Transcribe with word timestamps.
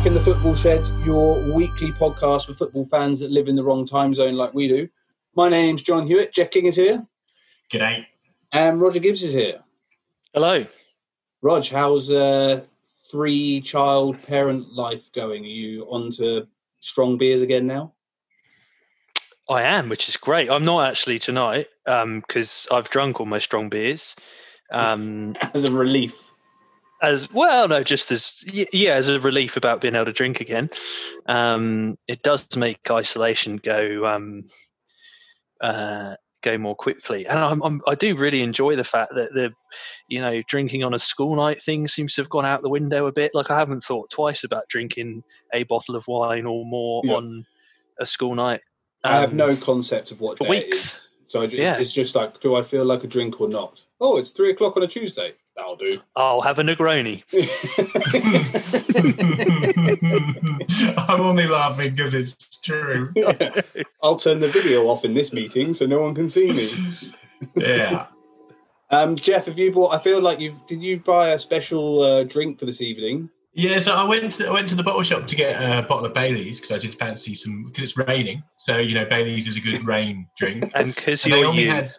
back 0.00 0.06
in 0.06 0.14
the 0.14 0.20
Football 0.20 0.54
Shed, 0.54 0.88
your 1.04 1.38
weekly 1.52 1.92
podcast 1.92 2.46
for 2.46 2.54
football 2.54 2.86
fans 2.86 3.20
that 3.20 3.30
live 3.30 3.48
in 3.48 3.54
the 3.54 3.62
wrong 3.62 3.84
time 3.84 4.14
zone 4.14 4.32
like 4.32 4.54
we 4.54 4.66
do. 4.66 4.88
My 5.36 5.50
name's 5.50 5.82
John 5.82 6.06
Hewitt. 6.06 6.32
Jeff 6.32 6.50
King 6.50 6.64
is 6.64 6.76
here. 6.76 7.06
G'day. 7.70 8.06
And 8.50 8.80
Roger 8.80 8.98
Gibbs 8.98 9.22
is 9.22 9.34
here. 9.34 9.60
Hello. 10.32 10.64
Rog, 11.42 11.66
how's 11.66 12.10
uh, 12.10 12.64
three 13.10 13.60
child 13.60 14.16
parent 14.26 14.72
life 14.72 15.12
going? 15.12 15.44
Are 15.44 15.48
you 15.48 15.82
on 15.90 16.10
to 16.12 16.48
strong 16.78 17.18
beers 17.18 17.42
again 17.42 17.66
now? 17.66 17.92
I 19.50 19.64
am, 19.64 19.90
which 19.90 20.08
is 20.08 20.16
great. 20.16 20.50
I'm 20.50 20.64
not 20.64 20.88
actually 20.88 21.18
tonight 21.18 21.66
um, 21.84 22.20
because 22.20 22.66
um, 22.70 22.78
I've 22.78 22.88
drunk 22.88 23.20
all 23.20 23.26
my 23.26 23.38
strong 23.38 23.68
beers. 23.68 24.16
Um, 24.70 25.34
as 25.52 25.68
a 25.68 25.74
relief. 25.74 26.29
As 27.02 27.30
well, 27.32 27.66
no, 27.66 27.82
just 27.82 28.12
as 28.12 28.44
yeah, 28.52 28.94
as 28.94 29.08
a 29.08 29.20
relief 29.20 29.56
about 29.56 29.80
being 29.80 29.94
able 29.94 30.04
to 30.04 30.12
drink 30.12 30.40
again. 30.40 30.68
Um, 31.26 31.96
it 32.06 32.22
does 32.22 32.44
make 32.56 32.90
isolation 32.90 33.56
go 33.56 34.06
um, 34.06 34.42
uh, 35.62 36.16
go 36.42 36.58
more 36.58 36.74
quickly, 36.74 37.26
and 37.26 37.38
I'm, 37.38 37.62
I'm, 37.62 37.80
i 37.86 37.94
do 37.94 38.14
really 38.14 38.42
enjoy 38.42 38.76
the 38.76 38.84
fact 38.84 39.14
that 39.14 39.32
the 39.32 39.52
you 40.08 40.20
know 40.20 40.42
drinking 40.42 40.84
on 40.84 40.92
a 40.92 40.98
school 40.98 41.36
night 41.36 41.62
thing 41.62 41.88
seems 41.88 42.14
to 42.14 42.22
have 42.22 42.28
gone 42.28 42.44
out 42.44 42.62
the 42.62 42.68
window 42.68 43.06
a 43.06 43.12
bit. 43.12 43.32
Like 43.34 43.50
I 43.50 43.58
haven't 43.58 43.82
thought 43.82 44.10
twice 44.10 44.44
about 44.44 44.68
drinking 44.68 45.22
a 45.54 45.62
bottle 45.64 45.96
of 45.96 46.06
wine 46.06 46.44
or 46.44 46.66
more 46.66 47.00
yeah. 47.04 47.14
on 47.14 47.46
a 47.98 48.04
school 48.04 48.34
night. 48.34 48.60
Um, 49.04 49.12
I 49.12 49.20
have 49.20 49.32
no 49.32 49.48
um, 49.48 49.56
concept 49.56 50.10
of 50.10 50.20
what 50.20 50.38
for 50.38 50.48
weeks. 50.48 50.76
Is. 50.76 51.06
So 51.28 51.46
just, 51.46 51.56
yeah. 51.56 51.78
it's 51.78 51.92
just 51.92 52.16
like, 52.16 52.40
do 52.40 52.56
I 52.56 52.62
feel 52.62 52.84
like 52.84 53.04
a 53.04 53.06
drink 53.06 53.40
or 53.40 53.48
not? 53.48 53.84
Oh, 54.00 54.18
it's 54.18 54.30
three 54.30 54.50
o'clock 54.50 54.76
on 54.76 54.82
a 54.82 54.88
Tuesday. 54.88 55.32
That'll 55.60 55.76
do. 55.76 56.00
I'll 56.16 56.40
have 56.40 56.58
a 56.58 56.62
Negroni. 56.62 57.22
I'm 61.08 61.20
only 61.20 61.46
laughing 61.46 61.94
because 61.94 62.14
it's 62.14 62.58
true. 62.60 63.12
Yeah. 63.14 63.60
I'll 64.02 64.16
turn 64.16 64.40
the 64.40 64.48
video 64.48 64.86
off 64.86 65.04
in 65.04 65.12
this 65.12 65.34
meeting 65.34 65.74
so 65.74 65.84
no 65.84 66.00
one 66.00 66.14
can 66.14 66.30
see 66.30 66.50
me. 66.50 66.72
yeah. 67.56 68.06
Um, 68.90 69.16
Jeff, 69.16 69.44
have 69.44 69.58
you 69.58 69.70
bought? 69.70 69.92
I 69.92 69.98
feel 69.98 70.22
like 70.22 70.40
you've. 70.40 70.66
Did 70.66 70.82
you 70.82 70.98
buy 70.98 71.32
a 71.32 71.38
special 71.38 72.00
uh, 72.00 72.24
drink 72.24 72.58
for 72.58 72.64
this 72.64 72.80
evening? 72.80 73.28
Yeah, 73.52 73.78
so 73.78 73.94
I 73.94 74.04
went 74.04 74.32
to, 74.32 74.46
I 74.46 74.52
went 74.52 74.68
to 74.70 74.74
the 74.74 74.82
bottle 74.82 75.02
shop 75.02 75.26
to 75.26 75.36
get 75.36 75.60
a 75.60 75.82
bottle 75.82 76.06
of 76.06 76.14
Bailey's 76.14 76.56
because 76.56 76.72
I 76.72 76.78
did 76.78 76.94
fancy 76.94 77.34
some 77.34 77.66
because 77.66 77.84
it's 77.84 77.98
raining. 77.98 78.42
So 78.56 78.78
you 78.78 78.94
know 78.94 79.04
Bailey's 79.04 79.46
is 79.46 79.58
a 79.58 79.60
good 79.60 79.84
rain 79.84 80.26
drink. 80.38 80.72
and 80.74 80.94
because 80.94 81.26
you're 81.26 81.44
only 81.44 81.64
you. 81.64 81.70
had 81.70 81.92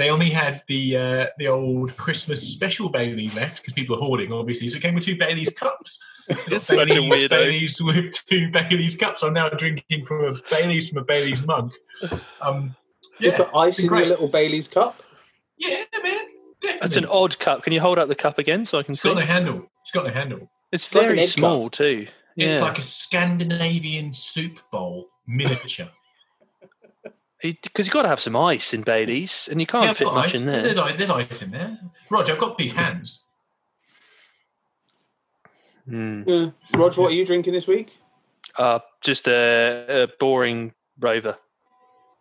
they 0.00 0.10
only 0.10 0.30
had 0.30 0.62
the 0.66 0.96
uh, 0.96 1.26
the 1.38 1.48
old 1.48 1.96
Christmas 1.96 2.42
special 2.42 2.88
Bailey 2.88 3.28
left 3.30 3.58
because 3.58 3.72
people 3.72 3.96
are 3.96 4.00
hoarding, 4.00 4.32
obviously. 4.32 4.68
So 4.68 4.76
it 4.76 4.82
came 4.82 4.94
with 4.94 5.04
two 5.04 5.16
Bailey's 5.16 5.50
cups. 5.50 6.02
it's 6.28 6.66
such 6.66 6.94
a 6.94 7.08
weird 7.08 7.30
Bailey's 7.30 7.80
with 7.82 8.12
two 8.26 8.50
Bailey's 8.50 8.96
cups. 8.96 9.22
I'm 9.22 9.34
now 9.34 9.48
drinking 9.50 10.06
from 10.06 10.24
a 10.24 10.34
Bailey's 10.50 10.88
from 10.88 10.98
a 10.98 11.04
Bailey's 11.04 11.42
mug. 11.42 11.72
Um, 12.40 12.74
yeah, 13.18 13.32
you 13.32 13.44
put 13.44 13.50
ice 13.54 13.78
in 13.78 13.86
great. 13.86 14.00
your 14.00 14.08
little 14.08 14.28
Bailey's 14.28 14.68
cup. 14.68 15.02
Yeah, 15.58 15.84
man. 16.02 16.26
Definitely. 16.62 16.80
That's 16.80 16.96
an 16.96 17.06
odd 17.06 17.38
cup. 17.38 17.62
Can 17.62 17.72
you 17.72 17.80
hold 17.80 17.98
up 17.98 18.08
the 18.08 18.14
cup 18.14 18.38
again 18.38 18.64
so 18.64 18.78
I 18.78 18.82
can 18.82 18.92
it's 18.92 19.02
see? 19.02 19.08
It's 19.08 19.14
got 19.14 19.22
a 19.22 19.26
handle. 19.26 19.66
It's 19.82 19.90
got 19.90 20.06
no 20.06 20.12
handle. 20.12 20.50
It's, 20.72 20.86
very 20.86 21.18
like 21.18 21.28
small 21.28 21.64
cup. 21.64 21.72
too. 21.72 22.06
Yeah. 22.36 22.48
It's 22.48 22.60
like 22.60 22.78
a 22.78 22.82
Scandinavian 22.82 24.14
soup 24.14 24.60
bowl 24.70 25.08
miniature. 25.26 25.88
Because 27.42 27.86
you've 27.86 27.92
got 27.92 28.02
to 28.02 28.08
have 28.08 28.20
some 28.20 28.36
ice 28.36 28.74
in 28.74 28.82
Bailey's, 28.82 29.48
and 29.50 29.60
you 29.60 29.66
can't 29.66 29.86
yeah, 29.86 29.92
fit 29.94 30.06
much 30.06 30.26
ice. 30.26 30.34
in 30.34 30.46
there. 30.46 30.62
There's, 30.62 30.96
there's 30.96 31.10
ice 31.10 31.42
in 31.42 31.50
there. 31.50 31.78
Roger, 32.10 32.34
I've 32.34 32.38
got 32.38 32.58
big 32.58 32.72
hands. 32.72 33.24
Mm. 35.88 36.24
Yeah. 36.26 36.78
Roger, 36.78 37.00
what 37.02 37.12
are 37.12 37.14
you 37.14 37.26
drinking 37.26 37.54
this 37.54 37.66
week? 37.66 37.96
Uh, 38.56 38.80
just 39.00 39.28
a, 39.28 40.04
a 40.04 40.08
boring 40.18 40.74
Rover. 40.98 41.36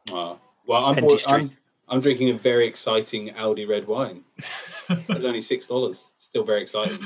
Oh. 0.09 0.40
Well, 0.68 0.85
I'm, 0.85 0.96
bored, 0.96 1.22
I'm, 1.28 1.52
I'm 1.88 2.00
drinking 2.00 2.29
a 2.29 2.34
very 2.34 2.68
exciting 2.68 3.29
Aldi 3.29 3.68
red 3.68 3.88
wine. 3.88 4.24
it's 4.90 5.09
only 5.09 5.41
six 5.41 5.66
dollars. 5.66 6.13
Still 6.16 6.44
very 6.44 6.62
exciting. 6.62 7.00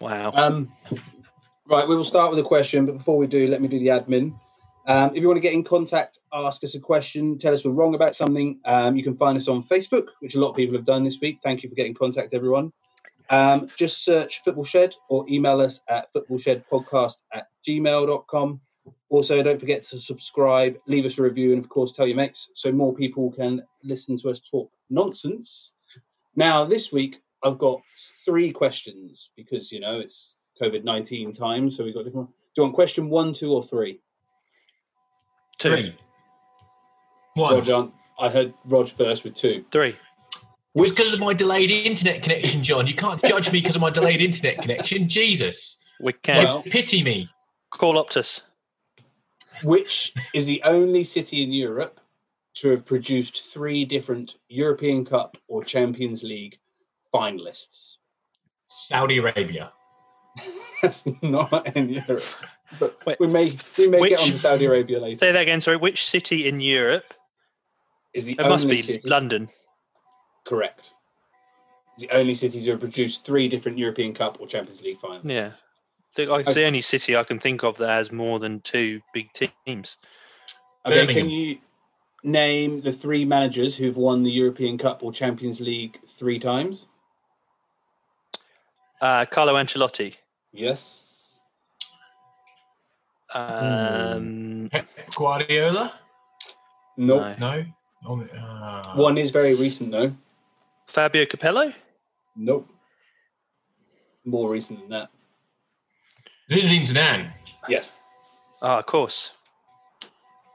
Wow. 0.00 0.32
Um, 0.34 0.70
right, 1.66 1.88
we 1.88 1.96
will 1.96 2.04
start 2.04 2.30
with 2.30 2.38
a 2.38 2.42
question, 2.42 2.84
but 2.86 2.98
before 2.98 3.16
we 3.16 3.26
do, 3.26 3.48
let 3.48 3.62
me 3.62 3.68
do 3.68 3.78
the 3.78 3.88
admin. 3.88 4.34
Um, 4.86 5.14
if 5.14 5.22
you 5.22 5.28
want 5.28 5.38
to 5.38 5.42
get 5.42 5.54
in 5.54 5.64
contact, 5.64 6.18
ask 6.32 6.62
us 6.62 6.74
a 6.74 6.80
question, 6.80 7.38
tell 7.38 7.54
us 7.54 7.64
we're 7.64 7.72
wrong 7.72 7.94
about 7.94 8.14
something, 8.14 8.60
um, 8.66 8.96
you 8.96 9.02
can 9.02 9.16
find 9.16 9.36
us 9.36 9.48
on 9.48 9.62
Facebook, 9.62 10.08
which 10.20 10.34
a 10.34 10.40
lot 10.40 10.50
of 10.50 10.56
people 10.56 10.76
have 10.76 10.84
done 10.84 11.04
this 11.04 11.20
week. 11.20 11.38
Thank 11.42 11.62
you 11.62 11.70
for 11.70 11.74
getting 11.74 11.92
in 11.92 11.96
contact, 11.96 12.34
everyone. 12.34 12.72
Um, 13.30 13.70
just 13.76 14.04
search 14.04 14.42
Football 14.42 14.64
Shed 14.64 14.94
or 15.08 15.24
email 15.28 15.60
us 15.60 15.80
at 15.88 16.12
footballshedpodcast 16.12 17.22
at 17.32 17.46
gmail.com. 17.66 18.60
Also, 19.08 19.42
don't 19.42 19.60
forget 19.60 19.82
to 19.84 19.98
subscribe, 19.98 20.76
leave 20.86 21.06
us 21.06 21.18
a 21.18 21.22
review, 21.22 21.52
and 21.52 21.62
of 21.62 21.70
course, 21.70 21.92
tell 21.92 22.06
your 22.06 22.16
mates 22.16 22.50
so 22.54 22.70
more 22.70 22.94
people 22.94 23.30
can 23.30 23.62
listen 23.82 24.18
to 24.18 24.28
us 24.28 24.40
talk 24.40 24.70
nonsense. 24.90 25.72
Now, 26.36 26.64
this 26.64 26.92
week, 26.92 27.22
I've 27.42 27.58
got 27.58 27.80
three 28.24 28.50
questions 28.52 29.30
because 29.36 29.70
you 29.72 29.80
know 29.80 30.00
it's 30.00 30.34
COVID 30.60 30.84
nineteen 30.84 31.32
time, 31.32 31.70
so 31.70 31.84
we've 31.84 31.94
got 31.94 32.04
different. 32.04 32.28
Do 32.28 32.60
you 32.60 32.62
want 32.64 32.74
question 32.74 33.08
one, 33.08 33.32
two, 33.32 33.52
or 33.52 33.62
three? 33.62 34.00
Two. 35.58 35.76
Three. 35.76 35.96
One. 37.34 37.54
Roger, 37.54 37.88
I 38.18 38.28
heard 38.30 38.54
Rog 38.64 38.88
first 38.88 39.24
with 39.24 39.34
two. 39.34 39.64
Three. 39.70 39.96
Which 40.72 40.90
because 40.90 41.12
of 41.14 41.20
my 41.20 41.32
delayed 41.32 41.70
internet 41.70 42.22
connection, 42.22 42.62
John. 42.64 42.86
You 42.86 42.94
can't 42.94 43.22
judge 43.24 43.52
me 43.52 43.60
because 43.60 43.76
of 43.76 43.82
my 43.82 43.90
delayed 43.90 44.20
internet 44.20 44.60
connection. 44.60 45.08
Jesus. 45.08 45.76
We 46.00 46.12
can. 46.12 46.44
Well, 46.44 46.62
pity 46.62 47.02
me. 47.02 47.28
Call 47.70 47.94
Optus. 48.02 48.40
Which 49.62 50.12
is 50.34 50.46
the 50.46 50.60
only 50.64 51.04
city 51.04 51.42
in 51.42 51.52
Europe 51.52 52.00
to 52.54 52.70
have 52.70 52.84
produced 52.84 53.52
three 53.52 53.84
different 53.84 54.38
European 54.48 55.04
Cup 55.04 55.36
or 55.48 55.62
Champions 55.62 56.22
League 56.22 56.58
finalists. 57.12 57.98
Saudi 58.66 59.18
Arabia. 59.18 59.72
That's 60.82 61.04
not 61.22 61.76
in 61.76 61.88
Europe. 61.88 62.22
But 62.78 62.98
Wait, 63.06 63.20
we 63.20 63.28
may 63.28 63.56
we 63.78 63.88
may 63.88 64.00
which, 64.00 64.10
get 64.10 64.20
on 64.20 64.26
to 64.26 64.38
Saudi 64.38 64.64
Arabia 64.64 65.00
later. 65.00 65.16
Say 65.16 65.32
that 65.32 65.42
again. 65.42 65.60
Sorry, 65.60 65.76
which 65.76 66.04
city 66.04 66.48
in 66.48 66.60
Europe 66.60 67.14
is 68.12 68.24
the 68.24 68.32
it 68.32 68.40
only 68.40 68.50
must 68.50 68.68
be 68.68 68.76
city? 68.78 69.08
London. 69.08 69.48
Correct. 70.44 70.90
The 71.98 72.10
only 72.10 72.34
city 72.34 72.64
to 72.64 72.70
have 72.72 72.80
produced 72.80 73.24
three 73.24 73.48
different 73.48 73.78
European 73.78 74.14
Cup 74.14 74.38
or 74.40 74.46
Champions 74.46 74.82
League 74.82 74.98
finals. 74.98 75.24
Yeah, 75.24 75.50
it's 76.16 76.28
okay. 76.28 76.52
the 76.52 76.66
only 76.66 76.80
city 76.80 77.16
I 77.16 77.22
can 77.22 77.38
think 77.38 77.62
of 77.62 77.76
that 77.78 77.88
has 77.88 78.10
more 78.10 78.40
than 78.40 78.60
two 78.60 79.00
big 79.12 79.28
teams. 79.32 79.96
Okay, 80.86 81.00
Birmingham. 81.00 81.14
can 81.14 81.30
you 81.30 81.58
name 82.24 82.80
the 82.80 82.92
three 82.92 83.24
managers 83.24 83.76
who've 83.76 83.96
won 83.96 84.22
the 84.22 84.30
European 84.30 84.78
Cup 84.78 85.02
or 85.02 85.12
Champions 85.12 85.60
League 85.60 86.00
three 86.04 86.38
times? 86.38 86.86
Uh, 89.00 89.24
Carlo 89.26 89.54
Ancelotti. 89.54 90.14
Yes. 90.52 91.13
Um, 93.34 94.68
Pep 94.70 94.86
Guardiola. 95.14 95.92
Nope. 96.96 97.38
No. 97.38 97.64
No. 98.04 98.22
Uh... 98.22 98.94
One 98.94 99.18
is 99.18 99.30
very 99.30 99.54
recent 99.54 99.90
though. 99.90 100.14
Fabio 100.86 101.26
Capello. 101.26 101.72
Nope. 102.36 102.68
More 104.24 104.50
recent 104.50 104.80
than 104.80 104.88
that. 104.90 105.10
Zinedine 106.50 106.82
Zidane. 106.82 107.32
Yes. 107.68 108.00
Ah, 108.62 108.78
of 108.78 108.86
course. 108.86 109.32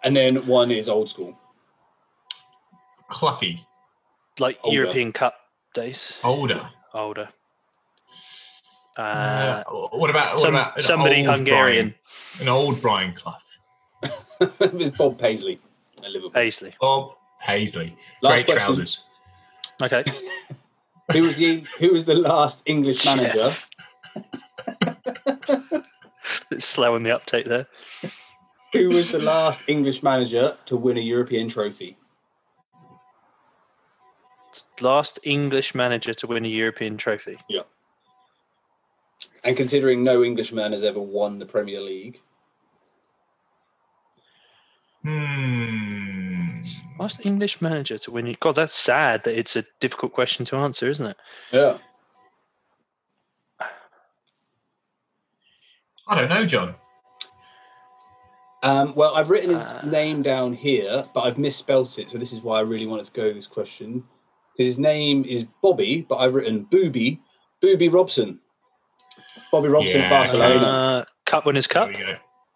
And 0.03 0.15
then 0.15 0.47
one 0.47 0.71
is 0.71 0.87
old 0.87 1.09
school. 1.09 1.37
Cloughie. 3.07 3.65
Like 4.39 4.57
Older. 4.63 4.75
European 4.75 5.11
Cup 5.11 5.35
days. 5.73 6.19
Older. 6.23 6.69
Older. 6.93 7.29
Uh, 8.97 9.01
uh, 9.01 9.63
what 9.91 10.09
about 10.09 10.33
what 10.33 10.39
some, 10.41 10.55
about 10.55 10.81
somebody 10.81 11.23
Hungarian? 11.23 11.87
Brian, 11.87 11.95
an 12.41 12.47
old 12.47 12.81
Brian 12.81 13.13
Clough. 13.13 13.35
it 14.41 14.73
was 14.73 14.89
Bob 14.91 15.17
Paisley 15.17 15.59
at 16.03 16.11
Liverpool. 16.11 16.31
Paisley. 16.31 16.73
Bob 16.79 17.15
Paisley. 17.41 17.97
Last 18.21 18.33
Great 18.33 18.45
question. 18.45 18.65
trousers. 18.65 19.03
Okay. 19.81 20.03
who 21.11 21.23
was 21.23 21.37
the 21.37 21.63
Who 21.79 21.91
was 21.91 22.05
the 22.05 22.15
last 22.15 22.61
English 22.65 23.05
manager? 23.05 23.51
It's 26.51 26.65
slow 26.65 26.95
in 26.95 27.03
the 27.03 27.11
uptake 27.11 27.45
there. 27.45 27.67
Who 28.73 28.89
was 28.89 29.11
the 29.11 29.19
last 29.19 29.63
English 29.67 30.03
manager 30.03 30.57
to 30.65 30.77
win 30.77 30.97
a 30.97 31.01
European 31.01 31.47
trophy? 31.47 31.97
Last 34.81 35.19
English 35.23 35.75
manager 35.75 36.13
to 36.13 36.27
win 36.27 36.45
a 36.45 36.47
European 36.47 36.97
trophy. 36.97 37.37
Yeah. 37.49 37.63
And 39.43 39.55
considering 39.55 40.03
no 40.03 40.23
Englishman 40.23 40.71
has 40.73 40.83
ever 40.83 40.99
won 40.99 41.39
the 41.39 41.45
Premier 41.45 41.81
League. 41.81 42.19
Hmm. 45.03 46.61
Last 46.99 47.25
English 47.25 47.61
manager 47.61 47.97
to 47.99 48.11
win 48.11 48.27
it. 48.27 48.39
God, 48.41 48.55
that's 48.55 48.75
sad 48.75 49.23
that 49.23 49.37
it's 49.37 49.55
a 49.55 49.63
difficult 49.79 50.11
question 50.13 50.43
to 50.45 50.57
answer, 50.57 50.89
isn't 50.89 51.05
it? 51.07 51.17
Yeah. 51.51 51.77
I 56.07 56.15
don't 56.19 56.29
know, 56.29 56.45
John. 56.45 56.75
Um, 58.61 58.93
well, 58.95 59.15
I've 59.15 59.29
written 59.29 59.51
his 59.51 59.63
Uh. 59.63 59.81
name 59.85 60.21
down 60.21 60.51
here, 60.51 61.03
but 61.13 61.21
I've 61.21 61.37
misspelt 61.37 61.97
it, 61.97 62.09
so 62.09 62.17
this 62.17 62.33
is 62.33 62.41
why 62.41 62.57
I 62.57 62.61
really 62.61 62.87
wanted 62.87 63.05
to 63.05 63.13
go 63.13 63.27
with 63.27 63.35
this 63.35 63.47
question. 63.47 64.03
Because 64.51 64.65
his 64.65 64.79
name 64.79 65.23
is 65.23 65.45
Bobby, 65.61 66.01
but 66.09 66.17
I've 66.17 66.33
written 66.33 66.63
Booby, 66.63 67.21
Booby 67.61 67.87
Robson. 67.87 68.41
Bobby 69.51 69.67
Robson 69.67 70.01
of 70.01 70.03
Yeah. 70.05 70.09
Barcelona. 70.09 70.65
Uh, 70.65 71.05
cup 71.25 71.45
winners 71.45 71.67
cup. 71.67 71.89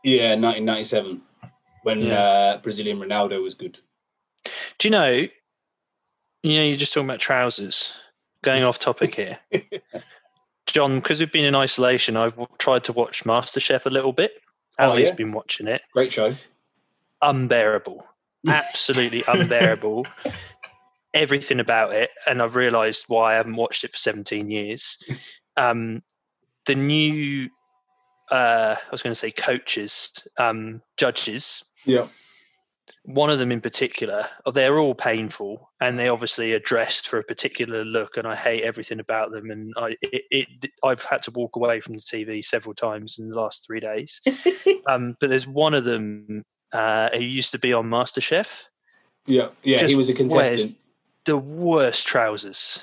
yeah, 0.04 0.36
1997, 0.36 1.22
when 1.84 2.02
Yeah. 2.02 2.20
uh, 2.22 2.58
Brazilian 2.58 3.00
Ronaldo 3.00 3.42
was 3.42 3.56
good. 3.56 3.80
Do 4.80 4.88
you 4.88 4.92
know? 4.92 5.10
You 6.44 6.58
know, 6.60 6.64
you're 6.66 6.78
just 6.78 6.94
talking 6.94 7.08
about 7.10 7.20
trousers. 7.20 7.98
Going 8.44 8.64
off 8.64 8.78
topic 8.78 9.16
here, 9.16 9.40
John. 10.66 10.96
Because 11.00 11.22
we've 11.22 11.32
been 11.32 11.46
in 11.46 11.56
isolation, 11.56 12.18
I've 12.18 12.34
tried 12.58 12.84
to 12.86 12.92
watch 12.94 13.24
MasterChef 13.24 13.86
a 13.86 13.90
little 13.90 14.12
bit. 14.12 14.34
Oh, 14.80 14.90
Ali's 14.90 15.08
yeah? 15.10 15.16
been 15.16 15.32
watching 15.32 15.68
it. 15.68 15.82
Great 15.94 16.12
show. 16.12 16.36
Unbearable, 17.22 18.06
absolutely 18.46 19.24
unbearable. 19.30 20.06
Everything 21.14 21.62
about 21.62 21.94
it, 21.94 22.10
and 22.28 22.42
I've 22.42 22.56
realised 22.58 23.06
why 23.08 23.34
I 23.34 23.36
haven't 23.38 23.56
watched 23.56 23.86
it 23.86 23.92
for 23.92 23.98
17 23.98 24.52
years. 24.52 24.98
Um, 25.56 26.04
the 26.66 26.76
new, 26.76 27.50
uh, 28.32 28.76
I 28.80 28.92
was 28.92 29.02
going 29.02 29.12
to 29.12 29.20
say 29.20 29.32
coaches, 29.32 30.12
um, 30.38 30.82
judges. 30.98 31.64
Yeah. 31.86 32.08
one 33.04 33.30
of 33.30 33.40
them 33.40 33.52
in 33.52 33.60
particular, 33.60 34.26
they're 34.54 34.80
all 34.80 34.96
painful 34.96 35.70
and 35.82 36.00
they 36.00 36.08
obviously 36.08 36.54
are 36.54 36.60
dressed 36.60 37.10
for 37.10 37.20
a 37.20 37.24
particular 37.24 37.84
look, 37.84 38.16
and 38.16 38.26
I 38.26 38.36
hate 38.36 38.64
everything 38.64 39.02
about 39.02 39.32
them. 39.32 39.52
And 39.52 39.74
I, 39.76 39.98
it, 40.02 40.24
it, 40.32 40.72
I've 40.84 41.04
had 41.04 41.22
to 41.24 41.32
walk 41.32 41.58
away 41.58 41.82
from 41.82 41.96
the 41.96 42.02
TV 42.02 42.44
several 42.44 42.74
times 42.74 43.20
in 43.20 43.30
the 43.30 43.36
last 43.36 43.66
three 43.66 43.82
days. 43.82 44.22
um, 44.88 45.18
but 45.20 45.30
there's 45.30 45.48
one 45.48 45.74
of 45.74 45.84
them 45.84 46.44
uh, 46.72 47.10
who 47.14 47.20
used 47.24 47.52
to 47.52 47.60
be 47.60 47.74
on 47.74 47.90
MasterChef, 47.90 48.64
Yeah, 49.28 49.50
yeah, 49.64 49.86
he 49.86 49.96
was 49.96 50.10
a 50.10 50.14
contestant. 50.14 50.78
the 51.26 51.38
worst 51.38 52.08
trousers. 52.08 52.80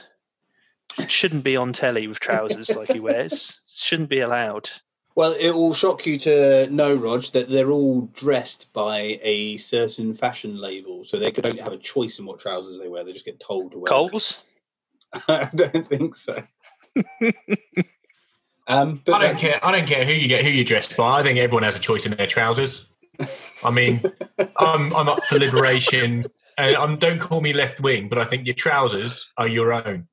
Shouldn't 1.08 1.44
be 1.44 1.56
on 1.56 1.73
telly 1.73 2.06
with 2.06 2.20
trousers 2.20 2.70
like 2.76 2.93
he 2.93 3.00
wears. 3.00 3.61
Shouldn't 3.67 4.08
be 4.08 4.20
allowed. 4.20 4.70
Well, 5.17 5.35
it 5.38 5.50
will 5.50 5.75
shock 5.75 6.06
you 6.06 6.19
to 6.20 6.69
know, 6.70 6.94
Rog, 6.94 7.25
that 7.32 7.49
they're 7.49 7.70
all 7.70 8.02
dressed 8.14 8.73
by 8.73 9.19
a 9.23 9.56
certain 9.56 10.14
fashion 10.14 10.56
label, 10.58 11.05
so 11.05 11.19
they 11.19 11.31
don't 11.31 11.61
have 11.61 11.73
a 11.73 11.79
choice 11.79 12.19
in 12.19 12.26
what 12.26 12.38
trousers 12.38 12.79
they 12.79 12.88
wear. 12.88 13.05
They 13.05 13.12
just 13.12 13.25
get 13.25 13.41
told 13.41 13.73
to 13.73 13.79
wear. 13.79 13.88
Coles. 13.88 14.38
I 15.29 15.50
don't 15.55 15.87
think 15.87 16.14
so. 16.14 16.41
um, 18.69 19.03
but 19.05 19.14
I 19.14 19.26
don't 19.26 19.38
care. 19.38 19.58
I 19.62 19.73
don't 19.73 19.87
care 19.87 20.05
who 20.05 20.12
you 20.12 20.29
get, 20.29 20.44
who 20.44 20.50
you're 20.50 20.64
dressed 20.64 20.96
by. 20.96 21.20
I 21.20 21.23
think 21.23 21.38
everyone 21.38 21.64
has 21.64 21.75
a 21.75 21.81
choice 21.81 22.06
in 22.06 22.12
their 22.12 22.29
trousers. 22.29 22.87
I 23.64 23.70
mean, 23.70 24.00
I'm 24.58 24.94
I'm 24.94 25.08
up 25.08 25.23
for 25.25 25.38
liberation, 25.38 26.25
and 26.56 26.76
um, 26.76 26.99
don't 26.99 27.20
call 27.20 27.41
me 27.41 27.53
left 27.53 27.81
wing, 27.81 28.08
but 28.08 28.19
I 28.19 28.25
think 28.25 28.46
your 28.46 28.55
trousers 28.55 29.31
are 29.37 29.49
your 29.49 29.73
own. 29.73 30.06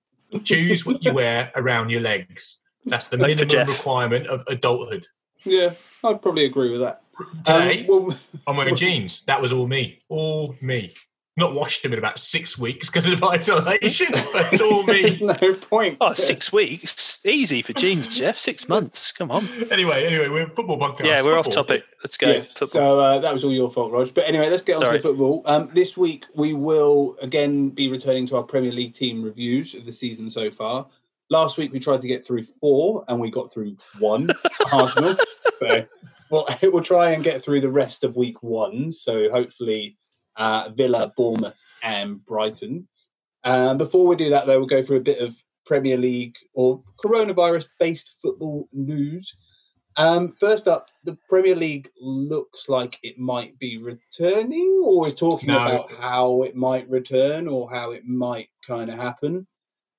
Choose 0.44 0.86
what 0.86 1.04
you 1.04 1.14
wear 1.14 1.52
around 1.56 1.90
your 1.90 2.02
legs. 2.02 2.60
That's 2.86 3.08
the 3.08 3.18
Like 3.18 3.38
minimum 3.38 3.68
requirement 3.68 4.28
of 4.28 4.44
adulthood. 4.48 5.08
Yeah, 5.44 5.74
I'd 6.04 6.22
probably 6.22 6.46
agree 6.46 6.72
with 6.72 6.82
that. 6.82 7.02
Today, 7.46 7.86
Um, 7.90 8.06
well, 8.06 8.20
I'm 8.46 8.58
wearing 8.58 8.76
jeans. 8.76 9.24
That 9.26 9.42
was 9.42 9.52
all 9.52 9.68
me. 9.68 10.02
All 10.10 10.56
me. 10.62 10.94
Not 11.38 11.54
washed 11.54 11.84
them 11.84 11.94
in 11.94 12.00
about 12.00 12.20
six 12.20 12.58
weeks 12.58 12.90
because 12.90 13.06
of 13.12 13.24
isolation. 13.24 14.08
but 14.12 14.52
it's 14.52 14.60
all 14.60 14.84
there's 14.84 15.22
me. 15.22 15.28
no 15.40 15.54
point. 15.54 15.98
Oh, 16.02 16.14
six 16.14 16.52
weeks. 16.52 17.22
Easy 17.24 17.62
for 17.62 17.74
jeans, 17.74 18.08
Jeff. 18.18 18.40
Six 18.40 18.68
months. 18.68 19.12
Come 19.12 19.30
on. 19.30 19.48
Anyway, 19.72 20.04
anyway, 20.06 20.30
we're 20.30 20.48
a 20.48 20.50
football 20.50 20.80
podcast. 20.80 21.06
Yeah, 21.06 21.22
we're 21.22 21.38
off 21.38 21.52
topic. 21.52 21.84
Let's 22.04 22.18
go. 22.18 22.28
Yes, 22.28 22.54
Football. 22.58 22.68
so 22.70 23.00
uh, 23.00 23.20
that 23.20 23.32
was 23.32 23.44
all 23.44 23.52
your 23.54 23.70
fault, 23.70 23.92
Rog. 23.92 24.12
But 24.16 24.28
anyway, 24.28 24.50
let's 24.50 24.64
get 24.64 24.78
on 24.78 24.86
Sorry. 24.86 24.98
to 24.98 25.04
the 25.04 25.10
football. 25.10 25.44
Um, 25.46 25.70
this 25.74 25.96
week 25.96 26.26
we 26.34 26.54
will 26.54 27.16
again 27.22 27.70
be 27.70 27.90
returning 27.90 28.26
to 28.28 28.38
our 28.38 28.44
Premier 28.44 28.72
League 28.72 28.96
team 28.96 29.22
reviews 29.24 29.76
of 29.76 29.86
the 29.86 29.94
season 29.94 30.30
so 30.32 30.50
far. 30.50 30.88
Last 31.30 31.58
week 31.58 31.72
we 31.72 31.80
tried 31.80 32.02
to 32.02 32.08
get 32.08 32.26
through 32.26 32.44
four 32.44 33.04
and 33.10 33.20
we 33.20 33.30
got 33.30 33.54
through 33.54 33.78
one, 34.00 34.30
Arsenal. 34.74 35.16
So 35.38 35.86
well, 36.32 36.48
we'll 36.64 36.82
try 36.84 37.12
and 37.12 37.24
get 37.24 37.44
through 37.44 37.62
the 37.62 37.70
rest 37.70 38.04
of 38.04 38.16
week 38.16 38.42
one. 38.42 38.92
So 38.92 39.30
hopefully 39.30 39.98
uh, 40.38 40.70
Villa, 40.74 41.12
Bournemouth, 41.18 41.64
and 41.84 42.26
Brighton. 42.26 42.88
Um, 43.44 43.78
before 43.78 44.08
we 44.08 44.16
do 44.16 44.30
that, 44.30 44.46
though, 44.46 44.60
we'll 44.60 44.68
go 44.68 44.84
through 44.84 44.98
a 44.98 45.02
bit 45.02 45.20
of 45.20 45.36
Premier 45.66 45.98
League 45.98 46.36
or 46.54 46.82
coronavirus-based 47.04 48.18
football 48.22 48.68
news. 48.72 49.36
Um, 49.98 50.36
first 50.40 50.68
up, 50.68 50.88
the 51.04 51.18
Premier 51.28 51.56
League 51.56 51.90
looks 52.00 52.70
like 52.70 53.00
it 53.04 53.18
might 53.18 53.58
be 53.58 53.78
returning, 53.78 54.82
or 54.84 55.08
is 55.08 55.16
talking 55.16 55.50
No. 55.50 55.58
about 55.58 55.92
how 55.92 56.44
it 56.44 56.56
might 56.56 56.88
return 56.90 57.48
or 57.48 57.70
how 57.70 57.92
it 57.92 58.06
might 58.06 58.50
kind 58.66 58.90
of 58.90 58.98
happen. 58.98 59.48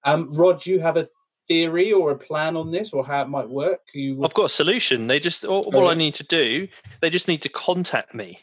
Um, 0.04 0.32
Rod, 0.32 0.62
do 0.62 0.70
you 0.70 0.78
have 0.78 0.96
a 0.96 1.08
theory 1.48 1.92
or 1.92 2.12
a 2.12 2.18
plan 2.18 2.56
on 2.56 2.70
this, 2.70 2.92
or 2.92 3.04
how 3.04 3.22
it 3.22 3.28
might 3.28 3.48
work? 3.48 3.80
You 3.92 4.24
I've 4.24 4.34
got 4.34 4.44
a 4.44 4.48
solution. 4.50 5.08
They 5.08 5.18
just 5.18 5.44
all, 5.44 5.74
all 5.74 5.88
I 5.88 5.94
need 5.94 6.14
to 6.14 6.24
do, 6.24 6.68
they 7.00 7.10
just 7.10 7.26
need 7.26 7.42
to 7.42 7.48
contact 7.48 8.14
me. 8.14 8.38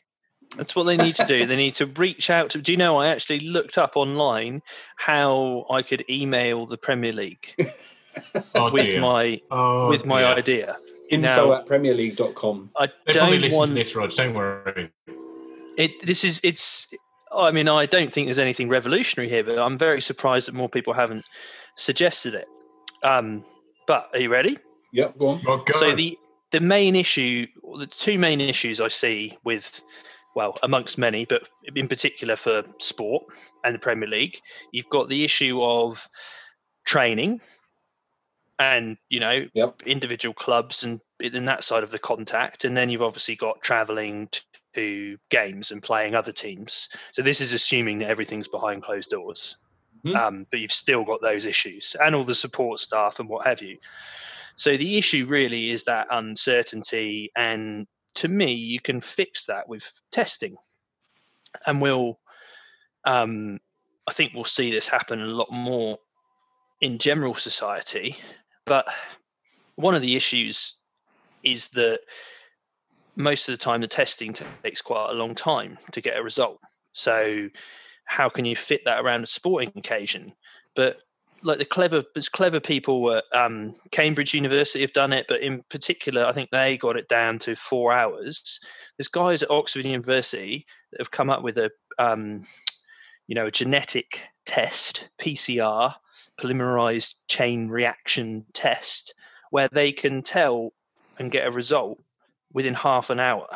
That's 0.57 0.75
what 0.75 0.83
they 0.83 0.97
need 0.97 1.15
to 1.15 1.25
do. 1.25 1.45
they 1.45 1.55
need 1.55 1.75
to 1.75 1.85
reach 1.85 2.29
out 2.29 2.49
to. 2.51 2.61
Do 2.61 2.71
you 2.71 2.77
know? 2.77 2.97
I 2.97 3.07
actually 3.07 3.39
looked 3.41 3.77
up 3.77 3.95
online 3.95 4.61
how 4.95 5.65
I 5.69 5.81
could 5.81 6.05
email 6.09 6.65
the 6.65 6.77
Premier 6.77 7.13
League 7.13 7.53
Oh, 8.55 8.71
with 8.71 8.83
dear. 8.85 9.01
my 9.01 9.41
Oh, 9.51 9.89
with 9.89 10.05
my 10.05 10.21
dear. 10.21 10.27
idea. 10.29 10.77
info 11.09 11.27
now- 11.49 11.53
at 11.53 11.65
premierleague.com. 11.65 12.71
I 12.77 12.87
They 12.87 13.13
probably 13.13 13.31
don't 13.37 13.41
listen 13.41 13.57
want 13.59 13.67
to 13.69 13.73
this, 13.75 13.95
Rog. 13.95 14.11
Don't 14.11 14.33
worry. 14.33 14.91
it. 15.77 15.91
This 16.05 16.23
is 16.23 16.39
it's. 16.43 16.87
I 17.35 17.51
mean, 17.51 17.67
I 17.67 17.85
don't 17.85 18.13
think 18.13 18.27
there's 18.27 18.39
anything 18.39 18.69
revolutionary 18.69 19.27
here, 19.29 19.43
but 19.43 19.59
I'm 19.59 19.77
very 19.77 19.99
surprised 19.99 20.47
that 20.47 20.53
more 20.55 20.69
people 20.69 20.93
haven't 20.93 21.25
suggested 21.75 22.33
it. 22.33 22.47
Um, 23.03 23.43
but 23.87 24.09
are 24.13 24.19
you 24.19 24.29
ready? 24.31 24.57
Yep, 24.93 25.17
go 25.17 25.27
on. 25.29 25.43
Rog, 25.43 25.65
go. 25.65 25.77
So 25.77 25.93
the 25.93 26.17
the 26.51 26.61
main 26.61 26.95
issue, 26.95 27.45
the 27.77 27.87
two 27.87 28.17
main 28.17 28.39
issues 28.39 28.79
I 28.79 28.87
see 28.87 29.37
with, 29.43 29.83
well, 30.35 30.57
amongst 30.61 30.97
many, 30.97 31.25
but 31.25 31.47
in 31.75 31.87
particular 31.87 32.35
for 32.35 32.63
sport 32.79 33.23
and 33.63 33.73
the 33.73 33.79
Premier 33.79 34.07
League, 34.07 34.37
you've 34.71 34.89
got 34.89 35.09
the 35.09 35.23
issue 35.23 35.63
of 35.63 36.07
training, 36.85 37.41
and 38.59 38.97
you 39.09 39.19
know, 39.19 39.47
Yep. 39.53 39.83
individual 39.83 40.33
clubs 40.33 40.83
and 40.83 41.01
in 41.19 41.45
that 41.45 41.63
side 41.63 41.83
of 41.83 41.91
the 41.91 41.99
contact, 41.99 42.65
and 42.65 42.75
then 42.75 42.89
you've 42.89 43.01
obviously 43.01 43.35
got 43.35 43.61
travelling 43.61 44.29
to 44.73 45.17
games 45.29 45.71
and 45.71 45.81
playing 45.81 46.15
other 46.15 46.33
teams. 46.33 46.89
So 47.13 47.21
this 47.21 47.39
is 47.39 47.53
assuming 47.53 47.99
that 47.99 48.09
everything's 48.09 48.49
behind 48.49 48.83
closed 48.83 49.09
doors. 49.09 49.57
Mhm. 50.05 50.15
Um, 50.15 50.47
but 50.51 50.59
you've 50.59 50.71
still 50.71 51.03
got 51.03 51.21
those 51.21 51.45
issues 51.45 51.95
and 51.99 52.13
all 52.13 52.25
the 52.25 52.35
support 52.35 52.79
staff 52.79 53.19
and 53.19 53.27
what 53.29 53.47
have 53.47 53.61
you. 53.61 53.77
So 54.57 54.77
the 54.77 54.97
issue 54.97 55.25
really 55.25 55.71
is 55.71 55.85
that 55.85 56.07
uncertainty, 56.11 57.31
and 57.35 57.87
to 58.15 58.27
me, 58.27 58.53
you 58.53 58.79
can 58.79 59.01
fix 59.01 59.45
that 59.45 59.67
with 59.67 59.89
testing. 60.11 60.57
And 61.65 61.81
we'll, 61.81 62.19
um, 63.05 63.59
I 64.07 64.13
think 64.13 64.33
we'll 64.33 64.43
see 64.43 64.71
this 64.71 64.87
happen 64.87 65.21
a 65.21 65.25
lot 65.25 65.51
more 65.51 65.99
in 66.81 66.97
general 66.97 67.33
society. 67.33 68.17
But 68.65 68.87
one 69.75 69.95
of 69.95 70.01
the 70.01 70.15
issues 70.15 70.75
is 71.43 71.69
that 71.69 71.99
most 73.15 73.47
of 73.47 73.53
the 73.53 73.63
time 73.63 73.81
the 73.81 73.87
testing 73.87 74.35
takes 74.63 74.81
quite 74.81 75.09
a 75.09 75.15
long 75.15 75.35
time 75.35 75.77
to 75.91 76.01
get 76.01 76.17
a 76.17 76.23
result. 76.23 76.59
So 76.91 77.49
how 78.05 78.29
can 78.29 78.45
you 78.45 78.55
fit 78.55 78.81
that 78.85 79.03
around 79.03 79.23
a 79.23 79.27
sporting 79.27 79.71
occasion? 79.75 80.33
But 80.75 80.97
like 81.45 81.59
the 81.59 81.65
clever, 81.65 82.03
there's 82.13 82.27
clever 82.27 82.59
people 82.59 83.11
at 83.15 83.23
um, 83.31 83.73
Cambridge 83.91 84.33
University 84.33 84.81
have 84.81 84.93
done 84.93 85.13
it, 85.13 85.27
but 85.29 85.41
in 85.41 85.63
particular, 85.69 86.25
I 86.25 86.33
think 86.33 86.49
they 86.49 86.77
got 86.77 86.97
it 86.97 87.07
down 87.07 87.37
to 87.39 87.55
four 87.55 87.93
hours. 87.93 88.59
There's 88.97 89.07
guys 89.07 89.43
at 89.43 89.51
Oxford 89.51 89.85
University 89.85 90.65
that 90.91 90.99
have 90.99 91.11
come 91.11 91.29
up 91.29 91.43
with 91.43 91.59
a, 91.59 91.69
um, 91.99 92.41
you 93.27 93.35
know, 93.35 93.45
a 93.45 93.51
genetic 93.51 94.21
test, 94.47 95.09
PCR, 95.19 95.93
polymerase 96.39 97.13
chain 97.27 97.69
reaction 97.69 98.45
test, 98.53 99.13
where 99.51 99.69
they 99.71 99.91
can 99.91 100.23
tell 100.23 100.73
and 101.19 101.31
get 101.31 101.47
a 101.47 101.51
result 101.51 101.99
within 102.53 102.73
half 102.73 103.11
an 103.11 103.19
hour 103.19 103.47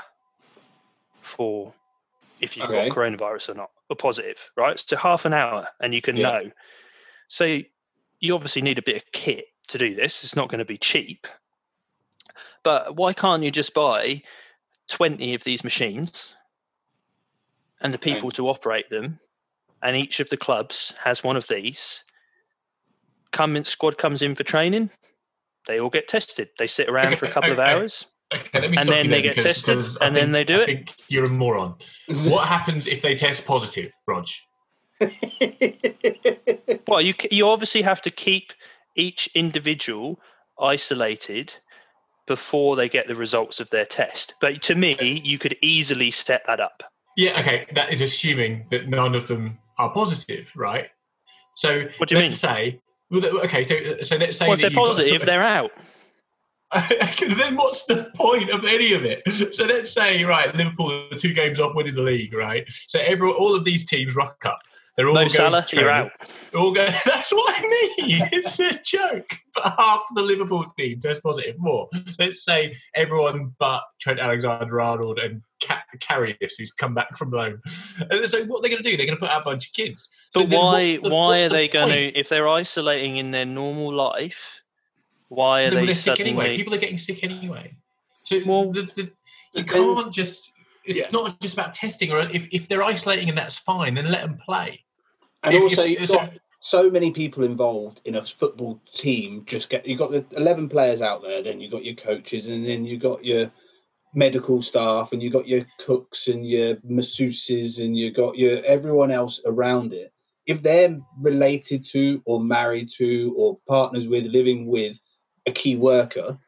for 1.21 1.73
if 2.39 2.55
you've 2.55 2.69
Okay. 2.69 2.89
got 2.89 2.95
coronavirus 2.95 3.49
or 3.49 3.53
not, 3.55 3.71
or 3.89 3.95
positive, 3.95 4.37
right? 4.55 4.79
So 4.79 4.95
half 4.95 5.25
an 5.25 5.33
hour, 5.33 5.67
and 5.81 5.93
you 5.93 6.01
can 6.01 6.15
Yeah. 6.15 6.23
know. 6.23 6.51
So 7.27 7.59
you 8.19 8.35
obviously 8.35 8.61
need 8.61 8.77
a 8.77 8.83
bit 8.83 8.97
of 8.97 9.11
kit 9.11 9.45
to 9.67 9.77
do 9.77 9.95
this. 9.95 10.23
It's 10.23 10.35
not 10.35 10.49
going 10.49 10.59
to 10.59 10.65
be 10.65 10.77
cheap. 10.77 11.27
But 12.63 12.95
why 12.95 13.13
can't 13.13 13.43
you 13.43 13.51
just 13.51 13.73
buy 13.73 14.21
20 14.89 15.33
of 15.35 15.43
these 15.43 15.63
machines 15.63 16.35
and 17.81 17.93
the 17.93 17.97
Okay. 17.97 18.13
people 18.15 18.31
to 18.31 18.49
operate 18.49 18.89
them? 18.89 19.19
And 19.81 19.95
each 19.95 20.19
of 20.19 20.29
the 20.29 20.37
clubs 20.37 20.93
has 21.01 21.23
one 21.23 21.37
of 21.37 21.47
these. 21.47 22.03
Come 23.31 23.55
in, 23.55 23.63
squad 23.63 23.97
comes 23.97 24.21
in 24.21 24.35
for 24.35 24.43
training. 24.43 24.89
They 25.67 25.79
all 25.79 25.89
get 25.89 26.07
tested. 26.07 26.49
They 26.57 26.67
sit 26.67 26.89
around 26.89 27.17
for 27.17 27.25
a 27.25 27.29
Okay, 27.29 27.33
couple 27.33 27.53
of 27.53 27.59
hours. 27.59 28.05
Okay, 28.33 28.59
let 28.59 28.69
me 28.69 28.77
And 28.77 28.87
stop 28.87 28.95
then 28.95 29.05
you 29.05 29.11
they 29.11 29.21
get 29.21 29.35
tested, 29.35 29.77
because 29.77 29.97
I 30.01 30.07
and 30.07 30.15
then 30.15 30.31
they 30.31 30.43
do 30.43 30.55
I 30.55 30.63
it? 30.63 30.65
think 30.65 30.95
you're 31.07 31.25
a 31.25 31.29
moron. 31.29 31.75
what 32.27 32.47
happens 32.47 32.87
if 32.87 33.01
they 33.01 33.15
test 33.15 33.45
positive, 33.45 33.91
Rog? 34.07 34.27
Well, 36.87 37.01
you 37.01 37.13
you 37.29 37.47
obviously 37.47 37.83
have 37.83 38.01
to 38.01 38.09
keep 38.09 38.51
each 38.95 39.29
individual 39.35 40.19
isolated 40.59 41.55
before 42.25 42.75
they 42.75 42.89
get 42.89 43.07
the 43.07 43.15
results 43.15 43.59
of 43.59 43.69
their 43.69 43.85
test. 43.85 44.33
But 44.41 44.61
to 44.63 44.75
me, 44.75 45.21
you 45.23 45.37
could 45.37 45.55
easily 45.61 46.11
set 46.11 46.43
that 46.47 46.59
up. 46.59 46.83
Yeah, 47.15 47.39
okay, 47.39 47.67
that 47.73 47.91
is 47.91 48.01
assuming 48.01 48.65
that 48.71 48.87
none 48.87 49.15
of 49.15 49.27
them 49.27 49.57
are 49.77 49.91
positive, 49.91 50.47
right? 50.55 50.87
So 51.55 51.85
What 51.97 52.09
do 52.09 52.15
you 52.15 52.21
let's 52.21 52.37
say, 52.37 52.79
well, 53.11 53.25
okay, 53.45 53.63
so 53.63 53.75
uh, 53.75 54.03
so 54.03 54.15
let's 54.15 54.37
say 54.37 54.47
Well, 54.47 54.55
if 54.55 54.61
they're 54.61 54.71
positive, 54.71 55.25
they're 55.25 55.43
out. 55.43 55.71
then 56.71 57.55
what's 57.55 57.85
the 57.85 58.11
point 58.15 58.51
of 58.51 58.63
any 58.63 58.93
of 58.93 59.03
it? 59.03 59.23
So 59.53 59.65
let's 59.65 59.91
say, 59.91 60.23
right, 60.23 60.53
Liverpool 60.55 60.91
are 61.11 61.17
two 61.17 61.33
games 61.33 61.59
off 61.59 61.75
winning 61.75 61.95
the 61.95 62.01
league, 62.01 62.33
right? 62.33 62.63
So 62.87 62.99
every 62.99 63.29
all 63.29 63.55
of 63.55 63.65
these 63.65 63.85
teams 63.85 64.15
rock 64.15 64.45
up. 64.45 64.59
They're 64.99 65.07
all 65.07 65.13
No 65.13 65.19
going 65.21 65.29
Salah, 65.29 65.63
to 65.65 65.75
you're 65.77 65.89
out. 65.89 66.11
All 66.53 66.73
going, 66.73 66.91
that's 67.05 67.31
what 67.31 67.55
I 67.57 67.61
mean. 67.61 68.27
It's 68.33 68.59
a 68.59 68.77
joke. 68.83 69.29
But 69.55 69.73
half 69.77 70.01
the 70.13 70.21
Liverpool 70.21 70.65
team 70.77 70.99
test 70.99 71.23
positive. 71.23 71.55
More. 71.57 71.87
Let's 72.19 72.43
say 72.43 72.75
everyone 72.95 73.55
but 73.59 73.83
Trent 74.01 74.19
Alexander-Arnold 74.19 75.19
and 75.19 75.41
Ca- 75.63 75.83
Karius, 76.01 76.55
who's 76.57 76.71
come 76.73 76.93
back 76.93 77.17
from 77.17 77.31
loan. 77.31 77.61
And 78.11 78.25
so 78.25 78.43
what 78.43 78.61
they're 78.61 78.71
going 78.71 78.83
to 78.83 78.89
do? 78.91 78.97
They're 78.97 79.05
going 79.05 79.17
to 79.17 79.21
put 79.25 79.29
out 79.29 79.43
a 79.43 79.45
bunch 79.45 79.67
of 79.67 79.73
kids. 79.73 80.09
So 80.31 80.45
But 80.45 80.57
why 80.59 80.97
the- 80.97 81.09
why 81.09 81.43
are 81.43 81.49
the 81.49 81.55
they 81.55 81.67
going 81.69 81.87
to 81.93 82.19
if 82.19 82.27
they're 82.27 82.49
isolating 82.49 83.15
in 83.15 83.31
their 83.31 83.45
normal 83.45 83.93
life? 83.93 84.61
Why 85.29 85.61
are 85.61 85.69
they 85.71 85.85
they're 85.85 85.95
sick 85.95 86.17
suddenly? 86.17 86.31
anyway. 86.31 86.57
People 86.57 86.73
are 86.73 86.77
getting 86.77 86.97
sick 86.97 87.23
anyway. 87.23 87.73
So 88.25 88.41
Well, 88.45 88.73
the, 88.73 88.81
the, 88.97 89.09
you 89.53 89.63
can't 89.63 90.11
just. 90.13 90.51
It's 90.83 90.97
Yeah. 90.97 91.07
not 91.13 91.39
just 91.39 91.53
about 91.53 91.73
testing, 91.73 92.11
or 92.11 92.19
if, 92.19 92.49
if 92.51 92.67
they're 92.67 92.83
isolating 92.83 93.29
and 93.29 93.37
that's 93.37 93.57
fine, 93.57 93.93
then 93.93 94.11
let 94.11 94.23
them 94.23 94.37
play. 94.43 94.83
And 95.43 95.55
If- 95.55 95.61
also, 95.63 95.83
you've 95.83 96.07
so- 96.07 96.15
got 96.15 96.33
so 96.59 96.89
many 96.89 97.11
people 97.11 97.43
involved 97.43 98.01
in 98.03 98.15
a 98.15 98.21
football 98.21 98.81
team. 98.93 99.43
Just 99.45 99.69
get 99.69 99.85
you've 99.87 99.99
got 99.99 100.11
the 100.11 100.25
eleven 100.35 100.67
players 100.67 101.01
out 101.01 101.21
there, 101.21 101.41
then 101.41 101.59
you've 101.61 101.71
got 101.71 101.85
your 101.85 101.95
coaches, 101.95 102.47
and 102.47 102.65
then 102.65 102.85
you've 102.85 103.01
got 103.01 103.23
your 103.23 103.51
medical 104.13 104.61
staff, 104.61 105.13
and 105.13 105.21
you've 105.23 105.33
got 105.33 105.47
your 105.47 105.65
cooks 105.77 106.27
and 106.27 106.45
your 106.45 106.75
masseuses, 106.77 107.83
and 107.83 107.97
you've 107.97 108.15
got 108.15 108.37
your 108.37 108.61
everyone 108.65 109.11
else 109.11 109.39
around 109.45 109.93
it. 109.93 110.11
If 110.47 110.63
they're 110.63 110.99
related 111.21 111.85
to, 111.91 112.21
or 112.25 112.41
married 112.41 112.89
to, 112.97 113.33
or 113.37 113.59
partners 113.67 114.07
with, 114.07 114.25
living 114.25 114.65
with 114.65 114.99
a 115.45 115.51
key 115.51 115.75
worker, 115.75 116.39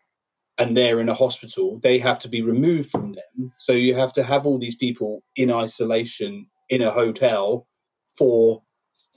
and 0.57 0.75
they're 0.75 0.99
in 0.99 1.07
a 1.07 1.13
hospital, 1.13 1.79
they 1.81 1.99
have 1.99 2.19
to 2.19 2.27
be 2.27 2.41
removed 2.41 2.89
from 2.89 3.13
them. 3.13 3.53
So 3.59 3.73
you 3.73 3.95
have 3.95 4.11
to 4.13 4.23
have 4.23 4.45
all 4.45 4.57
these 4.57 4.75
people 4.75 5.23
in 5.35 5.51
isolation 5.51 6.47
in 6.69 6.81
a 6.81 6.91
hotel 6.91 7.67
for 8.17 8.63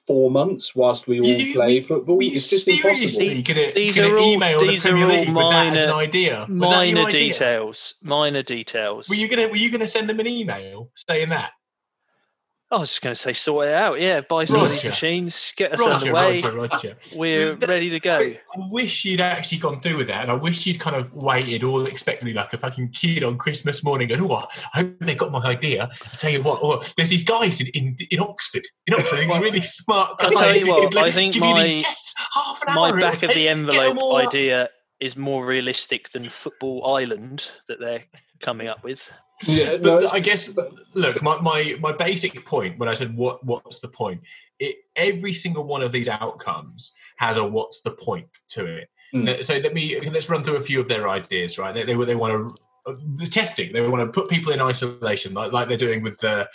four 0.06 0.30
months 0.30 0.75
whilst 0.76 1.06
we 1.06 1.20
all 1.20 1.26
You- 1.26 1.54
play 1.54 1.75
we- 1.75 1.80
football. 1.80 2.16
Were 2.16 2.23
you 2.23 2.32
It's 2.32 2.50
just 2.50 2.68
impossible. 2.68 3.42
gonna, 3.42 3.73
These 3.75 3.96
gonna 3.96 4.08
are 4.14 4.18
all- 4.18 4.32
email 4.32 4.61
these 4.61 4.82
the 4.82 4.90
are 4.90 4.96
all 4.99 5.06
League 5.08 5.28
with 5.28 5.34
that 5.37 5.66
as 5.75 5.82
an 5.82 5.88
minor- 5.88 5.94
idea? 6.00 6.38
Was 6.40 6.49
that 6.49 6.58
your 6.58 6.68
Minor 6.96 7.08
idea? 7.08 7.32
details. 7.32 7.94
Minor 8.02 8.42
details. 8.42 9.08
Were 9.08 9.14
you 9.14 9.28
gonna 9.28 9.49
Were 9.49 9.56
you 9.56 9.70
gonna 9.70 9.88
send 9.88 10.08
them 10.11 10.20
an 10.20 10.26
email 10.26 10.90
saying 10.94 11.30
that? 11.30 11.52
I 12.71 12.78
was 12.78 12.88
just 12.88 13.02
going 13.02 13.14
to 13.14 13.21
say, 13.21 13.35
sort 13.35 13.68
it 13.68 13.75
out. 13.75 14.00
Yeah, 14.00 14.23
buy 14.23 14.47
some 14.47 14.64
of 14.64 14.71
these 14.71 14.83
machines, 14.85 15.52
get 15.56 15.73
us 15.75 15.80
Roger, 15.80 16.06
underway. 16.09 16.40
Roger, 16.40 16.56
Roger. 16.56 16.97
We're 17.14 17.54
That- 17.54 17.68
ready 17.68 17.90
to 17.90 18.00
go. 18.00 18.18
I 18.18 18.37
wish 18.71 19.04
you'd 19.04 19.21
actually 19.21 19.59
gone 19.59 19.80
through 19.80 19.99
with 19.99 20.09
that, 20.09 20.23
and 20.23 20.30
I 20.30 20.35
wish 20.35 20.66
you'd 20.66 20.80
kind 20.80 20.97
of 20.97 21.12
waited 21.12 21.62
all 21.62 21.87
expectantly 21.87 22.33
like 22.33 22.52
a 22.52 22.59
fucking 22.59 22.90
kid 22.92 23.23
on 23.23 23.38
Christmas 23.38 23.85
morning. 23.85 24.11
And 24.11 24.23
oh, 24.23 24.35
I 24.75 24.78
hope 24.78 24.99
they 25.00 25.14
got 25.14 25.30
my 25.30 25.44
idea. 25.44 25.88
I 26.12 26.16
tell 26.16 26.30
you 26.33 26.42
what, 26.42 26.61
oh, 26.62 26.83
there's 26.97 27.11
these 27.11 27.23
guys 27.23 27.61
in, 27.61 27.68
in, 27.68 27.97
in 28.11 28.18
Oxford, 28.18 28.66
in 28.87 28.94
Oxford, 28.94 29.18
these 29.18 29.38
really 29.38 29.61
smart 29.61 30.18
guys. 30.18 30.33
I'll 30.33 30.38
tell 30.38 30.56
you 30.56 30.64
who 30.64 30.73
what, 30.73 30.94
like, 30.94 31.04
I 31.04 31.11
think 31.12 31.35
give 31.35 31.40
my- 31.42 31.61
you 31.61 31.68
these 31.68 31.83
tests 31.83 32.14
half 32.35 32.62
an 32.66 32.75
My 32.75 32.88
hour. 32.90 32.99
back 33.00 33.14
of 33.16 33.21
the 33.21 33.26
take, 33.28 33.35
get 33.44 33.50
'em 33.52 33.59
envelope 33.68 33.97
all 33.99 34.16
up. 34.16 34.26
idea 34.28 34.68
is 35.00 35.16
more 35.16 35.44
realistic 35.44 36.11
than 36.11 36.28
Football 36.30 36.87
Island 36.97 37.50
that 37.68 37.78
they're 37.78 38.02
coming 38.40 38.68
up 38.68 38.83
with. 38.83 39.12
Yeah, 39.46 39.76
But 39.76 40.02
no, 40.02 40.08
I 40.08 40.20
guess 40.20 40.50
look, 40.94 41.22
my, 41.22 41.40
my 41.40 41.76
my 41.80 41.92
basic 41.92 42.44
point 42.44 42.78
when 42.78 42.88
I 42.88 42.92
said 42.92 43.16
what 43.16 43.44
what's 43.44 43.78
the 43.80 43.88
point, 43.88 44.20
it, 44.58 44.76
every 44.96 45.32
single 45.32 45.64
one 45.64 45.82
of 45.82 45.92
these 45.92 46.08
outcomes 46.08 46.92
has 47.16 47.36
a 47.36 47.44
what's 47.44 47.80
the 47.80 47.92
point 47.92 48.28
to 48.48 48.64
it. 48.64 48.88
Mm. 49.14 49.28
Uh, 49.28 49.42
So 49.42 49.54
let 49.58 49.74
me 49.74 50.00
let's 50.10 50.28
run 50.28 50.42
through 50.42 50.56
a 50.56 50.60
few 50.60 50.80
of 50.80 50.88
their 50.88 51.08
ideas. 51.08 51.58
Right, 51.58 51.74
they 51.74 51.84
they, 51.84 51.94
they 52.04 52.16
want 52.16 52.32
to 52.32 52.54
the 53.16 53.28
testing. 53.28 53.72
They 53.72 53.80
want 53.86 54.02
to 54.02 54.20
put 54.20 54.30
people 54.30 54.52
in 54.52 54.60
isolation, 54.60 55.34
like, 55.34 55.52
like 55.52 55.68
they're 55.68 55.76
doing 55.76 56.02
with 56.02 56.18
the 56.18 56.48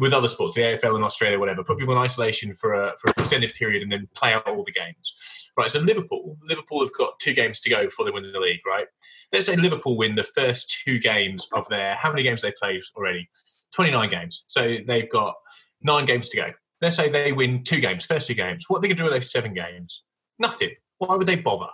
with 0.00 0.12
other 0.12 0.28
sports, 0.28 0.54
the 0.54 0.62
AFL 0.62 0.96
in 0.96 1.02
Australia, 1.04 1.38
whatever. 1.38 1.62
Put 1.64 1.78
people 1.78 1.94
in 1.94 2.00
isolation 2.00 2.54
for 2.54 2.72
a 2.74 2.94
for 3.00 3.08
an 3.08 3.14
extended 3.18 3.52
period 3.54 3.82
and 3.82 3.90
then 3.92 4.08
play 4.14 4.32
out 4.32 4.46
all 4.46 4.64
the 4.64 4.72
games. 4.72 5.14
Right. 5.56 5.70
So 5.70 5.78
Liverpool, 5.78 6.36
Liverpool 6.48 6.80
have 6.80 6.92
got 6.94 7.18
two 7.20 7.32
games 7.32 7.60
to 7.60 7.70
go 7.70 7.84
before 7.84 8.04
they 8.04 8.10
win 8.10 8.30
the 8.32 8.40
league. 8.40 8.60
Right. 8.66 8.86
Let's 9.32 9.46
say 9.46 9.56
Liverpool 9.56 9.96
win 9.96 10.14
the 10.14 10.24
first 10.24 10.76
two 10.84 10.98
games 10.98 11.46
of 11.52 11.68
their. 11.68 11.94
How 11.94 12.10
many 12.10 12.22
games 12.22 12.42
they 12.42 12.52
played 12.60 12.80
already? 12.96 13.28
Twenty 13.72 13.90
nine 13.92 14.10
games. 14.10 14.44
So 14.48 14.78
they've 14.86 15.10
got 15.10 15.34
nine 15.82 16.06
games 16.06 16.28
to 16.30 16.36
go. 16.36 16.52
Let's 16.80 16.96
say 16.96 17.08
they 17.08 17.32
win 17.32 17.64
two 17.64 17.80
games, 17.80 18.04
first 18.04 18.26
two 18.26 18.34
games. 18.34 18.64
What 18.68 18.78
are 18.78 18.82
they 18.82 18.88
going 18.88 18.96
to 18.96 19.00
do 19.02 19.04
with 19.04 19.12
those 19.14 19.30
seven 19.30 19.54
games? 19.54 20.04
Nothing. 20.38 20.70
Why 20.98 21.14
would 21.14 21.26
they 21.26 21.36
bother? 21.36 21.70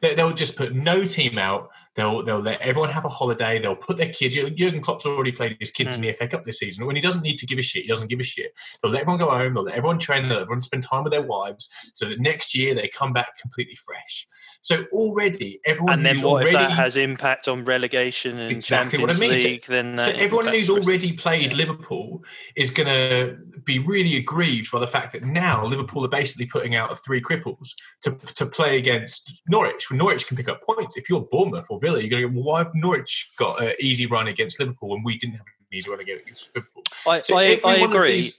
They- 0.00 0.14
They'll 0.14 0.32
just 0.32 0.56
put 0.56 0.74
no 0.74 1.04
team 1.04 1.38
out. 1.38 1.68
They'll 1.94 2.24
they'll 2.24 2.40
let 2.40 2.60
everyone 2.60 2.90
have 2.90 3.04
a 3.04 3.08
holiday. 3.08 3.60
They'll 3.60 3.76
put 3.76 3.98
their 3.98 4.12
kids. 4.12 4.34
Jurgen 4.34 4.80
Klopp's 4.80 5.04
already 5.04 5.32
played 5.32 5.56
his 5.60 5.70
kids 5.70 5.96
hmm. 5.96 6.04
in 6.04 6.08
the 6.10 6.16
FA 6.16 6.28
Cup 6.28 6.44
this 6.44 6.58
season. 6.58 6.86
When 6.86 6.96
he 6.96 7.02
doesn't 7.02 7.22
need 7.22 7.38
to 7.38 7.46
give 7.46 7.58
a 7.58 7.62
shit, 7.62 7.82
he 7.82 7.88
doesn't 7.88 8.08
give 8.08 8.20
a 8.20 8.24
shit. 8.24 8.52
They'll 8.82 8.92
let 8.92 9.02
everyone 9.02 9.18
go 9.18 9.30
home. 9.30 9.54
They'll 9.54 9.64
let 9.64 9.74
everyone 9.74 9.98
train. 9.98 10.22
They'll 10.22 10.38
let 10.38 10.42
everyone 10.42 10.62
spend 10.62 10.84
time 10.84 11.04
with 11.04 11.12
their 11.12 11.22
wives, 11.22 11.68
so 11.94 12.06
that 12.08 12.20
next 12.20 12.54
year 12.54 12.74
they 12.74 12.88
come 12.88 13.12
back 13.12 13.38
completely 13.40 13.76
fresh. 13.76 14.26
So 14.62 14.84
already 14.92 15.60
everyone 15.66 15.94
And 15.94 16.06
then 16.06 16.20
what 16.22 16.46
if 16.46 16.52
that 16.52 16.70
has 16.70 16.96
impact 16.96 17.48
on 17.48 17.64
relegation 17.64 18.38
and 18.38 18.50
exactly 18.50 18.98
what 18.98 19.10
I 19.10 19.14
Champions 19.14 19.44
mean. 19.44 19.60
So- 19.60 19.72
Then 19.72 19.98
so 19.98 20.10
everyone 20.12 20.46
who's 20.48 20.70
already 20.70 21.12
played 21.12 21.52
Liverpool 21.52 22.22
is 22.56 22.70
going 22.70 22.88
to 22.88 23.36
be 23.64 23.78
really 23.80 24.16
aggrieved 24.16 24.70
by 24.70 24.78
the 24.78 24.86
fact 24.86 25.12
that 25.12 25.24
now 25.24 25.64
Liverpool 25.66 26.04
are 26.04 26.08
basically 26.08 26.46
putting 26.46 26.74
out 26.74 26.96
three 27.04 27.20
cripples 27.20 27.70
to, 28.02 28.12
to 28.34 28.46
play 28.46 28.78
against 28.78 29.42
Norwich. 29.48 29.90
When 29.90 29.98
Norwich 29.98 30.26
can 30.26 30.36
pick 30.36 30.48
up 30.48 30.62
points, 30.62 30.96
if 30.96 31.08
you're 31.10 31.26
Bournemouth 31.30 31.66
or 31.68 31.80
Villa, 31.82 31.98
you're 32.00 32.08
going 32.08 32.22
to 32.22 32.28
go, 32.28 32.34
well, 32.34 32.44
why 32.44 32.58
have 32.60 32.74
Norwich 32.74 33.30
got 33.36 33.60
an 33.60 33.74
easy 33.80 34.06
run 34.06 34.28
against 34.28 34.58
Liverpool 34.60 34.90
when 34.90 35.02
we 35.02 35.18
didn't 35.18 35.34
have 35.34 35.46
an 35.46 35.76
easy 35.76 35.90
run 35.90 36.00
against 36.00 36.48
Liverpool? 36.54 36.84
I, 37.06 37.20
So 37.22 37.36
I, 37.36 37.44
every 37.46 37.64
I 37.64 37.80
one 37.80 37.90
of 37.90 37.96
agree. 37.96 38.12
these- 38.12 38.38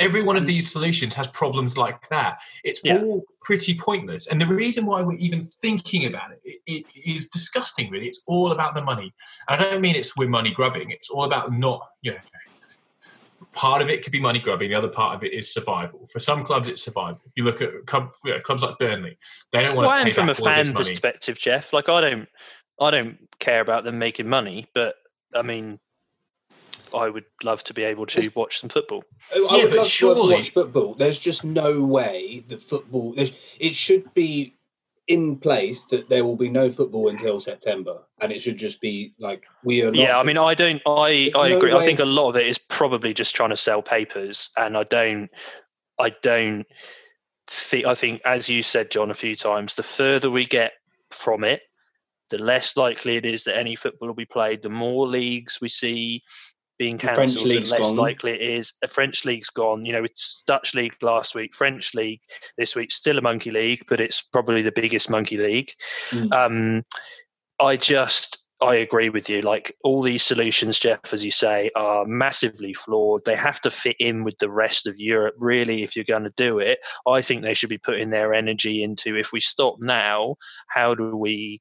every 0.00 0.22
one 0.24 0.36
of 0.36 0.44
these 0.44 0.70
solutions 0.72 1.14
has 1.14 1.28
problems 1.28 1.76
like 1.78 2.08
that. 2.10 2.38
It's 2.64 2.80
Yeah. 2.84 2.98
all 2.98 3.24
pretty 3.40 3.74
pointless. 3.78 4.26
And 4.26 4.40
the 4.40 4.46
reason 4.46 4.86
why 4.86 5.00
we're 5.02 5.16
even 5.18 5.48
thinking 5.62 6.06
about 6.06 6.32
it, 6.32 6.40
it, 6.66 6.84
it 6.94 7.14
is 7.16 7.28
disgusting, 7.28 7.90
really. 7.90 8.08
It's 8.08 8.22
all 8.26 8.50
about 8.50 8.74
the 8.74 8.82
money. 8.82 9.14
I 9.48 9.56
don't 9.56 9.80
mean 9.80 9.94
it's 9.94 10.16
we're 10.16 10.28
money 10.28 10.50
grubbing. 10.50 10.90
It's 10.90 11.10
all 11.10 11.22
about 11.24 11.52
not, 11.52 11.80
you 12.02 12.10
know, 12.10 12.18
part 13.52 13.82
of 13.82 13.88
it 13.88 14.02
could 14.02 14.10
be 14.12 14.18
money 14.18 14.40
grubbing. 14.40 14.70
The 14.70 14.74
other 14.74 14.88
part 14.88 15.14
of 15.14 15.22
it 15.22 15.32
is 15.32 15.52
survival. 15.54 16.08
For 16.12 16.18
some 16.18 16.44
clubs, 16.44 16.66
it's 16.66 16.82
survival. 16.82 17.20
You 17.36 17.44
look 17.44 17.62
at 17.62 17.86
club, 17.86 18.10
you 18.24 18.32
know, 18.32 18.40
clubs 18.40 18.64
like 18.64 18.76
Burnley. 18.78 19.16
They 19.52 19.62
don't 19.62 19.76
want 19.76 19.86
Well, 19.86 19.98
to 19.98 20.02
pay 20.02 20.08
and 20.10 20.14
from 20.16 20.28
a 20.28 20.32
back 20.34 20.40
all 20.40 20.48
of 20.48 20.66
fan 20.66 20.74
perspective, 20.74 21.38
Jeff, 21.38 21.72
like 21.72 21.88
I 21.88 22.00
don't, 22.00 22.28
I 22.80 22.90
don't 22.90 23.18
care 23.38 23.60
about 23.60 23.84
them 23.84 23.98
making 23.98 24.28
money, 24.28 24.68
but 24.74 24.96
I 25.34 25.42
mm. 25.42 25.46
mean, 25.46 25.78
I 26.94 27.08
would 27.08 27.24
love 27.42 27.64
to 27.64 27.74
be 27.74 27.82
able 27.82 28.06
to 28.06 28.30
watch 28.34 28.60
some 28.60 28.70
football. 28.70 29.04
I 29.34 29.38
Yeah, 29.38 29.62
would 29.64 29.70
but 29.70 29.76
love 29.78 29.86
to 29.86 29.90
surely- 29.90 30.34
watch 30.34 30.50
football. 30.50 30.94
There's 30.94 31.18
just 31.18 31.44
no 31.44 31.82
way 31.84 32.44
that 32.48 32.62
football. 32.62 33.14
It 33.16 33.74
should 33.74 34.12
be 34.14 34.56
in 35.06 35.36
place 35.36 35.82
that 35.82 36.08
there 36.08 36.24
will 36.24 36.36
be 36.36 36.48
no 36.48 36.70
football 36.70 37.08
until 37.08 37.40
September, 37.40 37.98
and 38.20 38.32
it 38.32 38.40
should 38.40 38.56
just 38.56 38.80
be 38.80 39.12
like 39.18 39.44
we 39.62 39.82
are. 39.82 39.90
Not 39.90 39.96
Yeah, 39.96 40.18
I 40.18 40.22
mean, 40.24 40.38
I 40.38 40.54
don't, 40.54 40.80
I, 40.86 41.30
I 41.34 41.48
no 41.50 41.58
agree. 41.58 41.72
I 41.72 41.84
think 41.84 42.00
a 42.00 42.04
lot 42.04 42.30
of 42.30 42.36
it 42.36 42.46
is 42.46 42.58
probably 42.58 43.12
just 43.12 43.34
trying 43.34 43.50
to 43.50 43.56
sell 43.56 43.82
papers, 43.82 44.50
and 44.56 44.76
I 44.76 44.84
don't, 44.84 45.30
I 45.98 46.10
don't 46.22 46.64
think. 47.48 47.86
I 47.86 47.94
think, 47.94 48.22
as 48.24 48.48
you 48.48 48.62
said, 48.62 48.90
John, 48.90 49.10
a 49.10 49.14
few 49.14 49.36
times, 49.36 49.74
the 49.74 49.82
further 49.82 50.30
we 50.30 50.46
get 50.46 50.72
from 51.10 51.44
it, 51.44 51.60
the 52.34 52.42
less 52.42 52.76
likely 52.76 53.16
it 53.16 53.24
is 53.24 53.44
that 53.44 53.56
any 53.56 53.76
football 53.76 54.08
will 54.08 54.14
be 54.14 54.24
played. 54.24 54.60
The 54.60 54.68
more 54.68 55.06
leagues 55.06 55.60
we 55.60 55.68
see 55.68 56.20
being 56.80 56.98
cancelled, 56.98 57.44
the 57.44 57.48
league's 57.48 57.70
less 57.70 57.80
gone. 57.80 57.94
likely 57.94 58.32
it 58.32 58.40
is. 58.40 58.72
A 58.82 58.88
French 58.88 59.24
league's 59.24 59.50
gone. 59.50 59.84
You 59.84 59.92
know, 59.92 60.02
it's 60.02 60.42
Dutch 60.44 60.74
league 60.74 60.96
last 61.00 61.36
week, 61.36 61.54
French 61.54 61.94
league 61.94 62.20
this 62.58 62.74
week, 62.74 62.90
still 62.90 63.18
a 63.18 63.22
monkey 63.22 63.52
league, 63.52 63.84
but 63.88 64.00
it's 64.00 64.20
probably 64.20 64.62
the 64.62 64.72
biggest 64.72 65.08
monkey 65.08 65.36
league. 65.36 65.70
Mm. 66.10 66.32
Um, 66.32 66.82
I 67.60 67.76
just 67.76 68.38
I 68.60 68.76
agree 68.76 69.10
with 69.10 69.30
you. 69.30 69.42
Like 69.42 69.76
all 69.84 70.02
these 70.02 70.24
solutions, 70.24 70.80
Jeff, 70.80 71.12
as 71.12 71.24
you 71.24 71.30
say, 71.30 71.70
are 71.76 72.04
massively 72.04 72.74
flawed. 72.74 73.24
They 73.24 73.36
have 73.36 73.60
to 73.60 73.70
fit 73.70 73.96
in 74.00 74.24
with 74.24 74.36
the 74.38 74.50
rest 74.50 74.88
of 74.88 74.98
Europe. 74.98 75.36
Really, 75.38 75.84
if 75.84 75.94
you're 75.94 76.04
going 76.04 76.24
to 76.24 76.34
do 76.36 76.58
it, 76.58 76.80
I 77.06 77.22
think 77.22 77.42
they 77.42 77.54
should 77.54 77.70
be 77.70 77.78
putting 77.78 78.10
their 78.10 78.34
energy 78.34 78.82
into. 78.82 79.16
If 79.16 79.30
we 79.32 79.38
stop 79.38 79.76
now, 79.78 80.34
how 80.66 80.96
do 80.96 81.16
we 81.16 81.60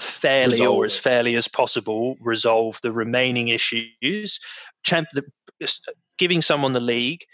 fairly 0.00 0.52
Resolve 0.52 0.76
or 0.76 0.84
as 0.84 0.98
fairly 0.98 1.36
as 1.36 1.48
possible 1.48 2.16
resolve 2.20 2.78
the 2.82 2.92
remaining 2.92 3.48
issues. 3.48 4.40
Champ, 4.84 5.08
the, 5.12 5.24
giving 6.18 6.42
someone 6.42 6.72
the 6.72 6.80
league, 6.80 7.24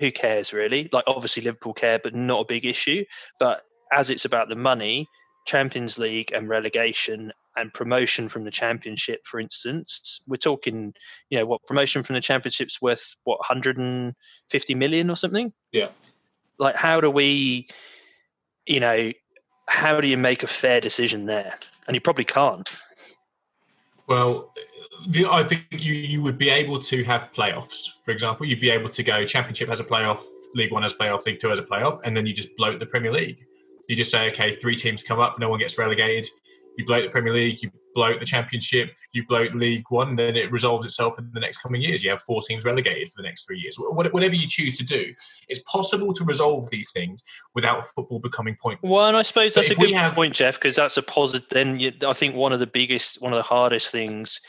who 0.00 0.10
cares 0.10 0.52
really? 0.52 0.88
Like 0.92 1.04
obviously 1.06 1.42
Liverpool 1.42 1.74
care, 1.74 1.98
but 2.02 2.14
not 2.14 2.40
a 2.40 2.46
big 2.46 2.64
issue. 2.64 3.04
But 3.38 3.62
as 3.92 4.10
it's 4.10 4.24
about 4.24 4.48
the 4.48 4.56
money, 4.56 5.06
Champions 5.46 5.98
League 5.98 6.32
and 6.32 6.48
relegation 6.48 7.32
and 7.56 7.72
promotion 7.74 8.28
from 8.28 8.44
the 8.44 8.50
Championship, 8.50 9.20
for 9.24 9.38
instance, 9.38 10.22
we're 10.26 10.36
talking, 10.36 10.94
you 11.28 11.38
know, 11.38 11.46
what 11.46 11.66
promotion 11.66 12.02
from 12.02 12.14
the 12.14 12.20
Championship's 12.20 12.80
worth 12.80 13.14
what 13.24 13.38
150 13.40 14.74
million 14.74 15.10
or 15.10 15.16
something. 15.16 15.52
Yeah. 15.72 15.88
Like, 16.58 16.76
how 16.76 17.00
do 17.00 17.10
we, 17.10 17.68
you 18.66 18.80
know, 18.80 19.12
how 19.72 20.02
do 20.02 20.06
you 20.06 20.18
make 20.18 20.42
a 20.42 20.46
fair 20.46 20.82
decision 20.82 21.24
there? 21.24 21.58
And 21.86 21.94
you 21.94 22.00
probably 22.00 22.24
can't. 22.24 22.68
Well, 24.06 24.52
I 25.30 25.42
think 25.44 25.64
you, 25.70 25.94
you 25.94 26.22
would 26.22 26.36
be 26.36 26.50
able 26.50 26.78
to 26.80 27.02
have 27.04 27.30
playoffs. 27.34 27.88
For 28.04 28.10
example, 28.10 28.44
you'd 28.44 28.60
be 28.60 28.68
able 28.68 28.90
to 28.90 29.02
go 29.02 29.24
Championship 29.24 29.70
has 29.70 29.80
a 29.80 29.84
playoff, 29.84 30.20
League 30.54 30.72
One 30.72 30.82
has 30.82 30.92
a 30.92 30.96
playoff, 30.96 31.24
League 31.24 31.40
Two 31.40 31.48
has 31.48 31.58
a 31.58 31.62
playoff, 31.62 32.00
and 32.04 32.14
then 32.14 32.26
you 32.26 32.34
just 32.34 32.54
bloat 32.58 32.80
the 32.80 32.86
Premier 32.86 33.10
League. 33.10 33.46
You 33.88 33.96
just 33.96 34.10
say, 34.10 34.30
okay, 34.30 34.56
three 34.56 34.76
teams 34.76 35.02
come 35.02 35.18
up, 35.18 35.38
no 35.38 35.48
one 35.48 35.58
gets 35.58 35.78
relegated. 35.78 36.28
You 36.78 36.86
bloat 36.86 37.04
the 37.04 37.10
Premier 37.10 37.32
League, 37.32 37.62
you 37.62 37.70
bloat 37.94 38.20
the 38.20 38.26
Championship, 38.26 38.90
you 39.12 39.26
bloat 39.26 39.54
League 39.54 39.84
One, 39.90 40.16
then 40.16 40.36
it 40.36 40.50
resolves 40.50 40.84
itself 40.84 41.18
in 41.18 41.30
the 41.32 41.40
next 41.40 41.58
coming 41.58 41.82
years. 41.82 42.02
You 42.02 42.10
have 42.10 42.22
four 42.22 42.42
teams 42.42 42.64
relegated 42.64 43.08
for 43.08 43.22
the 43.22 43.28
next 43.28 43.46
three 43.46 43.58
years. 43.58 43.76
Whatever 43.78 44.34
you 44.34 44.48
choose 44.48 44.76
to 44.78 44.84
do, 44.84 45.12
it's 45.48 45.60
possible 45.60 46.14
to 46.14 46.24
resolve 46.24 46.70
these 46.70 46.90
things 46.92 47.22
without 47.54 47.88
football 47.88 48.20
becoming 48.20 48.56
pointless. 48.60 48.90
Well, 48.90 49.06
and 49.06 49.16
I 49.16 49.22
suppose 49.22 49.54
that's 49.54 49.70
a 49.70 49.74
good 49.74 49.90
have- 49.92 50.14
point, 50.14 50.34
Jeff, 50.34 50.54
because 50.54 50.76
that's 50.76 50.96
a 50.96 51.02
positive. 51.02 51.48
Then 51.50 51.78
you, 51.78 51.92
I 52.06 52.12
think 52.12 52.34
one 52.34 52.52
of 52.52 52.60
the 52.60 52.66
biggest, 52.66 53.20
one 53.20 53.32
of 53.32 53.36
the 53.36 53.42
hardest 53.42 53.90
things, 53.90 54.40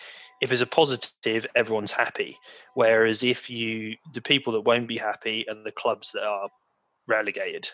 if 0.42 0.52
it's 0.52 0.62
a 0.62 0.66
positive, 0.66 1.46
everyone's 1.56 1.92
happy. 1.92 2.38
Whereas 2.74 3.24
if 3.24 3.50
you, 3.50 3.96
the 4.14 4.22
people 4.22 4.54
that 4.54 4.62
won't 4.62 4.88
be 4.88 4.98
happy 4.98 5.46
are 5.50 5.56
the 5.56 5.72
clubs 5.72 6.12
that 6.14 6.24
are 6.24 6.50
relegated. 7.08 7.70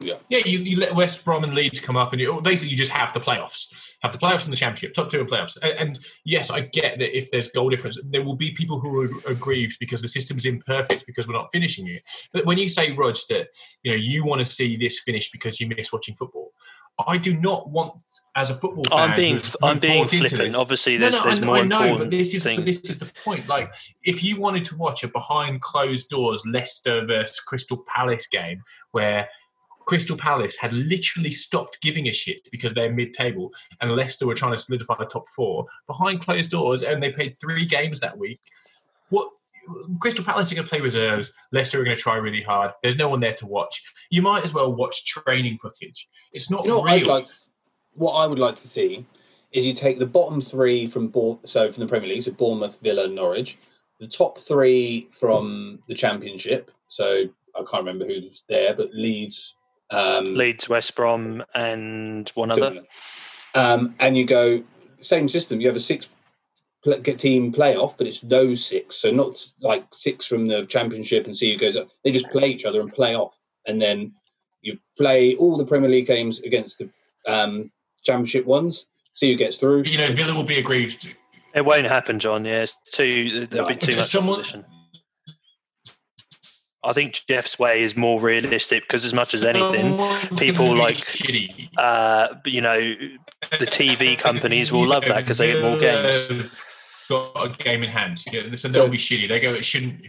Yeah, 0.00 0.16
you, 0.28 0.58
you 0.58 0.76
let 0.76 0.94
West 0.94 1.24
Brom 1.24 1.44
and 1.44 1.54
Leeds 1.54 1.80
come 1.80 1.96
up, 1.96 2.12
and 2.12 2.20
you, 2.20 2.40
basically 2.42 2.70
you 2.70 2.76
just 2.76 2.90
have 2.90 3.14
the 3.14 3.20
playoffs, 3.20 3.72
have 4.02 4.12
the 4.12 4.18
playoffs 4.18 4.44
and 4.44 4.52
the 4.52 4.56
championship, 4.56 4.92
top 4.92 5.10
two 5.10 5.20
and 5.20 5.30
playoffs. 5.30 5.56
And, 5.62 5.72
and 5.78 5.98
yes, 6.24 6.50
I 6.50 6.60
get 6.60 6.98
that 6.98 7.16
if 7.16 7.30
there's 7.30 7.50
goal 7.52 7.70
difference, 7.70 7.96
there 8.04 8.22
will 8.22 8.34
be 8.36 8.50
people 8.50 8.80
who 8.80 9.02
are 9.02 9.30
aggrieved 9.30 9.78
because 9.78 10.02
the 10.02 10.08
system's 10.08 10.44
imperfect 10.46 11.06
because 11.06 11.26
we're 11.28 11.34
not 11.34 11.48
finishing 11.52 11.88
it. 11.88 12.02
But 12.32 12.44
when 12.44 12.58
you 12.58 12.68
say, 12.68 12.92
Rog, 12.92 13.16
that 13.30 13.48
you 13.82 13.92
know 13.92 13.96
you 13.96 14.24
want 14.26 14.40
to 14.40 14.44
see 14.46 14.76
this 14.76 14.98
finished 15.00 15.30
because 15.32 15.60
you 15.60 15.68
miss 15.68 15.92
watching 15.92 16.16
football, 16.16 16.52
I 17.06 17.16
do 17.16 17.32
not 17.34 17.70
want 17.70 17.94
as 18.36 18.50
a 18.50 18.54
football 18.54 18.84
fan. 18.84 19.10
I'm 19.10 19.16
being, 19.16 19.34
who's- 19.34 19.46
who's 19.46 19.56
I'm 19.62 19.78
being 19.78 20.08
flippant. 20.08 20.38
this- 20.42 20.56
Obviously, 20.56 20.96
there's, 20.96 21.14
no, 21.14 21.22
there's 21.22 21.38
I 21.38 21.40
know, 21.40 21.46
more 21.46 21.56
I 21.56 21.62
know, 21.62 21.76
important 21.82 22.10
but 22.10 22.10
this 22.10 22.34
is 22.34 22.42
things. 22.42 22.58
but 22.58 22.66
this 22.66 22.80
is 22.90 22.98
the 22.98 23.10
point. 23.24 23.48
Like, 23.48 23.72
if 24.02 24.22
you 24.24 24.40
wanted 24.40 24.64
to 24.66 24.76
watch 24.76 25.04
a 25.04 25.08
behind 25.08 25.62
closed 25.62 26.08
doors 26.08 26.42
Leicester 26.44 27.06
versus 27.06 27.38
Crystal 27.40 27.82
Palace 27.86 28.26
game 28.26 28.62
where 28.90 29.28
Crystal 29.86 30.16
Palace 30.16 30.56
had 30.56 30.72
literally 30.72 31.30
stopped 31.30 31.80
giving 31.82 32.08
a 32.08 32.12
shit 32.12 32.48
because 32.50 32.72
they're 32.74 32.92
mid-table, 32.92 33.50
and 33.80 33.94
Leicester 33.94 34.26
were 34.26 34.34
trying 34.34 34.52
to 34.52 34.58
solidify 34.58 34.94
the 34.98 35.04
top 35.06 35.28
four 35.34 35.66
behind 35.86 36.22
closed 36.22 36.50
doors, 36.50 36.82
and 36.82 37.02
they 37.02 37.12
played 37.12 37.36
three 37.38 37.64
games 37.66 38.00
that 38.00 38.16
week. 38.16 38.40
What? 39.10 39.28
Crystal 39.98 40.24
Palace 40.24 40.52
are 40.52 40.56
going 40.56 40.66
to 40.66 40.70
play 40.70 40.80
reserves. 40.80 41.32
Leicester 41.50 41.80
are 41.80 41.84
going 41.84 41.96
to 41.96 42.02
try 42.02 42.16
really 42.16 42.42
hard. 42.42 42.72
There's 42.82 42.98
no 42.98 43.08
one 43.08 43.20
there 43.20 43.32
to 43.34 43.46
watch. 43.46 43.82
You 44.10 44.20
might 44.20 44.44
as 44.44 44.52
well 44.52 44.74
watch 44.74 45.06
training 45.06 45.58
footage. 45.62 46.06
It's 46.34 46.50
not 46.50 46.64
You 46.64 46.70
know 46.70 46.78
what 46.80 46.92
real. 46.92 46.94
I'd 46.94 47.06
like? 47.06 47.28
What 47.94 48.12
I 48.12 48.26
would 48.26 48.38
like 48.38 48.56
to 48.56 48.68
see 48.68 49.06
is 49.52 49.66
you 49.66 49.72
take 49.72 49.98
the 49.98 50.04
bottom 50.06 50.40
three 50.40 50.86
from 50.86 51.08
Bour- 51.08 51.38
so 51.46 51.70
from 51.70 51.82
the 51.82 51.88
Premier 51.88 52.08
League, 52.10 52.22
so 52.22 52.32
Bournemouth, 52.32 52.78
Villa, 52.82 53.08
Norwich, 53.08 53.56
the 54.00 54.06
top 54.06 54.38
three 54.38 55.08
from 55.10 55.78
the 55.88 55.94
Championship. 55.94 56.70
So 56.88 57.24
I 57.54 57.58
can't 57.60 57.84
remember 57.86 58.04
who's 58.04 58.42
there, 58.48 58.74
but 58.74 58.92
Leeds, 58.92 59.54
um, 59.90 60.24
Leeds, 60.34 60.68
West 60.68 60.94
Brom, 60.96 61.42
and 61.54 62.28
one 62.30 62.50
other. 62.50 62.80
um, 63.54 63.94
and 64.00 64.16
you 64.16 64.24
go 64.26 64.62
same 65.00 65.28
system. 65.28 65.60
You 65.60 65.66
have 65.68 65.76
a 65.76 65.80
six 65.80 66.08
pl- 66.82 67.00
team 67.02 67.52
playoff, 67.52 67.96
but 67.98 68.06
it's 68.06 68.20
those 68.20 68.64
six, 68.64 68.96
so 68.96 69.10
not 69.10 69.44
like 69.60 69.84
six 69.92 70.26
from 70.26 70.48
the 70.48 70.64
Championship 70.66 71.26
and 71.26 71.36
see 71.36 71.52
who 71.52 71.58
goes 71.58 71.76
up. 71.76 71.88
They 72.04 72.12
just 72.12 72.30
play 72.30 72.48
each 72.48 72.64
other 72.64 72.80
and 72.80 72.92
play 72.92 73.14
off, 73.14 73.38
and 73.66 73.80
then 73.80 74.12
you 74.62 74.78
play 74.96 75.36
all 75.36 75.56
the 75.56 75.66
Premier 75.66 75.90
League 75.90 76.06
games 76.06 76.40
against 76.40 76.78
the 76.78 76.88
um, 77.26 77.70
Championship 78.02 78.46
ones. 78.46 78.86
See 79.12 79.30
who 79.30 79.38
gets 79.38 79.58
through. 79.58 79.84
you 79.84 79.98
know, 79.98 80.12
Villa 80.12 80.34
will 80.34 80.42
be 80.42 80.58
aggrieved 80.58 81.14
It 81.54 81.64
won't 81.64 81.86
happen, 81.86 82.18
John. 82.18 82.44
Yeah, 82.44 82.62
it's 82.62 82.76
too. 82.90 83.46
There'll 83.46 83.68
be 83.68 83.76
too 83.76 83.88
because 83.92 83.96
much 84.06 84.10
someone- 84.10 84.34
opposition. 84.40 84.64
I 86.84 86.92
think 86.92 87.22
Jeff's 87.28 87.58
way 87.58 87.82
is 87.82 87.96
more 87.96 88.20
realistic 88.20 88.82
because, 88.84 89.04
as 89.04 89.14
much 89.14 89.34
as 89.34 89.42
anything, 89.44 89.96
people 90.36 90.76
like- 90.76 90.98
uh, 91.78 92.28
you 92.44 92.60
know, 92.60 92.78
the 93.58 93.66
TV 93.66 94.18
companies 94.18 94.70
will 94.72 94.86
love 94.86 95.04
that 95.06 95.22
because 95.22 95.38
they 95.38 95.52
get 95.52 95.62
more 95.62 95.78
games. 95.78 96.28
Got 97.08 97.32
a 97.36 97.62
game 97.62 97.82
in 97.82 97.90
hand, 97.90 98.20
You 98.32 98.56
so 98.56 98.68
they'll 98.68 98.88
be 98.88 98.96
shitty. 98.98 99.28
They 99.28 99.40
go, 99.40 99.52
it 99.52 99.64
shouldn't. 99.64 100.00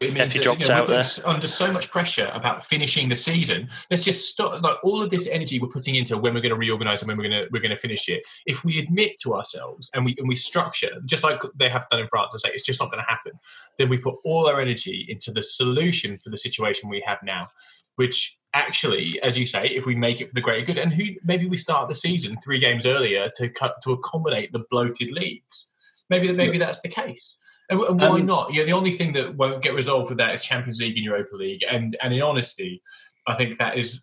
It 0.00 0.14
means 0.14 0.34
you 0.34 0.40
that, 0.40 0.44
dropped 0.44 0.66
we're 0.66 0.72
out 0.72 0.88
there. 0.88 1.04
under 1.26 1.46
so 1.46 1.70
much 1.70 1.90
pressure 1.90 2.30
about 2.32 2.64
finishing 2.64 3.10
the 3.10 3.16
season. 3.16 3.68
Let's 3.90 4.02
just 4.02 4.30
stop. 4.30 4.62
Like 4.62 4.82
all 4.82 5.02
of 5.02 5.10
this 5.10 5.28
energy 5.28 5.60
we're 5.60 5.68
putting 5.68 5.94
into 5.94 6.16
when 6.16 6.32
we're 6.32 6.40
going 6.40 6.54
to 6.54 6.56
reorganize 6.56 7.02
and 7.02 7.08
when 7.08 7.18
we're 7.18 7.28
going 7.28 7.44
to 7.44 7.48
we're 7.52 7.60
going 7.60 7.74
to 7.74 7.78
finish 7.78 8.08
it. 8.08 8.26
If 8.46 8.64
we 8.64 8.78
admit 8.78 9.18
to 9.20 9.34
ourselves 9.34 9.90
and 9.94 10.06
we 10.06 10.14
and 10.18 10.26
we 10.26 10.36
structure 10.36 10.90
just 11.04 11.22
like 11.22 11.42
they 11.54 11.68
have 11.68 11.86
done 11.90 12.00
in 12.00 12.08
France 12.08 12.32
and 12.32 12.40
say 12.40 12.48
it's 12.48 12.64
just 12.64 12.80
not 12.80 12.90
going 12.90 13.04
to 13.04 13.10
happen, 13.10 13.32
then 13.78 13.90
we 13.90 13.98
put 13.98 14.16
all 14.24 14.48
our 14.48 14.58
energy 14.58 15.04
into 15.10 15.32
the 15.32 15.42
solution 15.42 16.18
for 16.24 16.30
the 16.30 16.38
situation 16.38 16.88
we 16.88 17.04
have 17.06 17.18
now, 17.22 17.48
which 17.96 18.38
actually, 18.54 19.20
as 19.22 19.36
you 19.36 19.44
say, 19.44 19.66
if 19.66 19.84
we 19.84 19.94
make 19.94 20.22
it 20.22 20.28
for 20.28 20.34
the 20.34 20.40
greater 20.40 20.64
good, 20.64 20.78
and 20.78 20.94
who 20.94 21.08
maybe 21.24 21.46
we 21.46 21.58
start 21.58 21.90
the 21.90 21.94
season 21.94 22.38
three 22.42 22.58
games 22.58 22.86
earlier 22.86 23.30
to 23.36 23.50
cut 23.50 23.82
to 23.84 23.92
accommodate 23.92 24.50
the 24.52 24.64
bloated 24.70 25.10
leagues. 25.10 25.66
Maybe 26.08 26.32
maybe 26.32 26.56
that's 26.56 26.80
the 26.80 26.88
case. 26.88 27.38
And, 27.70 27.80
and 27.80 28.00
why 28.00 28.08
Um, 28.08 28.26
not? 28.26 28.52
Yeah, 28.52 28.64
the 28.64 28.72
only 28.72 28.96
thing 28.96 29.12
that 29.14 29.34
won't 29.36 29.62
get 29.62 29.74
resolved 29.74 30.08
with 30.10 30.18
that 30.18 30.34
is 30.34 30.42
Champions 30.42 30.80
League 30.80 30.96
and 30.96 31.04
Europa 31.04 31.36
League. 31.36 31.64
And 31.70 31.96
and 32.02 32.12
in 32.12 32.22
honesty, 32.22 32.82
I 33.26 33.34
think 33.36 33.58
that 33.58 33.78
is 33.78 34.02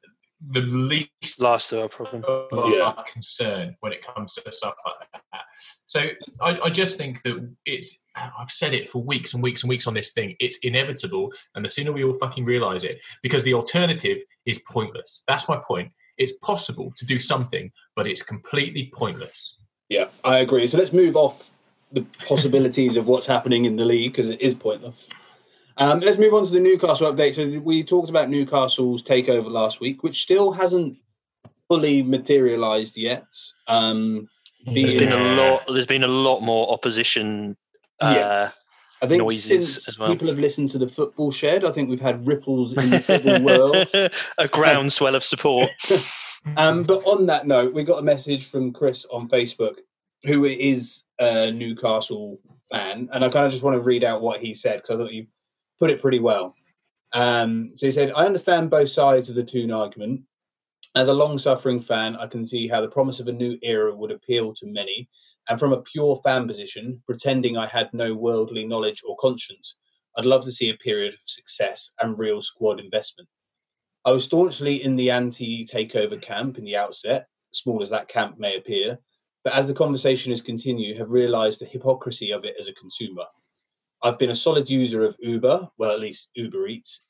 the 0.51 0.62
least 0.62 1.41
Last 1.41 1.71
of 1.71 1.80
our 1.80 1.89
problem. 1.89 2.23
of 2.25 2.71
Yeah. 2.71 2.93
our 2.95 3.03
concern 3.12 3.75
when 3.80 3.91
it 3.91 4.06
comes 4.06 4.34
to 4.34 4.51
stuff 4.51 4.75
like 4.86 5.10
that. 5.34 5.41
So 5.86 6.10
I, 6.41 6.60
I 6.65 6.69
just 6.69 6.97
think 6.97 7.21
that 7.23 7.36
it's. 7.65 8.03
I've 8.15 8.51
said 8.51 8.73
it 8.73 8.89
for 8.89 9.03
weeks 9.03 9.34
and 9.34 9.43
weeks 9.43 9.63
and 9.63 9.69
weeks 9.69 9.88
on 9.88 9.93
this 9.93 10.12
thing. 10.12 10.36
It's 10.39 10.58
inevitable, 10.60 11.32
and 11.56 11.63
the 11.65 11.69
sooner 11.69 11.91
we 11.91 12.03
all 12.03 12.17
fucking 12.19 12.45
realize 12.45 12.84
it, 12.84 12.99
because 13.21 13.43
the 13.43 13.53
alternative 13.53 14.19
is 14.45 14.60
pointless. 14.69 15.23
That's 15.27 15.47
my 15.49 15.58
point. 15.67 15.91
It's 16.17 16.34
possible 16.41 16.93
to 16.97 17.06
do 17.06 17.19
something, 17.19 17.71
but 17.95 18.08
it's 18.08 18.21
completely 18.23 18.91
pointless. 18.93 19.58
Yeah, 19.89 20.08
I 20.23 20.39
agree. 20.39 20.67
So 20.67 20.77
let's 20.77 20.93
move 20.93 21.15
off 21.15 21.51
the 21.91 22.06
possibilities 22.26 22.97
of 22.97 23.08
what's 23.08 23.26
happening 23.26 23.65
in 23.65 23.76
the 23.76 23.86
league 23.86 24.12
because 24.12 24.30
it 24.30 24.41
is 24.41 24.56
pointless. 24.56 25.10
Um, 25.78 26.00
let's 26.00 26.17
move 26.17 26.34
on 26.34 26.45
to 26.45 26.52
the 26.52 26.60
Newcastle 26.60 27.12
update. 27.13 27.36
So 27.36 27.60
we 27.60 27.84
talked 27.84 28.10
about 28.10 28.30
Newcastle's 28.30 29.04
takeover 29.04 29.50
last 29.50 29.80
week, 29.80 30.04
which 30.04 30.23
still 30.23 30.52
hasn't 30.52 30.97
fully 31.67 32.02
materialised 32.02 32.97
yet. 32.97 33.26
Um, 33.67 34.28
There's 34.65 34.95
been 34.95 35.12
a 35.12 35.36
lot. 35.36 35.63
There's 35.67 35.88
been 35.88 36.04
a 36.04 36.08
lot 36.08 36.41
more 36.41 36.71
opposition. 36.71 37.56
Uh, 38.00 38.13
yes. 38.15 38.63
I 39.02 39.06
think 39.06 39.21
noises 39.21 39.76
since 39.76 39.88
as 39.88 40.00
well. 40.00 40.10
people 40.10 40.28
have 40.28 40.39
listened 40.39 40.69
to 40.69 40.80
the 40.80 40.88
football 40.88 41.32
shed, 41.32 41.63
I 41.63 41.71
think 41.71 41.88
we've 41.89 42.02
had 42.02 42.26
ripples 42.28 42.76
in 42.76 42.89
the 42.89 43.00
football 43.00 43.43
world. 43.43 43.88
a 44.38 44.47
groundswell 44.47 45.15
of 45.15 45.23
support. 45.23 45.69
Um, 46.56 46.84
but 46.84 47.04
on 47.06 47.26
that 47.26 47.45
note, 47.45 47.73
we 47.73 47.84
got 47.84 48.00
a 48.00 48.04
message 48.04 48.45
from 48.45 48.71
Chris 48.71 49.06
on 49.12 49.28
Facebook, 49.28 49.80
who 50.23 50.45
is 50.45 51.03
a 51.19 51.51
Newcastle 51.51 52.39
fan, 52.71 53.10
and 53.12 53.23
I 53.23 53.30
kind 53.30 53.45
of 53.45 53.51
just 53.51 53.63
want 53.63 53.75
to 53.75 53.82
read 53.82 54.03
out 54.03 54.21
what 54.21 54.39
he 54.39 54.53
said 54.53 54.77
because 54.77 54.91
I 54.91 54.97
thought 54.97 55.13
you 55.13 55.27
put 55.80 55.91
it 55.91 56.01
pretty 56.01 56.19
well. 56.19 56.56
Um, 57.13 57.71
so 57.75 57.86
he 57.88 57.91
said, 57.91 58.12
"I 58.15 58.25
understand 58.25 58.69
both 58.69 58.89
sides 58.89 59.30
of 59.30 59.36
the 59.36 59.43
Toon 59.43 59.71
argument. 59.71 60.21
As 60.95 61.08
a 61.08 61.13
long-suffering 61.13 61.80
fan, 61.80 62.15
I 62.15 62.27
can 62.27 62.45
see 62.45 62.67
how 62.67 62.82
the 62.82 62.89
promise 62.89 63.19
of 63.19 63.27
a 63.27 63.32
new 63.34 63.58
era 63.62 63.95
would 63.95 64.12
appeal 64.12 64.53
to 64.56 64.65
many, 64.67 65.10
and 65.47 65.60
from 65.60 65.71
a 65.73 65.82
pure 65.82 66.19
fan 66.23 66.47
position, 66.47 67.01
pretending 67.06 67.58
I 67.58 67.67
had 67.67 67.93
no 67.93 68.13
worldly 68.15 68.65
knowledge 68.65 69.03
or 69.08 69.15
conscience, 69.17 69.77
I'd 70.17 70.25
love 70.25 70.43
to 70.45 70.51
see 70.51 70.69
a 70.69 70.77
period 70.77 71.13
of 71.13 71.19
success 71.25 71.93
and 72.01 72.19
real 72.19 72.41
squad 72.41 72.80
investment." 72.80 73.30
I 74.06 74.12
was 74.12 74.25
staunchly 74.25 74.82
in 74.84 74.95
the 74.95 75.12
anti 75.12 75.65
takeover 75.65 76.21
camp 76.21 76.58
in 76.58 76.63
the 76.63 76.77
outset, 76.77 77.27
small 77.53 77.82
as 77.82 77.89
that 77.91 78.08
camp 78.08 78.39
may 78.39 78.56
appear, 78.58 78.99
but 79.47 79.55
as 79.55 79.65
the 79.65 79.73
conversation 79.73 80.33
has 80.33 80.41
continued, 80.41 80.97
have 80.97 81.13
realised 81.13 81.62
the 81.62 81.65
hypocrisy 81.65 82.31
of 82.31 82.43
it 82.43 82.57
as 82.60 82.67
a 82.67 82.73
consumer. 82.73 83.23
I've 84.03 84.19
been 84.19 84.31
a 84.31 84.36
solid 84.36 84.69
user 84.69 85.05
of 85.05 85.15
Uber, 85.21 85.69
well, 85.77 85.91
at 85.91 86.01
least 86.01 86.27
Uber 86.36 86.67
Eats, 86.67 87.03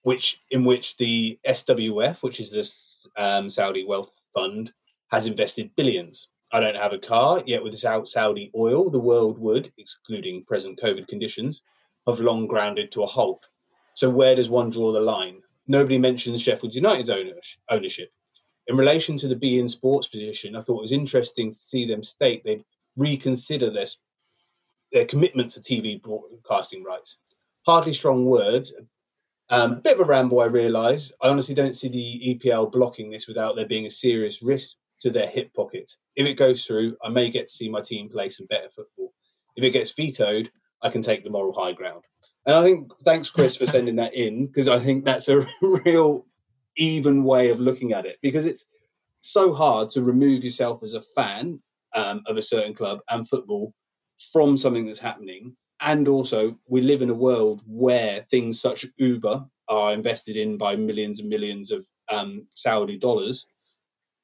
which 0.00 0.40
in 0.50 0.64
which 0.64 0.96
the 0.96 1.38
SWF, 1.46 2.22
which 2.22 2.40
is 2.40 2.50
this 2.50 3.06
um, 3.18 3.50
Saudi 3.50 3.84
wealth 3.84 4.10
fund, 4.32 4.72
has 5.10 5.26
invested 5.26 5.76
billions. 5.76 6.30
I 6.50 6.60
don't 6.60 6.76
have 6.76 6.94
a 6.94 6.98
car, 6.98 7.42
yet 7.44 7.62
with 7.62 7.76
Saudi 7.76 8.50
oil, 8.56 8.88
the 8.88 8.98
world 8.98 9.38
would, 9.38 9.70
excluding 9.76 10.46
present 10.46 10.80
COVID 10.82 11.08
conditions, 11.08 11.62
have 12.06 12.20
long 12.20 12.46
grounded 12.46 12.90
to 12.92 13.02
a 13.02 13.06
halt. 13.06 13.44
So 13.92 14.08
where 14.08 14.34
does 14.34 14.48
one 14.48 14.70
draw 14.70 14.92
the 14.92 15.00
line? 15.00 15.42
Nobody 15.66 15.98
mentions 15.98 16.40
Sheffield 16.40 16.74
United's 16.74 17.10
ownership. 17.68 18.08
In 18.66 18.76
relation 18.76 19.16
to 19.18 19.28
the 19.28 19.36
beIN 19.36 19.68
Sports 19.68 20.08
position, 20.08 20.54
I 20.54 20.60
thought 20.60 20.78
it 20.78 20.82
was 20.82 20.92
interesting 20.92 21.50
to 21.50 21.58
see 21.58 21.86
them 21.86 22.02
state 22.02 22.42
they'd 22.44 22.64
reconsider 22.96 23.70
their, 23.70 23.86
their 24.92 25.06
commitment 25.06 25.52
to 25.52 25.60
TV 25.60 26.00
broadcasting 26.00 26.84
rights. 26.84 27.18
Hardly 27.66 27.92
strong 27.92 28.26
words. 28.26 28.74
Um, 29.50 29.72
a 29.72 29.80
bit 29.80 29.98
of 29.98 30.00
a 30.00 30.08
ramble, 30.08 30.40
I 30.40 30.46
realise. 30.46 31.12
I 31.20 31.28
honestly 31.28 31.54
don't 31.54 31.76
see 31.76 31.88
the 31.88 32.40
EPL 32.40 32.70
blocking 32.70 33.10
this 33.10 33.26
without 33.26 33.56
there 33.56 33.66
being 33.66 33.86
a 33.86 33.90
serious 33.90 34.42
risk 34.42 34.76
to 35.00 35.10
their 35.10 35.28
hip 35.28 35.52
pocket. 35.54 35.90
If 36.16 36.26
it 36.26 36.34
goes 36.34 36.64
through, 36.64 36.96
I 37.04 37.08
may 37.08 37.30
get 37.30 37.48
to 37.48 37.52
see 37.52 37.68
my 37.68 37.80
team 37.80 38.08
play 38.08 38.28
some 38.28 38.46
better 38.46 38.68
football. 38.70 39.12
If 39.56 39.64
it 39.64 39.70
gets 39.70 39.92
vetoed, 39.92 40.50
I 40.80 40.88
can 40.88 41.02
take 41.02 41.24
the 41.24 41.30
moral 41.30 41.52
high 41.52 41.72
ground. 41.72 42.04
And 42.46 42.56
I 42.56 42.62
think 42.62 42.92
thanks, 43.04 43.30
Chris, 43.30 43.56
for 43.56 43.66
sending 43.66 43.96
that 43.96 44.14
in 44.14 44.46
because 44.46 44.68
I 44.68 44.78
think 44.78 45.04
that's 45.04 45.28
a 45.28 45.46
real 45.62 46.26
even 46.76 47.24
way 47.24 47.50
of 47.50 47.60
looking 47.60 47.92
at 47.92 48.06
it 48.06 48.18
because 48.22 48.46
it's 48.46 48.66
so 49.20 49.54
hard 49.54 49.90
to 49.90 50.02
remove 50.02 50.44
yourself 50.44 50.82
as 50.82 50.94
a 50.94 51.02
fan 51.14 51.60
um, 51.94 52.22
of 52.26 52.36
a 52.36 52.42
certain 52.42 52.74
club 52.74 53.00
and 53.10 53.28
football 53.28 53.72
from 54.32 54.56
something 54.56 54.86
that's 54.86 55.00
happening. 55.00 55.56
And 55.80 56.06
also, 56.06 56.56
we 56.68 56.80
live 56.80 57.02
in 57.02 57.10
a 57.10 57.14
world 57.14 57.62
where 57.66 58.22
things 58.22 58.60
such 58.60 58.86
Uber 58.98 59.44
are 59.68 59.92
invested 59.92 60.36
in 60.36 60.56
by 60.56 60.76
millions 60.76 61.20
and 61.20 61.28
millions 61.28 61.72
of 61.72 61.84
um, 62.10 62.46
Saudi 62.54 62.98
dollars. 62.98 63.46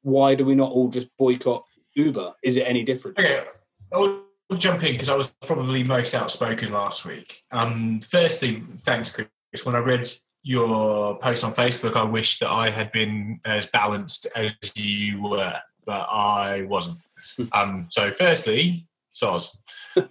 Why 0.02 0.34
do 0.34 0.44
we 0.44 0.54
not 0.54 0.70
all 0.70 0.88
just 0.88 1.08
boycott 1.18 1.64
Uber? 1.96 2.32
Is 2.44 2.56
it 2.56 2.66
any 2.66 2.84
different? 2.84 3.18
Okay. 3.18 3.44
I'll 3.92 4.22
jump 4.56 4.82
in 4.84 4.92
because 4.92 5.08
I 5.08 5.16
was 5.16 5.32
probably 5.44 5.82
most 5.82 6.14
outspoken 6.14 6.72
last 6.72 7.04
week. 7.04 7.42
Um, 7.50 8.00
firstly, 8.08 8.62
thanks, 8.82 9.10
Chris. 9.10 9.28
When 9.64 9.74
I 9.74 9.78
read 9.78 10.12
your 10.42 11.18
post 11.18 11.44
on 11.44 11.54
Facebook, 11.54 11.96
I 11.96 12.04
wish 12.04 12.38
that 12.38 12.50
I 12.50 12.70
had 12.70 12.92
been 12.92 13.40
as 13.44 13.66
balanced 13.66 14.26
as 14.36 14.52
you 14.76 15.22
were, 15.22 15.54
but 15.84 16.06
I 16.10 16.62
wasn't. 16.62 16.98
um, 17.52 17.86
so, 17.88 18.12
firstly, 18.12 18.86
Soz. 19.12 19.56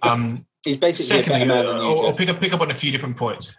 Um, 0.02 0.46
He's 0.64 0.76
basically 0.76 1.22
secondly, 1.22 1.50
uh, 1.54 1.62
I'll, 1.62 2.06
I'll 2.06 2.12
pick 2.12 2.28
up 2.28 2.40
pick 2.40 2.52
up 2.52 2.60
on 2.60 2.70
a 2.70 2.74
few 2.74 2.90
different 2.90 3.16
points. 3.16 3.54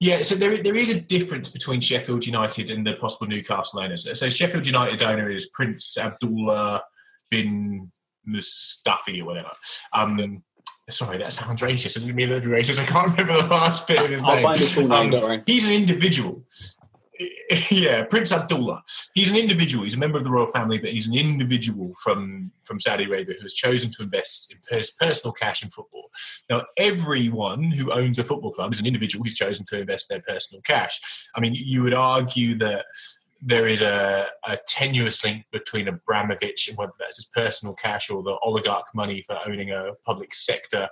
Yeah, 0.00 0.22
so 0.22 0.36
there, 0.36 0.56
there 0.56 0.76
is 0.76 0.90
a 0.90 1.00
difference 1.00 1.48
between 1.48 1.80
Sheffield 1.80 2.24
United 2.24 2.70
and 2.70 2.86
the 2.86 2.94
possible 2.94 3.26
Newcastle 3.26 3.80
owners. 3.80 4.08
So 4.16 4.28
Sheffield 4.28 4.66
United 4.66 5.02
owner 5.02 5.28
is 5.28 5.46
Prince 5.46 5.98
Abdullah 5.98 6.84
bin 7.30 7.90
Mustafi 8.28 9.20
or 9.20 9.24
whatever. 9.24 9.50
Um, 9.92 10.44
sorry, 10.90 11.18
that 11.18 11.32
sounds 11.32 11.60
racist. 11.62 11.96
I 11.96 12.00
didn't 12.00 12.16
mean 12.16 12.28
to 12.28 12.40
be 12.40 12.46
racist. 12.46 12.78
I 12.78 12.86
can't 12.86 13.10
remember 13.10 13.42
the 13.42 13.48
last 13.48 13.86
bit 13.86 14.00
of 14.00 14.10
his 14.10 14.22
I'll 14.22 14.34
name. 14.34 14.42
find 14.42 14.60
his 14.60 14.72
full 14.72 14.88
name, 14.88 15.14
um, 15.14 15.42
He's 15.46 15.64
an 15.64 15.70
individual. 15.72 16.44
Yeah, 17.70 18.04
Prince 18.04 18.30
Abdullah. 18.30 18.84
He's 19.14 19.28
an 19.28 19.36
individual. 19.36 19.82
He's 19.82 19.94
a 19.94 19.98
member 19.98 20.18
of 20.18 20.22
the 20.24 20.30
royal 20.30 20.52
family, 20.52 20.78
but 20.78 20.90
he's 20.90 21.08
an 21.08 21.14
individual 21.14 21.94
from, 22.00 22.52
from 22.62 22.78
Saudi 22.78 23.04
Arabia 23.04 23.34
who 23.34 23.42
has 23.42 23.54
chosen 23.54 23.90
to 23.90 24.02
invest 24.02 24.52
in 24.52 24.58
pers- 24.68 24.92
personal 24.92 25.32
cash 25.32 25.64
in 25.64 25.70
football. 25.70 26.10
Now, 26.48 26.62
everyone 26.76 27.72
who 27.72 27.90
owns 27.90 28.18
a 28.20 28.24
football 28.24 28.52
club 28.52 28.72
is 28.72 28.78
an 28.78 28.86
individual 28.86 29.24
who's 29.24 29.34
chosen 29.34 29.66
to 29.66 29.80
invest 29.80 30.08
their 30.08 30.20
personal 30.20 30.62
cash. 30.62 31.00
I 31.34 31.40
mean, 31.40 31.54
you 31.54 31.82
would 31.82 31.94
argue 31.94 32.56
that 32.58 32.84
there 33.40 33.68
is 33.68 33.82
a, 33.82 34.26
a, 34.46 34.58
tenuous 34.66 35.22
link 35.24 35.44
between 35.52 35.88
Abramovich 35.88 36.68
and 36.68 36.76
whether 36.76 36.92
that's 36.98 37.16
his 37.16 37.26
personal 37.26 37.74
cash 37.74 38.10
or 38.10 38.22
the 38.22 38.36
oligarch 38.42 38.86
money 38.94 39.22
for 39.22 39.38
owning 39.46 39.70
a 39.70 39.92
public 40.04 40.34
sector 40.34 40.88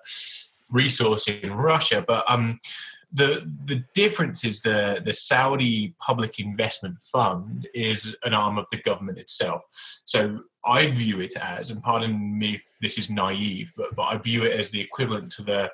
resource 0.70 1.28
in 1.28 1.52
Russia. 1.52 2.04
But 2.06 2.24
um, 2.28 2.60
the 3.12 3.50
the 3.64 3.84
difference 3.94 4.44
is 4.44 4.60
the 4.60 5.00
the 5.04 5.14
Saudi 5.14 5.94
Public 6.00 6.38
Investment 6.38 6.96
Fund 7.12 7.68
is 7.74 8.14
an 8.24 8.34
arm 8.34 8.58
of 8.58 8.66
the 8.70 8.82
government 8.82 9.18
itself. 9.18 9.62
So 10.04 10.40
I 10.64 10.90
view 10.90 11.20
it 11.20 11.34
as, 11.36 11.70
and 11.70 11.82
pardon 11.82 12.38
me, 12.38 12.60
this 12.82 12.98
is 12.98 13.10
naive, 13.10 13.72
but 13.76 13.94
but 13.94 14.02
I 14.02 14.18
view 14.18 14.44
it 14.44 14.58
as 14.58 14.70
the 14.70 14.80
equivalent 14.80 15.32
to 15.32 15.42
the 15.42 15.70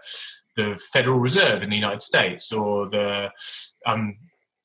the 0.56 0.78
Federal 0.92 1.18
Reserve 1.18 1.62
in 1.62 1.70
the 1.70 1.76
United 1.76 2.02
States 2.02 2.52
or 2.52 2.88
the 2.88 3.30
um, 3.86 4.16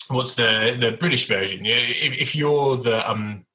what's 0.09 0.35
the 0.35 0.77
the 0.79 0.91
British 0.93 1.27
version? 1.27 1.65
If, 1.65 2.13
if 2.19 2.35
you're 2.35 2.77
the 2.77 3.09
um, 3.09 3.45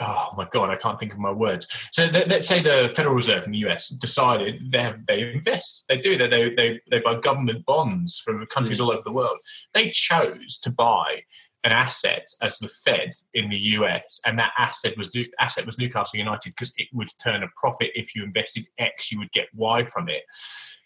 oh 0.00 0.30
my 0.36 0.46
god, 0.50 0.70
I 0.70 0.76
can't 0.76 0.98
think 0.98 1.12
of 1.12 1.18
my 1.18 1.30
words. 1.30 1.66
So 1.92 2.06
let's 2.06 2.46
say 2.46 2.62
the 2.62 2.92
Federal 2.96 3.14
Reserve 3.14 3.44
in 3.44 3.52
the 3.52 3.58
US 3.58 3.88
decided 3.88 4.70
they 4.72 4.82
have, 4.82 5.06
they 5.06 5.32
invest, 5.32 5.84
they 5.88 5.98
do 5.98 6.16
that, 6.18 6.30
they, 6.30 6.54
they 6.54 6.80
they 6.90 7.00
buy 7.00 7.20
government 7.20 7.64
bonds 7.66 8.18
from 8.18 8.44
countries 8.46 8.80
mm. 8.80 8.84
all 8.84 8.92
over 8.92 9.02
the 9.04 9.12
world. 9.12 9.38
They 9.74 9.90
chose 9.90 10.58
to 10.62 10.70
buy 10.70 11.22
an 11.62 11.72
asset 11.72 12.26
as 12.40 12.58
the 12.58 12.70
Fed 12.84 13.10
in 13.34 13.50
the 13.50 13.58
US, 13.58 14.20
and 14.24 14.38
that 14.38 14.52
asset 14.56 14.96
was 14.96 15.14
asset 15.38 15.66
was 15.66 15.78
Newcastle 15.78 16.18
United 16.18 16.50
because 16.50 16.72
it 16.78 16.88
would 16.92 17.10
turn 17.22 17.42
a 17.42 17.48
profit 17.56 17.90
if 17.94 18.14
you 18.14 18.24
invested 18.24 18.66
X, 18.78 19.12
you 19.12 19.18
would 19.18 19.32
get 19.32 19.48
Y 19.54 19.84
from 19.84 20.08
it. 20.08 20.22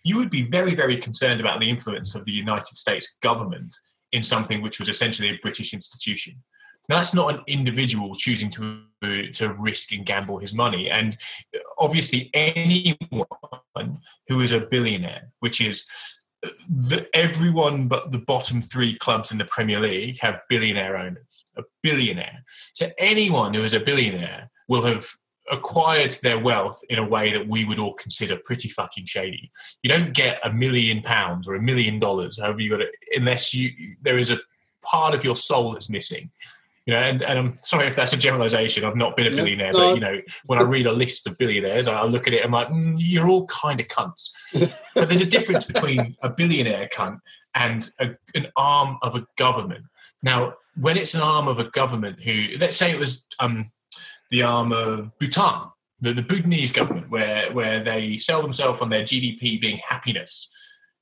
You 0.02 0.16
would 0.18 0.30
be 0.30 0.42
very 0.42 0.74
very 0.74 0.96
concerned 0.96 1.40
about 1.40 1.60
the 1.60 1.70
influence 1.70 2.14
of 2.14 2.24
the 2.24 2.32
United 2.32 2.76
States 2.76 3.16
government 3.22 3.74
in 4.14 4.22
something 4.22 4.62
which 4.62 4.78
was 4.78 4.88
essentially 4.88 5.28
a 5.28 5.38
British 5.42 5.74
institution. 5.74 6.34
Now, 6.88 6.96
that's 6.96 7.14
not 7.14 7.34
an 7.34 7.40
individual 7.46 8.14
choosing 8.16 8.50
to 8.50 8.82
to 9.32 9.52
risk 9.58 9.92
and 9.92 10.06
gamble 10.06 10.38
his 10.38 10.54
money, 10.54 10.90
and 10.90 11.16
obviously 11.78 12.30
anyone 12.34 13.98
who 14.28 14.40
is 14.40 14.52
a 14.52 14.60
billionaire, 14.60 15.30
which 15.40 15.60
is 15.60 15.86
the, 16.88 17.06
everyone 17.14 17.88
but 17.88 18.12
the 18.12 18.18
bottom 18.18 18.62
three 18.62 18.96
clubs 18.98 19.32
in 19.32 19.38
the 19.38 19.44
Premier 19.46 19.80
League 19.80 20.18
have 20.20 20.40
billionaire 20.48 20.96
owners. 20.96 21.46
A 21.56 21.62
billionaire. 21.82 22.44
So 22.74 22.90
anyone 22.98 23.54
who 23.54 23.64
is 23.64 23.74
a 23.74 23.80
billionaire 23.80 24.50
will 24.68 24.82
have 24.82 25.06
acquired 25.50 26.18
their 26.22 26.38
wealth 26.38 26.82
in 26.88 26.98
a 26.98 27.06
way 27.06 27.32
that 27.32 27.46
we 27.46 27.64
would 27.64 27.78
all 27.78 27.94
consider 27.94 28.36
pretty 28.44 28.68
fucking 28.68 29.06
shady. 29.06 29.50
You 29.82 29.90
don't 29.90 30.14
get 30.14 30.38
a 30.44 30.52
million 30.52 31.02
pounds 31.02 31.46
or 31.46 31.54
a 31.54 31.62
million 31.62 31.98
dollars, 31.98 32.38
however 32.40 32.60
you 32.60 32.70
got 32.70 32.80
it, 32.80 32.94
unless 33.14 33.52
you 33.52 33.96
there 34.02 34.18
is 34.18 34.30
a 34.30 34.38
part 34.82 35.14
of 35.14 35.24
your 35.24 35.36
soul 35.36 35.72
that's 35.72 35.90
missing. 35.90 36.30
You 36.86 36.92
know, 36.92 37.00
and, 37.00 37.22
and 37.22 37.38
I'm 37.38 37.54
sorry 37.62 37.86
if 37.86 37.96
that's 37.96 38.12
a 38.12 38.16
generalization. 38.18 38.84
I've 38.84 38.96
not 38.96 39.16
been 39.16 39.26
a 39.26 39.30
billionaire, 39.30 39.72
no. 39.72 39.78
but 39.78 39.94
you 39.94 40.00
know, 40.00 40.20
when 40.44 40.60
I 40.60 40.64
read 40.64 40.86
a 40.86 40.92
list 40.92 41.26
of 41.26 41.38
billionaires, 41.38 41.88
I 41.88 42.04
look 42.04 42.26
at 42.26 42.34
it 42.34 42.44
and 42.44 42.46
I'm 42.46 42.52
like, 42.52 42.68
mm, 42.68 42.94
you're 42.98 43.26
all 43.26 43.46
kind 43.46 43.80
of 43.80 43.88
cunts. 43.88 44.30
but 44.94 45.08
there's 45.08 45.22
a 45.22 45.26
difference 45.26 45.64
between 45.64 46.14
a 46.22 46.28
billionaire 46.28 46.90
cunt 46.92 47.20
and 47.54 47.88
a, 48.00 48.10
an 48.34 48.48
arm 48.56 48.98
of 49.00 49.14
a 49.14 49.26
government. 49.38 49.86
Now, 50.22 50.54
when 50.76 50.98
it's 50.98 51.14
an 51.14 51.22
arm 51.22 51.48
of 51.48 51.58
a 51.58 51.70
government 51.70 52.22
who, 52.22 52.48
let's 52.58 52.76
say 52.76 52.90
it 52.90 52.98
was 52.98 53.26
um, 53.38 53.70
the 54.30 54.42
arm 54.42 54.72
of 54.72 55.16
Bhutan, 55.18 55.68
the, 56.00 56.12
the 56.12 56.22
Bhutanese 56.22 56.72
government, 56.72 57.10
where 57.10 57.52
where 57.52 57.82
they 57.82 58.16
sell 58.16 58.42
themselves 58.42 58.80
on 58.80 58.90
their 58.90 59.02
GDP 59.02 59.60
being 59.60 59.80
happiness. 59.86 60.50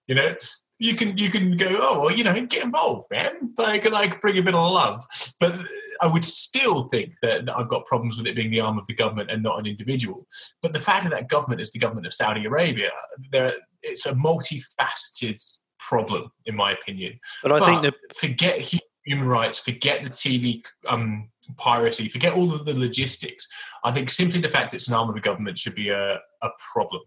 You 0.06 0.14
know, 0.16 0.34
you 0.78 0.94
can 0.94 1.16
you 1.16 1.30
can 1.30 1.56
go, 1.56 1.78
oh 1.80 2.00
well, 2.00 2.10
you 2.10 2.24
know, 2.24 2.34
get 2.46 2.64
involved, 2.64 3.06
man. 3.10 3.54
Like 3.56 3.88
like 3.90 4.20
bring 4.20 4.38
a 4.38 4.42
bit 4.42 4.54
of 4.54 4.72
love. 4.72 5.04
But 5.38 5.54
I 6.00 6.06
would 6.06 6.24
still 6.24 6.84
think 6.84 7.14
that 7.22 7.48
I've 7.48 7.68
got 7.68 7.86
problems 7.86 8.18
with 8.18 8.26
it 8.26 8.34
being 8.34 8.50
the 8.50 8.60
arm 8.60 8.78
of 8.78 8.86
the 8.86 8.94
government 8.94 9.30
and 9.30 9.42
not 9.42 9.60
an 9.60 9.66
individual. 9.66 10.26
But 10.60 10.72
the 10.72 10.80
fact 10.80 11.04
that 11.04 11.10
that 11.10 11.28
government 11.28 11.60
is 11.60 11.70
the 11.70 11.78
government 11.78 12.06
of 12.06 12.14
Saudi 12.14 12.44
Arabia, 12.44 12.90
there 13.30 13.54
it's 13.82 14.06
a 14.06 14.12
multifaceted 14.12 15.40
problem, 15.78 16.30
in 16.46 16.56
my 16.56 16.72
opinion. 16.72 17.18
But 17.42 17.52
I 17.52 17.58
but 17.58 17.66
think 17.66 17.82
that 17.82 18.16
forget 18.16 18.58
human 19.04 19.28
rights, 19.28 19.58
forget 19.58 20.02
the 20.02 20.10
TV 20.10 20.64
um, 20.88 21.28
piracy, 21.56 22.08
forget 22.08 22.32
all 22.32 22.52
of 22.54 22.64
the 22.64 22.74
logistics. 22.74 23.48
I 23.84 23.92
think 23.92 24.10
simply 24.10 24.40
the 24.40 24.48
fact 24.48 24.70
that 24.70 24.76
it's 24.76 24.88
an 24.88 24.94
arm 24.94 25.08
of 25.08 25.14
the 25.14 25.20
government 25.20 25.58
should 25.58 25.74
be 25.74 25.88
a, 25.88 26.14
a 26.42 26.48
problem. 26.72 27.02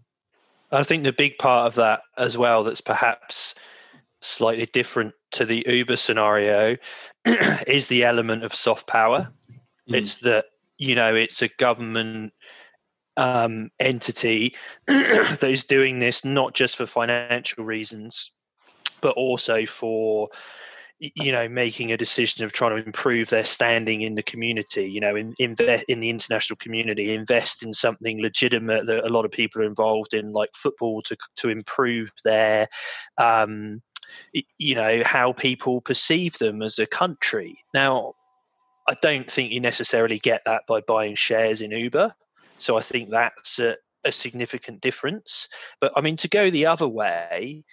I 0.71 0.83
think 0.83 1.03
the 1.03 1.13
big 1.13 1.37
part 1.37 1.67
of 1.67 1.75
that 1.75 2.01
as 2.17 2.37
well 2.37 2.63
that's 2.63 2.81
perhaps 2.81 3.55
slightly 4.21 4.65
different 4.67 5.13
to 5.31 5.45
the 5.45 5.63
Uber 5.67 5.95
scenario 5.95 6.77
is 7.67 7.87
the 7.87 8.03
element 8.03 8.43
of 8.43 8.53
soft 8.53 8.87
power. 8.87 9.29
Mm. 9.89 9.97
It's 9.97 10.17
that, 10.19 10.45
you 10.77 10.95
know, 10.95 11.15
it's 11.15 11.41
a 11.41 11.49
government 11.59 12.33
um, 13.17 13.69
entity 13.79 14.55
that 14.87 15.43
is 15.43 15.63
doing 15.63 15.99
this 15.99 16.25
not 16.25 16.53
just 16.53 16.75
for 16.75 16.85
financial 16.85 17.63
reasons, 17.63 18.31
but 19.01 19.15
also 19.15 19.65
for 19.65 20.29
you 20.99 21.31
know 21.31 21.47
making 21.49 21.91
a 21.91 21.97
decision 21.97 22.45
of 22.45 22.53
trying 22.53 22.71
to 22.71 22.85
improve 22.85 23.29
their 23.29 23.43
standing 23.43 24.01
in 24.01 24.15
the 24.15 24.23
community 24.23 24.89
you 24.89 25.01
know 25.01 25.15
in 25.15 25.33
in, 25.39 25.55
the 25.55 26.09
international 26.09 26.55
community 26.57 27.13
invest 27.13 27.63
in 27.63 27.73
something 27.73 28.21
legitimate 28.21 28.85
that 28.85 29.05
a 29.05 29.11
lot 29.11 29.25
of 29.25 29.31
people 29.31 29.61
are 29.61 29.65
involved 29.65 30.13
in 30.13 30.31
like 30.31 30.49
football 30.55 31.01
to 31.01 31.17
to 31.35 31.49
improve 31.49 32.11
their 32.23 32.67
um 33.17 33.81
you 34.57 34.75
know 34.75 35.01
how 35.03 35.33
people 35.33 35.81
perceive 35.81 36.37
them 36.37 36.61
as 36.61 36.79
a 36.79 36.85
country 36.85 37.57
now 37.73 38.13
I 38.87 38.95
don't 39.01 39.29
think 39.29 39.51
you 39.51 39.59
necessarily 39.59 40.19
get 40.19 40.43
that 40.45 40.63
by 40.67 40.81
buying 40.81 41.15
shares 41.15 41.61
in 41.61 41.71
Uber. 41.71 42.13
So 42.57 42.77
I 42.77 42.81
think 42.81 43.09
that's 43.09 43.59
a, 43.59 43.75
a 44.03 44.11
significant 44.11 44.81
difference. 44.81 45.47
But 45.81 45.91
I 45.95 46.01
mean, 46.01 46.17
to 46.17 46.27
go 46.27 46.49
the 46.49 46.67
other 46.67 46.87
way, 46.87 47.63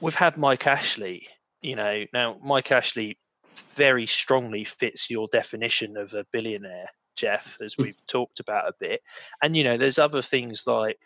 we've 0.00 0.14
had 0.14 0.36
Mike 0.36 0.66
Ashley. 0.66 1.26
You 1.66 1.74
know, 1.74 2.04
now 2.12 2.38
Mike 2.44 2.70
Ashley 2.70 3.18
very 3.74 4.06
strongly 4.06 4.62
fits 4.62 5.10
your 5.10 5.26
definition 5.32 5.96
of 5.96 6.14
a 6.14 6.24
billionaire, 6.32 6.86
Jeff, 7.16 7.58
as 7.60 7.74
hmm. 7.74 7.82
we've 7.82 8.06
talked 8.06 8.38
about 8.38 8.68
a 8.68 8.74
bit. 8.78 9.02
And 9.42 9.56
you 9.56 9.64
know, 9.64 9.76
there's 9.76 9.98
other 9.98 10.22
things 10.22 10.64
like, 10.68 10.96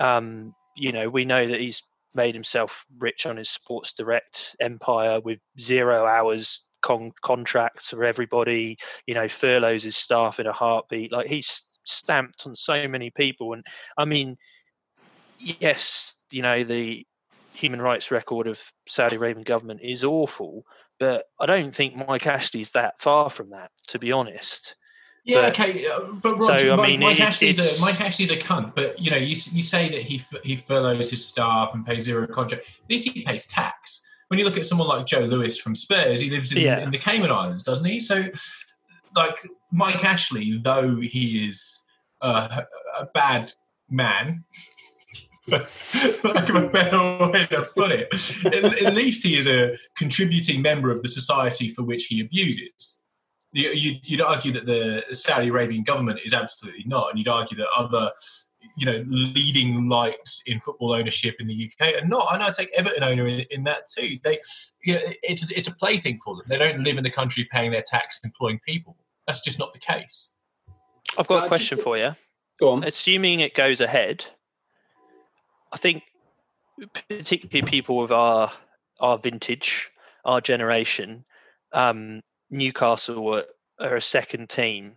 um, 0.00 0.54
you 0.76 0.92
know, 0.92 1.08
we 1.08 1.24
know 1.24 1.48
that 1.48 1.58
he's 1.58 1.82
made 2.14 2.34
himself 2.34 2.84
rich 2.98 3.24
on 3.24 3.38
his 3.38 3.48
Sports 3.48 3.94
Direct 3.94 4.54
empire 4.60 5.20
with 5.20 5.38
zero 5.58 6.04
hours 6.04 6.60
con- 6.82 7.12
contracts 7.22 7.88
for 7.88 8.04
everybody. 8.04 8.76
You 9.06 9.14
know, 9.14 9.26
furloughs 9.26 9.84
his 9.84 9.96
staff 9.96 10.38
in 10.38 10.46
a 10.46 10.52
heartbeat. 10.52 11.12
Like 11.12 11.28
he's 11.28 11.64
stamped 11.84 12.46
on 12.46 12.54
so 12.54 12.86
many 12.88 13.08
people, 13.08 13.54
and 13.54 13.64
I 13.96 14.04
mean, 14.04 14.36
yes, 15.38 16.14
you 16.30 16.42
know 16.42 16.62
the 16.62 17.06
human 17.54 17.80
rights 17.80 18.10
record 18.10 18.46
of 18.46 18.60
Saudi 18.86 19.16
Arabian 19.16 19.44
government 19.44 19.80
is 19.82 20.04
awful, 20.04 20.64
but 20.98 21.26
I 21.40 21.46
don't 21.46 21.74
think 21.74 21.96
Mike 21.96 22.26
Ashley's 22.26 22.72
that 22.72 23.00
far 23.00 23.30
from 23.30 23.50
that, 23.50 23.70
to 23.88 23.98
be 23.98 24.12
honest. 24.12 24.76
Yeah, 25.24 25.42
but, 25.42 25.58
okay, 25.58 25.86
uh, 25.86 26.00
but 26.22 26.38
Roger, 26.38 26.66
so, 26.66 26.76
Mike, 26.76 26.84
I 26.84 26.90
mean, 26.90 27.00
Mike, 27.00 27.18
it, 27.18 27.22
Ashley's 27.22 27.78
a, 27.78 27.80
Mike 27.80 28.00
Ashley's 28.00 28.30
a 28.30 28.36
cunt. 28.36 28.74
But 28.74 29.00
you 29.00 29.10
know, 29.10 29.16
you 29.16 29.36
you 29.52 29.62
say 29.62 29.88
that 29.90 30.02
he 30.02 30.22
he 30.42 30.56
furloughs 30.56 31.08
his 31.08 31.24
staff 31.24 31.72
and 31.72 31.86
pays 31.86 32.02
zero 32.04 32.26
contract. 32.26 32.66
At 32.66 32.90
least 32.90 33.08
he 33.08 33.24
pays 33.24 33.46
tax. 33.46 34.02
When 34.28 34.38
you 34.38 34.44
look 34.44 34.58
at 34.58 34.66
someone 34.66 34.88
like 34.88 35.06
Joe 35.06 35.20
Lewis 35.20 35.58
from 35.58 35.74
Spurs, 35.74 36.20
he 36.20 36.28
lives 36.28 36.52
in, 36.52 36.58
yeah. 36.58 36.80
in 36.80 36.90
the 36.90 36.98
Cayman 36.98 37.30
Islands, 37.30 37.62
doesn't 37.62 37.84
he? 37.84 38.00
So, 38.00 38.24
like 39.16 39.48
Mike 39.72 40.04
Ashley, 40.04 40.60
though 40.62 40.96
he 41.00 41.48
is 41.48 41.80
a, 42.20 42.66
a 42.98 43.06
bad 43.14 43.52
man, 43.90 44.44
lack 45.48 46.48
of 46.48 46.56
a 46.56 46.68
better 46.68 47.28
way 47.28 47.46
to 47.46 47.68
put 47.76 47.90
it, 47.90 48.08
at, 48.46 48.82
at 48.82 48.94
least 48.94 49.24
he 49.24 49.36
is 49.36 49.46
a 49.46 49.76
contributing 49.96 50.62
member 50.62 50.90
of 50.90 51.02
the 51.02 51.08
society 51.08 51.72
for 51.74 51.82
which 51.82 52.06
he 52.06 52.20
abuses 52.20 52.96
you'd 53.54 54.20
argue 54.20 54.52
that 54.52 54.66
the 54.66 55.04
Saudi 55.14 55.48
Arabian 55.48 55.84
government 55.84 56.20
is 56.24 56.34
absolutely 56.34 56.84
not, 56.86 57.10
and 57.10 57.18
you'd 57.18 57.28
argue 57.28 57.56
that 57.56 57.68
other, 57.76 58.10
you 58.76 58.86
know, 58.86 59.04
leading 59.06 59.88
lights 59.88 60.42
in 60.46 60.60
football 60.60 60.94
ownership 60.94 61.36
in 61.38 61.46
the 61.46 61.70
UK 61.70 62.02
are 62.02 62.06
not. 62.06 62.34
And 62.34 62.42
I 62.42 62.50
take 62.50 62.70
Everton 62.74 63.02
owner 63.02 63.26
in, 63.26 63.44
in, 63.50 63.64
that 63.64 63.88
too. 63.88 64.18
They, 64.24 64.40
you 64.82 64.94
know, 64.94 65.00
it's 65.22 65.44
a, 65.44 65.58
it's 65.58 65.68
a 65.68 65.74
plaything 65.74 66.18
for 66.24 66.34
them. 66.36 66.44
They 66.48 66.58
don't 66.58 66.82
live 66.82 66.98
in 66.98 67.04
the 67.04 67.10
country 67.10 67.48
paying 67.50 67.70
their 67.70 67.84
tax, 67.86 68.20
employing 68.24 68.60
people. 68.66 68.96
That's 69.26 69.40
just 69.40 69.58
not 69.58 69.72
the 69.72 69.78
case. 69.78 70.30
I've 71.16 71.28
got 71.28 71.42
uh, 71.42 71.44
a 71.46 71.48
question 71.48 71.78
for 71.78 71.96
you. 71.96 72.14
Go 72.58 72.70
on. 72.70 72.84
Assuming 72.84 73.40
it 73.40 73.54
goes 73.54 73.80
ahead, 73.80 74.24
I 75.74 75.76
think 75.76 76.04
particularly 77.08 77.68
people 77.68 78.02
of 78.02 78.12
our 78.12 78.52
our 79.00 79.18
vintage, 79.18 79.90
our 80.24 80.40
generation, 80.40 81.24
um, 81.72 82.22
Newcastle 82.48 83.34
are, 83.34 83.44
are 83.80 83.96
a 83.96 84.00
second 84.00 84.48
team 84.48 84.92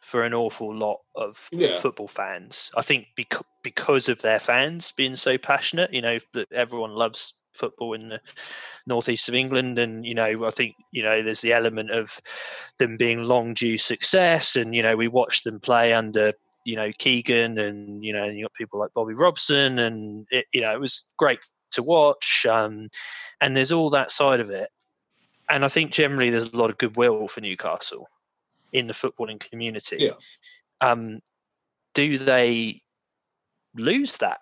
for 0.00 0.22
an 0.22 0.32
awful 0.32 0.72
lot 0.72 0.98
of 1.16 1.48
yeah. 1.50 1.80
football 1.80 2.06
fans. 2.06 2.70
I 2.76 2.82
think 2.82 3.06
because 3.16 3.44
because 3.64 4.08
of 4.08 4.22
their 4.22 4.38
fans 4.38 4.92
being 4.92 5.16
so 5.16 5.36
passionate, 5.36 5.92
you 5.92 6.02
know, 6.02 6.18
that 6.34 6.52
everyone 6.52 6.94
loves 6.94 7.34
football 7.52 7.94
in 7.94 8.10
the 8.10 8.20
northeast 8.86 9.28
of 9.28 9.34
England, 9.34 9.80
and 9.80 10.06
you 10.06 10.14
know, 10.14 10.44
I 10.44 10.50
think 10.50 10.76
you 10.92 11.02
know, 11.02 11.24
there's 11.24 11.40
the 11.40 11.54
element 11.54 11.90
of 11.90 12.20
them 12.78 12.96
being 12.96 13.24
long 13.24 13.54
due 13.54 13.78
success, 13.78 14.54
and 14.54 14.76
you 14.76 14.82
know, 14.84 14.96
we 14.96 15.08
watched 15.08 15.42
them 15.42 15.58
play 15.58 15.92
under 15.92 16.34
you 16.64 16.76
know 16.76 16.90
Keegan, 16.98 17.58
and 17.58 18.04
you 18.04 18.12
know, 18.12 18.24
and 18.24 18.38
you 18.38 18.44
got 18.44 18.54
people 18.54 18.78
like 18.78 18.94
Bobby 18.94 19.14
Robson, 19.14 19.78
and 19.78 20.26
it, 20.30 20.46
you 20.52 20.60
know, 20.60 20.72
it 20.72 20.80
was 20.80 21.04
great 21.16 21.40
to 21.72 21.82
watch. 21.82 22.46
Um, 22.48 22.88
and 23.40 23.56
there's 23.56 23.72
all 23.72 23.90
that 23.90 24.12
side 24.12 24.40
of 24.40 24.50
it 24.50 24.70
and 25.48 25.64
I 25.64 25.68
think 25.68 25.90
generally 25.90 26.30
there's 26.30 26.52
a 26.52 26.56
lot 26.56 26.70
of 26.70 26.78
goodwill 26.78 27.28
for 27.28 27.40
Newcastle 27.40 28.08
in 28.72 28.86
the 28.86 28.92
footballing 28.92 29.38
community. 29.50 29.96
Yeah. 30.00 30.12
Um, 30.80 31.20
do 31.94 32.18
they 32.18 32.82
lose 33.74 34.16
that? 34.18 34.40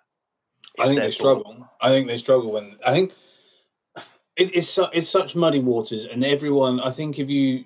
I 0.79 0.87
think 0.87 0.99
they 0.99 1.11
struggle. 1.11 1.67
I 1.81 1.89
think 1.89 2.07
they 2.07 2.17
struggle 2.17 2.51
when 2.51 2.77
I 2.85 2.93
think 2.93 3.13
it, 4.35 4.55
it's 4.55 4.69
su- 4.69 4.87
it's 4.91 5.09
such 5.09 5.35
muddy 5.35 5.59
waters, 5.59 6.05
and 6.05 6.23
everyone. 6.23 6.79
I 6.79 6.91
think 6.91 7.19
if 7.19 7.29
you 7.29 7.65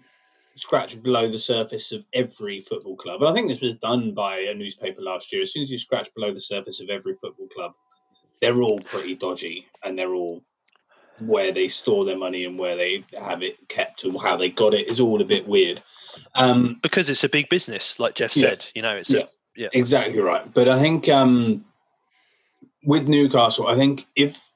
scratch 0.58 1.02
below 1.02 1.30
the 1.30 1.38
surface 1.38 1.92
of 1.92 2.06
every 2.14 2.62
football 2.62 2.96
club, 2.96 3.22
and 3.22 3.30
I 3.30 3.34
think 3.34 3.48
this 3.48 3.62
was 3.62 3.76
done 3.76 4.14
by 4.14 4.40
a 4.40 4.54
newspaper 4.54 5.02
last 5.02 5.32
year. 5.32 5.42
As 5.42 5.54
soon 5.54 5.64
as 5.64 5.72
you 5.72 5.78
scratch 5.78 6.14
below 6.14 6.34
the 6.34 6.42
surface 6.42 6.82
of 6.82 6.90
every 6.90 7.16
football 7.22 7.48
club, 7.48 7.74
they're 8.42 8.62
all 8.62 8.80
pretty 8.80 9.16
dodgy, 9.16 9.66
and 9.84 9.98
they're 9.98 10.14
all 10.14 10.44
where 11.20 11.52
they 11.52 11.68
store 11.68 12.06
their 12.06 12.18
money 12.18 12.46
and 12.46 12.60
where 12.60 12.76
they 12.76 13.04
have 13.20 13.42
it 13.42 13.56
kept 13.70 14.04
and 14.04 14.20
how 14.22 14.38
they 14.38 14.50
got 14.50 14.76
it 14.76 14.88
is 14.88 15.00
all 15.00 15.20
a 15.20 15.26
bit 15.26 15.48
weird. 15.48 15.82
Um, 16.36 16.80
because 16.84 17.10
it's 17.10 17.24
a 17.24 17.30
big 17.30 17.50
business, 17.50 18.00
like 18.00 18.14
Jeff 18.14 18.34
said. 18.34 18.60
Yeah, 18.60 18.72
you 18.76 18.82
know, 18.84 18.96
it's 18.98 19.10
yeah, 19.10 19.22
a, 19.22 19.28
yeah, 19.56 19.68
exactly 19.74 20.20
right. 20.20 20.54
But 20.54 20.68
I 20.68 20.80
think 20.80 21.10
um, 21.10 21.66
with 22.84 23.08
Newcastle, 23.08 23.68
I 23.68 23.76
think 23.76 24.06
if 24.16 24.48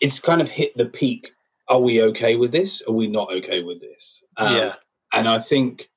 it's 0.00 0.20
kind 0.20 0.40
of 0.40 0.48
hit 0.48 0.76
the 0.76 0.86
peak. 0.86 1.32
Are 1.68 1.80
we 1.80 2.02
okay 2.02 2.34
with 2.34 2.50
this? 2.50 2.82
Are 2.88 2.92
we 2.92 3.06
not 3.06 3.32
okay 3.32 3.62
with 3.62 3.80
this? 3.80 4.24
Um, 4.36 4.56
yeah, 4.56 4.74
and 5.12 5.28
I 5.28 5.38
think 5.38 5.88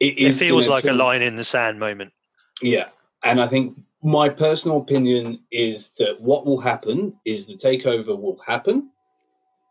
it, 0.00 0.18
it 0.18 0.32
feels 0.34 0.68
like 0.68 0.84
a 0.84 0.92
line 0.92 1.22
in 1.22 1.36
the 1.36 1.44
sand 1.44 1.78
moment. 1.78 2.12
Yeah, 2.60 2.88
and 3.22 3.40
I 3.40 3.46
think 3.46 3.78
my 4.02 4.28
personal 4.28 4.78
opinion 4.78 5.40
is 5.52 5.90
that 5.98 6.20
what 6.20 6.44
will 6.44 6.60
happen 6.60 7.14
is 7.24 7.46
the 7.46 7.54
takeover 7.54 8.18
will 8.18 8.38
happen. 8.44 8.90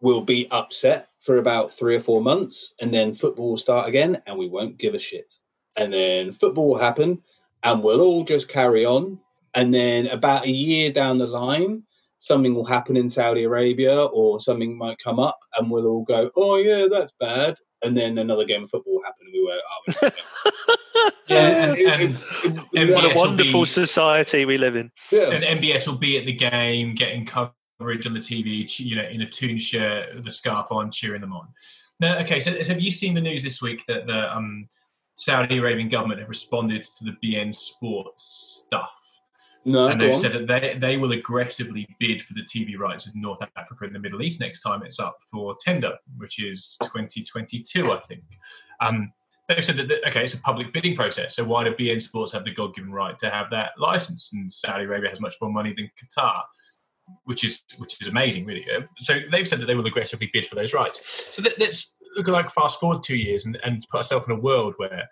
We'll 0.02 0.22
be 0.22 0.48
upset 0.52 1.10
for 1.20 1.38
about 1.38 1.72
three 1.72 1.96
or 1.96 2.00
four 2.00 2.22
months, 2.22 2.74
and 2.82 2.94
then 2.94 3.14
football 3.14 3.50
will 3.50 3.58
start 3.58 3.88
again, 3.88 4.22
and 4.26 4.38
we 4.38 4.48
won't 4.48 4.78
give 4.78 4.96
a 4.96 5.00
shit. 5.00 5.34
And 5.78 5.94
then 5.94 6.32
football 6.32 6.70
will 6.70 6.80
happen, 6.80 7.22
and 7.64 7.84
we'll 7.84 8.02
all 8.02 8.24
just 8.24 8.50
carry 8.50 8.86
on. 8.86 9.20
And 9.54 9.74
then 9.74 10.08
about 10.08 10.46
a 10.46 10.50
year 10.50 10.92
down 10.92 11.18
the 11.18 11.28
line, 11.28 11.84
something 12.18 12.56
will 12.56 12.66
happen 12.66 12.96
in 12.96 13.10
Saudi 13.10 13.44
Arabia, 13.44 14.06
or 14.06 14.40
something 14.40 14.78
might 14.78 14.98
come 14.98 15.20
up, 15.20 15.40
and 15.58 15.70
we'll 15.70 15.88
all 15.88 16.04
go, 16.04 16.32
"Oh 16.36 16.56
yeah, 16.56 16.88
that's 16.90 17.12
bad," 17.12 17.58
and 17.84 17.96
then 17.98 18.18
another 18.18 18.46
game 18.46 18.64
of 18.64 18.70
football 18.70 19.02
happened, 19.04 19.28
and 19.28 19.34
we 19.34 19.44
were, 19.44 19.60
oh, 19.72 21.10
yeah, 21.28 21.74
and, 21.94 22.18
and, 22.44 22.62
and 22.76 22.90
what 22.92 23.12
a 23.12 23.18
wonderful 23.18 23.62
be, 23.62 23.68
society 23.68 24.46
we 24.46 24.58
live 24.58 24.76
in. 24.76 24.92
Yeah. 25.12 25.32
And 25.32 25.62
MBS 25.62 25.88
will 25.88 25.98
be 25.98 26.18
at 26.18 26.26
the 26.26 26.34
game, 26.34 26.96
getting 26.96 27.26
coverage 27.26 28.06
on 28.06 28.14
the 28.14 28.20
TV, 28.20 28.80
you 28.80 28.96
know, 28.96 29.04
in 29.04 29.22
a 29.22 29.30
Toon 29.30 29.58
shirt 29.58 30.16
with 30.16 30.28
a 30.28 30.32
scarf 30.32 30.68
on, 30.72 30.92
cheering 30.92 31.22
them 31.22 31.34
on. 31.34 31.48
Now, 32.00 32.18
okay, 32.20 32.40
so, 32.40 32.52
so 32.62 32.74
have 32.74 32.82
you 32.82 32.92
seen 32.92 33.14
the 33.14 33.22
news 33.22 33.44
this 33.44 33.62
week 33.62 33.84
that 33.88 34.08
the 34.08 34.36
um, 34.36 34.68
Saudi 35.18 35.58
Arabian 35.58 35.90
government 35.90 36.20
have 36.20 36.30
responded 36.30 36.84
to 36.98 37.06
the 37.06 37.16
beIN 37.24 37.54
Sports 37.54 38.66
stuff? 38.68 38.90
No, 39.64 39.90
and 39.90 40.02
they've 40.02 40.16
said 40.16 40.34
that 40.34 40.48
they, 40.48 40.78
they 40.80 40.98
will 40.98 41.12
aggressively 41.12 41.88
bid 42.00 42.24
for 42.24 42.34
the 42.34 42.42
TV 42.42 42.78
rights 42.78 43.08
in 43.08 43.22
North 43.22 43.40
Africa 43.56 43.86
and 43.86 43.94
the 43.94 44.00
Middle 44.00 44.22
East 44.24 44.40
next 44.40 44.62
time 44.62 44.82
it's 44.84 45.00
up 45.00 45.18
for 45.32 45.56
tender, 45.62 45.94
which 46.18 46.42
is 46.42 46.78
2022, 46.84 47.92
I 47.92 48.00
think. 48.08 48.24
Um, 48.80 49.12
they've 49.48 49.64
said 49.64 49.78
that, 49.78 50.08
okay, 50.08 50.24
it's 50.24 50.34
a 50.34 50.40
public 50.40 50.74
bidding 50.74 50.96
process, 50.96 51.36
so 51.36 51.44
why 51.44 51.64
do 51.64 51.76
beIN 51.76 52.02
Sports 52.02 52.32
have 52.32 52.44
the 52.44 52.54
God 52.54 52.74
given 52.74 52.92
right 52.92 53.20
to 53.20 53.30
have 53.30 53.52
that 53.52 53.72
license? 53.78 54.32
And 54.34 54.52
Saudi 54.52 54.86
Arabia 54.86 55.10
has 55.10 55.20
much 55.20 55.36
more 55.40 55.52
money 55.52 55.74
than 55.76 55.90
Qatar. 56.02 56.42
Which 57.26 57.44
is 57.44 57.64
which 57.78 58.00
is 58.00 58.08
amazing, 58.08 58.46
really. 58.46 58.66
Uh, 58.74 58.82
so 59.00 59.20
they've 59.32 59.48
said 59.48 59.60
that 59.60 59.66
they 59.66 59.76
will 59.76 59.86
aggressively 59.86 60.30
bid 60.32 60.46
for 60.46 60.56
those 60.56 60.74
rights. 60.74 61.02
So 61.32 61.42
let, 61.42 61.62
us 61.62 61.94
look 62.16 62.28
like 62.28 62.50
fast 62.52 62.80
forward 62.80 63.04
two 63.04 63.18
years 63.18 63.46
and, 63.46 63.60
and 63.66 63.86
put 63.92 63.98
ourselves 63.98 64.28
in 64.28 64.32
a 64.32 64.40
world 64.40 64.76
where 64.78 65.10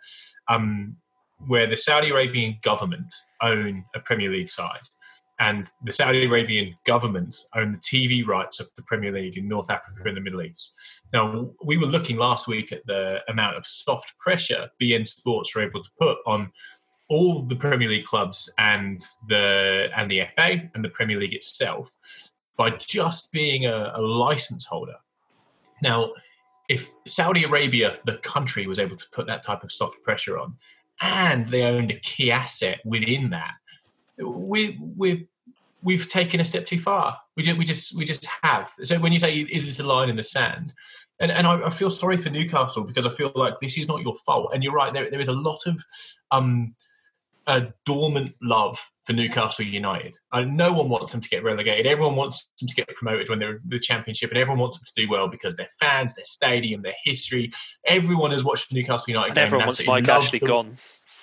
um, 0.47 0.95
where 1.47 1.67
the 1.67 1.75
Saudi 1.75 2.11
Arabian 2.11 2.57
government 2.61 3.13
own 3.41 3.85
a 3.95 3.99
Premier 3.99 4.29
League 4.29 4.49
side, 4.49 4.81
and 5.39 5.69
the 5.83 5.93
Saudi 5.93 6.25
Arabian 6.25 6.75
government 6.85 7.35
own 7.55 7.71
the 7.71 7.77
TV 7.77 8.25
rights 8.25 8.59
of 8.59 8.67
the 8.75 8.83
Premier 8.83 9.11
League 9.11 9.37
in 9.37 9.47
North 9.47 9.69
Africa 9.69 10.01
and 10.05 10.17
the 10.17 10.21
Middle 10.21 10.41
East. 10.41 10.73
Now, 11.13 11.51
we 11.63 11.77
were 11.77 11.85
looking 11.85 12.17
last 12.17 12.47
week 12.47 12.71
at 12.71 12.85
the 12.85 13.19
amount 13.29 13.55
of 13.55 13.65
soft 13.65 14.17
pressure 14.19 14.69
beIN 14.81 15.07
Sports 15.07 15.55
were 15.55 15.63
able 15.63 15.81
to 15.81 15.89
put 15.99 16.17
on 16.25 16.51
all 17.09 17.43
the 17.43 17.55
Premier 17.55 17.89
League 17.89 18.05
clubs 18.05 18.49
and 18.57 19.05
the 19.27 19.87
and 19.95 20.11
the 20.11 20.21
FA 20.35 20.69
and 20.75 20.83
the 20.83 20.89
Premier 20.89 21.19
League 21.19 21.33
itself 21.33 21.89
by 22.57 22.69
just 22.71 23.31
being 23.31 23.65
a, 23.65 23.93
a 23.95 24.01
license 24.01 24.65
holder. 24.65 24.97
Now, 25.81 26.11
if 26.67 26.91
Saudi 27.07 27.45
Arabia, 27.45 27.97
the 28.05 28.17
country, 28.17 28.67
was 28.67 28.77
able 28.77 28.97
to 28.97 29.05
put 29.11 29.25
that 29.27 29.43
type 29.43 29.63
of 29.63 29.71
soft 29.71 30.03
pressure 30.03 30.37
on, 30.37 30.55
and 31.01 31.49
they 31.49 31.63
owned 31.63 31.91
a 31.91 31.99
key 31.99 32.31
asset 32.31 32.79
within 32.85 33.29
that, 33.29 33.53
we 34.17 34.79
we 34.97 35.27
we've 35.81 36.09
taken 36.09 36.39
a 36.39 36.45
step 36.45 36.65
too 36.65 36.79
far. 36.79 37.17
We 37.37 37.43
just 37.43 37.57
we 37.57 37.65
just 37.65 37.95
we 37.95 38.05
just 38.05 38.25
have. 38.43 38.69
So 38.83 38.99
when 38.99 39.11
you 39.11 39.19
say 39.19 39.39
is 39.39 39.65
this 39.65 39.79
a 39.79 39.83
line 39.83 40.09
in 40.09 40.15
the 40.15 40.23
sand, 40.23 40.73
And, 41.19 41.31
and 41.31 41.47
I, 41.47 41.67
I, 41.67 41.69
feel 41.69 41.91
sorry 41.91 42.17
for 42.17 42.29
Newcastle 42.29 42.83
because 42.83 43.05
I 43.05 43.11
feel 43.11 43.31
like 43.35 43.55
this 43.61 43.77
is 43.77 43.87
not 43.87 44.01
your 44.01 44.15
fault. 44.25 44.51
And 44.53 44.63
you're 44.63 44.73
right, 44.73 44.93
there, 44.93 45.09
there 45.09 45.21
is 45.21 45.27
a 45.27 45.33
lot 45.33 45.59
of 45.65 45.77
um, 46.31 46.75
a 47.49 47.73
dormant 47.85 48.35
love 48.41 48.79
for 49.05 49.13
Newcastle 49.13 49.65
United. 49.65 50.15
Uh, 50.31 50.41
no 50.41 50.71
one 50.71 50.87
wants 50.87 51.11
them 51.11 51.19
to 51.19 51.27
get 51.29 51.43
relegated. 51.43 51.87
Everyone 51.87 52.15
wants 52.15 52.47
them 52.59 52.67
to 52.67 52.75
get 52.75 52.87
promoted 52.95 53.27
when 53.27 53.39
they're 53.39 53.55
in 53.55 53.61
the 53.65 53.79
championship, 53.79 54.29
and 54.29 54.37
everyone 54.37 54.59
wants 54.59 54.77
them 54.77 54.85
to 54.85 55.01
do 55.01 55.09
well 55.09 55.27
because 55.27 55.55
their 55.55 55.69
fans, 55.79 56.13
their 56.13 56.25
stadium, 56.25 56.83
their 56.83 56.93
history. 57.03 57.51
Everyone 57.87 58.31
has 58.31 58.43
watched 58.43 58.71
Newcastle 58.71 59.11
United. 59.11 59.31
And 59.31 59.37
everyone 59.39 59.65
wants 59.65 59.85
Mike 59.85 60.07
Ashley 60.07 60.39
them. 60.39 60.47
gone. 60.47 60.77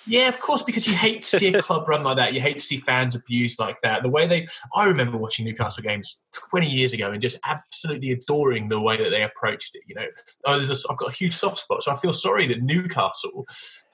Yeah, 0.08 0.28
of 0.28 0.38
course, 0.40 0.62
because 0.62 0.86
you 0.86 0.94
hate 0.94 1.22
to 1.22 1.36
see 1.38 1.52
a 1.52 1.60
club 1.62 1.88
run 1.88 2.04
like 2.04 2.16
that. 2.16 2.32
You 2.32 2.40
hate 2.40 2.58
to 2.58 2.64
see 2.64 2.78
fans 2.78 3.14
abused 3.14 3.58
like 3.58 3.76
that. 3.82 4.02
The 4.02 4.08
way 4.08 4.26
they, 4.26 4.46
I 4.74 4.84
remember 4.84 5.16
watching 5.16 5.44
Newcastle 5.44 5.82
games 5.82 6.18
20 6.50 6.68
years 6.68 6.92
ago 6.92 7.10
and 7.10 7.20
just 7.20 7.38
absolutely 7.44 8.12
adoring 8.12 8.68
the 8.68 8.80
way 8.80 8.96
that 8.96 9.10
they 9.10 9.22
approached 9.22 9.74
it. 9.74 9.82
You 9.86 9.96
know, 9.96 10.06
oh, 10.44 10.56
there's 10.56 10.70
a, 10.70 10.88
I've 10.90 10.96
got 10.96 11.10
a 11.10 11.12
huge 11.12 11.34
soft 11.34 11.58
spot, 11.58 11.82
so 11.82 11.92
I 11.92 11.96
feel 11.96 12.12
sorry 12.12 12.46
that 12.46 12.62
Newcastle 12.62 13.46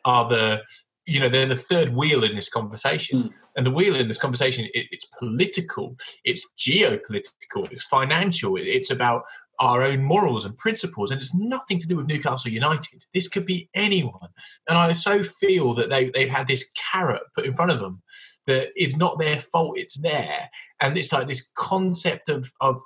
are 0.05 0.29
the, 0.29 0.61
you 1.07 1.21
know, 1.21 1.29
they're 1.29 1.47
the 1.47 1.57
third 1.57 1.95
wheel 1.95 2.25
in 2.25 2.37
this 2.37 2.49
conversation. 2.49 3.25
Mm. 3.25 3.31
And 3.57 3.67
the 3.67 3.71
wheel 3.71 3.97
in 3.97 4.09
this 4.09 4.19
conversation, 4.19 4.67
it, 4.73 4.87
it's 4.91 5.07
political, 5.19 5.97
it's 6.25 6.47
geopolitical, 6.57 7.71
it's 7.71 7.85
financial, 7.85 8.57
it, 8.57 8.63
it's 8.63 8.91
about 8.91 9.23
our 9.59 9.83
own 9.83 10.03
morals 10.03 10.45
and 10.45 10.57
principles, 10.59 11.11
and 11.11 11.21
it's 11.21 11.35
nothing 11.35 11.79
to 11.79 11.87
do 11.87 11.97
with 11.97 12.07
Newcastle 12.07 12.51
United. 12.51 13.05
This 13.15 13.29
could 13.29 13.47
be 13.47 13.69
anyone. 13.75 14.29
And 14.69 14.79
I 14.79 14.93
so 14.93 15.23
feel 15.23 15.75
that 15.75 15.89
they, 15.89 16.11
they've 16.11 16.29
had 16.29 16.49
this 16.49 16.71
carrot 16.93 17.23
put 17.35 17.47
in 17.47 17.55
front 17.55 17.71
of 17.71 17.81
them 17.81 18.03
that 18.47 18.69
is 18.77 18.97
not 18.97 19.19
their 19.19 19.41
fault, 19.41 19.79
it's 19.79 20.01
there. 20.01 20.51
And 20.81 20.99
it's 20.99 21.13
like 21.13 21.29
this 21.29 21.51
concept 21.55 22.29
of, 22.29 22.51
of, 22.61 22.81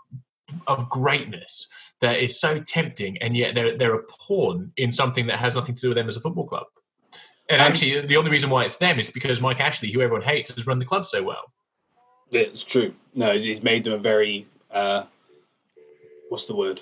of 0.66 0.90
greatness 0.90 1.66
that 2.02 2.18
is 2.18 2.38
so 2.38 2.60
tempting, 2.60 3.16
and 3.18 3.34
yet 3.36 3.54
they're, 3.54 3.78
they're 3.78 3.94
a 3.94 4.02
pawn 4.04 4.72
in 4.76 4.92
something 4.92 5.26
that 5.28 5.38
has 5.38 5.54
nothing 5.54 5.74
to 5.76 5.80
do 5.80 5.88
with 5.88 5.96
them 5.96 6.08
as 6.08 6.16
a 6.16 6.20
football 6.20 6.46
club. 6.46 6.66
And 7.48 7.62
actually, 7.62 8.00
the 8.00 8.16
only 8.16 8.30
reason 8.30 8.50
why 8.50 8.64
it's 8.64 8.76
them 8.76 8.98
is 8.98 9.10
because 9.10 9.40
Mike 9.40 9.60
Ashley, 9.60 9.92
who 9.92 10.00
everyone 10.00 10.22
hates, 10.22 10.48
has 10.48 10.66
run 10.66 10.78
the 10.78 10.84
club 10.84 11.06
so 11.06 11.22
well. 11.22 11.52
It's 12.32 12.64
true. 12.64 12.94
No, 13.14 13.38
he's 13.38 13.62
made 13.62 13.84
them 13.84 13.92
a 13.92 13.98
very 13.98 14.46
uh, 14.70 15.04
what's 16.28 16.44
the 16.44 16.54
word? 16.54 16.80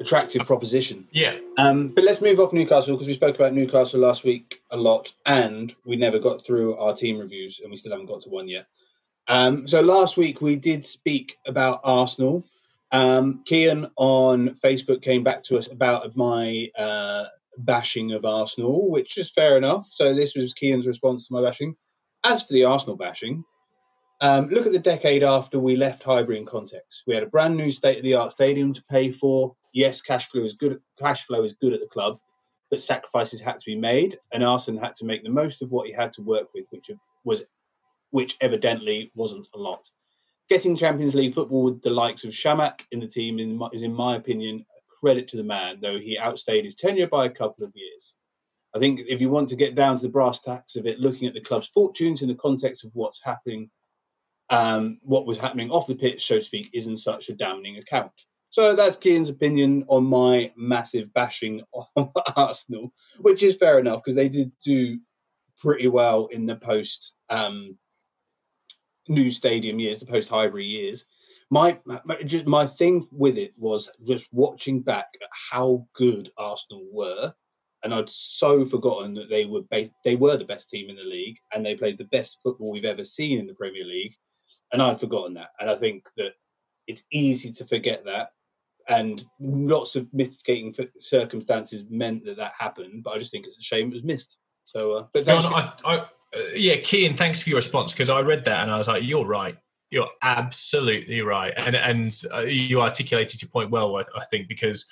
Attractive 0.00 0.46
proposition. 0.46 1.06
Yeah. 1.12 1.38
Um, 1.58 1.88
but 1.88 2.04
let's 2.04 2.20
move 2.20 2.40
off 2.40 2.52
Newcastle 2.52 2.94
because 2.94 3.06
we 3.06 3.14
spoke 3.14 3.36
about 3.36 3.52
Newcastle 3.52 4.00
last 4.00 4.24
week 4.24 4.60
a 4.70 4.76
lot, 4.76 5.12
and 5.26 5.74
we 5.84 5.96
never 5.96 6.18
got 6.18 6.44
through 6.44 6.76
our 6.76 6.94
team 6.94 7.18
reviews, 7.18 7.60
and 7.60 7.70
we 7.70 7.76
still 7.76 7.92
haven't 7.92 8.06
got 8.06 8.22
to 8.22 8.30
one 8.30 8.48
yet. 8.48 8.66
Um, 9.28 9.68
so 9.68 9.80
last 9.80 10.16
week 10.16 10.40
we 10.40 10.56
did 10.56 10.84
speak 10.84 11.36
about 11.46 11.80
Arsenal. 11.84 12.44
Um, 12.90 13.42
Kian 13.48 13.90
on 13.96 14.50
Facebook 14.62 15.02
came 15.02 15.22
back 15.22 15.44
to 15.44 15.56
us 15.56 15.70
about 15.70 16.16
my 16.16 16.68
uh, 16.76 17.26
bashing 17.58 18.12
of 18.12 18.24
Arsenal, 18.24 18.90
which 18.90 19.18
is 19.18 19.30
fair 19.30 19.56
enough. 19.56 19.86
So 19.90 20.14
this 20.14 20.34
was 20.34 20.54
Kian's 20.54 20.86
response 20.86 21.28
to 21.28 21.34
my 21.34 21.42
bashing. 21.42 21.76
As 22.24 22.42
for 22.42 22.52
the 22.52 22.64
Arsenal 22.64 22.96
bashing, 22.96 23.44
um, 24.20 24.48
look 24.50 24.66
at 24.66 24.72
the 24.72 24.78
decade 24.78 25.24
after 25.24 25.58
we 25.58 25.74
left 25.74 26.04
Highbury 26.04 26.38
in 26.38 26.46
context. 26.46 27.02
We 27.06 27.14
had 27.14 27.24
a 27.24 27.28
brand 27.28 27.56
new 27.56 27.72
state 27.72 27.98
of 27.98 28.04
the 28.04 28.14
art 28.14 28.30
stadium 28.30 28.72
to 28.72 28.84
pay 28.84 29.10
for. 29.10 29.56
Yes, 29.74 30.00
cash 30.00 30.26
flow 30.26 30.44
is 30.44 30.52
good. 30.54 30.80
Cash 30.98 31.24
flow 31.26 31.42
is 31.42 31.54
good 31.54 31.72
at 31.72 31.80
the 31.80 31.86
club, 31.86 32.18
but 32.70 32.80
sacrifices 32.80 33.40
had 33.40 33.58
to 33.58 33.66
be 33.66 33.74
made, 33.74 34.18
and 34.32 34.44
Arsene 34.44 34.76
had 34.76 34.94
to 34.96 35.04
make 35.04 35.24
the 35.24 35.30
most 35.30 35.60
of 35.60 35.72
what 35.72 35.88
he 35.88 35.92
had 35.92 36.12
to 36.14 36.22
work 36.22 36.54
with, 36.54 36.66
which 36.70 36.88
was, 37.24 37.42
which 38.10 38.36
evidently 38.40 39.10
wasn't 39.16 39.48
a 39.54 39.58
lot. 39.58 39.88
Getting 40.48 40.76
Champions 40.76 41.16
League 41.16 41.34
football 41.34 41.64
with 41.64 41.82
the 41.82 41.90
likes 41.90 42.24
of 42.24 42.30
Chamakh 42.30 42.82
in 42.92 43.00
the 43.00 43.08
team 43.08 43.40
in 43.40 43.60
is, 43.72 43.82
in 43.82 43.92
my 43.92 44.14
opinion, 44.14 44.64
credit 45.02 45.28
to 45.28 45.36
the 45.36 45.44
man, 45.44 45.78
though 45.80 45.98
he 45.98 46.18
outstayed 46.18 46.64
his 46.64 46.74
tenure 46.74 47.08
by 47.08 47.26
a 47.26 47.30
couple 47.30 47.64
of 47.64 47.72
years. 47.74 48.14
I 48.74 48.78
think 48.78 49.00
if 49.06 49.20
you 49.20 49.28
want 49.28 49.48
to 49.50 49.56
get 49.56 49.74
down 49.74 49.96
to 49.96 50.02
the 50.02 50.08
brass 50.08 50.40
tacks 50.40 50.76
of 50.76 50.86
it, 50.86 51.00
looking 51.00 51.28
at 51.28 51.34
the 51.34 51.40
club's 51.40 51.68
fortunes 51.68 52.22
in 52.22 52.28
the 52.28 52.34
context 52.34 52.84
of 52.84 52.92
what's 52.94 53.22
happening 53.22 53.70
um, 54.52 54.98
what 55.02 55.26
was 55.26 55.38
happening 55.38 55.70
off 55.70 55.86
the 55.86 55.94
pitch, 55.94 56.26
so 56.26 56.36
to 56.36 56.42
speak, 56.42 56.68
isn't 56.74 56.98
such 56.98 57.30
a 57.30 57.34
damning 57.34 57.78
account. 57.78 58.12
So 58.50 58.76
that's 58.76 58.98
Kian's 58.98 59.30
opinion 59.30 59.84
on 59.88 60.04
my 60.04 60.52
massive 60.56 61.12
bashing 61.14 61.62
of 61.96 62.10
Arsenal, 62.36 62.92
which 63.20 63.42
is 63.42 63.56
fair 63.56 63.78
enough 63.78 64.02
because 64.04 64.14
they 64.14 64.28
did 64.28 64.52
do 64.62 65.00
pretty 65.58 65.88
well 65.88 66.26
in 66.26 66.44
the 66.44 66.56
post 66.56 67.14
um, 67.30 67.78
new 69.08 69.30
stadium 69.30 69.78
years, 69.78 70.00
the 70.00 70.06
post 70.06 70.28
Highbury 70.28 70.66
years. 70.66 71.06
My, 71.52 71.78
my 71.84 72.00
just 72.24 72.46
my 72.46 72.66
thing 72.66 73.06
with 73.12 73.36
it 73.36 73.52
was 73.58 73.90
just 74.06 74.28
watching 74.32 74.80
back 74.80 75.08
at 75.22 75.28
how 75.50 75.86
good 75.92 76.30
Arsenal 76.38 76.86
were, 76.90 77.32
and 77.84 77.92
I'd 77.92 78.08
so 78.08 78.64
forgotten 78.64 79.12
that 79.14 79.28
they 79.28 79.44
were 79.44 79.60
they 80.04 80.16
were 80.16 80.36
the 80.36 80.44
best 80.44 80.70
team 80.70 80.88
in 80.88 80.96
the 80.96 81.02
league, 81.02 81.36
and 81.52 81.64
they 81.64 81.74
played 81.74 81.98
the 81.98 82.04
best 82.04 82.38
football 82.42 82.72
we've 82.72 82.84
ever 82.84 83.04
seen 83.04 83.38
in 83.38 83.46
the 83.46 83.54
Premier 83.54 83.84
League 83.84 84.14
and 84.72 84.82
I'd 84.82 85.00
forgotten 85.00 85.34
that. 85.34 85.50
And 85.60 85.70
I 85.70 85.76
think 85.76 86.08
that 86.16 86.32
it's 86.86 87.02
easy 87.12 87.52
to 87.52 87.64
forget 87.66 88.04
that. 88.04 88.28
And 88.88 89.24
lots 89.38 89.94
of 89.94 90.12
mitigating 90.12 90.74
circumstances 90.98 91.84
meant 91.88 92.24
that 92.24 92.36
that 92.38 92.52
happened, 92.58 93.04
but 93.04 93.12
I 93.12 93.18
just 93.18 93.30
think 93.30 93.46
it's 93.46 93.58
a 93.58 93.62
shame 93.62 93.88
it 93.88 93.94
was 93.94 94.04
missed. 94.04 94.38
So, 94.64 94.98
uh, 94.98 95.06
but 95.12 95.24
John, 95.24 95.46
I, 95.46 95.72
I, 95.84 95.96
uh, 95.98 96.06
yeah, 96.54 96.76
Kian, 96.76 97.16
thanks 97.16 97.42
for 97.42 97.50
your 97.50 97.56
response 97.56 97.92
because 97.92 98.10
I 98.10 98.20
read 98.20 98.44
that 98.46 98.62
and 98.62 98.70
I 98.70 98.78
was 98.78 98.88
like, 98.88 99.04
you're 99.04 99.26
right. 99.26 99.56
You're 99.92 100.08
absolutely 100.22 101.20
right, 101.20 101.52
and 101.56 101.76
and 101.76 102.18
uh, 102.32 102.40
you 102.40 102.80
articulated 102.80 103.42
your 103.42 103.50
point 103.50 103.70
well. 103.70 103.96
I, 103.96 104.04
I 104.16 104.24
think 104.30 104.48
because 104.48 104.86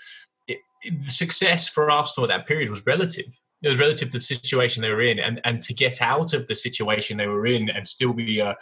it, 0.47 0.59
it, 0.83 1.11
success 1.11 1.67
for 1.67 1.91
Arsenal 1.91 2.31
at 2.31 2.37
that 2.37 2.47
period 2.47 2.69
was 2.71 2.85
relative 2.85 3.33
it 3.63 3.69
was 3.69 3.79
relative 3.79 4.11
to 4.11 4.19
the 4.19 4.25
situation 4.25 4.83
they 4.83 4.91
were 4.91 5.03
in 5.03 5.19
and 5.19 5.41
and 5.45 5.63
to 5.63 5.75
get 5.75 6.01
out 6.01 6.33
of 6.33 6.47
the 6.49 6.57
situation 6.57 7.17
they 7.17 7.27
were 7.27 7.47
in 7.47 7.71
and 7.71 7.87
still 7.87 8.13
be 8.13 8.41
a, 8.41 8.57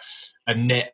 a 0.46 0.54
net 0.54 0.92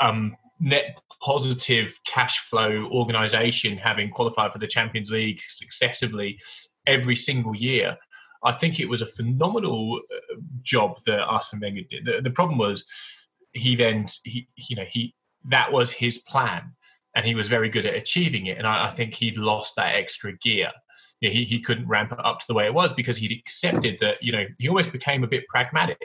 um, 0.00 0.36
net 0.60 0.98
positive 1.22 1.98
cash 2.06 2.40
flow 2.48 2.88
organization 2.92 3.76
having 3.76 4.10
qualified 4.10 4.52
for 4.52 4.58
the 4.58 4.66
Champions 4.66 5.10
League 5.10 5.40
successively 5.46 6.38
every 6.86 7.16
single 7.16 7.54
year. 7.54 7.96
I 8.44 8.52
think 8.52 8.78
it 8.78 8.88
was 8.88 9.02
a 9.02 9.06
phenomenal 9.06 10.00
uh, 10.12 10.36
job 10.62 10.98
that 11.06 11.20
Arsene 11.20 11.60
Wenger 11.60 11.82
did. 11.90 12.04
The, 12.04 12.20
the 12.22 12.30
problem 12.30 12.58
was 12.58 12.86
he 13.52 13.76
then, 13.76 14.06
he, 14.24 14.48
you 14.56 14.76
know, 14.76 14.84
he 14.88 15.14
that 15.46 15.72
was 15.72 15.90
his 15.90 16.18
plan, 16.18 16.72
and 17.14 17.24
he 17.24 17.34
was 17.34 17.48
very 17.48 17.68
good 17.68 17.86
at 17.86 17.94
achieving 17.94 18.46
it. 18.46 18.58
And 18.58 18.66
I, 18.66 18.86
I 18.86 18.90
think 18.90 19.14
he'd 19.14 19.36
lost 19.36 19.76
that 19.76 19.94
extra 19.94 20.36
gear. 20.38 20.70
You 21.20 21.28
know, 21.28 21.34
he, 21.34 21.44
he 21.44 21.60
couldn't 21.60 21.88
ramp 21.88 22.12
it 22.12 22.24
up 22.24 22.40
to 22.40 22.46
the 22.46 22.54
way 22.54 22.66
it 22.66 22.74
was 22.74 22.92
because 22.92 23.16
he'd 23.16 23.32
accepted 23.32 23.98
that, 24.00 24.18
you 24.22 24.30
know, 24.30 24.44
he 24.58 24.68
almost 24.68 24.92
became 24.92 25.24
a 25.24 25.26
bit 25.26 25.48
pragmatic. 25.48 25.98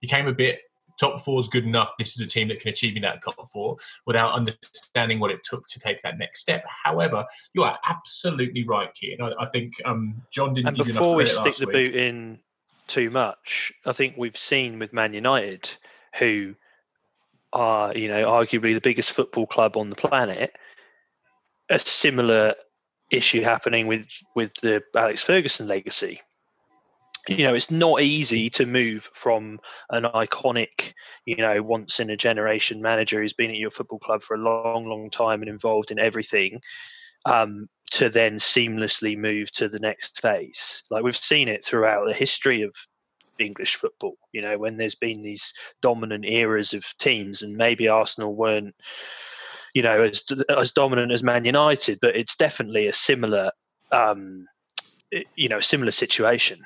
He 0.00 0.06
became 0.06 0.28
a 0.28 0.32
bit 0.32 0.60
top 1.00 1.24
four 1.24 1.40
is 1.40 1.48
good 1.48 1.64
enough. 1.64 1.90
This 1.98 2.14
is 2.14 2.20
a 2.20 2.28
team 2.28 2.48
that 2.48 2.60
can 2.60 2.68
achieve 2.68 2.94
in 2.94 3.02
that 3.02 3.22
top 3.24 3.50
four 3.50 3.78
without 4.06 4.34
understanding 4.34 5.18
what 5.18 5.30
it 5.30 5.40
took 5.42 5.66
to 5.68 5.80
take 5.80 6.00
that 6.02 6.18
next 6.18 6.40
step. 6.40 6.62
However, 6.84 7.24
you 7.54 7.62
are 7.62 7.78
absolutely 7.88 8.64
right, 8.64 8.90
Kian. 8.94 9.20
I, 9.20 9.44
I 9.44 9.48
think 9.48 9.72
um, 9.84 10.22
John 10.30 10.54
didn't. 10.54 10.78
And 10.78 10.86
before 10.86 11.16
we 11.16 11.26
stick 11.26 11.56
the 11.56 11.66
week. 11.66 11.74
boot 11.74 11.94
in 11.96 12.38
too 12.86 13.10
much, 13.10 13.72
I 13.86 13.92
think 13.92 14.16
we've 14.16 14.36
seen 14.36 14.78
with 14.78 14.92
Man 14.92 15.14
United, 15.14 15.72
who 16.18 16.54
are 17.52 17.96
you 17.96 18.08
know 18.08 18.26
arguably 18.26 18.74
the 18.74 18.80
biggest 18.80 19.12
football 19.12 19.46
club 19.46 19.76
on 19.76 19.90
the 19.90 19.96
planet, 19.96 20.54
a 21.68 21.78
similar 21.78 22.54
issue 23.10 23.42
happening 23.42 23.86
with 23.86 24.08
with 24.34 24.52
the 24.62 24.82
Alex 24.96 25.24
Ferguson 25.24 25.68
legacy. 25.68 26.20
You 27.28 27.44
know 27.44 27.54
it's 27.54 27.70
not 27.70 28.00
easy 28.00 28.50
to 28.50 28.66
move 28.66 29.04
from 29.12 29.60
an 29.90 30.04
iconic 30.04 30.94
you 31.26 31.36
know 31.36 31.62
once 31.62 32.00
in 32.00 32.10
a 32.10 32.16
generation 32.16 32.80
manager 32.80 33.20
who's 33.20 33.34
been 33.34 33.50
at 33.50 33.56
your 33.56 33.70
football 33.70 33.98
club 33.98 34.22
for 34.22 34.34
a 34.34 34.40
long 34.40 34.86
long 34.86 35.10
time 35.10 35.42
and 35.42 35.48
involved 35.48 35.90
in 35.90 35.98
everything 35.98 36.60
um, 37.26 37.68
to 37.90 38.08
then 38.08 38.36
seamlessly 38.36 39.16
move 39.16 39.50
to 39.52 39.68
the 39.68 39.78
next 39.78 40.20
phase. 40.20 40.82
Like 40.90 41.02
we've 41.02 41.16
seen 41.16 41.48
it 41.48 41.64
throughout 41.64 42.06
the 42.06 42.14
history 42.14 42.62
of 42.62 42.74
english 43.40 43.76
football 43.76 44.16
you 44.32 44.40
know 44.40 44.58
when 44.58 44.76
there's 44.76 44.94
been 44.94 45.20
these 45.20 45.52
dominant 45.80 46.24
eras 46.24 46.72
of 46.72 46.84
teams 46.98 47.42
and 47.42 47.56
maybe 47.56 47.88
arsenal 47.88 48.34
weren't 48.34 48.74
you 49.74 49.82
know 49.82 50.02
as 50.02 50.24
as 50.56 50.72
dominant 50.72 51.12
as 51.12 51.22
man 51.22 51.44
united 51.44 51.98
but 52.00 52.16
it's 52.16 52.36
definitely 52.36 52.86
a 52.86 52.92
similar 52.92 53.50
um, 53.92 54.46
you 55.34 55.48
know 55.48 55.60
similar 55.60 55.90
situation 55.90 56.60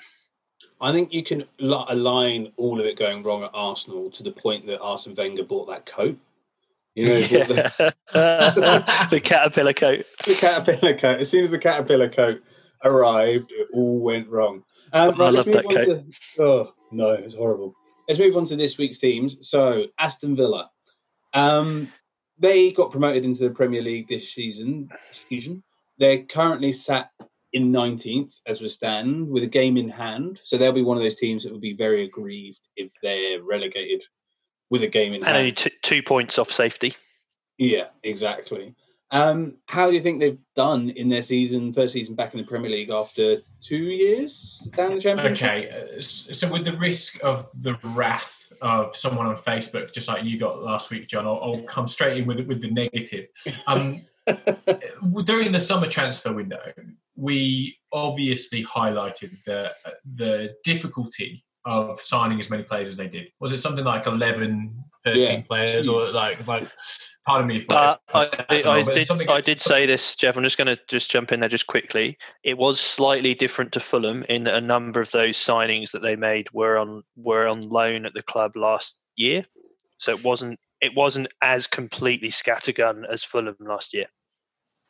I 0.81 0.93
think 0.93 1.15
you 1.15 1.23
can 1.23 1.45
align 1.59 2.53
all 2.59 2.79
of 2.79 2.85
it 2.85 2.99
going 2.99 3.23
wrong 3.23 3.43
at 3.43 3.51
Arsenal 3.55 4.11
to 4.11 4.23
the 4.23 4.33
point 4.33 4.67
that 4.67 4.81
Arsene 4.81 5.15
Wenger 5.15 5.45
bought 5.45 5.67
that 5.69 5.87
coat. 5.87 6.19
You 6.95 7.07
know, 7.07 7.15
yeah. 7.15 7.45
the, 8.13 9.07
the 9.11 9.21
caterpillar 9.21 9.73
coat. 9.73 10.05
The 10.27 10.35
caterpillar 10.35 10.95
coat. 10.95 11.21
As 11.21 11.31
soon 11.31 11.43
as 11.43 11.51
the 11.51 11.59
caterpillar 11.59 12.09
coat 12.09 12.43
arrived, 12.85 13.51
it 13.51 13.69
all 13.73 13.99
went 13.99 14.29
wrong. 14.29 14.63
Um, 14.95 15.19
right, 15.19 15.33
let's 15.33 15.47
move 15.47 15.57
on 15.57 15.75
coat. 15.75 15.85
to. 15.85 16.05
Oh 16.39 16.73
no, 16.93 17.11
it's 17.11 17.35
horrible. 17.35 17.75
Let's 18.09 18.21
move 18.21 18.37
on 18.37 18.45
to 18.47 18.57
this 18.57 18.79
week's 18.79 18.99
teams. 18.99 19.37
So 19.47 19.87
Aston 19.99 20.37
Villa, 20.37 20.71
um, 21.33 21.93
they 22.39 22.71
got 22.73 22.93
promoted 22.93 23.25
into 23.25 23.43
the 23.43 23.51
Premier 23.51 23.83
League 23.83 24.09
this 24.09 24.33
season. 24.33 24.89
Season. 25.29 25.63
they're 25.99 26.23
currently 26.23 26.71
sat 26.73 27.11
in 27.53 27.73
19th 27.73 28.41
as 28.47 28.61
we 28.61 28.69
stand 28.69 29.29
with 29.29 29.43
a 29.43 29.49
game 29.49 29.77
in 29.77 29.89
hand. 29.89 30.41
So 30.45 30.57
they'll 30.57 30.73
be 30.73 30.83
one 30.83 30.97
of 30.97 31.03
those 31.03 31.15
teams 31.15 31.45
that 31.45 31.53
would 31.53 31.61
be 31.61 31.73
very 31.73 32.05
aggrieved 32.05 32.61
if 32.77 32.93
they're 33.03 33.43
relegated 33.43 34.05
with 34.71 34.83
a 34.83 34.89
game 34.89 35.13
in 35.13 35.21
and 35.21 35.27
hand. 35.27 35.37
only 35.37 35.53
t- 35.53 35.71
two 35.83 36.03
points 36.03 36.39
off 36.39 36.51
safety. 36.51 36.95
Yeah, 37.59 37.87
exactly. 38.03 38.75
Um, 39.11 39.59
how 39.67 39.89
do 39.89 39.95
you 39.95 40.01
think 40.01 40.21
they've 40.21 40.39
done 40.57 40.91
in 40.91 41.09
their 41.09 41.23
season, 41.23 41.73
first 41.73 41.93
season 41.93 42.15
back 42.15 42.35
in 42.35 42.41
the 42.41 42.47
Premier 42.47 42.71
League 42.71 42.91
after 42.91 43.39
two 43.61 43.77
years 43.77 44.69
down 44.75 44.95
the 44.95 45.01
Championship? 45.01 45.49
Okay, 45.49 45.71
uh, 45.71 46.01
so 46.01 46.51
with 46.51 46.65
the 46.65 46.77
risk 46.77 47.23
of 47.23 47.47
the 47.61 47.77
wrath 47.85 48.53
of 48.61 48.97
someone 48.97 49.27
on 49.27 49.37
Facebook, 49.37 49.93
just 49.93 50.09
like 50.09 50.25
you 50.25 50.39
got 50.39 50.63
last 50.63 50.91
week, 50.91 51.07
John, 51.07 51.27
I'll, 51.27 51.41
I'll 51.43 51.63
come 51.63 51.87
straight 51.87 52.19
in 52.19 52.27
with 52.27 52.41
with 52.47 52.61
the 52.61 52.71
negative. 52.71 53.27
Um, 53.67 54.01
during 55.25 55.53
the 55.53 55.61
summer 55.61 55.87
transfer 55.87 56.33
window, 56.33 56.73
we 57.15 57.77
obviously 57.93 58.65
highlighted 58.65 59.37
the 59.45 59.73
the 60.17 60.55
difficulty 60.65 61.45
of 61.67 62.01
signing 62.01 62.41
as 62.41 62.51
many 62.51 62.63
players 62.63 62.89
as 62.89 62.97
they 62.97 63.09
did. 63.09 63.29
Was 63.41 63.51
it 63.51 63.59
something 63.59 63.85
like 63.85 64.07
11, 64.07 64.85
13 65.05 65.21
Yeah, 65.21 65.41
players, 65.47 65.89
or 65.89 66.11
like 66.11 66.47
like? 66.47 66.69
Pardon 67.27 67.47
me. 67.47 67.65
My 67.71 67.77
uh, 67.77 67.97
I, 68.13 68.25
I, 68.51 68.83
did, 68.83 69.29
I 69.29 69.41
did 69.41 69.59
say 69.59 69.87
this, 69.87 70.15
Jeff. 70.15 70.37
I'm 70.37 70.43
just 70.43 70.59
going 70.59 70.67
to 70.67 70.79
just 70.89 71.11
jump 71.11 71.33
in 71.33 71.41
there 71.41 71.49
just 71.49 71.67
quickly. 71.67 72.19
It 72.43 72.59
was 72.59 72.79
slightly 72.79 73.35
different 73.35 73.73
to 73.73 73.81
Fulham 73.81 74.25
in 74.29 74.47
a 74.47 74.61
number 74.61 75.01
of 75.01 75.11
those 75.11 75.39
signings 75.39 75.93
that 75.93 76.03
they 76.03 76.17
made 76.17 76.49
were 76.53 76.77
on 76.77 77.03
were 77.17 77.47
on 77.47 77.63
loan 77.63 78.05
at 78.05 78.13
the 78.13 78.23
club 78.23 78.57
last 78.57 79.01
year, 79.17 79.47
so 79.97 80.13
it 80.13 80.23
wasn't 80.23 80.59
it 80.83 80.95
wasn't 80.95 81.29
as 81.41 81.67
completely 81.67 82.29
scattergun 82.29 83.05
as 83.11 83.25
Fulham 83.25 83.57
last 83.59 83.95
year. 83.95 84.07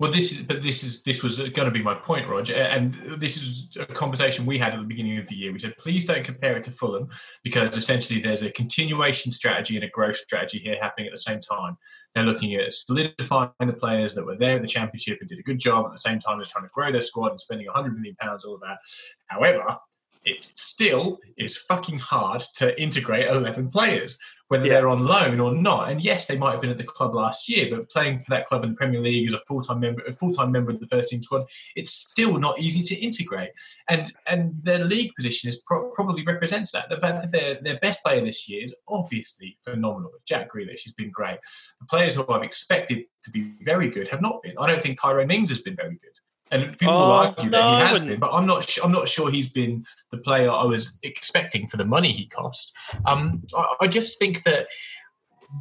Well, 0.01 0.11
this 0.11 0.33
is, 0.33 0.39
but 0.41 0.61
this 0.61 0.83
is 0.83 1.05
this 1.05 1.23
was 1.23 1.39
going 1.39 1.67
to 1.67 1.71
be 1.71 1.83
my 1.83 1.95
point, 1.95 2.29
Roger, 2.29 2.57
and 2.57 2.97
this 3.17 3.37
is 3.37 3.69
a 3.79 3.87
conversation 3.87 4.45
we 4.45 4.59
had 4.59 4.73
at 4.73 4.81
the 4.81 4.87
beginning 4.87 5.19
of 5.19 5.29
the 5.29 5.37
year. 5.37 5.53
We 5.53 5.61
said, 5.61 5.77
please 5.79 6.05
don't 6.05 6.25
compare 6.25 6.57
it 6.57 6.65
to 6.65 6.73
Fulham 6.73 7.09
because 7.45 7.77
essentially 7.77 8.21
there's 8.21 8.43
a 8.43 8.51
continuation 8.51 9.31
strategy 9.31 9.77
and 9.77 9.85
a 9.85 9.89
growth 9.89 10.17
strategy 10.17 10.59
here 10.59 10.77
happening 10.81 11.07
at 11.07 11.13
the 11.13 11.21
same 11.21 11.39
time. 11.39 11.79
They're 12.15 12.25
looking 12.25 12.55
at 12.55 12.73
solidifying 12.73 13.51
the 13.61 13.73
players 13.73 14.15
that 14.15 14.25
were 14.25 14.37
there 14.37 14.57
in 14.57 14.63
the 14.63 14.69
championship 14.69 15.19
and 15.21 15.29
did 15.29 15.39
a 15.39 15.43
good 15.43 15.59
job 15.59 15.87
at 15.87 15.93
the 15.93 15.99
same 15.99 16.21
time 16.21 16.41
as 16.41 16.49
trying 16.49 16.65
to 16.65 16.71
grow 16.73 16.93
their 16.93 17.01
squad 17.01 17.31
and 17.31 17.41
spending 17.41 17.67
100 17.67 17.95
million 17.95 18.15
pounds, 18.17 18.45
all 18.45 18.55
of 18.55 18.61
that. 18.61 18.79
However, 19.27 19.79
it 20.25 20.45
still 20.55 21.19
is 21.37 21.57
fucking 21.57 21.99
hard 21.99 22.45
to 22.57 22.81
integrate 22.81 23.29
11 23.29 23.71
players, 23.71 24.19
whether 24.49 24.67
Yeah. 24.67 24.75
they're 24.75 24.89
on 24.89 25.05
loan 25.07 25.41
or 25.41 25.55
not. 25.55 25.91
And 25.91 26.03
yes, 26.03 26.27
they 26.27 26.37
might 26.37 26.53
have 26.53 26.61
been 26.61 26.71
at 26.71 26.77
the 26.77 26.85
club 26.85 27.15
last 27.15 27.49
year, 27.49 27.75
but 27.75 27.89
playing 27.89 28.23
for 28.23 28.31
that 28.31 28.47
club 28.47 28.63
in 28.63 28.71
the 28.71 28.77
Premier 28.77 29.01
League 29.01 29.27
as 29.27 29.35
a 29.35 29.41
full-time 29.49 29.81
member, 29.81 30.03
a 30.03 30.15
full-time 30.15 30.53
member 30.53 30.71
of 30.71 30.81
the 30.81 30.87
first 30.87 31.09
team 31.09 31.23
squad, 31.23 31.47
it's 31.77 31.91
still 31.93 32.39
not 32.39 32.59
easy 32.59 32.83
to 32.83 32.95
integrate. 32.95 33.51
And 33.89 34.13
and 34.27 34.55
their 34.63 34.85
league 34.85 35.13
position 35.15 35.49
is 35.49 35.59
pro- 35.67 35.91
probably 35.91 36.25
represents 36.25 36.73
that. 36.73 36.89
The 36.89 36.99
fact 36.99 37.23
that 37.23 37.33
their 37.33 37.55
their 37.63 37.79
best 37.81 38.03
player 38.03 38.25
this 38.25 38.49
year 38.49 38.63
is 38.63 38.75
obviously 38.89 39.57
phenomenal. 39.65 40.13
Jack 40.27 40.53
Grealish 40.53 40.85
has 40.85 40.93
been 40.93 41.11
great. 41.11 41.39
The 41.81 41.87
players 41.87 42.15
who 42.15 42.27
I've 42.29 42.43
expected 42.43 43.05
to 43.25 43.31
be 43.31 43.53
very 43.63 43.89
good 43.91 44.09
have 44.09 44.21
not 44.21 44.43
been. 44.43 44.57
I 44.59 44.67
don't 44.67 44.83
think 44.83 45.01
Tyrone 45.01 45.27
Mings 45.29 45.49
has 45.49 45.61
been 45.63 45.77
very 45.77 45.99
good. 46.03 46.11
And 46.55 46.79
people 46.79 46.95
will 46.95 47.03
Oh, 47.03 47.11
argue 47.11 47.51
no, 47.51 47.59
that 47.59 47.75
he 47.75 47.89
has 47.89 48.07
been, 48.07 48.21
but 48.21 48.33
I'm 48.33 48.47
not. 48.47 48.63
Sh- 48.63 48.79
I'm 48.83 48.93
not 48.93 49.09
sure 49.09 49.29
he's 49.29 49.49
been 49.49 49.85
the 50.13 50.19
player 50.19 50.49
I 50.49 50.63
was 50.65 51.01
expecting 51.03 51.69
for 51.69 51.77
the 51.79 51.85
money 51.85 52.13
he 52.13 52.27
cost. 52.27 52.73
Um, 53.07 53.43
I, 53.57 53.75
I 53.81 53.87
just 53.89 54.21
think 54.21 54.45
that 54.45 54.69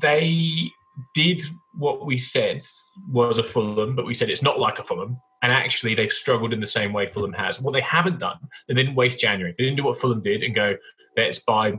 they 0.01 0.69
did 1.15 1.41
what 1.79 2.05
we 2.05 2.19
said 2.19 2.61
was 3.09 3.39
a 3.39 3.43
Fulham, 3.43 3.95
but 3.95 4.05
we 4.05 4.13
said 4.13 4.29
it's 4.29 4.43
not 4.43 4.59
like 4.59 4.77
a 4.77 4.83
Fulham. 4.83 5.17
And 5.41 5.51
actually, 5.51 5.95
they've 5.95 6.11
struggled 6.11 6.53
in 6.53 6.59
the 6.59 6.67
same 6.67 6.93
way 6.93 7.11
Fulham 7.11 7.33
has. 7.33 7.59
What 7.59 7.73
they 7.73 7.81
haven't 7.81 8.19
done, 8.19 8.37
they 8.67 8.75
didn't 8.75 8.93
waste 8.93 9.19
January. 9.19 9.55
They 9.57 9.63
didn't 9.63 9.77
do 9.77 9.83
what 9.85 9.99
Fulham 9.99 10.21
did 10.21 10.43
and 10.43 10.53
go, 10.53 10.75
let's 11.17 11.39
buy 11.39 11.73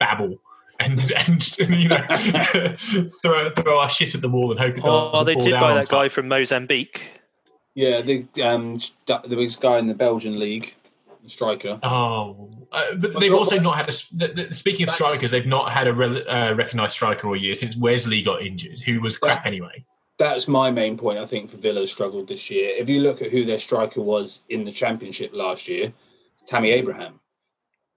Babel 0.00 0.38
and, 0.80 1.12
and 1.12 1.58
you 1.68 1.88
know 1.88 1.98
throw, 3.22 3.50
throw 3.50 3.78
our 3.78 3.90
shit 3.90 4.14
at 4.14 4.22
the 4.22 4.28
wall 4.28 4.50
and 4.50 4.58
hope 4.58 4.78
it 4.78 4.84
Oh, 4.84 5.22
they 5.22 5.34
did 5.34 5.52
buy 5.52 5.74
that 5.74 5.88
guy 5.88 6.08
from 6.08 6.28
Mozambique. 6.28 7.17
Yeah, 7.78 8.02
the 8.02 8.26
um, 8.42 8.76
st- 8.80 9.22
the 9.22 9.36
biggest 9.36 9.60
guy 9.60 9.78
in 9.78 9.86
the 9.86 9.94
Belgian 9.94 10.36
league, 10.36 10.74
striker. 11.28 11.78
Oh, 11.84 12.50
uh, 12.72 12.86
they've 13.20 13.32
also 13.32 13.60
not 13.60 13.76
had 13.76 13.84
a. 13.84 13.94
s- 13.98 14.08
the- 14.08 14.32
the- 14.48 14.52
Speaking 14.52 14.82
of 14.82 14.90
strikers, 14.90 15.30
they've 15.30 15.46
not 15.46 15.70
had 15.70 15.86
a 15.86 15.94
re- 15.94 16.26
uh, 16.26 16.54
recognised 16.54 16.94
striker 16.94 17.28
all 17.28 17.36
year 17.36 17.54
since 17.54 17.76
Wesley 17.76 18.20
got 18.20 18.42
injured, 18.42 18.80
who 18.80 19.00
was 19.00 19.16
crap 19.16 19.46
anyway. 19.46 19.84
That's 20.18 20.48
my 20.48 20.72
main 20.72 20.98
point. 20.98 21.20
I 21.20 21.26
think 21.26 21.50
for 21.50 21.58
Villa 21.58 21.86
struggled 21.86 22.26
this 22.26 22.50
year. 22.50 22.70
If 22.76 22.88
you 22.88 22.98
look 22.98 23.22
at 23.22 23.30
who 23.30 23.44
their 23.44 23.60
striker 23.60 24.00
was 24.00 24.42
in 24.48 24.64
the 24.64 24.72
Championship 24.72 25.30
last 25.32 25.68
year, 25.68 25.92
Tammy 26.48 26.72
Abraham. 26.72 27.20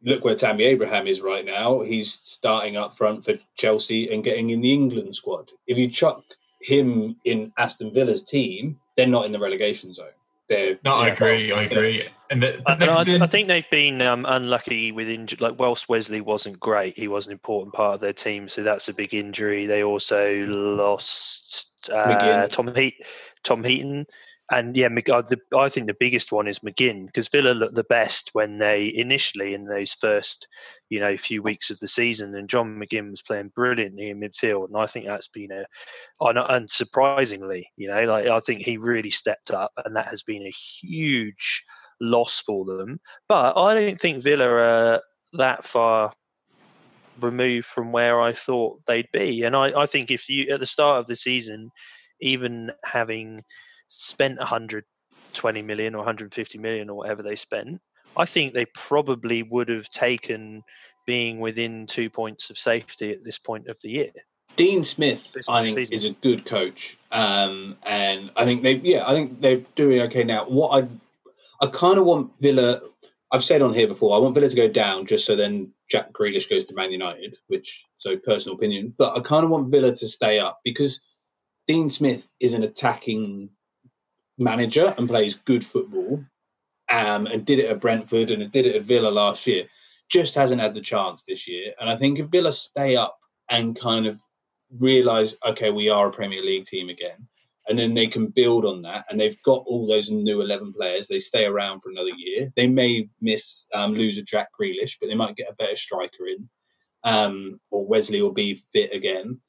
Look 0.04 0.24
where 0.24 0.36
Tammy 0.36 0.66
Abraham 0.66 1.08
is 1.08 1.22
right 1.22 1.44
now. 1.44 1.82
He's 1.82 2.22
starting 2.24 2.78
up 2.78 2.96
front 2.96 3.26
for 3.26 3.34
Chelsea 3.58 4.14
and 4.14 4.24
getting 4.24 4.52
in 4.52 4.62
the 4.62 4.72
England 4.72 5.16
squad. 5.16 5.50
If 5.66 5.80
you 5.80 5.88
chuck 5.88 6.22
him 6.62 7.16
in 7.26 7.52
Aston 7.58 7.92
Villa's 7.92 8.24
team, 8.24 8.78
they're 9.02 9.10
not 9.10 9.26
in 9.26 9.32
the 9.32 9.40
relegation 9.40 9.94
zone. 9.94 10.08
They're 10.48 10.78
No, 10.84 10.94
I 10.96 11.08
agree. 11.10 11.52
I 11.52 11.64
agree. 11.64 12.08
And 12.30 12.44
the, 12.44 12.62
I, 12.66 12.76
they've 12.76 12.90
I, 12.90 13.04
been- 13.04 13.22
I 13.22 13.26
think 13.26 13.48
they've 13.48 13.70
been 13.70 14.02
um, 14.02 14.26
unlucky 14.28 14.92
with 14.92 15.10
injury. 15.10 15.38
Like 15.42 15.60
whilst 15.60 15.90
Wesley 15.90 16.22
wasn't 16.22 16.60
great, 16.60 16.98
he 16.98 17.08
was 17.08 17.26
an 17.26 17.32
important 17.32 17.74
part 17.74 17.96
of 17.96 18.02
their 18.02 18.14
team, 18.14 18.48
so 18.48 18.64
that's 18.64 18.88
a 18.90 18.94
big 18.94 19.14
injury. 19.14 19.66
They 19.66 19.84
also 19.84 20.46
lost 20.46 21.90
uh, 21.92 22.48
Tom 22.48 22.74
Heat, 22.76 23.04
Tom 23.44 23.64
Heaton, 23.64 24.06
and 24.52 24.76
yeah, 24.76 24.90
uh, 25.10 25.24
I 25.58 25.70
think 25.70 25.88
the 25.88 25.96
biggest 25.98 26.34
one 26.34 26.48
is 26.48 26.60
McGinn 26.60 27.06
because 27.06 27.30
Villa 27.30 27.52
looked 27.52 27.76
the 27.76 27.86
best 27.86 28.32
when 28.34 28.58
they 28.58 28.94
initially 28.94 29.54
in 29.54 29.64
those 29.64 29.94
first, 29.94 30.46
you 30.90 31.00
know, 31.00 31.16
few 31.16 31.42
weeks 31.42 31.70
of 31.70 31.80
the 31.80 31.88
season, 31.88 32.36
and 32.36 32.50
John 32.50 32.78
McGinn 32.78 33.12
was 33.12 33.22
playing 33.22 33.54
brilliantly 33.56 34.10
in 34.10 34.20
midfield, 34.20 34.68
and 34.68 34.78
I 34.78 34.88
think 34.88 35.06
that's 35.06 35.30
been 35.30 35.52
a, 35.54 35.66
unsurprisingly, 36.22 37.64
you 37.78 37.88
know, 37.88 38.04
like 38.04 38.28
I 38.28 38.42
think 38.42 38.62
he 38.62 38.76
really 38.76 39.10
stepped 39.10 39.52
up, 39.52 39.72
and 39.86 39.96
that 39.96 40.08
has 40.08 40.22
been 40.22 40.46
a 40.46 40.52
huge 40.82 41.64
loss 42.02 42.42
for 42.42 42.66
them. 42.66 43.00
But 43.30 43.58
I 43.58 43.74
don't 43.74 44.00
think 44.00 44.22
Villa 44.22 44.48
are 44.48 45.02
that 45.34 45.64
far 45.64 46.12
removed 47.22 47.68
from 47.68 47.94
where 47.94 48.20
I 48.20 48.34
thought 48.34 48.82
they'd 48.86 49.12
be. 49.14 49.44
And 49.44 49.56
I, 49.56 49.82
I 49.82 49.86
think 49.86 50.12
if 50.12 50.28
you 50.28 50.54
at 50.54 50.60
the 50.60 50.66
start 50.66 51.00
of 51.00 51.08
the 51.08 51.16
season, 51.16 51.72
even 52.20 52.72
having 52.84 53.44
spent 53.92 54.38
120 54.38 55.62
million 55.62 55.96
or 55.96 56.00
150 56.00 56.58
million 56.58 56.90
or 56.90 56.98
whatever 56.98 57.22
they 57.22 57.36
spent, 57.36 57.82
I 58.16 58.26
think 58.26 58.54
they 58.54 58.66
probably 58.66 59.44
would 59.44 59.70
have 59.70 59.90
taken 59.90 60.64
being 61.06 61.40
within 61.40 61.88
two 61.88 62.10
points 62.10 62.50
of 62.50 62.58
safety 62.58 63.12
at 63.12 63.24
this 63.24 63.38
point 63.38 63.68
of 63.68 63.78
the 63.82 63.90
year. 63.90 64.12
Dean 64.56 64.84
Smith, 64.84 65.36
I 65.48 65.64
think, 65.64 65.78
season. 65.78 65.94
is 65.94 66.06
a 66.06 66.12
good 66.12 66.46
coach, 66.46 66.98
um, 67.12 67.78
and 67.84 68.32
I 68.36 68.44
think 68.44 68.64
they, 68.64 68.76
yeah, 68.76 69.08
I 69.08 69.14
think 69.14 69.42
they're 69.42 69.62
doing 69.76 70.02
okay 70.02 70.24
now. 70.26 70.46
What 70.46 70.84
I, 70.84 71.66
I 71.66 71.70
kind 71.70 71.98
of 71.98 72.06
want 72.06 72.38
Villa. 72.40 72.82
I've 73.34 73.46
said 73.46 73.62
on 73.62 73.74
here 73.74 73.88
before, 73.88 74.14
I 74.14 74.20
want 74.20 74.36
Villa 74.36 74.50
to 74.50 74.56
go 74.56 74.68
down 74.68 75.06
just 75.06 75.26
so 75.26 75.38
then 75.38 75.72
Jack 75.90 76.12
Grealish 76.12 76.50
goes 76.50 76.66
to 76.66 76.76
Man 76.76 76.92
United, 76.92 77.38
which 77.48 77.86
so 77.96 78.18
personal 78.18 78.58
opinion. 78.58 78.94
But 78.98 79.18
I 79.18 79.22
kind 79.22 79.46
of 79.46 79.50
want 79.50 79.72
Villa 79.72 79.96
to 79.96 80.08
stay 80.10 80.38
up 80.38 80.60
because 80.66 81.00
Dean 81.66 81.90
Smith 81.90 82.30
is 82.42 82.54
an 82.54 82.64
attacking 82.64 83.50
manager 84.38 84.94
and 84.98 85.08
plays 85.08 85.36
good 85.36 85.66
football, 85.66 86.24
um, 86.92 87.28
and 87.28 87.46
did 87.46 87.60
it 87.60 87.70
at 87.70 87.80
Brentford 87.80 88.32
and 88.32 88.52
did 88.52 88.66
it 88.66 88.76
at 88.76 88.84
Villa 88.84 89.10
last 89.10 89.48
year. 89.48 89.66
Just 90.10 90.36
hasn't 90.36 90.62
had 90.62 90.74
the 90.74 90.82
chance 90.82 91.24
this 91.24 91.48
year, 91.48 91.74
and 91.80 91.90
I 91.90 91.96
think 91.96 92.20
if 92.20 92.28
Villa 92.28 92.52
stay 92.52 92.96
up 92.96 93.18
and 93.50 93.80
kind 93.80 94.08
of 94.08 94.22
realize, 94.80 95.36
okay, 95.46 95.72
we 95.72 95.90
are 95.90 96.08
a 96.08 96.12
Premier 96.12 96.42
League 96.42 96.66
team 96.66 96.90
again, 96.90 97.28
and 97.68 97.78
then 97.78 97.94
they 97.94 98.08
can 98.08 98.28
build 98.28 98.66
on 98.66 98.82
that. 98.82 99.06
And 99.10 99.20
they've 99.20 99.42
got 99.44 99.64
all 99.68 99.88
those 99.88 100.10
new 100.10 100.42
eleven 100.42 100.74
players. 100.74 101.08
They 101.08 101.20
stay 101.20 101.46
around 101.46 101.82
for 101.82 101.90
another 101.90 102.12
year. 102.18 102.52
They 102.56 102.68
may 102.68 103.10
miss 103.20 103.68
um, 103.74 103.94
lose 103.94 104.18
a 104.18 104.24
Jack 104.24 104.50
Grealish, 104.60 104.98
but 105.00 105.08
they 105.08 105.16
might 105.16 105.36
get 105.36 105.50
a 105.50 105.56
better 105.56 105.76
striker 105.76 106.28
in, 106.28 106.50
um, 107.04 107.60
or 107.70 107.86
Wesley 107.86 108.22
will 108.22 108.34
be 108.34 108.62
fit 108.74 108.94
again. 108.94 109.40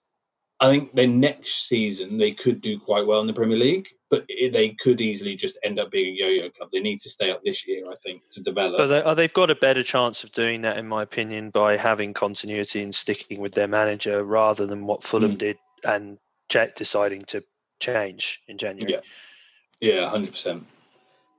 I 0.62 0.70
think 0.70 0.94
then 0.94 1.18
next 1.18 1.66
season 1.68 2.18
they 2.18 2.30
could 2.30 2.60
do 2.60 2.78
quite 2.78 3.04
well 3.04 3.20
in 3.20 3.26
the 3.26 3.32
Premier 3.32 3.58
League, 3.58 3.88
but 4.10 4.24
it, 4.28 4.52
they 4.52 4.70
could 4.70 5.00
easily 5.00 5.34
just 5.34 5.58
end 5.64 5.80
up 5.80 5.90
being 5.90 6.14
a 6.14 6.16
yo-yo 6.16 6.50
club. 6.50 6.68
They 6.72 6.78
need 6.78 7.00
to 7.00 7.10
stay 7.10 7.32
up 7.32 7.42
this 7.44 7.66
year, 7.66 7.90
I 7.90 7.96
think, 7.96 8.22
to 8.30 8.40
develop. 8.40 8.78
But 8.78 8.86
they, 8.86 9.14
they've 9.14 9.32
got 9.32 9.50
a 9.50 9.56
better 9.56 9.82
chance 9.82 10.22
of 10.22 10.30
doing 10.30 10.62
that, 10.62 10.78
in 10.78 10.86
my 10.86 11.02
opinion, 11.02 11.50
by 11.50 11.76
having 11.76 12.14
continuity 12.14 12.80
and 12.80 12.94
sticking 12.94 13.40
with 13.40 13.54
their 13.54 13.66
manager 13.66 14.22
rather 14.22 14.64
than 14.64 14.86
what 14.86 15.02
Fulham 15.02 15.32
Mm. 15.32 15.38
did 15.38 15.58
and 15.82 16.18
Jet 16.48 16.76
deciding 16.76 17.22
to 17.22 17.42
change 17.80 18.40
in 18.46 18.56
January. 18.56 18.92
Yeah. 18.92 19.94
yeah, 19.94 20.08
hundred 20.08 20.30
percent. 20.30 20.64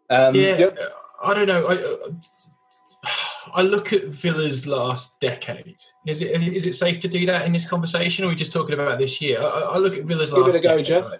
Um, 0.10 0.36
yeah, 0.36 0.58
yep. 0.58 0.78
I 1.24 1.34
don't 1.34 1.48
know. 1.48 1.66
I, 1.66 1.76
uh, 1.76 3.10
I 3.54 3.62
look 3.62 3.94
at 3.94 4.06
Villa's 4.06 4.66
last 4.68 5.20
decade. 5.20 5.76
Is 6.08 6.22
it 6.22 6.32
is 6.42 6.66
it 6.66 6.74
safe 6.74 7.00
to 7.02 7.08
do 7.08 7.26
that 7.26 7.46
in 7.46 7.54
this 7.54 7.68
conversation, 7.68 8.24
or 8.24 8.28
are 8.28 8.30
we 8.30 8.36
just 8.36 8.52
talking 8.52 8.74
about 8.74 9.00
this 9.00 9.22
year? 9.22 9.40
I, 9.40 9.44
I 9.44 9.78
look 9.78 9.96
at 9.98 10.06
Villa's 10.06 10.30
Give 10.30 10.40
it 10.40 10.44
last. 10.44 10.56
a 10.56 10.60
go, 10.60 10.70
decade, 10.70 10.86
Jeff. 10.86 11.10
right? 11.10 11.20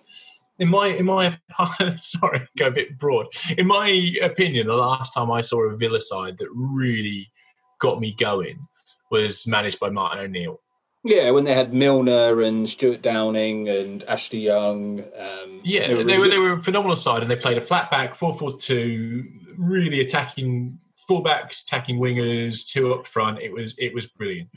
in 0.60 0.70
my 0.70 0.88
in 0.88 1.06
my 1.06 1.38
sorry, 2.00 2.48
go 2.58 2.68
a 2.68 2.72
bit 2.72 2.98
broad. 2.98 3.28
In 3.58 3.68
my 3.68 4.14
opinion, 4.22 4.68
the 4.68 4.74
last 4.74 5.14
time 5.14 5.32
I 5.32 5.42
saw 5.42 5.64
a 5.64 5.76
Villa 5.76 6.02
side 6.02 6.38
that 6.40 6.48
really 6.54 7.32
got 7.80 8.00
me 8.00 8.16
going 8.18 8.68
was 9.12 9.46
managed 9.48 9.80
by 9.80 9.90
Martin 9.90 10.24
O'Neill. 10.24 10.60
Yeah, 11.06 11.32
when 11.32 11.44
they 11.44 11.54
had 11.54 11.74
Milner 11.74 12.42
and 12.42 12.70
Stuart 12.70 13.02
Downing 13.02 13.68
and 13.68 14.06
Ashley 14.06 14.40
Young. 14.40 15.02
Um, 15.20 15.60
yeah, 15.64 15.88
they 15.88 15.96
were, 15.96 16.04
they 16.06 16.18
were, 16.18 16.30
they 16.30 16.38
were 16.38 16.54
a 16.54 16.64
phenomenal 16.64 16.96
side, 16.96 17.22
and 17.22 17.30
they 17.30 17.36
played 17.36 17.58
a 17.58 17.62
flat 17.62 17.92
back 17.92 18.16
four 18.16 18.34
four 18.38 18.58
two, 18.58 19.26
really 19.58 20.00
attacking 20.00 20.80
fullbacks, 21.10 21.64
attacking 21.64 22.00
wingers, 22.00 22.68
two 22.68 22.94
up 22.94 23.08
front. 23.08 23.40
It 23.40 23.52
was 23.52 23.76
it 23.78 23.94
was 23.94 24.08
brilliant, 24.08 24.50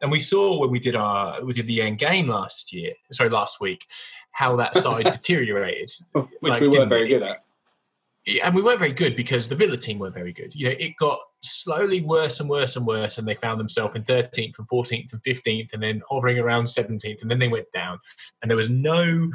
and 0.00 0.10
we 0.10 0.20
saw 0.20 0.58
when 0.58 0.70
we 0.70 0.78
did 0.78 0.96
our 0.96 1.42
we 1.44 1.52
did 1.52 1.66
the 1.66 1.82
end 1.82 1.98
game 1.98 2.28
last 2.28 2.72
year, 2.72 2.92
sorry 3.12 3.30
last 3.30 3.60
week, 3.60 3.86
how 4.32 4.56
that 4.56 4.76
side 4.76 5.04
deteriorated, 5.12 5.90
which 6.12 6.26
like, 6.42 6.60
we 6.60 6.68
weren't 6.68 6.88
very 6.88 7.08
good 7.08 7.22
at. 7.22 7.44
And 8.42 8.54
we 8.54 8.62
weren't 8.62 8.78
very 8.78 8.94
good 8.94 9.16
because 9.16 9.48
the 9.48 9.54
Villa 9.54 9.76
team 9.76 9.98
weren't 9.98 10.14
very 10.14 10.32
good. 10.32 10.54
You 10.54 10.70
know, 10.70 10.76
it 10.78 10.96
got 10.96 11.20
slowly 11.42 12.00
worse 12.00 12.40
and 12.40 12.48
worse 12.48 12.74
and 12.74 12.86
worse, 12.86 13.18
and 13.18 13.28
they 13.28 13.34
found 13.34 13.60
themselves 13.60 13.94
in 13.96 14.02
13th 14.04 14.54
and 14.58 14.68
14th 14.68 15.12
and 15.12 15.22
15th, 15.22 15.74
and 15.74 15.82
then 15.82 16.02
hovering 16.08 16.38
around 16.38 16.64
17th, 16.64 17.20
and 17.20 17.30
then 17.30 17.38
they 17.38 17.48
went 17.48 17.70
down. 17.72 18.00
And 18.40 18.50
there 18.50 18.56
was 18.56 18.70
no 18.70 19.30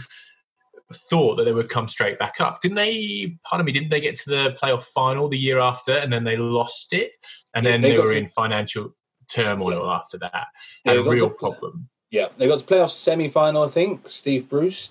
thought 1.09 1.35
that 1.35 1.43
they 1.43 1.53
would 1.53 1.69
come 1.69 1.87
straight 1.87 2.19
back 2.19 2.39
up. 2.39 2.61
Didn't 2.61 2.75
they? 2.75 3.37
Pardon 3.43 3.65
me. 3.65 3.71
Didn't 3.71 3.89
they 3.89 4.01
get 4.01 4.17
to 4.19 4.29
the 4.29 4.57
playoff 4.61 4.83
final 4.83 5.29
the 5.29 5.37
year 5.37 5.59
after, 5.59 5.93
and 5.93 6.11
then 6.11 6.23
they 6.23 6.37
lost 6.37 6.93
it, 6.93 7.11
and 7.53 7.65
then 7.65 7.81
they, 7.81 7.91
they 7.91 7.99
were 7.99 8.13
to, 8.13 8.17
in 8.17 8.29
financial 8.29 8.95
turmoil 9.29 9.83
yeah. 9.83 9.93
after 9.93 10.17
that. 10.17 10.47
Yeah, 10.85 10.93
a 10.93 11.03
real 11.03 11.29
to, 11.29 11.35
problem. 11.35 11.89
Yeah, 12.11 12.27
they 12.37 12.47
got 12.47 12.59
to 12.59 12.65
playoff 12.65 12.89
semi 12.89 13.29
final, 13.29 13.63
I 13.63 13.67
think. 13.67 14.09
Steve 14.09 14.49
Bruce, 14.49 14.89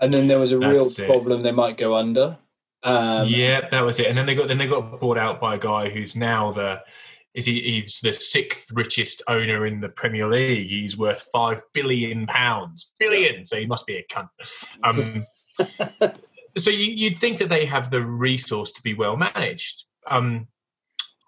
and 0.00 0.12
then 0.12 0.28
there 0.28 0.38
was 0.38 0.52
a 0.52 0.58
That's 0.58 0.72
real 0.72 0.86
it. 0.86 1.06
problem. 1.08 1.42
They 1.42 1.52
might 1.52 1.76
go 1.76 1.94
under. 1.94 2.38
Um, 2.82 3.28
yeah, 3.28 3.68
that 3.68 3.84
was 3.84 3.98
it. 3.98 4.06
And 4.06 4.16
then 4.16 4.26
they 4.26 4.34
got 4.34 4.48
then 4.48 4.58
they 4.58 4.66
got 4.66 5.00
bought 5.00 5.18
out 5.18 5.40
by 5.40 5.54
a 5.54 5.58
guy 5.58 5.88
who's 5.88 6.14
now 6.14 6.52
the 6.52 6.80
is 7.34 7.46
he 7.46 7.60
he's 7.60 8.00
the 8.00 8.12
sixth 8.12 8.70
richest 8.72 9.22
owner 9.28 9.66
in 9.66 9.80
the 9.80 9.88
Premier 9.88 10.26
League. 10.26 10.68
He's 10.68 10.96
worth 10.96 11.26
five 11.32 11.60
billion 11.72 12.26
pounds, 12.26 12.92
billion. 12.98 13.46
So 13.46 13.56
he 13.56 13.66
must 13.66 13.86
be 13.86 13.96
a 13.96 14.04
cunt. 14.04 14.28
Um, 14.82 15.24
so 16.58 16.70
you, 16.70 17.10
would 17.10 17.20
think 17.20 17.38
that 17.38 17.48
they 17.48 17.64
have 17.64 17.90
the 17.90 18.02
resource 18.02 18.70
to 18.72 18.82
be 18.82 18.94
well 18.94 19.16
managed. 19.16 19.84
Um, 20.06 20.48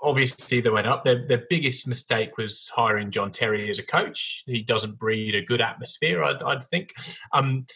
obviously, 0.03 0.61
they 0.61 0.71
went 0.71 0.87
up. 0.87 1.05
Their, 1.05 1.27
their 1.27 1.45
biggest 1.51 1.87
mistake 1.89 2.37
was 2.37 2.71
hiring 2.75 3.11
John 3.11 3.33
Terry 3.33 3.69
as 3.71 3.79
a 3.79 3.87
coach. 3.87 4.45
He 4.47 4.63
doesn't 4.63 4.99
breed 4.99 5.35
a 5.35 5.43
good 5.43 5.61
atmosphere, 5.61 6.23
I'd, 6.23 6.43
I'd 6.43 6.67
think. 6.69 6.95
Um, 7.33 7.67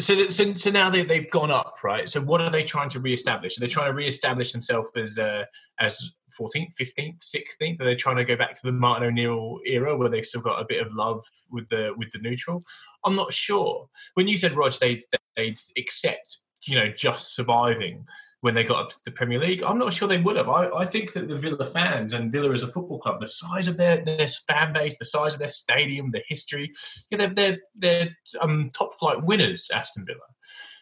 so, 0.00 0.14
that, 0.14 0.32
so, 0.32 0.54
so 0.54 0.70
now 0.70 0.90
they, 0.90 1.02
they've 1.02 1.30
gone 1.30 1.50
up, 1.50 1.76
right? 1.82 2.08
So, 2.08 2.20
what 2.20 2.40
are 2.40 2.50
they 2.50 2.62
trying 2.62 2.90
to 2.90 3.00
reestablish? 3.00 3.58
Are 3.58 3.60
they 3.60 3.66
trying 3.66 3.90
to 3.90 3.96
reestablish 3.96 4.52
themselves 4.52 4.88
as 4.96 5.18
uh, 5.18 5.44
as 5.80 6.12
14th, 6.38 6.72
15th, 6.80 7.18
16th? 7.18 7.80
Are 7.80 7.84
they 7.84 7.96
trying 7.96 8.16
to 8.16 8.24
go 8.24 8.36
back 8.36 8.54
to 8.54 8.60
the 8.62 8.72
Martin 8.72 9.08
O'Neill 9.08 9.58
era 9.66 9.96
where 9.96 10.08
they've 10.08 10.24
still 10.24 10.40
got 10.40 10.60
a 10.60 10.66
bit 10.68 10.84
of 10.84 10.92
love 10.94 11.24
with 11.50 11.68
the 11.68 11.92
with 11.96 12.12
the 12.12 12.18
neutral? 12.18 12.62
I'm 13.04 13.16
not 13.16 13.32
sure. 13.32 13.88
When 14.14 14.28
you 14.28 14.36
said 14.36 14.56
Rog, 14.56 14.72
they 14.80 15.02
they'd 15.38 15.58
accept, 15.78 16.38
you 16.66 16.76
know, 16.76 16.92
just 16.94 17.34
surviving 17.34 18.04
when 18.40 18.54
they 18.54 18.64
got 18.64 18.84
up 18.84 18.90
to 18.90 18.96
the 19.04 19.10
Premier 19.10 19.38
League. 19.38 19.62
I'm 19.62 19.78
not 19.78 19.92
sure 19.92 20.06
they 20.06 20.18
would 20.18 20.36
have. 20.36 20.48
I, 20.48 20.68
I 20.68 20.84
think 20.84 21.12
that 21.12 21.28
the 21.28 21.36
Villa 21.36 21.64
fans 21.66 22.12
and 22.12 22.30
Villa 22.30 22.52
as 22.52 22.62
a 22.62 22.68
football 22.68 22.98
club, 22.98 23.20
the 23.20 23.28
size 23.28 23.66
of 23.68 23.76
their, 23.76 24.04
their 24.04 24.28
fan 24.28 24.72
base, 24.72 24.96
the 24.98 25.04
size 25.04 25.34
of 25.34 25.40
their 25.40 25.48
stadium, 25.48 26.10
the 26.10 26.22
history, 26.28 26.72
yeah, 27.10 27.18
they're, 27.18 27.34
they're, 27.34 27.58
they're 27.74 28.16
um, 28.40 28.70
top 28.74 28.98
flight 28.98 29.22
winners, 29.22 29.70
Aston 29.74 30.04
Villa. 30.06 30.18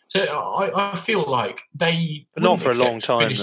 So 0.09 0.21
I, 0.23 0.93
I 0.93 0.97
feel 0.97 1.23
like 1.23 1.61
they. 1.75 2.27
But 2.35 2.43
not 2.43 2.61
for 2.61 2.71
a 2.71 2.75
long 2.75 3.01
time, 3.01 3.35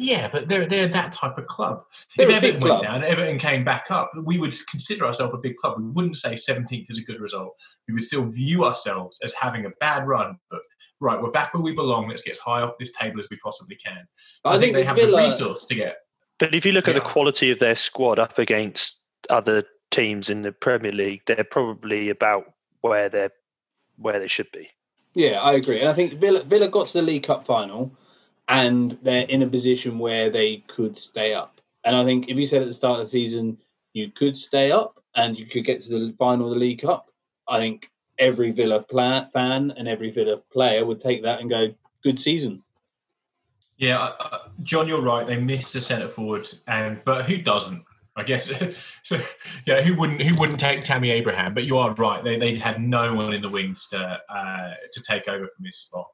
Yeah, 0.00 0.28
but 0.32 0.48
they're 0.48 0.66
they're 0.66 0.88
that 0.88 1.12
type 1.12 1.36
of 1.36 1.46
club. 1.46 1.84
They're 2.16 2.30
if 2.30 2.36
Everton 2.36 2.66
went 2.66 2.82
down, 2.82 2.94
and 2.96 3.04
Everton 3.04 3.38
came 3.38 3.64
back 3.64 3.86
up, 3.90 4.10
we 4.24 4.38
would 4.38 4.54
consider 4.66 5.04
ourselves 5.04 5.34
a 5.34 5.36
big 5.36 5.56
club. 5.56 5.74
We 5.76 5.84
wouldn't 5.84 6.16
say 6.16 6.34
17th 6.34 6.86
is 6.88 6.98
a 6.98 7.02
good 7.02 7.20
result. 7.20 7.54
We 7.86 7.92
would 7.92 8.04
still 8.04 8.24
view 8.24 8.64
ourselves 8.64 9.18
as 9.22 9.34
having 9.34 9.66
a 9.66 9.70
bad 9.78 10.08
run, 10.08 10.38
but 10.50 10.60
right, 11.00 11.20
we're 11.20 11.30
back 11.30 11.52
where 11.52 11.62
we 11.62 11.74
belong. 11.74 12.08
Let's 12.08 12.22
get 12.22 12.30
as 12.30 12.38
high 12.38 12.62
up 12.62 12.78
this 12.78 12.92
table 12.92 13.20
as 13.20 13.26
we 13.30 13.36
possibly 13.44 13.76
can. 13.76 14.08
I, 14.46 14.48
I 14.48 14.52
think, 14.52 14.62
think, 14.62 14.76
they 14.76 14.84
have 14.84 14.96
Villa, 14.96 15.20
the 15.20 15.24
resource 15.24 15.66
to 15.66 15.74
get. 15.74 15.96
But 16.38 16.54
if 16.54 16.64
you 16.64 16.72
look 16.72 16.88
at 16.88 16.94
the 16.94 17.02
quality 17.02 17.50
of 17.50 17.58
their 17.58 17.74
squad 17.74 18.18
up 18.18 18.38
against 18.38 19.04
other 19.28 19.64
teams 19.90 20.30
in 20.30 20.40
the 20.40 20.52
Premier 20.52 20.92
League, 20.92 21.20
they're 21.26 21.44
probably 21.44 22.08
about 22.08 22.54
where 22.80 23.10
they're 23.10 23.32
where 23.98 24.18
they 24.18 24.28
should 24.28 24.50
be. 24.50 24.70
Yeah, 25.12 25.42
I 25.42 25.52
agree, 25.52 25.78
and 25.78 25.90
I 25.90 25.92
think 25.92 26.14
Villa 26.14 26.42
Villa 26.42 26.68
got 26.68 26.86
to 26.86 26.92
the 26.94 27.02
League 27.02 27.24
Cup 27.24 27.44
final, 27.44 27.92
and 28.50 28.98
they're 29.02 29.26
in 29.26 29.42
a 29.42 29.46
position 29.46 29.98
where 29.98 30.28
they 30.28 30.58
could 30.66 30.98
stay 30.98 31.32
up. 31.32 31.60
And 31.84 31.96
I 31.96 32.04
think 32.04 32.28
if 32.28 32.36
you 32.36 32.46
said 32.46 32.60
at 32.60 32.68
the 32.68 32.74
start 32.74 32.98
of 32.98 33.06
the 33.06 33.10
season 33.10 33.56
you 33.94 34.10
could 34.10 34.36
stay 34.36 34.70
up 34.70 34.98
and 35.14 35.38
you 35.38 35.46
could 35.46 35.64
get 35.64 35.80
to 35.82 35.88
the 35.90 36.12
final 36.18 36.48
of 36.48 36.54
the 36.54 36.60
League 36.60 36.82
Cup, 36.82 37.10
I 37.48 37.58
think 37.58 37.90
every 38.18 38.50
Villa 38.50 38.84
fan 38.90 39.72
and 39.76 39.88
every 39.88 40.10
Villa 40.10 40.36
player 40.52 40.84
would 40.84 41.00
take 41.00 41.22
that 41.22 41.40
and 41.40 41.48
go, 41.48 41.72
good 42.02 42.18
season. 42.18 42.62
Yeah, 43.78 43.98
uh, 43.98 44.48
John, 44.62 44.86
you're 44.86 45.00
right. 45.00 45.26
They 45.26 45.38
missed 45.38 45.74
a 45.74 45.80
centre 45.80 46.10
forward, 46.10 46.46
and 46.68 47.00
but 47.06 47.24
who 47.24 47.38
doesn't? 47.38 47.82
I 48.14 48.24
guess 48.24 48.50
so. 49.02 49.22
Yeah, 49.64 49.80
who 49.80 49.96
wouldn't? 49.96 50.20
Who 50.22 50.38
wouldn't 50.38 50.60
take 50.60 50.84
Tammy 50.84 51.10
Abraham? 51.10 51.54
But 51.54 51.64
you 51.64 51.78
are 51.78 51.94
right. 51.94 52.22
They 52.22 52.38
they 52.38 52.56
had 52.56 52.82
no 52.82 53.14
one 53.14 53.32
in 53.32 53.40
the 53.40 53.48
wings 53.48 53.88
to 53.88 54.18
uh, 54.28 54.70
to 54.92 55.02
take 55.02 55.28
over 55.28 55.48
from 55.56 55.64
his 55.64 55.76
spot. 55.76 56.08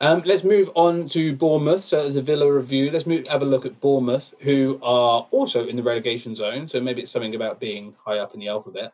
Um, 0.00 0.22
let's 0.24 0.44
move 0.44 0.70
on 0.76 1.08
to 1.08 1.34
Bournemouth. 1.34 1.82
So, 1.82 2.00
as 2.00 2.16
a 2.16 2.22
Villa 2.22 2.50
review, 2.52 2.90
let's 2.90 3.06
move, 3.06 3.26
have 3.26 3.42
a 3.42 3.46
look 3.46 3.66
at 3.66 3.80
Bournemouth, 3.80 4.32
who 4.40 4.78
are 4.80 5.26
also 5.32 5.66
in 5.66 5.74
the 5.74 5.82
relegation 5.82 6.36
zone. 6.36 6.68
So, 6.68 6.80
maybe 6.80 7.02
it's 7.02 7.10
something 7.10 7.34
about 7.34 7.58
being 7.58 7.94
high 8.04 8.18
up 8.18 8.32
in 8.32 8.40
the 8.40 8.48
alphabet. 8.48 8.92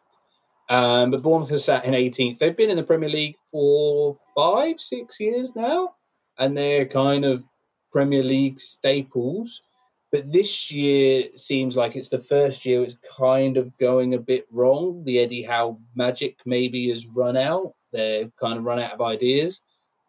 Um, 0.71 1.11
but 1.11 1.23
Bournemouth 1.23 1.51
has 1.51 1.65
sat 1.65 1.85
in 1.85 1.93
18th. 1.93 2.39
They've 2.39 2.57
been 2.57 2.71
in 2.71 2.77
the 2.77 2.83
Premier 2.83 3.11
League 3.11 3.37
for 3.51 4.17
five, 4.35 4.81
six 4.81 5.21
years 5.21 5.55
now, 5.55 5.95
and 6.39 6.57
they're 6.57 6.87
kind 6.87 7.27
of 7.27 7.45
Premier 7.93 8.23
League 8.23 8.59
staples. 8.59 9.63
But 10.11 10.33
this 10.33 10.71
year 10.71 11.25
seems 11.35 11.77
like 11.77 11.97
it's 11.97 12.09
the 12.09 12.21
first 12.21 12.65
year 12.65 12.83
it's 12.83 12.97
kind 13.19 13.57
of 13.57 13.77
going 13.77 14.15
a 14.15 14.19
bit 14.19 14.47
wrong. 14.51 15.05
The 15.05 15.19
Eddie 15.19 15.43
Howe 15.43 15.79
magic 15.95 16.39
maybe 16.47 16.89
has 16.89 17.07
run 17.07 17.37
out. 17.37 17.75
They've 17.93 18.35
kind 18.37 18.57
of 18.57 18.65
run 18.65 18.79
out 18.79 18.93
of 18.93 19.01
ideas. 19.03 19.61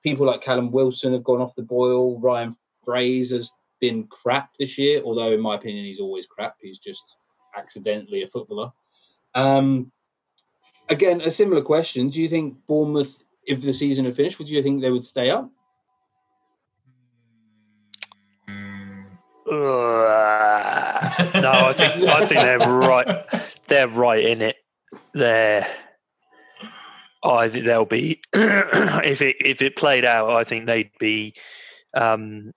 People 0.06 0.28
like 0.28 0.42
Callum 0.42 0.70
Wilson 0.70 1.14
have 1.14 1.24
gone 1.24 1.42
off 1.42 1.56
the 1.56 1.64
boil. 1.64 2.20
Ryan 2.20 2.56
Fraser's 2.86 3.52
been 3.82 4.06
crap 4.06 4.52
this 4.60 4.78
year, 4.78 5.02
although 5.04 5.32
in 5.32 5.42
my 5.42 5.56
opinion 5.56 5.84
he's 5.84 6.00
always 6.00 6.28
crap. 6.28 6.58
He's 6.62 6.78
just 6.78 7.18
accidentally 7.58 8.22
a 8.22 8.28
footballer. 8.28 8.72
Um, 9.34 9.92
again, 10.90 11.22
a 11.22 11.32
similar 11.32 11.64
question. 11.64 12.10
Do 12.10 12.22
you 12.22 12.30
think 12.30 12.56
Bournemouth, 12.68 13.24
if 13.48 13.62
the 13.62 13.74
season 13.74 14.06
had 14.06 14.16
finished, 14.16 14.38
would 14.38 14.48
you 14.48 14.62
think 14.62 14.84
they 14.84 14.92
would 14.92 15.08
stay 15.08 15.32
up? 15.32 15.50
Uh, 18.48 18.52
no, 21.42 21.52
I 21.52 21.74
think 21.74 22.04
I 22.04 22.26
think 22.28 22.42
they're 22.42 22.60
right. 22.60 23.26
They're 23.68 23.88
right 23.88 24.24
in 24.24 24.44
it. 24.44 24.58
They're. 25.14 25.66
I 27.32 27.50
think 27.50 27.66
they'll 27.66 27.86
be 27.86 28.22
if 28.34 29.22
it 29.22 29.38
if 29.40 29.62
it 29.62 29.76
played 29.76 30.06
out. 30.06 30.32
I 30.32 30.44
think 30.44 30.66
they'd 30.66 30.92
be 31.00 31.34
um, 31.94 32.52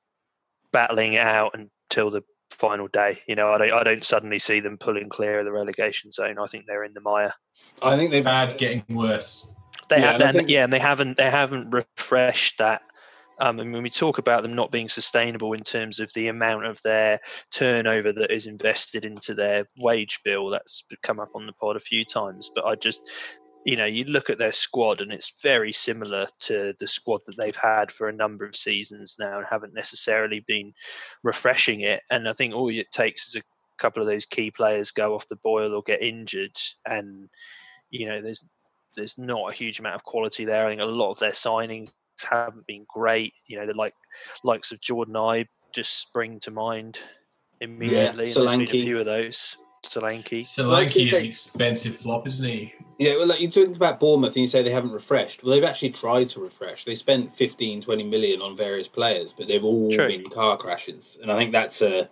battling 0.72 1.14
it 1.14 1.22
out 1.22 1.54
until 1.54 2.10
the 2.10 2.22
final 2.50 2.88
day. 2.88 3.18
You 3.26 3.34
know, 3.34 3.52
I 3.52 3.58
don't 3.58 3.72
I 3.72 3.82
don't 3.82 4.04
suddenly 4.04 4.38
see 4.38 4.60
them 4.60 4.78
pulling 4.78 5.08
clear 5.08 5.40
of 5.40 5.44
the 5.44 5.52
relegation 5.52 6.12
zone. 6.12 6.38
I 6.38 6.46
think 6.46 6.66
they're 6.66 6.84
in 6.84 6.94
the 6.94 7.00
mire. 7.00 7.34
I 7.82 7.96
think 7.96 8.10
they've 8.10 8.24
had 8.24 8.58
getting 8.58 8.84
worse. 8.90 9.48
They 9.88 10.00
yeah, 10.00 10.12
have, 10.12 10.20
and, 10.20 10.32
think... 10.32 10.48
yeah, 10.48 10.64
and 10.64 10.72
they 10.72 10.78
haven't 10.78 11.16
they 11.16 11.30
haven't 11.30 11.70
refreshed 11.70 12.58
that 12.58 12.82
um, 13.40 13.60
and 13.60 13.72
when 13.72 13.82
we 13.82 13.90
talk 13.90 14.18
about 14.18 14.42
them 14.42 14.54
not 14.54 14.72
being 14.72 14.88
sustainable 14.88 15.52
in 15.52 15.62
terms 15.62 16.00
of 16.00 16.12
the 16.14 16.28
amount 16.28 16.66
of 16.66 16.80
their 16.82 17.20
turnover 17.52 18.12
that 18.12 18.32
is 18.32 18.46
invested 18.46 19.04
into 19.04 19.34
their 19.34 19.68
wage 19.78 20.20
bill, 20.24 20.50
that's 20.50 20.84
come 21.02 21.20
up 21.20 21.30
on 21.34 21.46
the 21.46 21.52
pod 21.52 21.76
a 21.76 21.80
few 21.80 22.04
times. 22.04 22.50
But 22.54 22.66
I 22.66 22.74
just, 22.74 23.02
you 23.64 23.76
know, 23.76 23.84
you 23.84 24.04
look 24.04 24.30
at 24.30 24.38
their 24.38 24.52
squad 24.52 25.00
and 25.00 25.12
it's 25.12 25.34
very 25.42 25.72
similar 25.72 26.26
to 26.40 26.74
the 26.78 26.86
squad 26.86 27.20
that 27.26 27.36
they've 27.36 27.56
had 27.56 27.90
for 27.92 28.08
a 28.08 28.12
number 28.12 28.46
of 28.46 28.56
seasons 28.56 29.16
now 29.18 29.38
and 29.38 29.46
haven't 29.46 29.74
necessarily 29.74 30.44
been 30.46 30.72
refreshing 31.22 31.82
it. 31.82 32.00
And 32.10 32.28
I 32.28 32.32
think 32.32 32.54
all 32.54 32.70
it 32.70 32.90
takes 32.92 33.28
is 33.28 33.36
a 33.36 33.42
couple 33.78 34.02
of 34.02 34.08
those 34.08 34.26
key 34.26 34.50
players 34.50 34.90
go 34.90 35.14
off 35.14 35.28
the 35.28 35.36
boil 35.36 35.74
or 35.74 35.82
get 35.82 36.02
injured 36.02 36.56
and 36.86 37.28
you 37.90 38.06
know 38.06 38.20
there's 38.20 38.44
there's 38.96 39.16
not 39.16 39.50
a 39.50 39.54
huge 39.54 39.78
amount 39.78 39.94
of 39.94 40.02
quality 40.02 40.44
there. 40.44 40.66
I 40.66 40.70
think 40.70 40.80
a 40.80 40.84
lot 40.84 41.12
of 41.12 41.18
their 41.18 41.30
signings 41.30 41.90
haven't 42.28 42.66
been 42.66 42.84
great. 42.88 43.32
You 43.46 43.60
know, 43.60 43.66
the 43.66 43.74
like 43.74 43.94
likes 44.42 44.72
of 44.72 44.80
Jordan 44.80 45.16
I 45.16 45.46
just 45.72 46.00
spring 46.00 46.40
to 46.40 46.50
mind 46.50 46.98
immediately. 47.60 48.26
Yeah, 48.26 48.32
Solanke. 48.32 48.58
There's 48.58 48.70
been 48.70 48.80
a 48.80 48.84
few 48.84 48.98
of 48.98 49.06
those. 49.06 49.56
Solanke. 49.84 50.40
Solanke 50.40 51.04
is 51.04 51.12
an 51.12 51.24
expensive 51.24 51.96
flop, 51.96 52.26
isn't 52.26 52.46
he? 52.46 52.74
Yeah, 52.98 53.16
well, 53.16 53.28
like 53.28 53.40
you 53.40 53.48
talk 53.48 53.68
about 53.74 54.00
Bournemouth 54.00 54.34
and 54.34 54.42
you 54.42 54.46
say 54.46 54.62
they 54.62 54.70
haven't 54.70 54.92
refreshed. 54.92 55.42
Well, 55.42 55.54
they've 55.54 55.68
actually 55.68 55.90
tried 55.90 56.30
to 56.30 56.40
refresh. 56.40 56.84
They 56.84 56.94
spent 56.94 57.34
15, 57.34 57.82
20 57.82 58.02
million 58.04 58.42
on 58.42 58.56
various 58.56 58.88
players, 58.88 59.32
but 59.32 59.46
they've 59.46 59.64
all 59.64 59.92
True. 59.92 60.08
been 60.08 60.24
car 60.24 60.56
crashes. 60.56 61.18
And 61.22 61.30
I 61.30 61.36
think 61.36 61.52
that's 61.52 61.80
a 61.80 62.08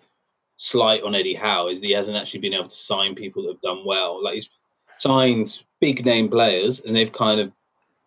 slight 0.56 1.02
on 1.02 1.14
Eddie 1.14 1.34
Howe 1.34 1.68
is 1.68 1.80
that 1.80 1.86
he 1.86 1.92
hasn't 1.92 2.16
actually 2.16 2.40
been 2.40 2.54
able 2.54 2.68
to 2.68 2.76
sign 2.76 3.14
people 3.14 3.42
that 3.42 3.52
have 3.52 3.60
done 3.60 3.84
well. 3.84 4.22
Like 4.22 4.34
he's 4.34 4.50
signed 4.98 5.62
big 5.80 6.04
name 6.04 6.28
players 6.28 6.80
and 6.80 6.94
they've 6.94 7.12
kind 7.12 7.40
of 7.40 7.52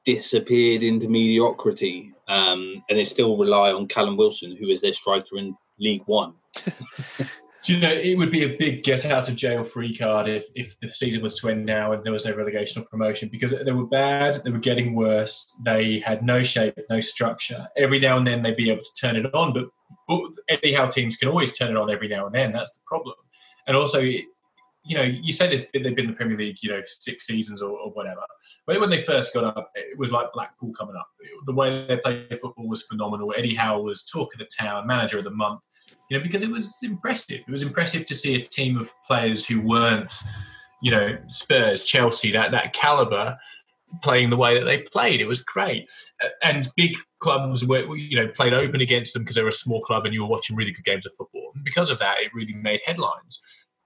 disappeared 0.06 0.82
into 0.82 1.08
mediocrity. 1.10 2.12
Um, 2.28 2.84
and 2.90 2.98
they 2.98 3.06
still 3.06 3.38
rely 3.38 3.72
on 3.72 3.88
Callum 3.88 4.16
Wilson, 4.16 4.56
who 4.56 4.70
is 4.70 4.82
their 4.82 4.94
striker 4.94 5.38
in 5.38 5.56
League 5.80 6.04
One. 6.06 6.34
Do 7.64 7.74
you 7.74 7.82
know, 7.82 7.92
it 7.92 8.18
would 8.18 8.32
be 8.32 8.44
a 8.44 8.58
big 8.58 8.84
get 8.84 9.06
out 9.06 9.28
of 9.28 9.36
jail 9.36 9.66
free 9.66 9.98
card 9.98 10.30
if, 10.30 10.46
if 10.56 10.80
the 10.80 10.94
season 10.94 11.22
was 11.22 11.38
to 11.40 11.50
end 11.50 11.66
now 11.66 11.92
and 11.92 12.04
there 12.04 12.14
was 12.14 12.26
no 12.26 12.34
relegation 12.34 12.82
or 12.82 12.86
promotion 12.86 13.28
because 13.30 13.52
they 13.52 13.72
were 13.72 13.86
bad, 13.86 14.36
they 14.44 14.50
were 14.50 14.60
getting 14.60 14.96
worse, 14.96 15.54
they 15.66 16.00
had 16.00 16.24
no 16.24 16.42
shape, 16.42 16.78
no 16.90 17.02
structure. 17.02 17.68
Every 17.76 18.00
now 18.00 18.18
and 18.18 18.26
then 18.26 18.44
they'd 18.44 18.56
be 18.56 18.70
able 18.70 18.84
to 18.84 18.94
turn 19.00 19.18
it 19.18 19.34
on, 19.34 19.54
but, 19.54 19.66
but 20.08 20.74
Howe 20.74 20.90
teams 20.90 21.18
can 21.18 21.28
always 21.28 21.58
turn 21.58 21.72
it 21.72 21.78
on 21.78 21.92
every 21.92 22.08
now 22.08 22.28
and 22.28 22.34
then. 22.34 22.54
That's 22.54 22.72
the 22.72 22.80
problem. 22.88 23.16
And 23.68 23.76
also, 23.76 24.00
you 24.00 24.96
know, 24.96 25.04
you 25.04 25.34
said 25.34 25.52
that 25.52 25.68
they've 25.74 25.96
been 25.96 26.06
in 26.06 26.12
the 26.12 26.18
Premier 26.18 26.38
League, 26.38 26.58
you 26.62 26.70
know, 26.70 26.82
six 26.86 27.28
seasons 27.28 27.62
or, 27.62 27.78
or 27.78 27.92
whatever. 27.92 28.22
But 28.66 28.80
when 28.80 28.90
they 28.90 29.04
first 29.04 29.34
got 29.34 29.44
up, 29.44 29.70
it 29.76 29.98
was 30.00 30.14
like 30.14 30.32
Blackpool 30.34 30.72
coming 30.74 30.96
up. 30.96 31.08
The 31.46 31.54
way 31.54 31.86
they 31.88 31.98
played 31.98 32.30
football 32.42 32.70
was 32.70 32.84
phenomenal. 32.84 33.34
Eddie 33.38 33.56
Howe 33.56 33.82
was 33.82 34.06
talk 34.06 34.34
of 34.34 34.40
the 34.40 34.48
town, 34.58 34.88
manager 34.88 35.18
of 35.18 35.26
the 35.26 35.32
month 35.32 35.60
you 36.10 36.18
know, 36.18 36.24
because 36.24 36.44
it 36.44 36.52
was 36.52 36.78
impressive. 36.84 37.42
It 37.48 37.52
was 37.52 37.64
impressive 37.64 38.06
to 38.08 38.16
see 38.16 38.36
a 38.36 38.46
team 38.46 38.78
of 38.78 38.92
players 39.06 39.46
who 39.46 39.62
weren't, 39.62 40.14
you 40.82 40.92
know, 40.92 41.18
Spurs, 41.28 41.84
Chelsea, 41.84 42.32
that 42.32 42.52
that 42.52 42.74
caliber, 42.74 43.38
playing 44.02 44.30
the 44.30 44.38
way 44.38 44.58
that 44.58 44.66
they 44.66 44.80
played. 44.80 45.22
It 45.22 45.28
was 45.28 45.42
great, 45.42 45.88
and 46.44 46.70
big 46.76 46.92
clubs 47.20 47.66
were, 47.66 47.96
you 47.96 48.16
know, 48.16 48.28
played 48.28 48.54
open 48.54 48.82
against 48.82 49.14
them 49.14 49.24
because 49.24 49.36
they 49.36 49.44
were 49.44 49.50
a 49.50 49.54
small 49.54 49.82
club 49.82 50.06
and 50.06 50.14
you 50.14 50.22
were 50.22 50.30
watching 50.30 50.56
really 50.56 50.72
good 50.72 50.86
games 50.86 51.06
of 51.06 51.12
football. 51.18 51.52
And 51.56 51.64
because 51.64 51.90
of 51.90 52.00
that, 52.00 52.20
it 52.20 52.34
really 52.34 52.54
made 52.54 52.82
headlines. 52.86 53.42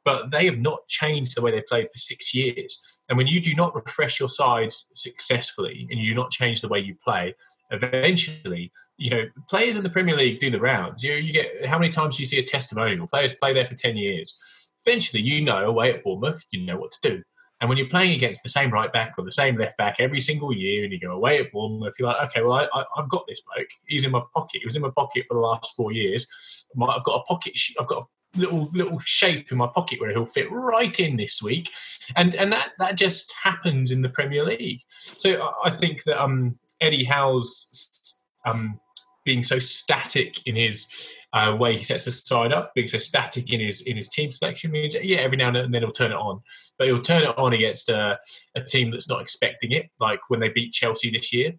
But 0.05 0.31
they 0.31 0.45
have 0.45 0.57
not 0.57 0.87
changed 0.87 1.35
the 1.35 1.41
way 1.41 1.51
they 1.51 1.61
played 1.61 1.87
for 1.91 1.97
six 1.97 2.33
years. 2.33 2.79
And 3.09 3.17
when 3.17 3.27
you 3.27 3.41
do 3.41 3.55
not 3.55 3.75
refresh 3.75 4.19
your 4.19 4.29
side 4.29 4.73
successfully 4.93 5.87
and 5.89 5.99
you 5.99 6.09
do 6.09 6.15
not 6.15 6.31
change 6.31 6.61
the 6.61 6.67
way 6.67 6.79
you 6.79 6.95
play, 7.03 7.35
eventually, 7.71 8.71
you 8.97 9.09
know, 9.11 9.25
players 9.49 9.77
in 9.77 9.83
the 9.83 9.89
Premier 9.89 10.15
League 10.15 10.39
do 10.39 10.51
the 10.51 10.59
rounds. 10.59 11.03
You, 11.03 11.13
you 11.13 11.33
get 11.33 11.65
how 11.65 11.79
many 11.79 11.91
times 11.91 12.17
do 12.17 12.23
you 12.23 12.27
see 12.27 12.39
a 12.39 12.43
testimonial? 12.43 13.07
Players 13.07 13.33
play 13.33 13.53
there 13.53 13.65
for 13.65 13.75
10 13.75 13.97
years. 13.97 14.37
Eventually, 14.85 15.21
you 15.21 15.41
know, 15.41 15.65
away 15.65 15.93
at 15.93 16.03
Bournemouth, 16.03 16.41
you 16.51 16.65
know 16.65 16.77
what 16.77 16.91
to 16.91 17.09
do. 17.09 17.23
And 17.63 17.69
when 17.69 17.77
you're 17.77 17.87
playing 17.87 18.11
against 18.11 18.43
the 18.43 18.49
same 18.49 18.71
right 18.71 18.91
back 18.91 19.13
or 19.17 19.23
the 19.23 19.31
same 19.31 19.57
left 19.57 19.77
back 19.77 19.95
every 19.99 20.19
single 20.19 20.53
year, 20.53 20.83
and 20.83 20.91
you 20.91 20.99
go 20.99 21.11
away 21.11 21.39
at 21.39 21.49
Bournemouth, 21.53 21.93
you're 21.97 22.09
like, 22.09 22.29
okay, 22.29 22.41
well, 22.41 22.67
I, 22.73 22.83
I've 22.97 23.07
got 23.07 23.25
this 23.25 23.41
bloke. 23.41 23.69
He's 23.87 24.03
in 24.03 24.11
my 24.11 24.21
pocket. 24.35 24.59
He 24.59 24.65
was 24.65 24.75
in 24.75 24.81
my 24.81 24.91
pocket 24.93 25.23
for 25.29 25.35
the 25.35 25.39
last 25.39 25.73
four 25.73 25.93
years. 25.93 26.27
I've 26.75 27.03
got 27.05 27.21
a 27.21 27.23
pocket. 27.23 27.57
I've 27.79 27.87
got 27.87 28.03
a 28.03 28.05
little 28.35 28.69
little 28.73 28.99
shape 29.05 29.51
in 29.51 29.57
my 29.57 29.67
pocket 29.67 29.99
where 29.99 30.11
he'll 30.11 30.25
fit 30.25 30.51
right 30.51 30.99
in 30.99 31.17
this 31.17 31.41
week, 31.41 31.71
and 32.15 32.35
and 32.35 32.51
that 32.51 32.69
that 32.79 32.95
just 32.95 33.33
happens 33.43 33.91
in 33.91 34.01
the 34.01 34.09
Premier 34.09 34.45
League. 34.45 34.81
So 35.17 35.51
I 35.63 35.69
think 35.69 36.03
that 36.03 36.21
um 36.21 36.57
Eddie 36.81 37.05
Howe's 37.05 38.19
um 38.45 38.79
being 39.25 39.43
so 39.43 39.59
static 39.59 40.45
in 40.45 40.55
his 40.55 40.87
uh, 41.33 41.55
way 41.57 41.77
he 41.77 41.83
sets 41.83 42.05
his 42.05 42.19
side 42.19 42.53
up, 42.53 42.73
being 42.75 42.87
so 42.87 42.97
static 42.97 43.51
in 43.51 43.59
his 43.59 43.81
in 43.81 43.97
his 43.97 44.09
team 44.09 44.29
selection 44.29 44.71
means 44.71 44.95
yeah, 45.01 45.17
every 45.17 45.37
now 45.37 45.47
and 45.47 45.73
then 45.73 45.81
he'll 45.81 45.91
turn 45.91 46.11
it 46.11 46.15
on, 46.15 46.41
but 46.77 46.87
he'll 46.87 47.01
turn 47.01 47.23
it 47.23 47.37
on 47.37 47.53
against 47.53 47.89
a, 47.89 48.19
a 48.55 48.61
team 48.61 48.91
that's 48.91 49.09
not 49.09 49.21
expecting 49.21 49.71
it, 49.71 49.89
like 49.99 50.19
when 50.27 50.39
they 50.39 50.49
beat 50.49 50.73
Chelsea 50.73 51.09
this 51.09 51.33
year. 51.33 51.53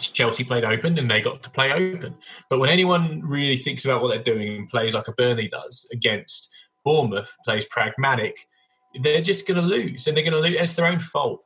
Chelsea 0.00 0.44
played 0.44 0.64
open 0.64 0.98
and 0.98 1.10
they 1.10 1.20
got 1.20 1.42
to 1.42 1.50
play 1.50 1.72
open. 1.72 2.14
But 2.50 2.58
when 2.58 2.70
anyone 2.70 3.20
really 3.24 3.56
thinks 3.56 3.84
about 3.84 4.02
what 4.02 4.08
they're 4.08 4.22
doing 4.34 4.56
and 4.56 4.68
plays 4.68 4.94
like 4.94 5.08
a 5.08 5.12
Burnley 5.12 5.48
does 5.48 5.86
against 5.92 6.50
Bournemouth, 6.84 7.30
plays 7.44 7.64
pragmatic, 7.66 8.36
they're 9.02 9.20
just 9.22 9.46
going 9.46 9.60
to 9.60 9.66
lose 9.66 10.06
and 10.06 10.16
they're 10.16 10.24
going 10.24 10.34
to 10.34 10.40
lose. 10.40 10.56
It's 10.58 10.72
their 10.74 10.86
own 10.86 11.00
fault. 11.00 11.42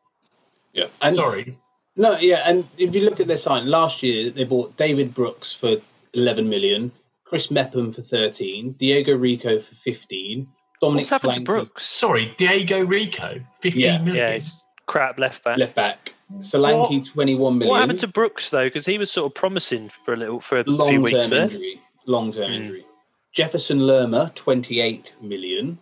Yeah. 0.73 0.87
And 1.01 1.15
Sorry. 1.17 1.59
No, 1.95 2.17
yeah, 2.19 2.43
and 2.47 2.67
if 2.79 2.95
you 2.95 3.03
look 3.03 3.21
at 3.21 3.27
their 3.27 3.37
sign, 3.37 3.67
last 3.67 4.03
year 4.03 4.31
they 4.31 4.45
bought 4.45 4.77
David 4.79 5.13
Brooks 5.13 5.53
for 5.53 5.77
11 6.15 6.49
million, 6.49 6.91
Chris 7.25 7.51
Mepham 7.51 7.93
for 7.93 8.01
13, 8.01 8.73
Diego 8.73 9.15
Rico 9.15 9.59
for 9.59 9.75
15, 9.75 10.49
Dominic 10.81 11.01
What's 11.03 11.11
happened 11.11 11.35
to 11.35 11.41
Solanke- 11.41 11.45
Brooks? 11.45 11.85
Sorry, 11.87 12.35
Diego 12.39 12.85
Rico, 12.87 13.41
fifteen 13.61 13.81
Yeah. 13.83 13.99
million. 13.99 14.17
Yeah, 14.17 14.33
he's 14.35 14.62
crap 14.87 15.19
left 15.19 15.45
back. 15.45 15.59
left 15.59 15.75
back, 15.75 16.15
Solanke 16.39 17.11
21 17.11 17.59
million. 17.59 17.71
What 17.71 17.81
happened 17.81 17.99
to 18.01 18.07
Brooks 18.09 18.51
though? 18.51 18.65
Because 18.67 18.87
he 18.87 18.99
was 18.99 19.11
sort 19.11 19.31
of 19.31 19.35
promising 19.35 19.89
for 19.89 20.13
a 20.15 20.17
little 20.17 20.41
for 20.41 20.59
a 20.61 20.65
few 20.65 20.73
long 20.75 21.03
weeks 21.03 21.21
term 21.21 21.31
there. 21.31 21.43
injury? 21.43 21.81
Long 22.07 22.33
term 22.33 22.51
Mm. 22.51 22.55
injury. 22.57 22.87
Jefferson 23.33 23.81
Lerma 23.81 24.33
28 24.35 25.15
million. 25.23 25.79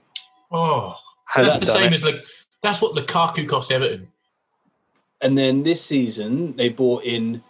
Oh, 0.53 0.97
Has 1.27 1.55
that's 1.55 1.67
the 1.67 1.73
same 1.73 1.93
it. 1.93 1.95
as 1.95 2.03
Lu- 2.03 2.21
that's 2.63 2.81
what 2.83 2.95
Lukaku 2.95 3.49
cost 3.49 3.73
Everton. 3.73 4.09
And 5.21 5.37
then 5.37 5.63
this 5.65 5.85
season 5.85 6.57
they 6.57 6.69
bought 6.69 7.05
in 7.05 7.43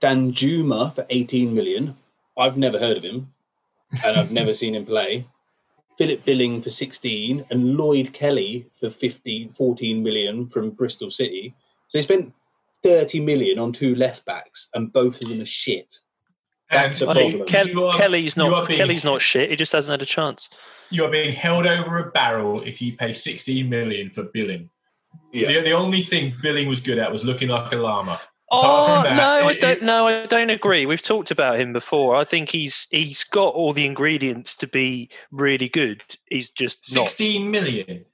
Danjuma 0.00 0.94
for 0.94 1.06
18 1.10 1.54
million. 1.54 1.96
I've 2.36 2.56
never 2.56 2.78
heard 2.78 2.96
of 2.96 3.02
him 3.02 3.32
and 4.04 4.16
I've 4.16 4.32
never 4.32 4.52
seen 4.54 4.74
him 4.74 4.84
play. 4.84 5.26
Philip 5.98 6.24
Billing 6.24 6.60
for 6.62 6.70
16 6.70 7.46
and 7.50 7.76
Lloyd 7.76 8.12
Kelly 8.12 8.66
for 8.78 8.90
15, 8.90 9.52
14 9.52 10.02
million 10.02 10.46
from 10.48 10.70
Bristol 10.70 11.10
City. 11.10 11.54
So 11.88 11.98
they 11.98 12.02
spent 12.02 12.34
30 12.82 13.20
million 13.20 13.58
on 13.58 13.72
two 13.72 13.94
left 13.94 14.24
backs 14.26 14.68
and 14.74 14.92
both 14.92 15.22
of 15.22 15.28
them 15.30 15.40
are 15.40 15.46
shit. 15.46 16.00
That's 16.70 17.00
a 17.00 17.08
And 17.08 17.18
I 17.18 17.22
problem. 17.30 17.48
Kel- 17.48 17.68
you 17.68 17.84
are- 17.84 17.96
Kelly's 17.96 18.36
not 18.36 18.66
being- 18.66 18.76
Kelly's 18.78 19.04
not 19.04 19.22
shit. 19.22 19.50
He 19.50 19.56
just 19.56 19.72
hasn't 19.72 19.90
had 19.92 20.02
a 20.02 20.06
chance. 20.06 20.48
You 20.90 21.04
are 21.04 21.10
being 21.10 21.32
held 21.32 21.66
over 21.66 21.98
a 21.98 22.10
barrel 22.10 22.62
if 22.62 22.82
you 22.82 22.96
pay 22.96 23.12
16 23.12 23.68
million 23.68 24.10
for 24.10 24.24
Billing. 24.24 24.68
Yeah. 25.32 25.48
The, 25.48 25.60
the 25.62 25.72
only 25.72 26.02
thing 26.02 26.34
Billing 26.42 26.68
was 26.68 26.80
good 26.80 26.98
at 26.98 27.10
was 27.10 27.24
looking 27.24 27.48
like 27.48 27.72
a 27.72 27.76
llama. 27.76 28.20
Oh 28.50 29.02
that, 29.02 29.16
no, 29.16 29.48
I 29.48 29.54
don't. 29.54 29.82
No, 29.82 30.06
I 30.06 30.26
don't 30.26 30.50
agree. 30.50 30.86
We've 30.86 31.02
talked 31.02 31.30
about 31.32 31.58
him 31.58 31.72
before. 31.72 32.14
I 32.14 32.22
think 32.24 32.48
he's 32.50 32.86
he's 32.90 33.24
got 33.24 33.54
all 33.54 33.72
the 33.72 33.84
ingredients 33.84 34.54
to 34.56 34.68
be 34.68 35.10
really 35.32 35.68
good. 35.68 36.02
He's 36.30 36.50
just 36.50 36.94
not. 36.94 37.10
16 37.10 37.50
million 37.50 38.04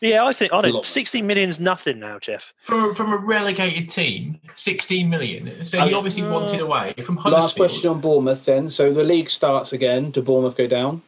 Yeah, 0.00 0.24
I 0.24 0.32
think 0.32 0.52
I 0.52 0.58
A 0.58 0.62
don't. 0.62 0.72
lot. 0.72 0.86
Sixty 0.86 1.22
million's 1.22 1.60
nothing 1.60 2.00
now, 2.00 2.18
Jeff. 2.18 2.52
from, 2.64 2.94
from 2.96 3.12
a 3.12 3.16
relegated 3.16 3.88
team. 3.88 4.40
16 4.56 5.08
million. 5.08 5.64
So 5.64 5.80
he 5.80 5.94
I- 5.94 5.96
obviously 5.96 6.24
wanted 6.24 6.60
uh, 6.60 6.64
away 6.64 6.94
from 7.04 7.16
Huddersfield. 7.16 7.42
Last 7.42 7.56
question 7.56 7.90
on 7.90 8.00
Bournemouth 8.00 8.44
then. 8.44 8.68
So 8.68 8.92
the 8.92 9.04
league 9.04 9.30
starts 9.30 9.72
again. 9.72 10.10
Do 10.10 10.20
Bournemouth 10.20 10.56
go 10.56 10.66
down? 10.66 11.02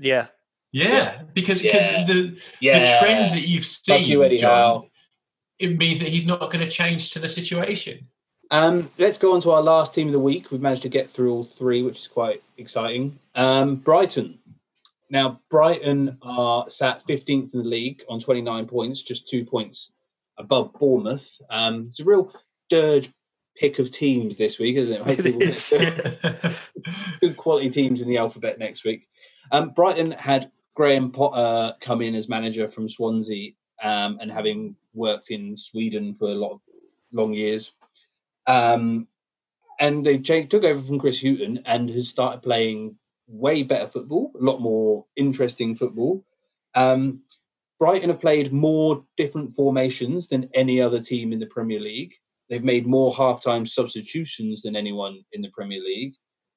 Yeah, 0.00 0.26
Yeah, 0.72 1.22
because 1.32 1.62
Yeah. 1.62 1.72
because 2.04 2.06
the 2.08 2.22
the 2.60 2.98
trend 3.00 3.34
that 3.34 3.46
you've 3.48 3.64
seen, 3.66 3.98
Fuck 4.00 4.08
you, 4.08 4.22
Eddie 4.24 4.38
John, 4.38 4.50
Howe. 4.50 4.86
It 5.58 5.76
means 5.76 5.98
that 6.00 6.08
he's 6.08 6.26
not 6.26 6.40
going 6.40 6.60
to 6.60 6.70
change 6.70 7.10
to 7.10 7.18
the 7.18 7.28
situation. 7.28 8.06
Um, 8.50 8.90
let's 8.96 9.18
go 9.18 9.34
on 9.34 9.40
to 9.42 9.50
our 9.50 9.62
last 9.62 9.92
team 9.92 10.08
of 10.08 10.12
the 10.12 10.18
week. 10.18 10.50
We've 10.50 10.60
managed 10.60 10.82
to 10.82 10.88
get 10.88 11.10
through 11.10 11.32
all 11.32 11.44
three, 11.44 11.82
which 11.82 12.00
is 12.00 12.08
quite 12.08 12.42
exciting. 12.56 13.18
Um, 13.34 13.76
Brighton. 13.76 14.38
Now, 15.10 15.40
Brighton 15.50 16.18
are 16.22 16.68
sat 16.68 17.06
15th 17.06 17.54
in 17.54 17.60
the 17.60 17.68
league 17.68 18.02
on 18.08 18.20
29 18.20 18.66
points, 18.66 19.02
just 19.02 19.28
two 19.28 19.44
points 19.44 19.90
above 20.38 20.72
Bournemouth. 20.74 21.40
Um, 21.50 21.86
it's 21.88 22.00
a 22.00 22.04
real 22.04 22.32
dirge 22.68 23.10
pick 23.56 23.78
of 23.78 23.90
teams 23.90 24.36
this 24.36 24.58
week, 24.58 24.76
isn't 24.76 24.94
it? 24.94 25.00
Hopefully 25.00 25.32
we'll 25.32 25.48
is. 25.48 25.70
good 27.20 27.36
quality 27.36 27.70
teams 27.70 28.00
in 28.00 28.08
the 28.08 28.18
alphabet 28.18 28.58
next 28.58 28.84
week. 28.84 29.08
Um, 29.50 29.70
Brighton 29.70 30.12
had 30.12 30.50
Graham 30.74 31.10
Potter 31.10 31.74
come 31.80 32.02
in 32.02 32.14
as 32.14 32.28
manager 32.28 32.68
from 32.68 32.88
Swansea 32.88 33.52
um, 33.82 34.18
and 34.20 34.30
having 34.30 34.76
worked 34.94 35.30
in 35.30 35.56
Sweden 35.56 36.14
for 36.14 36.28
a 36.28 36.34
lot 36.34 36.52
of 36.52 36.60
long 37.12 37.32
years. 37.32 37.72
Um, 38.46 39.06
and 39.80 40.04
they 40.04 40.18
took 40.18 40.64
over 40.64 40.80
from 40.80 40.98
Chris 40.98 41.22
Hughton 41.22 41.62
and 41.64 41.88
has 41.90 42.08
started 42.08 42.42
playing 42.42 42.96
way 43.28 43.62
better 43.62 43.86
football, 43.86 44.32
a 44.34 44.42
lot 44.42 44.60
more 44.60 45.04
interesting 45.16 45.76
football. 45.76 46.24
Um, 46.74 47.22
Brighton 47.78 48.10
have 48.10 48.20
played 48.20 48.52
more 48.52 49.04
different 49.16 49.52
formations 49.52 50.26
than 50.26 50.50
any 50.54 50.80
other 50.80 51.00
team 51.00 51.32
in 51.32 51.38
the 51.38 51.46
Premier 51.46 51.78
League. 51.78 52.14
They've 52.48 52.64
made 52.64 52.86
more 52.86 53.14
half-time 53.14 53.66
substitutions 53.66 54.62
than 54.62 54.74
anyone 54.74 55.22
in 55.32 55.42
the 55.42 55.50
Premier 55.50 55.80
League, 55.80 56.14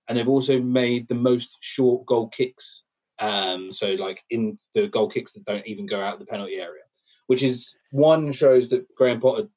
and 0.07 0.17
they've 0.17 0.27
also 0.27 0.59
made 0.59 1.07
the 1.07 1.15
most 1.15 1.57
short 1.59 2.05
goal 2.05 2.29
kicks. 2.29 2.83
Um, 3.19 3.71
so, 3.71 3.91
like 3.91 4.23
in 4.31 4.57
the 4.73 4.87
goal 4.87 5.09
kicks 5.09 5.33
that 5.33 5.45
don't 5.45 5.67
even 5.67 5.85
go 5.85 6.01
out 6.01 6.13
of 6.13 6.19
the 6.19 6.25
penalty 6.25 6.55
area, 6.55 6.83
which 7.31 7.43
is 7.43 7.77
one 7.91 8.29
shows 8.29 8.67
that 8.67 8.93
Graham 8.93 9.21
Potter 9.21 9.47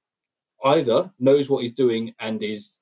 either 0.62 1.10
knows 1.18 1.50
what 1.50 1.62
he's 1.62 1.74
doing 1.74 2.14
and 2.20 2.40
is 2.40 2.78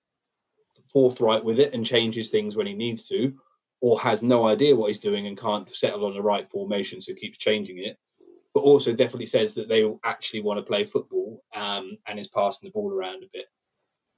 forthright 0.93 1.43
with 1.43 1.59
it 1.59 1.73
and 1.73 1.87
changes 1.87 2.29
things 2.29 2.57
when 2.57 2.67
he 2.67 2.75
needs 2.75 3.03
to, 3.05 3.33
or 3.81 3.99
has 3.99 4.21
no 4.21 4.47
idea 4.47 4.77
what 4.77 4.89
he's 4.89 4.99
doing 4.99 5.27
and 5.27 5.41
can't 5.41 5.75
settle 5.75 6.05
on 6.05 6.13
the 6.13 6.21
right 6.21 6.47
formation, 6.51 7.01
so 7.01 7.15
keeps 7.15 7.39
changing 7.39 7.79
it, 7.79 7.97
but 8.53 8.61
also 8.61 8.93
definitely 8.93 9.25
says 9.25 9.55
that 9.55 9.67
they 9.67 9.91
actually 10.05 10.43
want 10.43 10.59
to 10.59 10.63
play 10.63 10.85
football 10.85 11.43
um, 11.57 11.97
and 12.07 12.19
is 12.19 12.29
passing 12.29 12.67
the 12.67 12.73
ball 12.73 12.93
around 12.93 13.25
a 13.25 13.29
bit. 13.33 13.47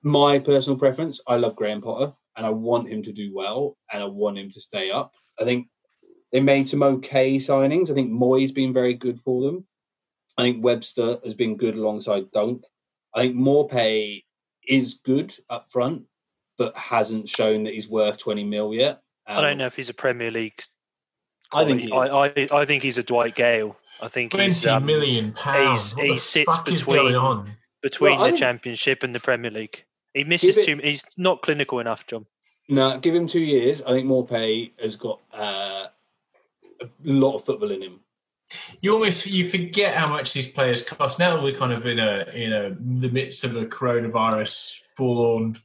My 0.02 0.40
personal 0.40 0.76
preference, 0.76 1.20
I 1.28 1.36
love 1.36 1.54
Graham 1.54 1.82
Potter 1.82 2.12
and 2.36 2.44
I 2.44 2.50
want 2.50 2.88
him 2.88 3.00
to 3.04 3.12
do 3.12 3.32
well 3.32 3.76
and 3.92 4.02
I 4.02 4.06
want 4.06 4.38
him 4.38 4.50
to 4.50 4.60
stay 4.60 4.90
up. 4.90 5.12
I 5.40 5.44
think 5.44 5.68
they 6.32 6.40
made 6.40 6.68
some 6.68 6.82
okay 6.82 7.36
signings. 7.36 7.92
I 7.92 7.94
think 7.94 8.10
Mooy's 8.10 8.50
been 8.50 8.72
very 8.72 8.94
good 8.94 9.20
for 9.20 9.40
them. 9.40 9.68
I 10.36 10.42
think 10.42 10.64
Webster 10.64 11.18
has 11.24 11.34
been 11.34 11.56
good 11.56 11.76
alongside 11.76 12.30
Dunk. 12.32 12.64
I 13.14 13.22
think 13.22 13.36
Maupay 13.36 14.24
is 14.66 14.94
good 15.04 15.32
up 15.48 15.70
front, 15.70 16.02
but 16.58 16.76
hasn't 16.76 17.28
shown 17.28 17.64
that 17.64 17.74
he's 17.74 17.88
worth 17.88 18.18
20 18.18 18.44
mil 18.44 18.74
yet. 18.74 19.02
Um, 19.26 19.38
I 19.38 19.40
don't 19.42 19.52
Um, 19.52 19.58
know 19.58 19.66
if 19.66 19.76
he's 19.76 19.90
a 19.90 19.94
Premier 19.94 20.30
League. 20.30 20.60
I 21.52 21.64
think 21.64 21.82
he. 21.82 21.92
I, 21.92 22.26
I, 22.26 22.48
I 22.50 22.64
think 22.64 22.82
he's 22.82 22.98
a 22.98 23.02
Dwight 23.02 23.36
Gayle. 23.36 23.76
I 24.00 24.08
think 24.08 24.32
he's 24.32 24.60
Twenty 24.62 24.68
um, 24.76 24.84
million 24.86 25.32
pounds. 25.32 25.92
he's- 25.92 25.96
What 25.96 26.06
he 26.06 26.14
the 26.14 26.20
sits 26.20 26.56
fuck 26.56 26.68
is 26.68 26.80
between- 26.80 26.96
going 26.96 27.14
on? 27.14 27.56
between 27.80 28.18
Well, 28.18 28.30
the 28.32 28.36
Championship 28.36 29.02
and 29.02 29.14
the 29.14 29.20
Premier 29.20 29.50
League. 29.50 29.84
He 30.14 30.24
misses 30.24 30.56
it- 30.56 30.66
too. 30.66 30.78
He's 30.82 31.04
not 31.16 31.42
clinical 31.42 31.78
enough, 31.78 32.06
John. 32.06 32.26
No, 32.68 32.98
give 32.98 33.14
him 33.14 33.26
two 33.28 33.40
years. 33.40 33.82
I 33.82 33.92
think 33.92 34.08
Maupay 34.08 34.72
has 34.80 34.96
got 34.96 35.20
uh, 35.32 35.86
a 36.80 36.86
lot 37.04 37.36
of 37.36 37.44
football 37.44 37.70
in 37.70 37.82
him. 37.82 38.00
You 38.80 38.92
almost 38.92 39.26
you 39.26 39.48
forget 39.48 39.94
how 39.94 40.08
much 40.08 40.32
these 40.32 40.48
players 40.48 40.82
cost. 40.82 41.18
Now 41.18 41.42
we're 41.42 41.56
kind 41.56 41.72
of 41.72 41.86
in 41.86 41.98
a 41.98 42.26
in 42.32 42.52
a 42.52 42.70
the 42.70 43.08
midst 43.08 43.44
of 43.44 43.56
a 43.56 43.66
coronavirus 43.66 44.80
full-on 44.96 45.58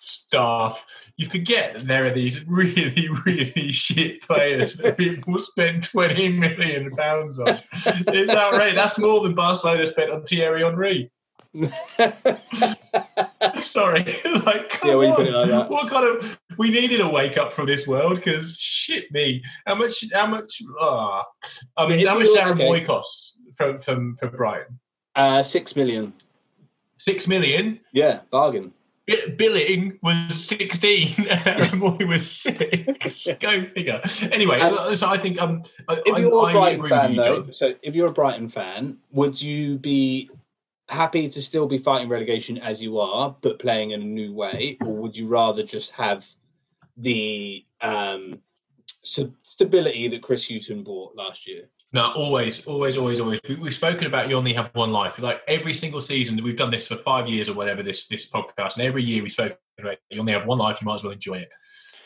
staff. 0.00 0.84
You 1.16 1.28
forget 1.28 1.74
that 1.74 1.86
there 1.86 2.06
are 2.06 2.14
these 2.14 2.44
really 2.46 3.08
really 3.24 3.72
shit 3.72 4.22
players 4.22 4.76
that 4.76 4.96
people 4.96 5.38
spend 5.38 5.84
twenty 5.84 6.28
million 6.28 6.90
pounds 6.90 7.38
on. 7.38 7.58
It's 8.08 8.32
outrageous. 8.32 8.76
That's 8.76 8.98
more 8.98 9.22
than 9.22 9.34
Barcelona 9.34 9.86
spent 9.86 10.10
on 10.10 10.22
Thierry 10.24 10.62
Henry. 10.62 11.10
Sorry, 13.62 14.16
like 14.46 14.78
Yeah, 14.84 14.94
when 14.96 15.08
you 15.08 15.14
put 15.14 15.26
it 15.26 15.32
like 15.32 15.48
that. 15.50 15.70
What 15.70 15.88
kind 15.90 16.06
of? 16.16 16.38
We 16.58 16.70
needed 16.70 17.00
a 17.00 17.08
wake 17.08 17.36
up 17.36 17.52
from 17.52 17.66
this 17.66 17.86
world 17.86 18.16
because 18.16 18.56
shit 18.56 19.10
me. 19.12 19.42
How 19.66 19.74
much? 19.74 20.04
How 20.12 20.26
much? 20.26 20.62
Ah, 20.80 21.24
I 21.76 21.88
mean, 21.88 22.06
how 22.06 22.18
much 22.18 22.28
Aaron 22.36 22.52
okay. 22.52 22.68
Mooy 22.68 22.84
costs 22.84 23.36
from 23.56 23.80
from 23.80 24.16
for 24.18 24.28
Brighton? 24.28 24.78
uh, 25.16 25.42
six 25.42 25.76
million. 25.76 26.12
Six 26.98 27.26
million. 27.28 27.80
Yeah, 27.92 28.20
bargain. 28.30 28.72
Bi- 29.08 29.34
Billing 29.36 29.98
was 30.02 30.44
sixteen. 30.44 31.14
Aaron 31.28 31.68
Mooy 31.80 32.06
was 32.08 32.30
six. 32.30 33.26
Go 33.40 33.64
figure. 33.74 34.00
Anyway, 34.30 34.60
Um, 34.60 34.94
so 34.94 35.08
I 35.08 35.18
think 35.18 35.40
um, 35.42 35.64
If 35.88 36.14
I- 36.14 36.18
you're 36.20 36.46
I 36.46 36.50
a 36.50 36.52
Brighton 36.52 36.86
fan, 36.86 37.16
though, 37.16 37.50
so 37.50 37.74
if 37.82 37.94
you're 37.94 38.08
a 38.08 38.12
Brighton 38.12 38.48
fan, 38.48 38.98
would 39.10 39.40
you 39.42 39.78
be 39.78 40.30
happy 40.88 41.28
to 41.28 41.42
still 41.42 41.66
be 41.66 41.78
fighting 41.78 42.08
relegation 42.08 42.58
as 42.58 42.82
you 42.82 42.98
are, 42.98 43.36
but 43.40 43.58
playing 43.58 43.92
in 43.92 44.02
a 44.02 44.04
new 44.04 44.32
way, 44.32 44.76
or 44.80 44.94
would 44.96 45.16
you 45.16 45.26
rather 45.26 45.62
just 45.62 45.92
have 45.92 46.26
the 46.96 47.64
um, 47.80 48.40
stability 49.02 50.08
that 50.08 50.22
Chris 50.22 50.48
Hughton 50.48 50.82
bought 50.82 51.16
last 51.16 51.46
year? 51.46 51.68
No, 51.94 52.10
always, 52.12 52.66
always, 52.66 52.96
always, 52.96 53.20
always. 53.20 53.40
We, 53.46 53.56
we've 53.56 53.74
spoken 53.74 54.06
about 54.06 54.28
you 54.28 54.36
only 54.36 54.54
have 54.54 54.70
one 54.72 54.92
life. 54.92 55.18
Like 55.18 55.42
every 55.46 55.74
single 55.74 56.00
season, 56.00 56.42
we've 56.42 56.56
done 56.56 56.70
this 56.70 56.86
for 56.86 56.96
five 56.96 57.28
years 57.28 57.48
or 57.50 57.54
whatever. 57.54 57.82
This 57.82 58.06
this 58.08 58.30
podcast, 58.30 58.76
and 58.76 58.86
every 58.86 59.02
year 59.02 59.22
we 59.22 59.28
spoke 59.28 59.58
about 59.78 59.98
you 60.08 60.18
only 60.18 60.32
have 60.32 60.46
one 60.46 60.58
life. 60.58 60.80
You 60.80 60.86
might 60.86 60.94
as 60.94 61.04
well 61.04 61.12
enjoy 61.12 61.34
it. 61.34 61.50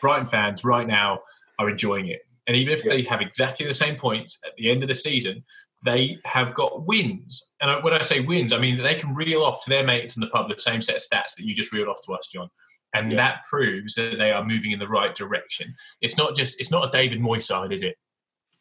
Brighton 0.00 0.26
fans 0.26 0.64
right 0.64 0.86
now 0.86 1.20
are 1.60 1.70
enjoying 1.70 2.08
it, 2.08 2.20
and 2.48 2.56
even 2.56 2.74
if 2.74 2.84
Yeah. 2.84 2.94
they 2.94 3.02
have 3.02 3.20
exactly 3.20 3.66
the 3.66 3.74
same 3.74 3.96
points 3.96 4.40
at 4.44 4.56
the 4.56 4.70
end 4.70 4.82
of 4.82 4.88
the 4.88 4.94
season, 4.94 5.44
they 5.86 6.18
have 6.26 6.54
got 6.54 6.84
wins. 6.86 7.50
And 7.62 7.82
when 7.82 7.94
I 7.94 8.02
say 8.02 8.20
wins, 8.20 8.52
I 8.52 8.58
mean 8.58 8.82
they 8.82 8.96
can 8.96 9.14
reel 9.14 9.42
off 9.42 9.62
to 9.64 9.70
their 9.70 9.84
mates 9.84 10.16
in 10.16 10.20
the 10.20 10.26
pub 10.28 10.50
the 10.50 10.58
same 10.58 10.82
set 10.82 10.96
of 10.96 11.02
stats 11.02 11.34
that 11.36 11.44
you 11.46 11.54
just 11.54 11.72
reeled 11.72 11.88
off 11.88 12.02
to 12.04 12.12
us, 12.12 12.26
John. 12.26 12.50
And 12.94 13.10
Yeah. 13.10 13.16
that 13.16 13.44
proves 13.48 13.94
that 13.94 14.18
they 14.18 14.30
are 14.32 14.44
moving 14.44 14.72
in 14.72 14.78
the 14.78 14.88
right 14.88 15.14
direction. 15.14 15.74
It's 16.02 16.16
not 16.18 16.36
just 16.36 16.60
it's 16.60 16.70
not 16.70 16.88
a 16.88 16.90
David 16.90 17.20
Moyes 17.20 17.42
side, 17.42 17.72
is 17.72 17.82
it? 17.82 17.96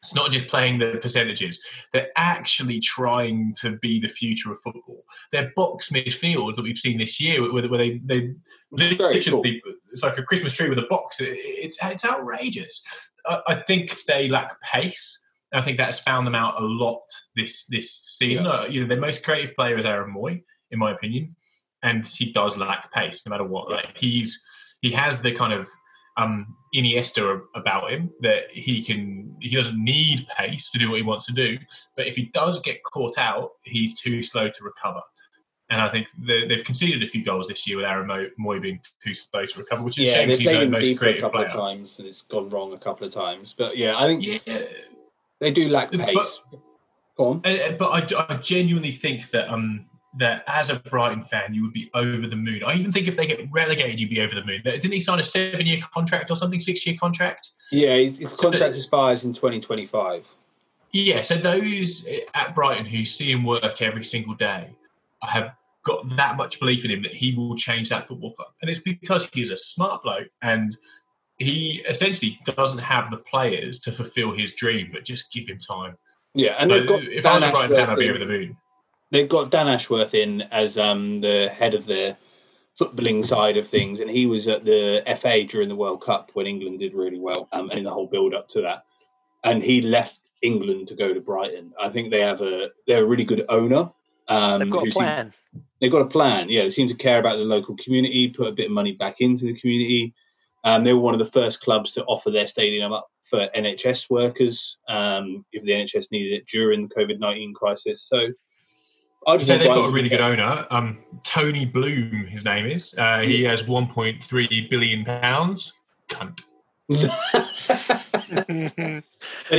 It's 0.03 0.13
not 0.13 0.29
just 0.29 0.47
playing 0.47 0.77
the 0.77 0.99
percentages. 1.01 1.59
They're 1.91 2.09
actually 2.15 2.79
trying 2.79 3.55
to 3.61 3.77
be 3.77 3.99
the 3.99 4.07
future 4.07 4.51
of 4.51 4.59
football. 4.63 5.03
Their 5.31 5.51
box 5.55 5.89
midfield 5.89 6.55
that 6.55 6.61
we've 6.61 6.77
seen 6.77 6.99
this 6.99 7.19
year, 7.19 7.41
where, 7.51 7.67
where 7.67 7.79
they, 7.79 7.97
they 8.05 8.31
It's 8.73 8.97
very 8.97 9.19
cool. 9.23 9.41
it's 9.91 10.03
like 10.03 10.19
a 10.19 10.23
Christmas 10.23 10.53
tree 10.53 10.69
with 10.69 10.77
a 10.77 10.85
box. 10.91 11.19
It- 11.19 11.29
it's, 11.39 11.77
it's 11.81 12.05
outrageous. 12.05 12.83
I, 13.25 13.39
I 13.47 13.55
think 13.55 13.97
they 14.07 14.29
lack 14.29 14.61
pace. 14.61 15.19
I 15.53 15.61
think 15.61 15.77
that's 15.77 15.99
found 15.99 16.25
them 16.27 16.35
out 16.35 16.61
a 16.61 16.65
lot 16.65 17.01
this 17.35 17.65
this 17.67 17.91
season. 18.17 18.45
Uh, 18.47 18.65
you 18.69 18.81
know, 18.81 18.87
their 18.87 18.99
most 18.99 19.23
creative 19.23 19.55
player 19.55 19.77
is 19.77 19.85
Aaron 19.85 20.13
Mooy, 20.13 20.43
in 20.71 20.79
my 20.79 20.91
opinion, 20.91 21.35
and 21.83 22.05
he 22.05 22.31
does 22.33 22.57
lack 22.57 22.91
pace 22.93 23.25
no 23.25 23.29
matter 23.31 23.43
what. 23.45 23.69
Like 23.71 23.97
he's 23.97 24.39
he 24.81 24.91
has 24.91 25.21
the 25.21 25.31
kind 25.31 25.53
of 25.53 25.67
um, 26.17 26.55
Iniesta 26.75 27.41
about 27.55 27.91
him 27.91 28.09
that 28.21 28.49
he 28.51 28.81
can 28.83 29.35
he 29.41 29.55
doesn't 29.55 29.81
need 29.81 30.27
pace 30.37 30.71
to 30.71 30.79
do 30.79 30.89
what 30.89 30.97
he 30.97 31.03
wants 31.03 31.25
to 31.27 31.33
do, 31.33 31.57
but 31.95 32.07
if 32.07 32.15
he 32.15 32.25
does 32.33 32.59
get 32.61 32.83
caught 32.83 33.17
out, 33.17 33.51
he's 33.63 33.99
too 33.99 34.23
slow 34.23 34.47
to 34.49 34.63
recover. 34.63 35.01
And 35.71 35.81
I 35.81 35.89
think 35.89 36.07
they, 36.27 36.47
they've 36.47 36.63
conceded 36.63 37.01
a 37.01 37.07
few 37.07 37.25
goals 37.25 37.47
this 37.47 37.67
year 37.67 37.77
with 37.77 37.87
Aaron 37.87 38.07
Mooy 38.39 38.61
being 38.61 38.79
too 39.03 39.15
slow 39.15 39.47
to 39.47 39.59
recover, 39.59 39.81
which 39.81 39.97
is 39.97 40.03
a 40.03 40.11
Yeah, 40.11 40.13
shame 40.13 40.27
they've 40.29 40.37
played 40.97 41.15
him 41.15 41.17
a 41.17 41.21
couple 41.21 41.39
player. 41.39 41.47
of 41.47 41.53
times, 41.53 41.97
and 41.97 42.07
it's 42.07 42.21
gone 42.21 42.49
wrong 42.49 42.73
a 42.73 42.77
couple 42.77 43.07
of 43.07 43.11
times. 43.13 43.55
But 43.57 43.75
yeah, 43.75 43.95
I 43.97 44.05
think 44.05 44.23
Yeah, 44.45 44.63
they 45.39 45.51
do 45.51 45.69
lack 45.69 45.91
But- 45.91 46.01
pace. 46.01 46.39
Go 47.17 47.27
on. 47.27 47.41
Uh, 47.45 47.49
uh, 47.49 47.71
but 47.73 48.13
I, 48.13 48.25
I 48.29 48.35
genuinely 48.37 48.91
think 48.91 49.31
that 49.31 49.49
um 49.49 49.85
that 50.17 50.43
as 50.47 50.69
a 50.69 50.79
Brighton 50.79 51.23
fan, 51.25 51.53
you 51.53 51.63
would 51.63 51.73
be 51.73 51.89
over 51.93 52.27
the 52.27 52.35
moon. 52.35 52.61
I 52.65 52.75
even 52.75 52.91
think 52.93 53.07
if 53.07 53.17
they 53.17 53.27
get 53.27 53.39
relegated, 53.51 53.99
you'd 53.99 54.09
be 54.09 54.21
over 54.21 54.33
the 54.33 54.45
moon. 54.45 54.61
Didn't 54.63 54.91
he 54.93 55.01
sign 55.01 55.19
a 55.19 55.23
seven-year 55.23 55.81
contract 55.93 56.31
or 56.31 56.35
something, 56.35 56.61
six-year 56.61 56.95
contract? 56.97 57.49
Yeah, 57.69 57.95
his, 57.97 58.17
his 58.19 58.31
So 58.31 58.37
contract 58.37 58.75
expires 58.75 59.25
in 59.25 59.33
2025. 59.33 60.25
Yeah. 60.93 61.19
So 61.19 61.35
those 61.35 62.07
at 62.33 62.55
Brighton 62.55 62.85
who 62.85 63.03
see 63.03 63.31
him 63.31 63.43
work 63.43 63.81
every 63.81 64.05
single 64.05 64.35
day 64.35 64.69
have 65.21 65.53
got 65.83 66.15
that 66.15 66.37
much 66.37 66.59
belief 66.59 66.85
in 66.85 66.91
him 66.91 67.03
that 67.03 67.13
he 67.13 67.33
will 67.35 67.55
change 67.57 67.89
that 67.89 68.07
football 68.07 68.33
club, 68.35 68.49
and 68.61 68.69
it's 68.69 68.79
because 68.79 69.27
he's 69.33 69.51
a 69.51 69.57
smart 69.57 70.01
bloke 70.03 70.27
and 70.41 70.77
he 71.37 71.83
essentially 71.89 72.39
doesn't 72.45 72.77
have 72.79 73.11
the 73.11 73.17
players 73.17 73.79
to 73.81 73.91
fulfil 73.91 74.31
his 74.31 74.53
dream, 74.53 74.89
but 74.93 75.03
just 75.03 75.31
give 75.33 75.47
him 75.47 75.59
time. 75.59 75.97
Yeah, 76.33 76.55
and 76.59 76.69
But 76.69 76.79
they've 76.79 76.87
got 76.87 77.03
if 77.03 77.25
I 77.25 77.35
was 77.35 77.43
a 77.43 77.45
Dan 77.47 77.53
Brighton 77.53 77.71
I'd 77.71 77.77
be 77.77 77.81
Ashworth 77.81 77.99
over 78.09 78.13
in- 78.15 78.19
the 78.19 78.25
moon. 78.25 78.57
they've 79.11 79.29
got 79.29 79.51
Dan 79.51 79.67
Ashworth 79.67 80.13
in 80.13 80.41
as 80.51 80.77
um, 80.77 81.21
the 81.21 81.49
head 81.49 81.73
of 81.73 81.85
the 81.85 82.15
footballing 82.79 83.23
side 83.23 83.55
of 83.57 83.67
things, 83.67 83.99
and 84.01 84.09
he 84.09 84.25
was 84.27 84.47
at 84.47 84.65
the 84.65 85.01
FA 85.17 85.43
during 85.45 85.69
the 85.69 85.75
World 85.75 86.01
Cup 86.01 86.31
when 86.33 86.45
England 86.47 86.79
did 86.79 86.93
really 86.93 87.19
well, 87.19 87.47
um, 87.53 87.69
and 87.69 87.79
in 87.79 87.85
the 87.85 87.91
whole 87.91 88.07
build 88.07 88.33
up 88.33 88.47
to 88.49 88.61
that. 88.61 88.83
And 89.43 89.63
he 89.63 89.81
left 89.81 90.19
England 90.41 90.87
to 90.89 90.95
go 90.95 91.13
to 91.13 91.21
Brighton. 91.21 91.73
I 91.81 91.89
think 91.89 92.11
they 92.11 92.19
have 92.21 92.41
a 92.41 92.69
they're 92.87 93.03
a 93.03 93.07
really 93.07 93.23
good 93.23 93.45
owner. 93.49 93.89
Um, 94.27 94.59
They've 94.59 94.69
got 94.71 94.81
who 94.83 94.87
a 94.87 94.91
seem- 94.91 95.03
plan. 95.03 95.33
they've 95.79 95.91
got 95.91 96.01
a 96.01 96.05
plan. 96.07 96.49
Yeah, 96.49 96.63
they 96.63 96.69
seem 96.71 96.87
to 96.87 96.95
care 96.95 97.19
about 97.19 97.37
the 97.37 97.43
local 97.45 97.77
community, 97.77 98.27
put 98.29 98.47
a 98.47 98.51
bit 98.51 98.65
of 98.65 98.71
money 98.71 98.93
back 98.93 99.21
into 99.21 99.45
the 99.45 99.53
community. 99.53 100.13
Um, 100.65 100.83
they 100.83 100.93
were 100.93 100.99
one 100.99 101.13
of 101.13 101.19
the 101.19 101.31
first 101.31 101.61
clubs 101.61 101.91
to 101.91 102.03
offer 102.05 102.31
their 102.31 102.47
stadium 102.47 102.91
up 102.91 103.07
for 103.21 103.47
NHS 103.55 104.09
workers 104.09 104.77
um, 104.89 105.45
if 105.53 105.63
the 105.63 105.71
NHS 105.71 106.11
needed 106.11 106.33
it 106.33 106.47
during 106.47 106.87
the 106.87 106.95
COVID 106.95 107.19
nineteen 107.19 107.53
crisis. 107.53 108.03
So, 108.03 108.29
I 109.27 109.37
just 109.37 109.47
So 109.47 109.53
want 109.53 109.63
they've 109.63 109.73
got 109.73 109.89
a 109.89 109.93
really 109.93 110.09
be 110.09 110.17
good 110.17 110.21
owner. 110.21 110.65
Um, 110.71 111.03
Tony 111.23 111.65
Bloom, 111.65 112.25
his 112.25 112.43
name 112.45 112.65
is. 112.65 112.95
Uh, 112.97 113.19
he 113.19 113.43
has 113.43 113.63
1.3 113.63 114.69
billion 114.69 115.05
pounds. 115.05 115.73
Cunt. 116.09 116.41
but 116.87 116.97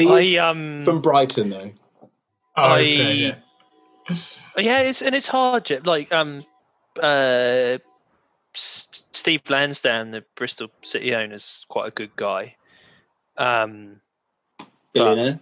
he's 0.00 0.38
I 0.38 0.48
um 0.48 0.84
from 0.84 1.00
Brighton, 1.00 1.50
though. 1.50 1.72
Oh, 2.56 2.62
I- 2.62 2.80
yeah. 2.80 3.34
yeah, 4.56 4.78
it's 4.80 5.02
and 5.02 5.14
it's 5.14 5.26
hard. 5.26 5.64
Jeff. 5.66 5.86
Like 5.86 6.12
um 6.12 6.44
uh 7.02 7.78
S- 7.78 7.80
Steve 8.56 9.42
Lansdown, 9.48 10.10
the 10.10 10.24
Bristol 10.34 10.68
City 10.82 11.14
owner, 11.14 11.34
is 11.34 11.64
quite 11.68 11.88
a 11.88 11.90
good 11.90 12.14
guy. 12.16 12.56
Um 13.36 14.00
Billionaire. 14.94 15.38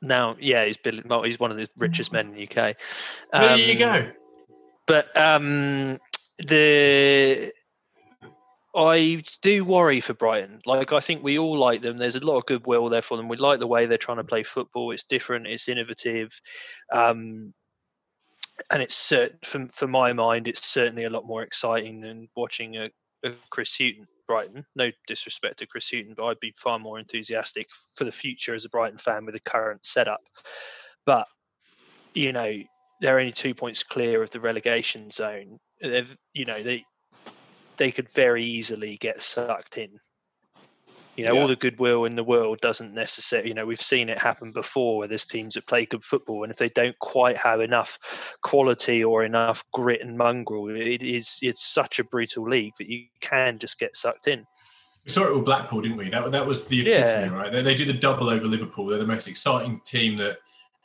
now, 0.00 0.36
yeah, 0.38 0.64
he's 0.64 0.76
Bill, 0.76 1.00
well, 1.04 1.22
he's 1.24 1.40
one 1.40 1.50
of 1.50 1.56
the 1.56 1.68
richest 1.76 2.12
men 2.12 2.28
in 2.28 2.34
the 2.34 2.44
UK. 2.44 2.76
There 3.32 3.56
you 3.56 3.72
Um, 3.72 3.78
go. 3.78 4.10
But 4.86 5.16
um, 5.20 5.98
the 6.38 7.52
I 8.76 9.24
do 9.40 9.64
worry 9.64 10.00
for 10.00 10.12
Brighton. 10.14 10.60
Like 10.66 10.92
I 10.92 11.00
think 11.00 11.24
we 11.24 11.38
all 11.38 11.58
like 11.58 11.82
them. 11.82 11.96
There's 11.96 12.14
a 12.14 12.24
lot 12.24 12.36
of 12.36 12.46
goodwill 12.46 12.88
there 12.88 13.02
for 13.02 13.16
them. 13.16 13.28
We 13.28 13.38
like 13.38 13.58
the 13.58 13.66
way 13.66 13.86
they're 13.86 13.98
trying 13.98 14.18
to 14.18 14.24
play 14.24 14.42
football. 14.44 14.92
It's 14.92 15.04
different. 15.04 15.46
It's 15.46 15.68
innovative, 15.68 16.40
um, 16.92 17.54
and 18.70 18.82
it's 18.82 18.96
cert- 18.96 19.44
for 19.44 19.66
for 19.68 19.86
my 19.86 20.12
mind, 20.12 20.48
it's 20.48 20.66
certainly 20.66 21.04
a 21.04 21.10
lot 21.10 21.26
more 21.26 21.42
exciting 21.42 22.00
than 22.00 22.28
watching 22.36 22.76
a, 22.76 22.90
a 23.24 23.32
Chris 23.50 23.76
Hughton 23.76 24.06
Brighton. 24.26 24.64
No 24.74 24.90
disrespect 25.06 25.58
to 25.58 25.66
Chris 25.66 25.90
Hughton, 25.90 26.14
but 26.16 26.26
I'd 26.26 26.40
be 26.40 26.54
far 26.56 26.78
more 26.78 26.98
enthusiastic 26.98 27.68
for 27.94 28.04
the 28.04 28.12
future 28.12 28.54
as 28.54 28.64
a 28.64 28.70
Brighton 28.70 28.98
fan 28.98 29.24
with 29.24 29.34
the 29.34 29.40
current 29.40 29.84
setup. 29.84 30.22
But 31.04 31.26
you 32.14 32.32
know, 32.32 32.52
they're 33.00 33.18
only 33.18 33.32
two 33.32 33.54
points 33.54 33.82
clear 33.82 34.22
of 34.22 34.30
the 34.30 34.40
relegation 34.40 35.10
zone. 35.10 35.58
They've, 35.80 36.16
you 36.32 36.46
know, 36.46 36.62
they 36.62 36.84
they 37.76 37.92
could 37.92 38.08
very 38.10 38.44
easily 38.44 38.96
get 38.96 39.20
sucked 39.20 39.78
in. 39.78 40.00
You 41.16 41.24
know, 41.26 41.34
Yeah. 41.34 41.40
all 41.42 41.48
the 41.48 41.56
goodwill 41.56 42.04
in 42.04 42.14
the 42.14 42.22
world 42.24 42.60
doesn't 42.60 42.92
necessarily. 42.94 43.48
You 43.48 43.54
know, 43.54 43.64
we've 43.66 43.80
seen 43.80 44.08
it 44.08 44.18
happen 44.18 44.52
before 44.52 44.98
where 44.98 45.08
there's 45.08 45.26
teams 45.26 45.54
that 45.54 45.66
play 45.66 45.86
good 45.86 46.04
football, 46.04 46.42
and 46.42 46.52
if 46.52 46.58
they 46.58 46.68
don't 46.68 46.98
quite 46.98 47.36
have 47.38 47.60
enough 47.60 47.98
quality 48.42 49.02
or 49.02 49.24
enough 49.24 49.64
grit 49.72 50.02
and 50.02 50.16
mongrel, 50.18 50.68
it 50.68 51.02
is 51.02 51.38
it's 51.42 51.64
such 51.66 51.98
a 51.98 52.04
brutal 52.04 52.48
league 52.48 52.74
that 52.78 52.88
you 52.88 53.06
can 53.20 53.58
just 53.58 53.78
get 53.78 53.96
sucked 53.96 54.28
in. 54.28 54.44
We 55.06 55.12
saw 55.12 55.24
it 55.28 55.34
with 55.36 55.44
Blackpool, 55.44 55.82
didn't 55.82 55.96
we? 55.98 56.10
That, 56.10 56.32
that 56.32 56.46
was 56.46 56.66
the 56.66 56.80
epitome, 56.80 57.26
Yeah. 57.26 57.40
right? 57.40 57.52
They, 57.52 57.62
they 57.62 57.74
do 57.76 57.84
the 57.84 57.92
double 57.92 58.28
over 58.28 58.44
Liverpool. 58.44 58.86
They're 58.86 58.98
the 58.98 59.06
most 59.06 59.28
exciting 59.28 59.80
team 59.86 60.16
that 60.18 60.38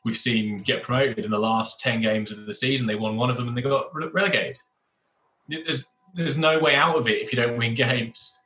we've 0.06 0.18
seen 0.18 0.62
get 0.62 0.84
promoted 0.84 1.26
in 1.26 1.32
the 1.32 1.40
last 1.40 1.80
10 1.80 2.02
games 2.02 2.32
of 2.32 2.46
the 2.46 2.54
season. 2.54 2.86
They 2.86 2.94
won 2.96 3.18
one 3.18 3.32
of 3.32 3.38
them 3.38 3.48
and 3.48 3.58
they 3.58 3.64
got 3.64 3.94
re- 3.96 4.10
relegated. 4.14 4.58
There's, 5.50 5.88
there's 6.14 6.38
no 6.38 6.60
way 6.60 6.76
out 6.76 6.96
of 6.98 7.08
it 7.08 7.22
if 7.22 7.34
you 7.34 7.36
don't 7.42 7.58
win 7.58 7.74
games. 7.74 8.38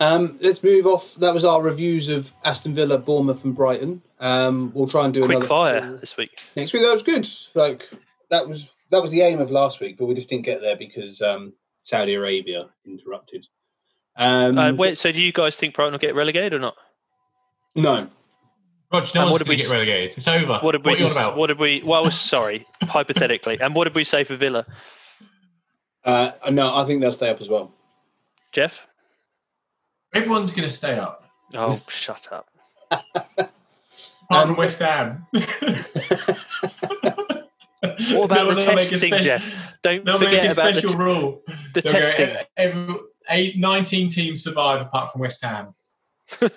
Um, 0.00 0.38
let's 0.40 0.62
move 0.62 0.86
off. 0.86 1.14
That 1.16 1.34
was 1.34 1.44
our 1.44 1.60
reviews 1.60 2.08
of 2.08 2.32
Aston 2.44 2.74
Villa, 2.74 2.98
Bournemouth, 2.98 3.44
and 3.44 3.54
Brighton. 3.54 4.02
Um, 4.20 4.70
we'll 4.74 4.86
try 4.86 5.04
and 5.04 5.12
do 5.12 5.20
Quick 5.24 5.30
another 5.38 5.48
fire 5.48 5.96
this 6.00 6.16
week. 6.16 6.38
next 6.56 6.72
week. 6.72 6.82
That 6.82 6.92
was 6.92 7.02
good. 7.02 7.26
Like 7.54 7.88
that 8.30 8.46
was 8.48 8.70
that 8.90 9.02
was 9.02 9.10
the 9.10 9.22
aim 9.22 9.40
of 9.40 9.50
last 9.50 9.80
week, 9.80 9.96
but 9.98 10.06
we 10.06 10.14
just 10.14 10.28
didn't 10.28 10.44
get 10.44 10.60
there 10.60 10.76
because 10.76 11.20
um, 11.20 11.52
Saudi 11.82 12.14
Arabia 12.14 12.68
interrupted. 12.86 13.46
Um, 14.16 14.56
Uh, 14.58 14.72
wait, 14.72 14.98
so 14.98 15.10
do 15.12 15.20
you 15.22 15.32
guys 15.32 15.56
think 15.56 15.74
Brighton 15.74 15.92
will 15.92 15.98
get 15.98 16.14
relegated 16.14 16.54
or 16.54 16.58
not? 16.60 16.74
no, 17.74 18.08
Roger, 18.92 19.12
no 19.18 19.20
And 19.22 19.30
one's 19.30 19.32
what 19.32 19.38
going 19.38 19.38
did 19.38 19.44
to 19.44 19.50
we 19.50 19.56
get 19.56 19.68
relegated. 19.70 20.16
It's 20.16 20.26
over. 20.28 20.58
What 20.60 20.72
did 20.72 20.84
we? 20.84 20.94
are 20.94 20.96
you 20.96 21.06
on 21.06 21.12
about? 21.12 21.36
What 21.36 21.48
did 21.48 21.58
we? 21.58 21.82
Well, 21.84 22.10
sorry, 22.10 22.66
hypothetically. 22.82 23.58
And 23.60 23.74
what 23.74 23.84
did 23.84 23.94
we 23.94 24.04
say 24.04 24.24
for 24.24 24.36
Villa, 24.36 24.64
uh, 26.04 26.30
no, 26.50 26.74
I 26.76 26.84
think 26.84 27.00
they'll 27.00 27.12
stay 27.12 27.28
up 27.30 27.40
as 27.40 27.48
well. 27.48 27.72
Jeff? 28.52 28.86
Everyone's 30.14 30.52
going 30.52 30.68
to 30.68 30.74
stay 30.74 30.98
up. 30.98 31.24
Oh, 31.54 31.80
shut 31.88 32.28
up. 32.32 32.48
Apart 32.90 33.50
Um, 34.30 34.48
from 34.48 34.56
West 34.56 34.78
Ham. 34.80 35.26
What 38.12 38.24
about 38.24 38.28
They'll- 38.28 38.48
the 38.48 38.54
they'll 38.56 38.64
testing, 38.76 39.12
spe- 39.14 39.22
Jeff? 39.22 39.44
Don't 39.82 40.04
They'll 40.04 40.18
make 40.18 40.28
forget 40.30 40.46
a 40.46 40.52
about 40.52 40.74
the, 40.74 40.80
special 40.80 40.98
t- 40.98 41.04
rule. 41.04 41.42
the 41.74 41.80
They'll 41.80 41.92
testing. 41.92 42.28
"E- 42.30 42.36
every, 42.56 42.94
eight, 43.30 43.56
19 43.58 44.10
teams 44.10 44.42
survive 44.42 44.80
apart 44.82 45.12
from 45.12 45.20
West 45.20 45.42
Ham. 45.44 45.74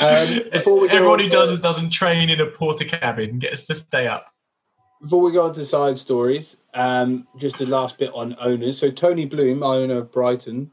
Um, 0.00 0.42
before 0.52 0.78
we 0.78 0.88
Everyone 0.90 1.18
who 1.18 1.28
doesn't 1.28 1.60
doesn't 1.60 1.90
train 1.90 2.30
in 2.30 2.40
a 2.40 2.46
porter 2.46 2.84
cabin 2.84 3.40
gets 3.40 3.64
to 3.64 3.74
stay 3.74 4.06
up. 4.06 4.26
Before 5.00 5.20
we 5.20 5.32
go 5.32 5.42
on 5.42 5.52
to 5.54 5.64
side 5.64 5.96
stories, 5.98 6.56
um, 6.74 7.26
just 7.36 7.60
a 7.60 7.66
last 7.66 7.98
bit 7.98 8.10
on 8.14 8.36
owners. 8.40 8.78
So 8.78 8.90
Tony 8.90 9.26
Bloom, 9.26 9.62
owner 9.62 9.98
of 9.98 10.12
Brighton, 10.12 10.72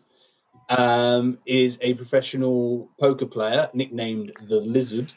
um, 0.69 1.37
is 1.45 1.77
a 1.81 1.93
professional 1.93 2.89
poker 2.99 3.27
player 3.27 3.69
nicknamed 3.73 4.33
the 4.47 4.59
Lizard. 4.61 5.13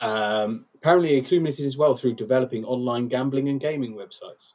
Um, 0.00 0.64
apparently 0.76 1.18
accumulated 1.18 1.66
as 1.66 1.76
well 1.76 1.94
through 1.94 2.14
developing 2.14 2.64
online 2.64 3.08
gambling 3.08 3.50
and 3.50 3.60
gaming 3.60 3.94
websites. 3.94 4.54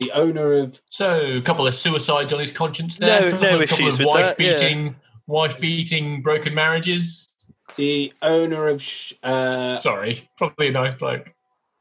The 0.00 0.10
owner 0.12 0.54
of 0.54 0.80
So 0.88 1.36
a 1.36 1.42
couple 1.42 1.66
of 1.66 1.74
suicides 1.74 2.32
on 2.32 2.40
his 2.40 2.50
conscience 2.50 2.96
there. 2.96 3.20
No- 3.20 3.28
no 3.28 3.34
of, 3.34 3.40
couple 3.40 3.60
issues 3.60 3.94
of 3.94 3.98
with 4.00 4.08
wife 4.08 4.36
that, 4.38 4.40
yeah. 4.40 4.54
beating, 4.54 4.96
wife 5.26 5.60
beating, 5.60 6.22
broken 6.22 6.54
marriages. 6.54 7.28
the 7.76 8.12
owner 8.22 8.68
of 8.68 8.80
sh- 8.80 9.12
uh, 9.22 9.76
Sorry, 9.78 10.28
probably 10.38 10.68
a 10.68 10.72
nice 10.72 10.94
bloke. 10.94 11.28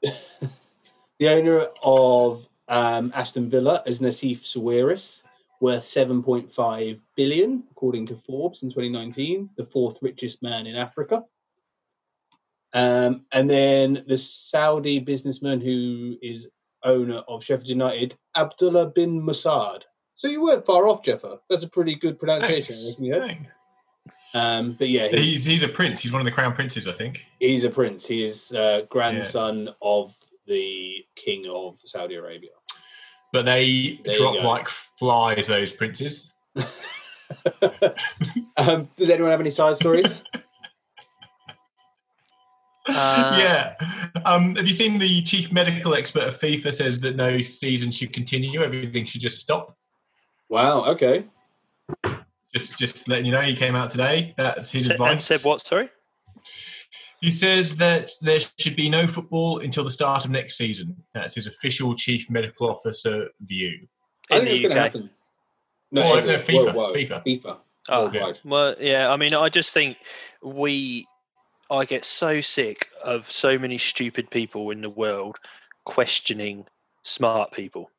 the 1.21 1.29
owner 1.29 1.67
of 1.83 2.49
um, 2.67 3.11
Aston 3.13 3.47
Villa 3.47 3.83
is 3.85 4.01
Nassef 4.01 4.41
Sawiris, 4.41 5.21
worth 5.61 5.83
7.5 5.83 6.99
billion 7.15 7.63
according 7.69 8.07
to 8.07 8.15
Forbes 8.15 8.63
in 8.63 8.69
2019, 8.69 9.51
the 9.55 9.63
fourth 9.63 9.99
richest 10.01 10.41
man 10.41 10.65
in 10.65 10.75
Africa. 10.75 11.23
Um, 12.73 13.25
and 13.31 13.47
then 13.47 14.03
the 14.07 14.17
Saudi 14.17 14.97
businessman 14.97 15.61
who 15.61 16.17
is 16.23 16.49
owner 16.83 17.21
of 17.27 17.43
Sheffield 17.43 17.69
United, 17.69 18.15
Abdullah 18.35 18.87
bin 18.87 19.21
Musad. 19.21 19.83
So 20.15 20.27
you 20.27 20.43
weren't 20.43 20.65
far 20.65 20.87
off, 20.87 21.03
Jeffer. 21.03 21.37
That's 21.51 21.63
a 21.63 21.69
pretty 21.69 21.93
good 21.93 22.17
pronunciation. 22.17 22.75
Yeah. 23.05 23.35
Um, 24.33 24.73
but 24.73 24.89
yeah, 24.89 25.09
He's 25.09 25.33
he's, 25.33 25.45
he's 25.45 25.63
a 25.63 25.67
prince. 25.67 26.01
He's 26.01 26.11
one 26.11 26.21
of 26.21 26.25
the 26.25 26.31
crown 26.31 26.55
princes, 26.55 26.87
I 26.87 26.93
think. 26.93 27.19
he's 27.39 27.63
a 27.63 27.69
prince. 27.69 28.07
He 28.07 28.23
is 28.23 28.51
uh, 28.53 28.87
grandson 28.89 29.69
of 29.83 30.15
the 30.51 31.05
king 31.15 31.45
of 31.49 31.79
Saudi 31.85 32.15
Arabia. 32.15 32.51
But 33.33 33.45
they 33.45 33.99
There 34.03 34.15
drop 34.17 34.43
like 34.43 34.67
flies. 34.67 35.47
Those 35.47 35.71
princes. 35.71 36.29
um, 38.57 38.89
does 38.97 39.09
anyone 39.09 39.31
have 39.31 39.39
any 39.39 39.51
side 39.51 39.75
stories? 39.77 40.23
Uh, 42.87 43.35
yeah. 43.37 43.75
Um, 44.25 44.55
have 44.55 44.65
you 44.65 44.73
seen 44.73 44.97
the 44.97 45.21
chief 45.21 45.51
medical 45.51 45.93
expert 45.93 46.23
of 46.23 46.39
FIFA 46.39 46.73
says 46.73 46.99
that 47.01 47.15
no 47.15 47.39
season 47.39 47.91
should 47.91 48.11
continue? 48.11 48.63
Everything 48.63 49.05
should 49.05 49.21
just 49.21 49.39
stop. 49.39 49.77
wow. 50.49 50.83
Okay. 50.85 51.25
Just, 52.53 52.79
just 52.79 53.07
letting 53.07 53.27
you 53.27 53.31
know, 53.31 53.41
he 53.41 53.55
came 53.55 53.75
out 53.75 53.91
today. 53.91 54.33
That's 54.35 54.71
his 54.71 54.87
Sa- 54.87 54.93
advice. 54.93 55.11
And 55.11 55.21
said 55.21 55.47
what? 55.47 55.61
Sorry. 55.61 55.89
He 57.21 57.29
says 57.31 57.77
that 57.77 58.11
there 58.21 58.39
should 58.57 58.75
be 58.75 58.89
no 58.89 59.07
football 59.07 59.59
until 59.59 59.83
the 59.83 59.91
start 59.91 60.25
of 60.25 60.31
next 60.31 60.57
season. 60.57 60.95
That's 61.13 61.35
his 61.35 61.45
official 61.47 61.95
chief 61.95 62.29
medical 62.29 62.69
officer 62.69 63.27
view. 63.41 63.87
I 64.31 64.39
think 64.39 64.51
it's 64.51 64.61
going 64.61 64.73
to 64.75 64.81
happen. 64.81 65.09
No, 65.91 66.01
Oh, 66.03 66.19
no, 66.19 66.37
FIFA, 66.37 66.39
it's 66.39 66.49
Worldwide. 66.75 66.95
FIFA. 66.95 67.25
FIFA. 67.25 67.57
Oh, 67.89 68.01
Worldwide. 68.05 68.39
Well, 68.43 68.75
yeah. 68.79 69.09
I 69.11 69.17
mean, 69.17 69.33
I 69.33 69.49
just 69.49 69.73
think 69.73 69.97
we. 70.43 71.07
I 71.69 71.85
get 71.85 72.03
so 72.03 72.41
sick 72.41 72.89
of 73.03 73.31
so 73.31 73.57
many 73.57 73.77
stupid 73.77 74.29
people 74.29 74.71
in 74.71 74.81
the 74.81 74.89
world 74.89 75.37
questioning 75.85 76.65
smart 77.03 77.53
people. 77.53 77.91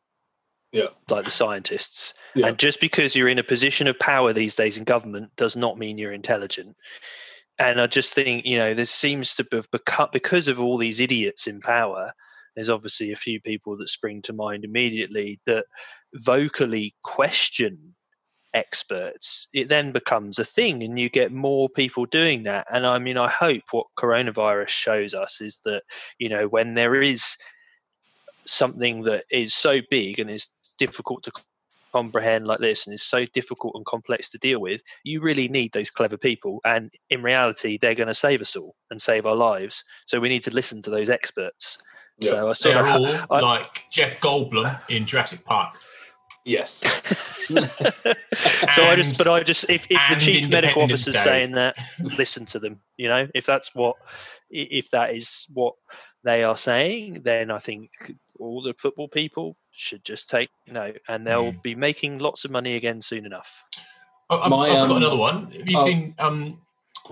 Yeah. 0.73 0.89
Like 1.09 1.25
the 1.25 1.31
scientists. 1.31 2.13
Yeah. 2.35 2.49
And 2.49 2.59
just 2.59 2.81
because 2.81 3.15
you're 3.15 3.29
in 3.29 3.39
a 3.39 3.45
position 3.45 3.89
of 3.89 3.99
power 3.99 4.33
these 4.33 4.55
days 4.55 4.77
in 4.79 4.85
government 4.85 5.31
does 5.37 5.57
not 5.57 5.79
mean 5.79 5.97
you're 5.97 6.13
intelligent. 6.13 6.77
And 7.63 7.81
I 7.81 7.87
just 7.87 8.13
think, 8.13 8.45
you 8.45 8.59
know, 8.59 8.75
there 8.75 8.85
seems 8.85 9.37
to 9.37 9.47
have 9.53 9.71
become, 9.71 10.09
because 10.13 10.49
of 10.49 10.59
all 10.59 10.79
these 10.79 10.99
idiots 10.99 11.47
in 11.47 11.61
power, 11.61 12.13
there's 12.57 12.71
obviously 12.71 13.13
a 13.13 13.17
few 13.17 13.41
people 13.41 13.77
that 13.77 13.89
spring 13.89 14.21
to 14.23 14.33
mind 14.33 14.65
immediately 14.65 15.39
that 15.47 15.67
vocally 16.15 16.95
question 17.03 17.95
experts. 18.53 19.47
It 19.55 19.69
then 19.69 19.93
becomes 19.93 20.41
a 20.41 20.45
thing, 20.45 20.83
and 20.83 20.99
you 20.99 21.09
get 21.09 21.31
more 21.31 21.69
people 21.69 22.05
doing 22.05 22.43
that. 22.43 22.67
And 22.71 22.85
I 22.85 22.99
mean, 22.99 23.17
I 23.17 23.29
hope 23.29 23.63
what 23.71 23.87
coronavirus 23.97 24.69
shows 24.69 25.15
us 25.15 25.41
is 25.41 25.61
that, 25.65 25.83
you 26.19 26.29
know, 26.29 26.49
when 26.49 26.75
there 26.75 27.01
is 27.01 27.37
something 28.45 29.03
that 29.03 29.25
is 29.31 29.55
so 29.55 29.81
big 29.89 30.19
and 30.19 30.29
is 30.29 30.49
difficult 30.79 31.23
to 31.23 31.33
comprehend 31.93 32.47
like 32.47 32.59
this 32.61 32.87
and 32.87 32.95
is 32.95 33.03
so 33.03 33.25
difficult 33.35 33.75
and 33.77 33.85
complex 33.87 34.31
to 34.31 34.39
deal 34.39 34.61
with 34.61 34.81
you 35.05 35.21
really 35.21 35.49
need 35.49 35.73
those 35.73 35.91
clever 35.91 36.17
people 36.17 36.61
and 36.65 36.91
in 37.11 37.23
reality 37.23 37.79
they're 37.79 37.95
going 37.95 38.07
to 38.09 38.15
save 38.15 38.41
us 38.41 38.57
all 38.57 38.75
and 38.91 39.01
save 39.01 39.27
our 39.27 39.37
lives 39.37 39.85
so 40.07 40.19
we 40.21 40.29
need 40.29 40.43
to 40.43 40.51
listen 40.51 40.81
to 40.83 40.91
those 40.91 41.11
experts 41.11 41.79
Yeah. 42.19 42.53
so 42.53 42.71
i 42.71 42.73
they're 42.75 42.87
of 42.87 43.27
all 43.29 43.37
I- 43.37 43.41
like 43.41 43.83
Jeff 43.91 44.21
Goldblum 44.21 44.81
in 44.89 45.07
Jurassic 45.07 45.45
Park. 45.45 45.79
Yes. 46.45 46.79
so 47.47 48.83
I 48.85 48.97
just, 48.97 49.17
but 49.17 49.29
I 49.29 49.43
just, 49.43 49.69
if, 49.71 49.87
if 49.89 50.01
the 50.09 50.17
chief 50.17 50.49
medical 50.49 50.83
Independence 50.83 51.07
officer's 51.09 51.15
Day. 51.15 51.23
saying 51.23 51.53
that, 51.53 51.77
listen 52.01 52.47
to 52.47 52.59
them. 52.59 52.81
You 52.97 53.09
know, 53.09 53.29
if 53.35 53.47
that's 53.47 53.75
what, 53.75 53.97
if 54.51 54.91
that 54.91 55.15
is 55.15 55.47
what 55.53 55.75
they 56.25 56.43
are 56.43 56.57
saying, 56.57 57.21
then 57.23 57.51
I 57.53 57.59
think 57.59 57.91
all 58.41 58.61
the 58.63 58.75
football 58.79 59.09
people 59.09 59.57
should 59.73 60.05
just 60.05 60.31
take 60.31 60.51
note, 60.67 60.99
and 61.09 61.27
they'll 61.27 61.53
Mm. 61.53 61.63
be 61.63 61.75
making 61.75 62.19
lots 62.19 62.45
of 62.45 62.51
money 62.51 62.77
again 62.77 63.01
soon 63.01 63.27
enough. 63.27 63.65
Oh, 64.31 64.39
I've, 64.41 64.51
My, 64.51 64.69
I've 64.69 64.83
um, 64.83 64.89
got 64.89 64.97
another 64.99 65.17
one. 65.17 65.51
Have 65.53 65.69
you 65.69 65.79
oh. 65.79 65.85
seen 65.85 66.15
um, 66.19 66.59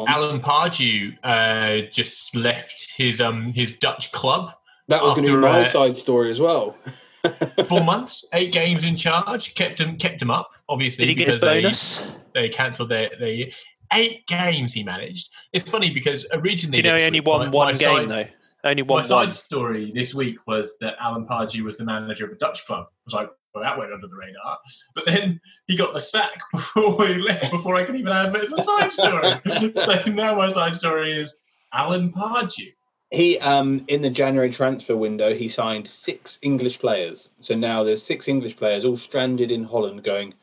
Alan 0.06 0.40
Pardew 0.40 1.16
uh, 1.22 1.88
just 1.90 2.34
left 2.36 2.92
his 2.96 3.20
um, 3.20 3.52
his 3.52 3.76
Dutch 3.76 4.12
club? 4.12 4.52
that 4.88 5.02
was 5.02 5.14
going 5.14 5.24
to 5.26 5.34
be 5.36 5.40
my 5.40 5.60
uh, 5.60 5.64
side 5.64 5.96
story 5.96 6.30
as 6.30 6.40
well. 6.40 6.76
Four 7.68 7.84
months, 7.84 8.24
eight 8.32 8.52
games 8.52 8.82
in 8.82 8.96
charge, 8.96 9.54
kept 9.54 9.80
him 9.80 9.96
kept 9.98 10.20
him 10.22 10.30
up. 10.30 10.50
Obviously, 10.68 11.04
Did 11.06 11.10
he 11.10 11.14
get 11.16 11.26
his 11.26 11.36
because 11.36 11.48
they- 11.54 11.62
bonus? 11.62 12.04
they 12.34 12.48
cancelled 12.48 12.88
their, 12.88 13.10
their 13.18 13.46
eight 13.92 14.26
games 14.26 14.72
he 14.72 14.82
managed. 14.84 15.30
It's 15.52 15.68
funny 15.68 15.90
because 15.92 16.26
originally 16.32 16.80
Do 16.82 16.88
you 16.88 16.92
know 16.94 16.98
he 16.98 17.04
only 17.06 17.20
week, 17.20 17.26
won 17.28 17.46
my- 17.46 17.52
one 17.52 17.74
game 17.74 18.08
side- 18.08 18.08
though? 18.08 18.24
Only 18.64 18.82
My 18.82 19.02
side 19.02 19.14
one. 19.14 19.32
story 19.32 19.92
this 19.94 20.14
week 20.14 20.36
was 20.46 20.74
that 20.80 20.96
Alan 21.00 21.26
Pardew 21.26 21.62
was 21.62 21.76
the 21.76 21.84
manager 21.84 22.26
of 22.26 22.32
a 22.32 22.36
Dutch 22.36 22.66
club. 22.66 22.86
I 22.88 22.92
was 23.06 23.14
like, 23.14 23.30
well, 23.54 23.64
that 23.64 23.78
went 23.78 23.92
under 23.92 24.06
the 24.06 24.16
radar. 24.16 24.58
But 24.94 25.06
then 25.06 25.40
he 25.66 25.76
got 25.76 25.94
the 25.94 26.00
sack 26.00 26.40
before 26.52 27.06
he 27.06 27.14
left, 27.14 27.50
before 27.50 27.76
I 27.76 27.84
could 27.84 27.96
even 27.96 28.12
have 28.12 28.34
it 28.34 28.44
as 28.44 28.52
a 28.52 28.62
side 28.62 28.92
story. 28.92 29.72
so 30.04 30.10
now 30.10 30.34
my 30.34 30.48
side 30.48 30.74
story 30.74 31.12
is 31.12 31.40
Alan 31.72 32.12
Pardew. 32.12 32.72
He 33.10 33.40
um 33.40 33.84
in 33.88 34.02
the 34.02 34.10
January 34.10 34.50
transfer 34.50 34.96
window 34.96 35.34
he 35.34 35.48
signed 35.48 35.88
six 35.88 36.38
English 36.42 36.78
players. 36.78 37.30
So 37.40 37.56
now 37.56 37.82
there's 37.82 38.02
six 38.02 38.28
English 38.28 38.56
players 38.56 38.84
all 38.84 38.96
stranded 38.96 39.50
in 39.50 39.64
Holland 39.64 40.04
going, 40.04 40.34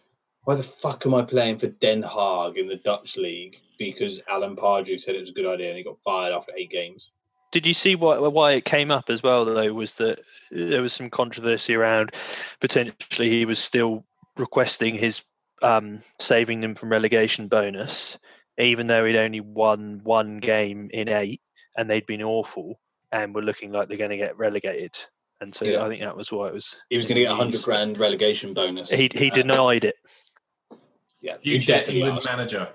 Why 0.43 0.55
the 0.55 0.63
fuck 0.63 1.05
am 1.05 1.15
I 1.15 1.21
playing 1.21 1.59
for 1.59 1.67
Den 1.67 2.03
Haag 2.03 2.57
in 2.57 2.67
the 2.67 2.75
Dutch 2.77 3.15
league? 3.15 3.61
Because 3.79 4.21
Alan 4.27 4.55
Pardew 4.55 4.99
said 4.99 5.15
it 5.15 5.21
was 5.21 5.29
a 5.29 5.33
good 5.33 5.45
idea 5.45 5.69
and 5.69 5.77
he 5.77 5.83
got 5.83 6.01
fired 6.03 6.33
after 6.33 6.51
eight 6.57 6.71
games. 6.71 7.13
Did 7.57 7.65
you 7.65 7.73
see 7.73 7.95
why 7.95 8.19
why 8.19 8.51
it 8.51 8.65
came 8.65 8.91
up 8.91 9.09
as 9.09 9.23
well 9.23 9.43
though? 9.45 9.73
Was 9.73 9.95
that 9.95 10.19
there 10.51 10.83
was 10.83 10.93
some 10.93 11.09
controversy 11.09 11.73
around 11.73 12.11
potentially 12.61 13.29
he 13.29 13.45
was 13.45 13.57
still 13.57 14.05
requesting 14.37 14.93
his 14.93 15.23
um, 15.63 16.03
saving 16.19 16.61
them 16.61 16.75
from 16.75 16.91
relegation 16.91 17.47
bonus, 17.47 18.15
even 18.59 18.85
though 18.85 19.03
he'd 19.03 19.15
only 19.17 19.39
won 19.39 20.01
one 20.03 20.37
game 20.37 20.91
in 20.93 21.09
eight 21.09 21.41
and 21.75 21.89
they'd 21.89 22.05
been 22.05 22.21
awful 22.21 22.79
and 23.11 23.33
were 23.33 23.41
looking 23.41 23.71
like 23.71 23.87
they're 23.87 23.97
going 23.97 24.11
to 24.11 24.17
get 24.17 24.37
relegated. 24.37 24.95
And 25.41 25.55
so 25.55 25.65
Yeah. 25.65 25.83
I 25.83 25.87
think 25.87 26.01
that 26.03 26.15
was 26.15 26.31
why 26.31 26.49
it 26.49 26.53
was. 26.53 26.79
He 26.91 26.95
was 26.97 27.07
going 27.07 27.15
to 27.15 27.21
get 27.23 27.31
a 27.31 27.35
hundred 27.35 27.63
grand 27.63 27.97
relegation 27.97 28.53
bonus. 28.53 28.91
He 28.91 29.09
he 29.15 29.31
Uh, 29.31 29.33
denied 29.33 29.83
it. 29.83 29.95
Yeah, 31.21 31.37
he 31.41 31.53
Future 31.53 31.71
definitely 31.73 32.01
England 32.01 32.17
asked. 32.17 32.27
manager. 32.27 32.69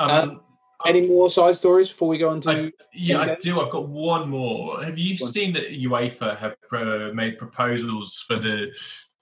Um, 0.00 0.10
Um, 0.10 0.40
Any 0.86 1.06
more 1.06 1.28
side 1.30 1.56
stories 1.56 1.88
before 1.88 2.08
we 2.08 2.18
go 2.18 2.30
on 2.30 2.40
to? 2.42 2.50
I, 2.50 2.72
yeah, 2.94 3.20
I 3.20 3.36
do. 3.40 3.60
I've 3.60 3.70
got 3.70 3.88
one 3.88 4.30
more. 4.30 4.82
Have 4.82 4.98
you 4.98 5.18
Go 5.18 5.26
on. 5.26 5.32
seen 5.32 5.52
that 5.52 5.70
UEFA 5.70 6.36
have 6.38 6.54
uh, 6.72 7.12
made 7.12 7.38
proposals 7.38 8.24
for 8.26 8.36
the 8.36 8.72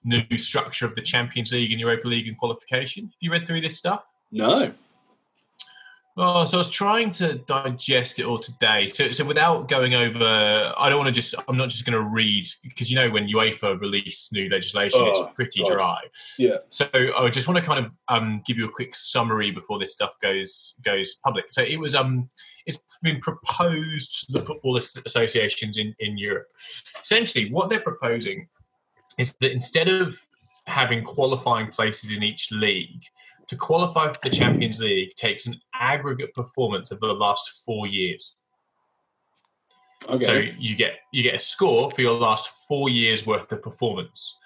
new 0.03 0.37
structure 0.37 0.85
of 0.85 0.95
the 0.95 1.01
Champions 1.01 1.51
League 1.51 1.71
and 1.71 1.79
Europa 1.79 2.07
League 2.07 2.27
and 2.27 2.37
qualification? 2.37 3.05
Have 3.05 3.13
you 3.19 3.31
read 3.31 3.45
through 3.45 3.61
this 3.61 3.77
stuff? 3.77 4.03
no. 4.31 4.71
Oh, 6.17 6.43
so 6.43 6.57
I 6.57 6.59
was 6.59 6.69
trying 6.69 7.11
to 7.11 7.35
digest 7.35 8.19
it 8.19 8.25
all 8.25 8.39
today. 8.39 8.89
So, 8.89 9.09
so 9.11 9.23
without 9.23 9.69
going 9.69 9.93
over, 9.93 10.73
I 10.77 10.89
don't 10.89 10.97
want 10.97 11.07
to 11.07 11.13
just. 11.13 11.33
I'm 11.47 11.55
not 11.55 11.69
just 11.69 11.85
going 11.85 11.93
to 11.93 12.01
read 12.01 12.45
because 12.63 12.91
you 12.91 12.97
know 12.97 13.09
when 13.09 13.27
UEFA 13.27 13.79
release 13.79 14.29
new 14.33 14.49
legislation, 14.49 14.99
Oh, 15.01 15.09
it's 15.11 15.35
pretty 15.35 15.63
God. 15.63 15.71
dry. 15.71 15.97
Yeah. 16.37 16.57
So 16.69 16.89
I 16.93 17.29
just 17.29 17.47
want 17.47 17.57
to 17.59 17.63
kind 17.63 17.85
of 17.85 17.91
um, 18.09 18.41
give 18.45 18.57
you 18.57 18.67
a 18.67 18.71
quick 18.71 18.95
summary 18.95 19.51
before 19.51 19.79
this 19.79 19.93
stuff 19.93 20.11
goes 20.21 20.73
goes 20.83 21.15
public. 21.23 21.45
So 21.51 21.61
it 21.61 21.79
was 21.79 21.95
um 21.95 22.29
it's 22.65 22.79
been 23.01 23.21
proposed 23.21 24.27
to 24.27 24.33
the 24.33 24.45
football 24.45 24.77
associations 24.77 25.77
in 25.77 25.95
in 25.99 26.17
Europe. 26.17 26.47
Essentially, 27.01 27.49
what 27.49 27.69
they're 27.69 27.79
proposing 27.79 28.47
is 29.17 29.35
that 29.39 29.53
instead 29.53 29.87
of 29.87 30.17
having 30.65 31.03
qualifying 31.03 31.71
places 31.71 32.11
in 32.11 32.23
each 32.23 32.49
league, 32.51 33.03
to 33.49 33.55
qualify 33.55 34.11
for 34.13 34.19
the 34.21 34.29
Champions 34.29 34.79
League 34.79 35.15
takes 35.15 35.47
an 35.47 35.59
aggregate 35.73 36.33
performance 36.35 36.91
of 36.91 36.99
the 36.99 37.07
last 37.07 37.63
four 37.65 37.87
years. 37.87 38.35
Okay. 40.07 40.25
So 40.25 40.33
you 40.57 40.75
get 40.75 40.99
you 41.11 41.23
get 41.23 41.33
a 41.33 41.39
score 41.39 41.89
for 41.91 42.01
your 42.01 42.13
last 42.13 42.51
four 42.67 42.89
years 42.89 43.25
worth 43.25 43.51
of 43.51 43.61
performance, 43.61 44.37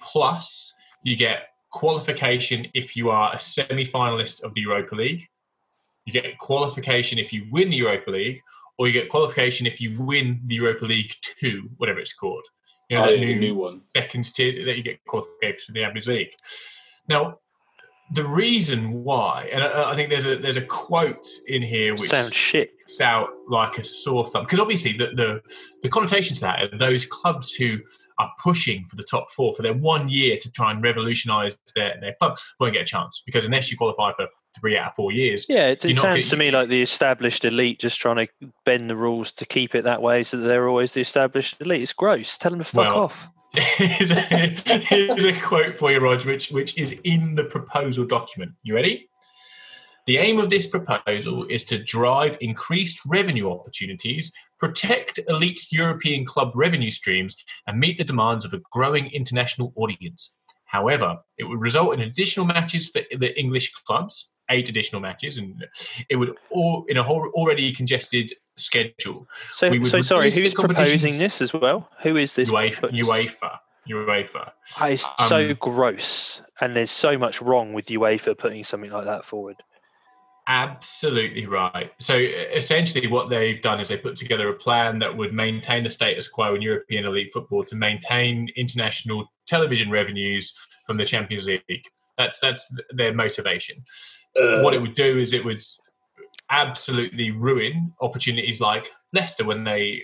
plus 0.00 0.72
you 1.02 1.16
get 1.16 1.48
qualification 1.70 2.66
if 2.72 2.96
you 2.96 3.10
are 3.10 3.34
a 3.34 3.38
semi-finalist 3.38 4.42
of 4.42 4.54
the 4.54 4.62
Europa 4.62 4.94
League. 4.94 5.28
You 6.06 6.12
get 6.12 6.38
qualification 6.38 7.18
if 7.18 7.32
you 7.32 7.46
win 7.50 7.68
the 7.68 7.76
Europa 7.76 8.10
League, 8.10 8.40
or 8.78 8.86
you 8.86 8.92
get 8.94 9.10
qualification 9.10 9.66
if 9.66 9.80
you 9.82 10.00
win 10.00 10.40
the 10.46 10.54
Europa 10.54 10.86
League 10.86 11.12
Two, 11.38 11.68
whatever 11.76 12.00
it's 12.00 12.14
called. 12.14 12.44
You 12.88 12.96
know, 12.96 13.04
oh, 13.04 13.10
that 13.10 13.18
the 13.18 13.24
new, 13.24 13.38
new 13.38 13.54
one. 13.54 13.82
second 13.94 14.24
tier 14.34 14.64
that 14.64 14.76
you 14.78 14.82
get 14.82 15.04
qualification 15.04 15.66
for 15.66 15.72
the 15.72 15.80
Champions 15.80 16.08
League. 16.08 16.30
Now, 17.08 17.38
the 18.12 18.24
reason 18.24 19.02
why, 19.04 19.48
and 19.52 19.64
I, 19.64 19.92
I 19.92 19.96
think 19.96 20.10
there's 20.10 20.24
a 20.24 20.36
there's 20.36 20.56
a 20.56 20.64
quote 20.64 21.26
in 21.48 21.62
here 21.62 21.92
which 21.94 22.10
Sounds 22.10 22.32
shit. 22.32 22.70
out 23.00 23.30
like 23.48 23.78
a 23.78 23.84
sore 23.84 24.26
thumb 24.26 24.44
because 24.44 24.60
obviously 24.60 24.92
the, 24.92 25.06
the 25.08 25.40
the 25.82 25.88
connotation 25.88 26.34
to 26.36 26.40
that 26.42 26.62
are 26.62 26.78
those 26.78 27.04
clubs 27.06 27.52
who 27.52 27.78
are 28.18 28.30
pushing 28.42 28.86
for 28.88 28.96
the 28.96 29.02
top 29.02 29.30
four 29.32 29.54
for 29.54 29.62
their 29.62 29.74
one 29.74 30.08
year 30.08 30.38
to 30.40 30.50
try 30.50 30.70
and 30.70 30.82
revolutionise 30.82 31.58
their, 31.74 31.96
their 32.00 32.14
club 32.18 32.38
won't 32.58 32.72
get 32.72 32.82
a 32.82 32.86
chance 32.86 33.22
because 33.26 33.44
unless 33.44 33.70
you 33.70 33.76
qualify 33.76 34.10
for 34.16 34.26
three 34.58 34.78
out 34.78 34.88
of 34.88 34.94
four 34.94 35.12
years, 35.12 35.44
Yeah, 35.48 35.66
it, 35.68 35.84
it 35.84 35.98
sounds 35.98 36.30
to 36.30 36.36
me 36.36 36.50
like 36.50 36.68
the 36.70 36.80
established 36.80 37.44
elite 37.44 37.78
just 37.78 38.00
trying 38.00 38.26
to 38.26 38.48
bend 38.64 38.88
the 38.88 38.96
rules 38.96 39.32
to 39.32 39.44
keep 39.44 39.74
it 39.74 39.84
that 39.84 40.00
way, 40.00 40.22
so 40.22 40.38
that 40.38 40.46
they're 40.46 40.68
always 40.68 40.92
the 40.92 41.00
established 41.02 41.60
elite. 41.60 41.82
It's 41.82 41.92
gross. 41.92 42.38
Tell 42.38 42.50
them 42.50 42.60
to 42.60 42.64
fuck 42.64 42.86
Well, 42.86 43.04
off. 43.04 43.28
Here's, 43.56 44.10
a, 44.10 44.16
here's 44.18 45.24
a 45.24 45.40
quote 45.40 45.76
for 45.76 45.90
you, 45.90 46.00
Rog, 46.00 46.24
which, 46.24 46.50
which 46.50 46.76
is 46.78 46.92
in 47.04 47.34
the 47.34 47.44
proposal 47.44 48.04
document. 48.04 48.52
You 48.62 48.74
ready? 48.74 49.08
The 50.06 50.18
aim 50.18 50.38
of 50.38 50.50
this 50.50 50.68
proposal 50.68 51.46
is 51.46 51.64
to 51.64 51.82
drive 51.82 52.38
increased 52.40 53.00
revenue 53.06 53.50
opportunities, 53.50 54.32
protect 54.58 55.18
elite 55.28 55.66
European 55.72 56.24
club 56.24 56.52
revenue 56.54 56.92
streams, 56.92 57.36
and 57.66 57.80
meet 57.80 57.98
the 57.98 58.04
demands 58.04 58.44
of 58.44 58.52
a 58.52 58.60
growing 58.72 59.10
international 59.10 59.72
audience. 59.74 60.36
However, 60.66 61.18
it 61.38 61.44
would 61.44 61.60
result 61.60 61.94
in 61.94 62.02
additional 62.02 62.46
matches 62.46 62.88
for 62.88 63.02
the 63.18 63.36
English 63.38 63.72
clubs, 63.72 64.30
eight 64.50 64.68
additional 64.68 65.00
matches, 65.00 65.38
and 65.38 65.66
it 66.08 66.16
would 66.16 66.34
all 66.50 66.84
in 66.88 66.96
a 66.96 67.02
whole 67.02 67.30
already 67.34 67.72
congested 67.72 68.32
schedule. 68.56 69.26
So, 69.52 69.82
so 69.84 70.02
sorry, 70.02 70.30
who's 70.30 70.54
proposing 70.54 71.18
this 71.18 71.40
as 71.40 71.52
well? 71.52 71.88
Who 72.02 72.16
is 72.16 72.34
this? 72.34 72.50
UEFA, 72.50 72.90
UEFA, 72.92 73.58
UEFA. 73.88 74.50
It's 74.82 75.04
so 75.28 75.50
um, 75.50 75.56
gross, 75.60 76.42
and 76.60 76.76
there's 76.76 76.90
so 76.90 77.18
much 77.18 77.40
wrong 77.42 77.72
with 77.72 77.86
UEFA 77.86 78.36
putting 78.36 78.64
something 78.64 78.90
like 78.90 79.04
that 79.04 79.24
forward. 79.24 79.56
Absolutely 80.48 81.44
right. 81.46 81.90
So 81.98 82.16
essentially, 82.16 83.08
what 83.08 83.28
they've 83.28 83.60
done 83.60 83.80
is 83.80 83.88
they 83.88 83.96
put 83.96 84.16
together 84.16 84.48
a 84.48 84.54
plan 84.54 85.00
that 85.00 85.16
would 85.16 85.34
maintain 85.34 85.82
the 85.82 85.90
status 85.90 86.28
quo 86.28 86.54
in 86.54 86.62
European 86.62 87.04
elite 87.04 87.32
football 87.32 87.64
to 87.64 87.74
maintain 87.74 88.48
international 88.56 89.26
television 89.48 89.90
revenues 89.90 90.54
from 90.86 90.98
the 90.98 91.04
Champions 91.04 91.48
League. 91.48 91.82
That's 92.16 92.38
that's 92.38 92.72
their 92.90 93.12
motivation. 93.12 93.76
What 94.62 94.74
it 94.74 94.78
uh, 94.78 94.82
would 94.82 94.94
do 94.94 95.18
is 95.18 95.32
it 95.32 95.44
would 95.44 95.62
absolutely 96.50 97.30
ruin 97.30 97.92
opportunities 98.00 98.60
like 98.60 98.90
Leicester 99.12 99.44
when 99.44 99.64
they 99.64 100.02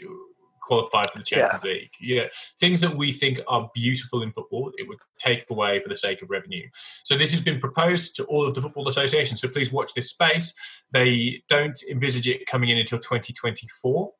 qualified 0.62 1.11
for 1.11 1.18
the 1.18 1.24
Champions 1.24 1.64
League. 1.64 1.91
You 2.01 2.16
know, 2.16 2.28
things 2.61 2.80
that 2.80 2.97
we 2.97 3.12
think 3.12 3.41
are 3.49 3.70
beautiful 3.74 4.22
in 4.22 4.33
football, 4.33 4.72
it 4.78 4.89
would 4.89 4.99
take 5.18 5.51
away 5.51 5.80
for 5.83 5.89
the 5.89 5.97
sake 5.97 6.22
of 6.22 6.30
revenue. 6.30 6.66
So 7.05 7.16
this 7.16 7.33
has 7.33 7.41
been 7.41 7.61
proposed 7.61 8.16
to 8.16 8.24
all 8.24 8.47
of 8.47 8.55
the 8.55 8.62
football 8.62 8.89
associations. 8.89 9.41
So 9.41 9.49
please 9.49 9.72
watch 9.72 9.93
this 9.95 10.11
space. 10.11 10.55
They 10.93 11.43
don't 11.49 11.80
envisage 11.91 12.28
it 12.28 12.47
coming 12.47 12.70
in 12.70 12.78
until 12.78 12.99
2024. 12.99 14.12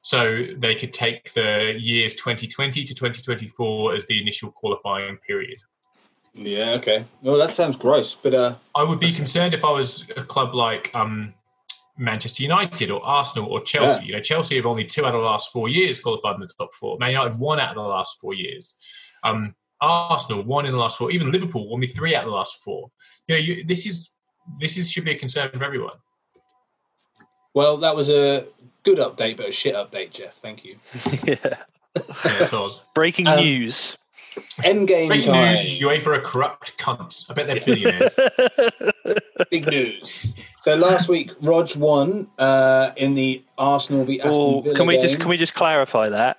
So 0.00 0.44
they 0.56 0.74
could 0.74 0.92
take 0.92 1.32
the 1.34 1.74
years 1.76 2.14
2020 2.14 2.84
to 2.84 2.94
2024 2.94 3.94
as 3.94 4.06
the 4.06 4.20
initial 4.20 4.50
qualifying 4.52 5.18
period. 5.26 5.58
Yeah. 6.38 6.70
Okay. 6.74 7.04
Well, 7.22 7.36
that 7.38 7.52
sounds 7.54 7.76
gross, 7.76 8.14
but 8.14 8.32
uh, 8.34 8.54
I 8.74 8.82
would 8.84 9.00
be 9.00 9.12
concerned 9.12 9.54
if 9.54 9.64
I 9.64 9.70
was 9.72 10.06
a 10.16 10.22
club 10.22 10.54
like 10.54 10.90
um, 10.94 11.34
Manchester 11.96 12.42
United 12.44 12.90
or 12.90 13.04
Arsenal 13.04 13.48
or 13.50 13.60
Chelsea. 13.62 14.06
You 14.06 14.12
know, 14.12 14.20
Chelsea 14.20 14.56
have 14.56 14.66
only 14.66 14.84
two 14.84 15.04
out 15.04 15.14
of 15.14 15.20
the 15.20 15.26
last 15.26 15.50
four 15.52 15.68
years 15.68 16.00
qualified 16.00 16.36
in 16.36 16.40
the 16.42 16.48
top 16.58 16.72
four. 16.74 16.96
Man 16.98 17.10
United 17.10 17.38
one 17.38 17.58
out 17.58 17.70
of 17.70 17.82
the 17.82 17.88
last 17.88 18.18
four 18.20 18.34
years. 18.34 18.74
Um, 19.24 19.54
Arsenal 19.80 20.42
one 20.44 20.64
in 20.66 20.72
the 20.72 20.78
last 20.78 20.96
four. 20.98 21.10
Even 21.10 21.32
Liverpool 21.32 21.68
only 21.72 21.86
three 21.88 22.14
out 22.14 22.24
of 22.24 22.30
the 22.30 22.36
last 22.36 22.62
four. 22.62 22.90
You 23.26 23.34
know, 23.34 23.40
you, 23.40 23.64
this 23.64 23.84
is 23.86 24.10
this 24.60 24.76
is 24.78 24.90
should 24.90 25.04
be 25.04 25.10
a 25.12 25.18
concern 25.18 25.50
for 25.50 25.64
everyone. 25.64 25.96
well, 27.54 27.76
that 27.78 27.94
was 27.96 28.08
a 28.10 28.46
good 28.84 28.98
update, 28.98 29.36
but 29.36 29.48
a 29.48 29.52
shit 29.52 29.74
update, 29.74 30.10
Jeff. 30.12 30.34
Thank 30.34 30.64
you. 30.64 30.76
yeah. 31.24 31.56
Yeah, 31.96 32.44
so 32.44 32.62
was- 32.62 32.80
Breaking 32.94 33.26
Um, 33.26 33.40
news. 33.40 33.96
Endgame 34.62 35.08
Breaking 35.08 35.32
time. 35.32 35.54
news: 35.54 35.80
UEFA 35.80 36.18
are 36.18 36.20
corrupt 36.20 36.76
cunts. 36.78 37.30
I 37.30 37.34
bet 37.34 37.46
they're 37.46 37.60
billionaires. 37.64 38.16
Big 39.50 39.66
news. 39.66 40.34
So 40.62 40.74
last 40.74 41.08
week, 41.08 41.32
Rog 41.40 41.74
won 41.76 42.28
uh, 42.38 42.90
in 42.96 43.14
the 43.14 43.44
Arsenal 43.56 44.04
v 44.04 44.20
Aston 44.20 44.34
Or 44.34 44.62
Villa 44.62 44.74
can 44.76 44.86
we 44.86 44.98
just 44.98 45.18
can 45.18 45.28
we 45.28 45.36
just 45.36 45.54
clarify 45.54 46.08
that? 46.08 46.38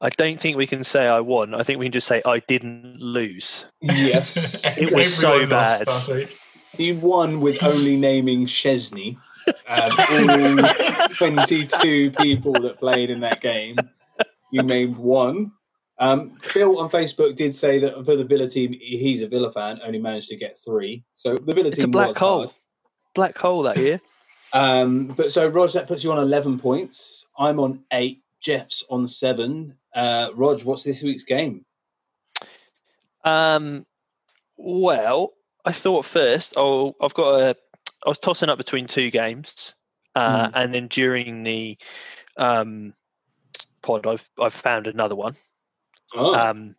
I 0.00 0.08
don't 0.10 0.40
think 0.40 0.56
we 0.56 0.66
can 0.66 0.82
say 0.82 1.06
I 1.06 1.20
won. 1.20 1.54
I 1.54 1.62
think 1.62 1.78
we 1.78 1.86
can 1.86 1.92
just 1.92 2.08
say 2.08 2.20
I 2.26 2.40
didn't 2.40 3.00
lose. 3.00 3.66
Yes, 3.80 4.60
It 4.78 4.92
was 4.92 5.14
so 5.14 5.46
bad. 5.46 5.88
he 6.72 6.92
won 6.92 7.40
with 7.40 7.62
only 7.62 7.96
naming 7.96 8.46
Szczesny. 8.46 9.16
Um, 9.68 10.62
all 10.98 11.08
22 11.14 12.10
people 12.12 12.52
that 12.54 12.78
played 12.80 13.10
in 13.10 13.20
that 13.20 13.40
game. 13.40 13.76
You 14.50 14.62
named 14.64 14.96
one. 14.96 15.52
Um, 15.98 16.36
Phil 16.42 16.78
on 16.78 16.90
Facebook 16.90 17.36
did 17.36 17.54
say 17.54 17.78
that 17.80 17.94
for 18.04 18.16
the 18.16 18.24
Villa 18.24 18.48
team, 18.48 18.72
he's 18.72 19.22
a 19.22 19.28
Villa 19.28 19.50
fan, 19.52 19.78
only 19.84 19.98
managed 20.00 20.28
to 20.30 20.36
get 20.36 20.58
three. 20.64 21.04
So 21.14 21.36
the 21.36 21.54
Villa 21.54 21.68
It's 21.68 21.78
team 21.78 21.84
a 21.86 21.92
black 21.92 22.08
was 22.08 22.18
hole. 22.18 22.38
hard. 22.38 22.50
Black 23.14 23.38
hole 23.38 23.62
that 23.64 23.76
year. 23.78 24.00
Um, 24.54 25.06
but 25.06 25.32
so 25.32 25.46
Rog, 25.48 25.72
that 25.72 25.86
puts 25.88 26.04
you 26.04 26.12
on 26.12 26.18
11 26.18 26.58
points. 26.58 27.26
I'm 27.38 27.58
on 27.58 27.84
eight. 27.90 28.22
Jeff's 28.42 28.84
on 28.90 29.06
seven. 29.06 29.78
Uh, 29.94 30.28
Rog, 30.34 30.62
what's 30.64 30.82
this 30.82 31.02
week's 31.02 31.24
game? 31.24 31.64
Um, 33.24 33.86
well, 34.58 35.32
I 35.64 35.72
thought 35.72 36.04
first. 36.04 36.54
Oh, 36.58 36.94
I've 37.00 37.14
got 37.14 37.40
a. 37.40 37.56
I 38.04 38.08
was 38.10 38.18
tossing 38.18 38.50
up 38.50 38.58
between 38.58 38.86
two 38.86 39.10
games, 39.10 39.74
Uh, 40.14 40.50
And 40.52 40.74
then 40.74 40.88
during 40.88 41.44
the 41.44 41.78
um, 42.36 42.92
pod, 43.80 44.06
I've 44.06 44.28
I've 44.38 44.52
found 44.52 44.86
another 44.86 45.14
one. 45.14 45.36
Oh, 46.14 46.34
Um, 46.34 46.74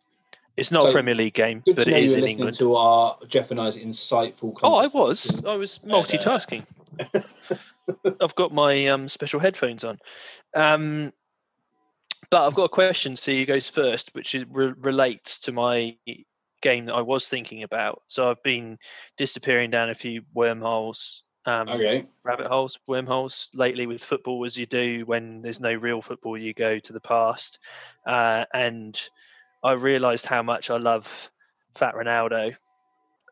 it's 0.56 0.70
not 0.70 0.82
So, 0.84 0.88
a 0.90 0.92
Premier 0.92 1.14
League 1.14 1.34
game, 1.34 1.62
good 1.66 1.76
but 1.76 1.84
to 1.84 1.90
know 1.90 1.96
it 1.96 2.04
you 2.10 2.14
in 2.16 2.24
England. 2.24 2.56
to 2.58 2.76
our 2.76 3.18
Jeff 3.26 3.50
and 3.50 3.60
I's 3.60 3.76
insightful. 3.76 4.56
Oh, 4.62 4.76
I 4.76 4.86
was. 4.86 5.42
I 5.44 5.54
was 5.56 5.80
multitasking. 5.84 6.64
I've 8.20 8.34
got 8.34 8.52
my 8.52 8.86
um, 8.86 9.08
special 9.08 9.40
headphones 9.40 9.84
on. 9.84 9.98
Um, 10.54 11.12
but 12.30 12.46
I've 12.46 12.54
got 12.54 12.64
a 12.64 12.68
question. 12.68 13.16
So 13.16 13.30
you 13.30 13.46
goes 13.46 13.68
first, 13.68 14.14
which 14.14 14.34
is, 14.34 14.44
re- 14.50 14.72
relates 14.80 15.40
to 15.40 15.52
my 15.52 15.96
game 16.62 16.86
that 16.86 16.94
I 16.94 17.02
was 17.02 17.28
thinking 17.28 17.62
about. 17.62 18.02
So 18.06 18.30
I've 18.30 18.42
been 18.42 18.78
disappearing 19.18 19.70
down 19.70 19.90
a 19.90 19.94
few 19.94 20.22
wormholes, 20.32 21.22
um, 21.46 21.68
Okay. 21.68 22.06
rabbit 22.22 22.46
holes, 22.46 22.78
wormholes 22.86 23.50
lately 23.54 23.86
with 23.86 24.02
football, 24.02 24.44
as 24.44 24.56
you 24.56 24.66
do 24.66 25.04
when 25.06 25.42
there's 25.42 25.60
no 25.60 25.72
real 25.74 26.00
football. 26.02 26.36
You 26.38 26.54
go 26.54 26.78
to 26.78 26.92
the 26.92 27.00
past, 27.00 27.58
uh, 28.06 28.44
and 28.54 28.98
I 29.62 29.72
realised 29.72 30.26
how 30.26 30.42
much 30.42 30.70
I 30.70 30.76
love 30.78 31.30
Fat 31.74 31.94
Ronaldo, 31.94 32.54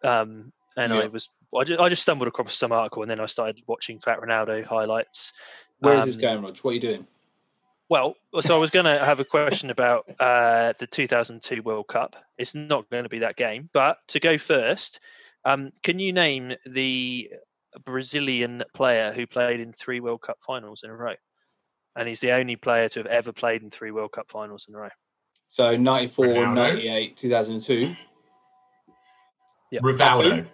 um, 0.03 0.53
and 0.77 0.93
I 0.93 1.07
was 1.07 1.31
I 1.55 1.65
just, 1.65 1.81
I 1.81 1.89
just 1.89 2.03
stumbled 2.03 2.29
across 2.29 2.55
some 2.55 2.73
article, 2.73 3.03
and 3.03 3.11
then 3.11 3.21
I 3.21 3.27
started 3.27 3.63
watching 3.67 3.99
Fat 3.99 4.21
Ronaldo 4.21 4.65
highlights. 4.65 5.33
Where 5.81 5.97
is 5.97 6.05
this 6.07 6.15
Um, 6.17 6.21
going, 6.21 6.43
Rog? 6.43 6.59
What 6.59 6.71
are 6.71 6.75
you 6.75 6.81
doing? 6.81 7.07
Well, 7.89 8.17
so 8.41 8.57
I 8.57 8.59
was 8.59 8.71
going 8.71 8.87
to 8.87 9.05
have 9.05 9.21
a 9.21 9.25
question 9.25 9.69
about 9.69 10.09
uh, 10.19 10.73
the 10.79 10.87
2002 10.87 11.61
World 11.61 11.89
Cup. 11.89 12.17
It's 12.39 12.55
not 12.55 12.89
going 12.89 13.03
to 13.03 13.11
be 13.11 13.19
that 13.19 13.37
game, 13.37 13.69
but 13.75 13.99
to 14.09 14.21
go 14.21 14.39
first, 14.39 15.01
um, 15.45 15.73
can 15.83 15.99
you 15.99 16.13
name 16.13 16.55
the 16.65 17.31
Brazilian 17.85 18.63
player 18.75 19.13
who 19.13 19.27
played 19.27 19.61
in 19.61 19.73
three 19.73 20.01
World 20.01 20.23
Cup 20.23 20.39
finals 20.47 20.83
in 20.85 20.91
a 20.91 20.97
row? 20.97 21.15
And 21.97 22.09
he's 22.09 22.21
the 22.21 22.33
only 22.33 22.57
player 22.57 22.89
to 22.91 23.01
have 23.01 23.07
ever 23.07 23.33
played 23.33 23.63
in 23.63 23.71
three 23.71 23.91
World 23.91 24.13
Cup 24.13 24.31
finals 24.31 24.67
in 24.69 24.75
a 24.75 24.79
row. 24.79 24.89
So 25.51 25.77
94, 25.77 26.27
Ronaldo? 26.27 26.55
98, 26.55 27.17
2002. 27.17 27.97
Rivaldo. 29.83 30.47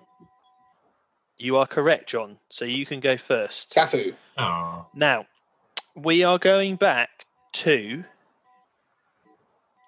You 1.38 1.56
are 1.56 1.66
correct, 1.66 2.08
John. 2.08 2.38
So 2.50 2.64
you 2.64 2.84
can 2.84 3.00
go 3.00 3.16
first. 3.16 3.74
Cafu. 3.74 4.14
Now, 4.94 5.26
we 5.94 6.24
are 6.24 6.38
going 6.38 6.76
back 6.76 7.10
to 7.54 8.04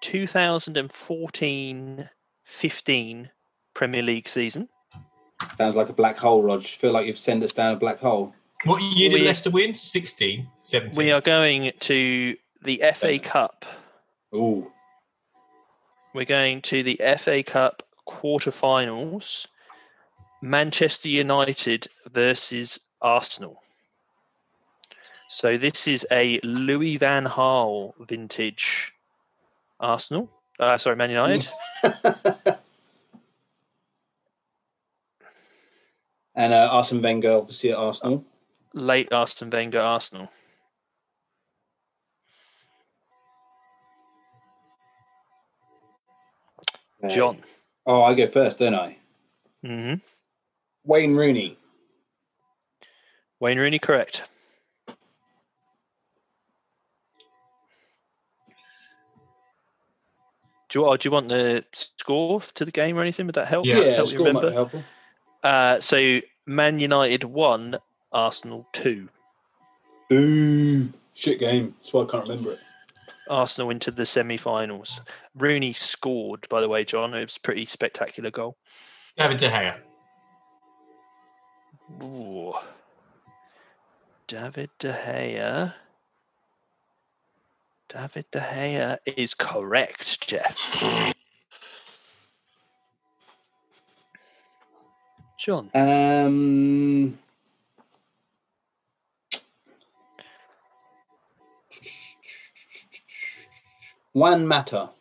2014 0.01 2.09
15 2.43 3.29
Premier 3.73 4.01
League 4.01 4.27
season. 4.27 4.67
Sounds 5.57 5.75
like 5.75 5.89
a 5.89 5.93
black 5.93 6.17
hole, 6.17 6.41
Rog. 6.43 6.63
Feel 6.63 6.91
like 6.91 7.05
you've 7.05 7.17
sent 7.17 7.43
us 7.43 7.51
down 7.51 7.73
a 7.73 7.77
black 7.77 7.99
hole. 7.99 8.33
what 8.65 8.81
year 8.81 9.09
did 9.09 9.21
We- 9.21 9.27
Leicester 9.27 9.49
win? 9.49 9.75
16, 9.75 10.47
17. 10.63 10.95
We 10.97 11.11
are 11.11 11.21
going 11.21 11.71
to 11.81 12.35
the 12.63 12.83
FA 12.95 13.17
Cup. 13.19 13.65
Ooh. 14.35 14.71
We're 16.13 16.25
going 16.25 16.61
to 16.63 16.83
the 16.83 16.99
FA 17.17 17.41
Cup 17.43 17.83
quarterfinals. 18.07 19.47
Manchester 20.43 21.07
United 21.09 21.87
versus 22.11 22.79
Arsenal. 23.01 23.61
So 25.29 25.57
this 25.57 25.87
is 25.87 26.05
a 26.11 26.39
Louis 26.43 26.97
Van 26.97 27.25
Gaal 27.25 27.93
vintage 28.07 28.91
Arsenal. 29.79 30.29
Uh, 30.59 30.77
sorry, 30.77 30.95
Man 30.95 31.09
United. 31.11 31.47
and 36.35 36.53
uh, 36.53 36.69
Arsene 36.71 37.01
Wenger, 37.01 37.31
obviously 37.33 37.71
at 37.71 37.77
Arsenal. 37.77 38.25
Late 38.73 39.11
Arsene 39.11 39.49
Wenger 39.49 39.81
Arsenal. 39.81 40.29
John. 47.09 47.39
Oh, 47.85 48.03
I 48.03 48.13
go 48.13 48.27
first, 48.27 48.59
don't 48.59 48.75
I? 48.75 48.97
hmm 49.63 49.95
Wayne 50.83 51.15
Rooney. 51.15 51.57
Wayne 53.39 53.57
Rooney, 53.57 53.79
correct. 53.79 54.23
Do 60.69 60.79
you, 60.79 60.85
oh, 60.85 60.95
do 60.95 61.07
you 61.07 61.11
want 61.11 61.27
the 61.27 61.65
score 61.73 62.41
to 62.53 62.65
the 62.65 62.71
game 62.71 62.97
or 62.97 63.01
anything? 63.01 63.25
Would 63.25 63.35
that 63.35 63.47
help? 63.47 63.65
Yeah. 63.65 63.81
Yeah, 63.81 63.95
help 63.95 64.11
you 64.11 64.17
score 64.17 64.31
might 64.31 64.41
be 64.41 64.53
helpful. 64.53 64.83
Uh, 65.43 65.79
so 65.79 66.19
Man 66.45 66.79
United 66.79 67.23
one, 67.23 67.77
Arsenal 68.11 68.67
two. 68.73 69.09
Ooh, 70.11 70.91
shit 71.13 71.39
game. 71.39 71.75
That's 71.79 71.93
why 71.93 72.03
I 72.03 72.05
can't 72.05 72.27
remember 72.27 72.53
it. 72.53 72.59
Arsenal 73.29 73.69
into 73.69 73.91
the 73.91 74.05
semi-finals. 74.05 74.99
Rooney 75.35 75.73
scored, 75.73 76.47
by 76.49 76.59
the 76.59 76.67
way, 76.67 76.83
John. 76.83 77.13
It 77.13 77.23
was 77.23 77.37
a 77.37 77.41
pretty 77.41 77.65
spectacular 77.65 78.29
goal. 78.29 78.57
David 79.17 79.37
De 79.37 79.49
Gea. 79.49 79.77
Ooh. 82.03 82.53
David 84.27 84.69
De 84.79 84.91
Gea. 84.91 85.73
David 87.87 88.25
De 88.31 88.39
Gea 88.39 88.97
is 89.05 89.33
correct, 89.33 90.27
Jeff. 90.27 91.13
John. 95.41 95.71
Um, 95.73 97.17
Juan 104.13 104.45
Mata. 104.45 104.91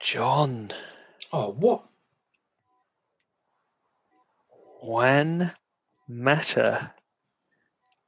John. 0.00 0.72
Oh, 1.32 1.52
what? 1.52 1.84
Juan 4.80 5.52
Mata 6.08 6.92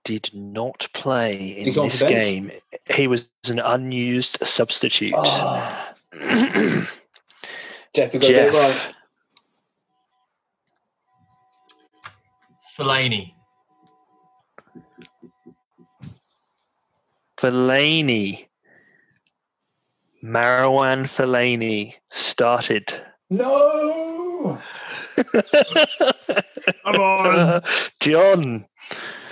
did 0.03 0.29
not 0.35 0.89
play 0.93 1.37
in 1.37 1.73
this 1.73 2.03
game. 2.03 2.51
He 2.93 3.07
was 3.07 3.29
an 3.49 3.61
unused 3.61 4.39
substitute. 4.43 5.15
Oh, 5.17 5.84
Jeff, 7.95 8.13
you 8.15 8.21
got 8.21 8.27
to 8.29 8.33
get 8.33 8.47
it 8.49 8.53
right. 8.55 8.73
Jeff. 8.73 8.95
Fellaini. 12.77 13.33
Fellaini. 17.39 18.47
Marwan 20.25 21.05
Fellaini 21.05 21.95
started. 22.11 22.93
No. 23.31 24.59
Come 26.85 26.95
on. 26.97 27.63
John, 28.01 28.67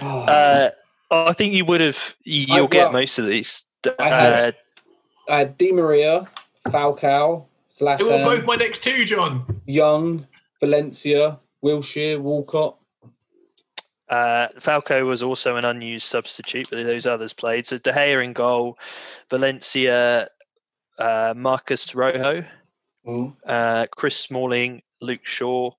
Oh, 0.00 0.20
uh, 0.22 0.70
I 1.10 1.32
think 1.34 1.54
you 1.54 1.64
would 1.64 1.80
have. 1.80 2.16
You'll 2.24 2.66
get 2.68 2.84
well, 2.84 2.92
most 2.92 3.18
of 3.18 3.26
these. 3.26 3.62
I 3.98 4.09
had- 4.09 4.48
Uh, 4.48 5.32
I 5.32 5.38
had 5.38 5.56
Di 5.59 5.70
Maria, 5.72 6.26
Falcao, 6.68 7.47
They 7.78 7.84
were 7.86 7.97
Zlatan, 7.97 8.24
both 8.24 8.44
my 8.44 8.56
next 8.56 8.82
two, 8.84 9.05
John. 9.05 9.60
Young, 9.66 10.26
Valencia, 10.60 11.40
Wilshere, 11.64 12.20
Walcott. 12.20 12.76
Uh, 14.09 14.48
Falcao 14.60 15.06
was 15.06 15.22
also 15.22 15.56
an 15.56 15.64
unused 15.64 16.06
substitute, 16.06 16.68
but 16.70 16.84
those 16.84 17.06
others 17.06 17.32
played. 17.32 17.66
So 17.66 17.78
De 17.78 17.93
Gea 17.93 18.22
in 18.22 18.34
goal, 18.34 18.78
Valencia, 19.30 20.28
uh, 20.98 21.34
Marcos 21.36 21.94
Rojo, 21.94 22.44
Mm. 23.06 23.34
uh, 23.47 23.86
Chris 23.97 24.16
Smalling, 24.16 24.82
Luke 25.01 25.24
Shaw, 25.26 25.70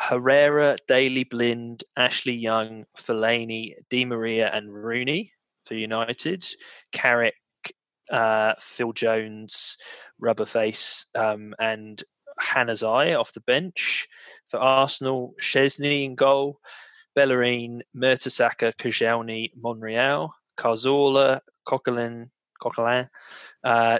Herrera, 0.00 0.76
Daley 0.88 1.24
Blind, 1.24 1.84
Ashley 1.96 2.34
Young, 2.34 2.84
Fellaini, 2.96 3.74
Di 3.88 4.04
Maria, 4.04 4.50
and 4.52 4.70
Rooney 4.74 5.32
for 5.64 5.74
United. 5.74 6.44
Carrick, 6.90 7.34
uh, 8.10 8.54
Phil 8.60 8.92
Jones, 8.92 9.76
Rubberface, 10.20 11.06
um, 11.14 11.54
and 11.58 12.02
Januzaj 12.40 13.18
off 13.18 13.32
the 13.32 13.40
bench. 13.40 14.08
For 14.48 14.58
Arsenal, 14.58 15.34
Szczesny 15.40 16.04
in 16.04 16.14
goal, 16.14 16.60
Bellerin, 17.14 17.82
Mertesacker, 17.96 18.72
Koscielny, 18.76 19.50
Monreal, 19.56 20.34
Cazorla, 20.58 21.40
Coquelin, 21.66 22.30
Coquelin, 22.62 23.08
uh, 23.64 23.98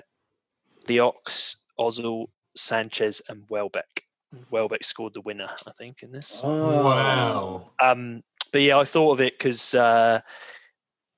the 0.87 1.01
Ox, 1.01 1.57
Ozil, 1.79 2.27
Sanchez, 2.57 3.23
and 3.29 3.45
Welbeck. 3.49 4.05
Welbeck 4.51 4.85
scored 4.85 5.15
the 5.15 5.21
winner, 5.21 5.49
I 5.67 5.73
think, 5.73 6.03
in 6.03 6.13
this. 6.13 6.41
Oh. 6.43 6.85
Wow. 6.85 7.71
Um, 7.83 8.23
but 8.53 8.63
yeah, 8.63 8.79
I 8.79 8.85
thought 8.85 9.13
of 9.13 9.21
it 9.21 9.39
because 9.39 9.75
uh, 9.75 10.21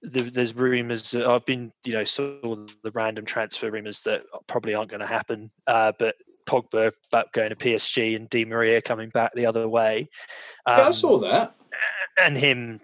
the, 0.04 0.22
there's 0.30 0.54
rumours. 0.54 1.10
that 1.12 1.26
I've 1.28 1.46
been, 1.46 1.72
you 1.84 1.92
know, 1.94 2.04
saw 2.04 2.30
the 2.82 2.90
random 2.92 3.24
transfer 3.24 3.70
rumours 3.70 4.00
that 4.02 4.22
probably 4.46 4.74
aren't 4.74 4.90
going 4.90 5.00
to 5.00 5.06
happen. 5.06 5.50
Uh, 5.66 5.92
but 5.98 6.14
Pogba 6.46 6.92
about 7.10 7.32
going 7.32 7.48
to 7.50 7.56
PSG 7.56 8.16
and 8.16 8.28
Di 8.28 8.44
Maria 8.44 8.82
coming 8.82 9.08
back 9.10 9.32
the 9.34 9.46
other 9.46 9.68
way. 9.68 10.08
yeah, 10.66 10.74
I 10.74 10.86
Um, 10.86 10.92
saw 10.92 11.18
that. 11.18 11.54
and 12.22 12.36
him 12.36 12.80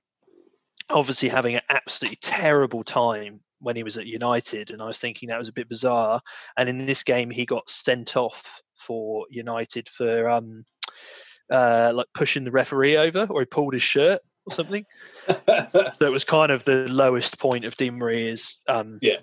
obviously 0.88 1.28
having 1.28 1.55
an 1.55 1.62
absolutely 1.68 2.18
terrible 2.20 2.82
time 2.82 3.40
when 3.60 3.76
he 3.76 3.82
was 3.82 3.98
at 3.98 4.06
United, 4.06 4.70
and 4.70 4.80
I 4.80 4.86
was 4.86 4.98
thinking 4.98 5.28
that 5.28 5.38
was 5.38 5.48
a 5.48 5.52
bit 5.52 5.68
bizarre. 5.68 6.20
And 6.56 6.68
in 6.68 6.86
this 6.86 7.02
game, 7.02 7.30
he 7.30 7.44
got 7.44 7.68
sent 7.68 8.16
off 8.16 8.62
for 8.74 9.26
United 9.30 9.88
for 9.88 10.28
um, 10.30 10.64
uh, 11.52 11.92
like 11.94 12.06
pushing 12.14 12.44
the 12.44 12.51
referee 12.51 12.97
over, 12.97 13.26
or 13.28 13.40
he 13.42 13.47
pulled 13.47 13.74
his 13.74 13.82
shirt 13.82 14.20
or 14.47 14.55
something. 14.55 14.87
so 15.29 15.91
it 16.01 16.11
was 16.12 16.25
kind 16.25 16.51
of 16.53 16.65
the 16.65 16.87
lowest 16.89 17.39
point 17.39 17.65
of 17.65 17.75
Di 17.77 17.91
Maria's. 17.91 18.59
Um, 18.69 18.99
yeah, 19.03 19.17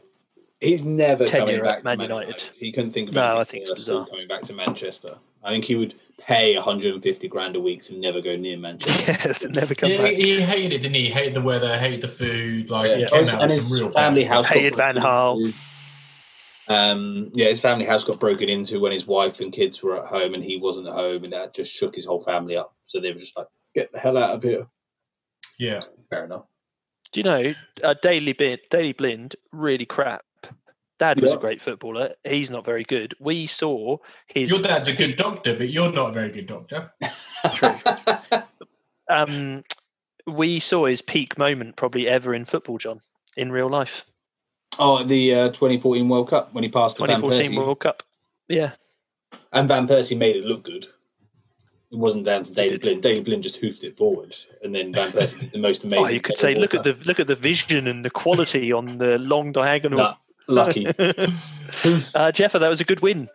He's 0.60 0.84
never 0.84 1.26
Tenure 1.26 1.46
coming 1.46 1.56
at 1.58 1.64
back 1.64 1.84
Man 1.84 1.94
to 1.94 1.98
Man 2.00 2.10
United. 2.10 2.28
United. 2.28 2.50
He 2.60 2.72
couldn't 2.72 2.92
think 2.92 3.10
of 3.10 3.16
No, 3.16 3.22
anything 3.24 3.40
I 3.40 3.44
think 3.44 3.62
it's 3.64 3.70
worse 3.72 3.80
bizarre. 3.86 4.06
coming 4.08 4.28
back 4.28 4.42
to 4.44 4.54
Manchester. 4.54 5.18
I 5.44 5.50
think 5.52 5.66
he 5.66 5.76
would 5.76 5.94
pay 6.20 6.56
150 6.56 7.28
grand 7.28 7.56
a 7.56 7.60
week 7.60 7.84
to 7.86 7.98
never 7.98 8.22
go 8.22 8.36
near 8.36 8.58
Manchester. 8.58 9.50
never 9.54 9.76
come 9.76 9.92
Yeah, 9.92 9.98
back. 10.02 10.12
he, 10.14 10.36
he 10.38 10.42
hated 10.42 10.82
didn't 10.82 10.96
he? 10.96 11.04
He 11.06 11.10
hated 11.12 11.36
the 11.36 11.42
weather, 11.42 11.78
hated 11.78 12.02
the 12.02 12.08
food. 12.08 12.70
Like, 12.70 12.90
Yeah. 12.90 13.08
Yeah. 13.12 13.20
His- 13.20 13.34
and 13.36 13.52
his 13.52 13.72
real 13.72 13.92
family 13.92 14.24
bad- 14.24 14.32
house 14.32 14.46
Hated 14.48 14.76
Van 14.76 14.96
broken 14.96 15.10
Gaal. 15.10 15.46
into. 15.46 15.58
Um, 16.70 17.32
yeah, 17.34 17.48
his 17.48 17.60
family 17.62 17.86
house 17.86 18.04
got 18.04 18.20
broken 18.20 18.50
into 18.50 18.80
when 18.82 18.92
his 18.92 19.08
wife 19.08 19.40
and 19.40 19.54
kids 19.54 19.82
were 19.82 19.98
at 20.04 20.08
home, 20.08 20.34
and 20.34 20.44
he 20.44 20.58
wasn't 20.58 20.88
at 20.88 20.94
home, 20.94 21.24
and 21.24 21.32
that 21.34 21.54
just 21.54 21.72
shook 21.72 21.96
his 21.96 22.06
whole 22.06 22.20
family 22.20 22.58
up. 22.58 22.76
So 22.86 23.00
they 23.00 23.12
were 23.14 23.20
just 23.20 23.38
like, 23.38 23.48
"Get 23.74 23.92
the 23.94 24.00
hell 24.00 24.18
out 24.18 24.32
of 24.32 24.44
here." 24.44 24.68
Yeah. 25.60 25.80
Fair 26.10 26.26
enough. 26.26 26.46
Do 27.12 27.20
you 27.20 27.24
know 27.24 27.54
uh, 27.84 27.96
Daley 28.02 28.34
Blind? 28.34 28.60
Daley 28.70 28.94
Blind 28.94 29.36
really 29.52 29.86
crap. 29.86 30.24
Dad 31.00 31.22
was 31.22 31.32
Yeah. 31.32 31.38
a 31.38 31.40
great 31.40 31.62
footballer. 31.62 32.16
He's 32.24 32.50
not 32.50 32.66
very 32.66 32.84
good. 32.84 33.14
We 33.20 33.46
saw 33.46 33.98
his. 34.28 34.50
Your 34.50 34.62
dad's 34.62 34.90
a 34.90 34.94
good 34.94 35.16
doctor, 35.16 35.56
but 35.56 35.70
you're 35.70 35.92
not 35.92 36.10
a 36.10 36.14
very 36.14 36.32
good 36.32 36.48
doctor. 36.48 36.92
um, 39.10 39.64
we 40.26 40.60
saw 40.60 40.86
his 40.86 41.02
peak 41.02 41.38
moment 41.38 41.76
probably 41.76 42.08
ever 42.08 42.34
in 42.34 42.46
football, 42.46 42.78
John, 42.78 43.00
in 43.36 43.52
real 43.52 43.70
life. 43.70 44.06
oh, 44.80 45.04
the 45.04 45.34
uh, 45.36 45.48
2014 45.50 46.10
World 46.10 46.30
Cup 46.30 46.54
when 46.54 46.64
he 46.64 46.70
passed 46.70 46.98
to 46.98 47.06
Van 47.06 47.22
2014 47.22 47.52
Persie, 47.52 47.58
World 47.66 47.80
Cup. 47.80 48.04
Yeah, 48.50 48.72
and 49.54 49.68
Van 49.68 49.88
Persie 49.88 50.18
made 50.18 50.36
it 50.36 50.46
look 50.46 50.64
good. 50.64 50.88
It 51.92 51.98
wasn't 51.98 52.26
down 52.26 52.44
to 52.44 52.54
David 52.54 52.82
did. 52.82 52.82
Blind. 52.82 53.02
David 53.02 53.26
Blind 53.26 53.44
just 53.44 53.58
hoofed 53.58 53.84
it 53.84 53.98
forward, 53.98 54.36
and 54.62 54.76
then 54.76 54.94
Van 54.94 55.12
Persie 55.12 55.40
did 55.40 55.52
the 55.54 55.60
most 55.60 55.86
amazing. 55.86 56.06
oh, 56.06 56.10
you 56.10 56.20
could 56.20 56.38
say, 56.38 56.54
look 56.54 56.74
at 56.76 56.84
the 56.84 56.94
look 57.06 57.20
at 57.20 57.28
the 57.28 57.36
vision 57.36 57.88
and 57.88 58.04
the 58.04 58.10
quality 58.10 58.74
on 58.74 58.98
the 58.98 59.18
long 59.20 59.54
diagonal. 59.54 60.00
Nah, 60.00 60.16
lucky. 60.48 60.88
uh, 60.88 62.32
Jeffa, 62.32 62.60
that 62.60 62.70
was 62.70 62.82
a 62.82 62.84
good 62.84 63.02
win. 63.02 63.30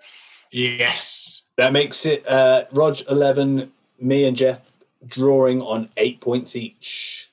Yes. 0.50 1.42
That 1.56 1.72
makes 1.72 2.06
it 2.06 2.26
uh, 2.26 2.64
Rog 2.72 3.00
11, 3.08 3.70
me 3.98 4.24
and 4.24 4.36
Jeff 4.36 4.60
drawing 5.06 5.60
on 5.60 5.88
eight 5.96 6.20
points 6.20 6.56
each. 6.56 7.30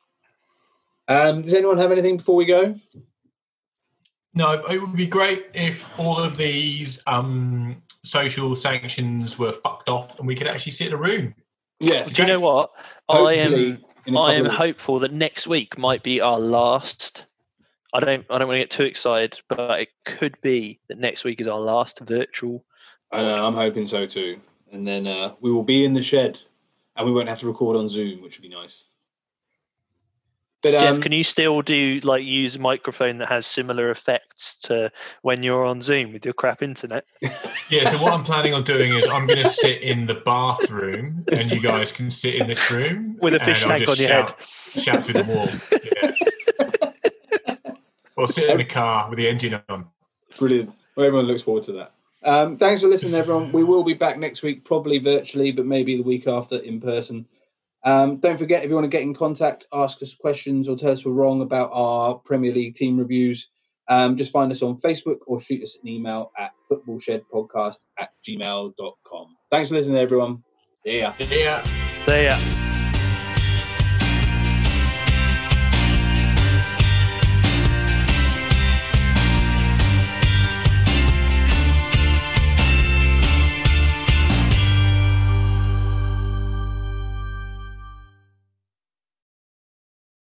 Um, 1.08 1.42
does 1.42 1.54
anyone 1.54 1.78
have 1.78 1.92
anything 1.92 2.18
before 2.18 2.36
we 2.36 2.46
go? 2.46 2.80
No, 4.34 4.54
it 4.66 4.80
would 4.80 4.96
be 4.96 5.08
great 5.08 5.48
if 5.54 5.84
all 5.98 6.20
of 6.20 6.38
these 6.38 7.02
um, 7.08 7.82
social 8.04 8.56
sanctions 8.56 9.38
were 9.38 9.54
fucked 9.54 9.90
off 9.90 10.18
and 10.20 10.28
we 10.28 10.36
could 10.36 10.48
actually 10.48 10.72
sit 10.72 10.88
in 10.88 10.94
a 10.94 10.98
room. 10.98 11.36
Yes. 11.80 12.14
Do 12.14 12.24
you 12.24 12.28
know 12.28 12.40
what? 12.40 12.72
I 13.08 13.34
am. 13.34 13.54
in 13.54 14.16
a 14.16 14.22
I 14.22 14.36
couple 14.36 14.46
am 14.46 14.46
hopeful 14.46 15.00
that 15.00 15.14
next 15.14 15.48
week 15.48 15.78
might 15.78 16.04
be 16.04 16.22
our 16.22 16.40
last. 16.40 17.26
I 17.94 18.00
don't. 18.00 18.26
I 18.30 18.38
don't 18.38 18.48
want 18.48 18.58
to 18.58 18.64
get 18.64 18.72
too 18.72 18.84
excited, 18.84 19.42
but 19.48 19.80
it 19.80 19.90
could 20.06 20.36
be 20.42 20.80
that 20.90 21.00
next 21.00 21.24
week 21.24 21.42
is 21.42 21.48
our 21.48 21.60
last 21.60 22.00
virtual. 22.02 22.66
I 23.12 23.24
know, 23.24 23.48
I'm 23.48 23.56
hoping 23.56 23.88
so 23.88 24.06
too. 24.06 24.40
And 24.72 24.88
then 24.88 25.08
uh, 25.08 25.34
we 25.42 25.52
will 25.52 25.64
be 25.64 25.84
in 25.84 25.94
the 25.94 26.04
shed 26.04 26.40
and 26.96 27.06
we 27.06 27.12
won't 27.12 27.30
have 27.30 27.40
to 27.40 27.48
record 27.48 27.76
on 27.76 27.90
Zoom, 27.90 28.22
which 28.22 28.38
would 28.38 28.48
be 28.48 28.56
nice. 28.56 28.86
But 30.62 30.76
um, 30.76 30.82
Jeff, 30.82 31.02
can 31.02 31.12
you 31.14 31.24
still 31.24 31.62
do 31.62 32.02
like 32.04 32.24
use 32.24 32.56
a 32.56 32.60
microphone 32.60 33.18
that 33.20 33.30
has 33.30 33.46
similar 33.46 33.90
effects 33.92 34.58
to 34.64 34.92
when 35.22 35.42
you're 35.42 35.64
on 35.64 35.82
Zoom 35.82 36.12
with 36.12 36.26
your 36.26 36.34
crap 36.34 36.62
internet? 36.62 37.06
Yeah, 37.70 37.88
so 37.92 38.02
what 38.02 38.14
I'm 38.14 38.24
planning 38.24 38.56
on 38.56 38.64
doing 38.64 38.92
is 38.96 39.06
I'm 39.06 39.28
going 39.28 39.44
to 39.44 39.50
sit 39.50 39.84
in 39.84 40.08
the 40.08 40.16
bathroom 40.16 41.24
and 41.32 41.52
you 41.52 41.62
guys 41.62 41.92
can 41.92 42.10
sit 42.10 42.34
in 42.34 42.48
this 42.48 42.72
room. 42.72 43.16
With 43.22 43.36
a 43.36 43.40
fish 43.40 43.62
I'll 43.62 43.70
tank 43.70 43.88
on 43.88 43.96
your 43.98 44.08
head. 44.08 44.30
shout, 44.30 44.84
Shout 44.84 45.04
through 45.04 45.22
the 45.22 45.32
wall. 45.32 45.48
Yeah. 47.62 47.74
or 48.18 48.28
sit 48.28 48.50
in 48.50 48.58
the 48.58 48.66
car 48.66 49.08
with 49.08 49.18
the 49.18 49.28
engine 49.28 49.62
on. 49.70 49.86
Brilliant. 50.40 50.74
Well, 50.96 51.06
everyone 51.06 51.28
looks 51.28 51.44
forward 51.44 51.62
to 51.66 51.74
that. 51.74 51.94
Um, 52.24 52.58
thanks 52.58 52.82
for 52.82 52.88
listening, 52.88 53.14
everyone. 53.14 53.52
We 53.52 53.64
will 53.64 53.84
be 53.84 53.94
back 53.94 54.18
next 54.18 54.42
week, 54.42 54.66
probably 54.66 54.98
virtually, 54.98 55.52
but 55.52 55.68
maybe 55.68 55.96
the 55.96 56.02
week 56.02 56.28
after 56.28 56.58
in 56.58 56.82
person. 56.82 57.28
Um, 57.84 58.18
don't 58.18 58.38
forget, 58.38 58.64
if 58.64 58.70
you 58.70 58.76
want 58.76 58.86
to 58.86 58.90
get 58.90 59.04
in 59.04 59.14
contact, 59.14 59.66
ask 59.74 60.02
us 60.02 60.16
questions, 60.16 60.68
or 60.68 60.76
tell 60.76 60.92
us 60.92 61.06
we're 61.06 61.14
wrong 61.14 61.42
about 61.42 61.70
our 61.72 62.16
Premier 62.16 62.54
League 62.54 62.76
team 62.76 62.98
reviews, 62.98 63.50
um, 63.88 64.16
just 64.16 64.32
find 64.32 64.52
us 64.52 64.62
on 64.62 64.78
Facebook 64.78 65.20
or 65.26 65.40
shoot 65.40 65.64
us 65.64 65.78
an 65.82 65.90
email 65.90 66.32
at 66.38 66.52
footballshedpodcast 66.72 67.80
at 67.98 68.10
gmail.com. 68.28 69.36
Thanks 69.50 69.70
for 69.70 69.76
listening, 69.76 69.98
everyone. 69.98 70.44
See 70.86 71.00
ya. 71.00 71.14
Yeah. 71.20 71.64
There. 72.06 72.69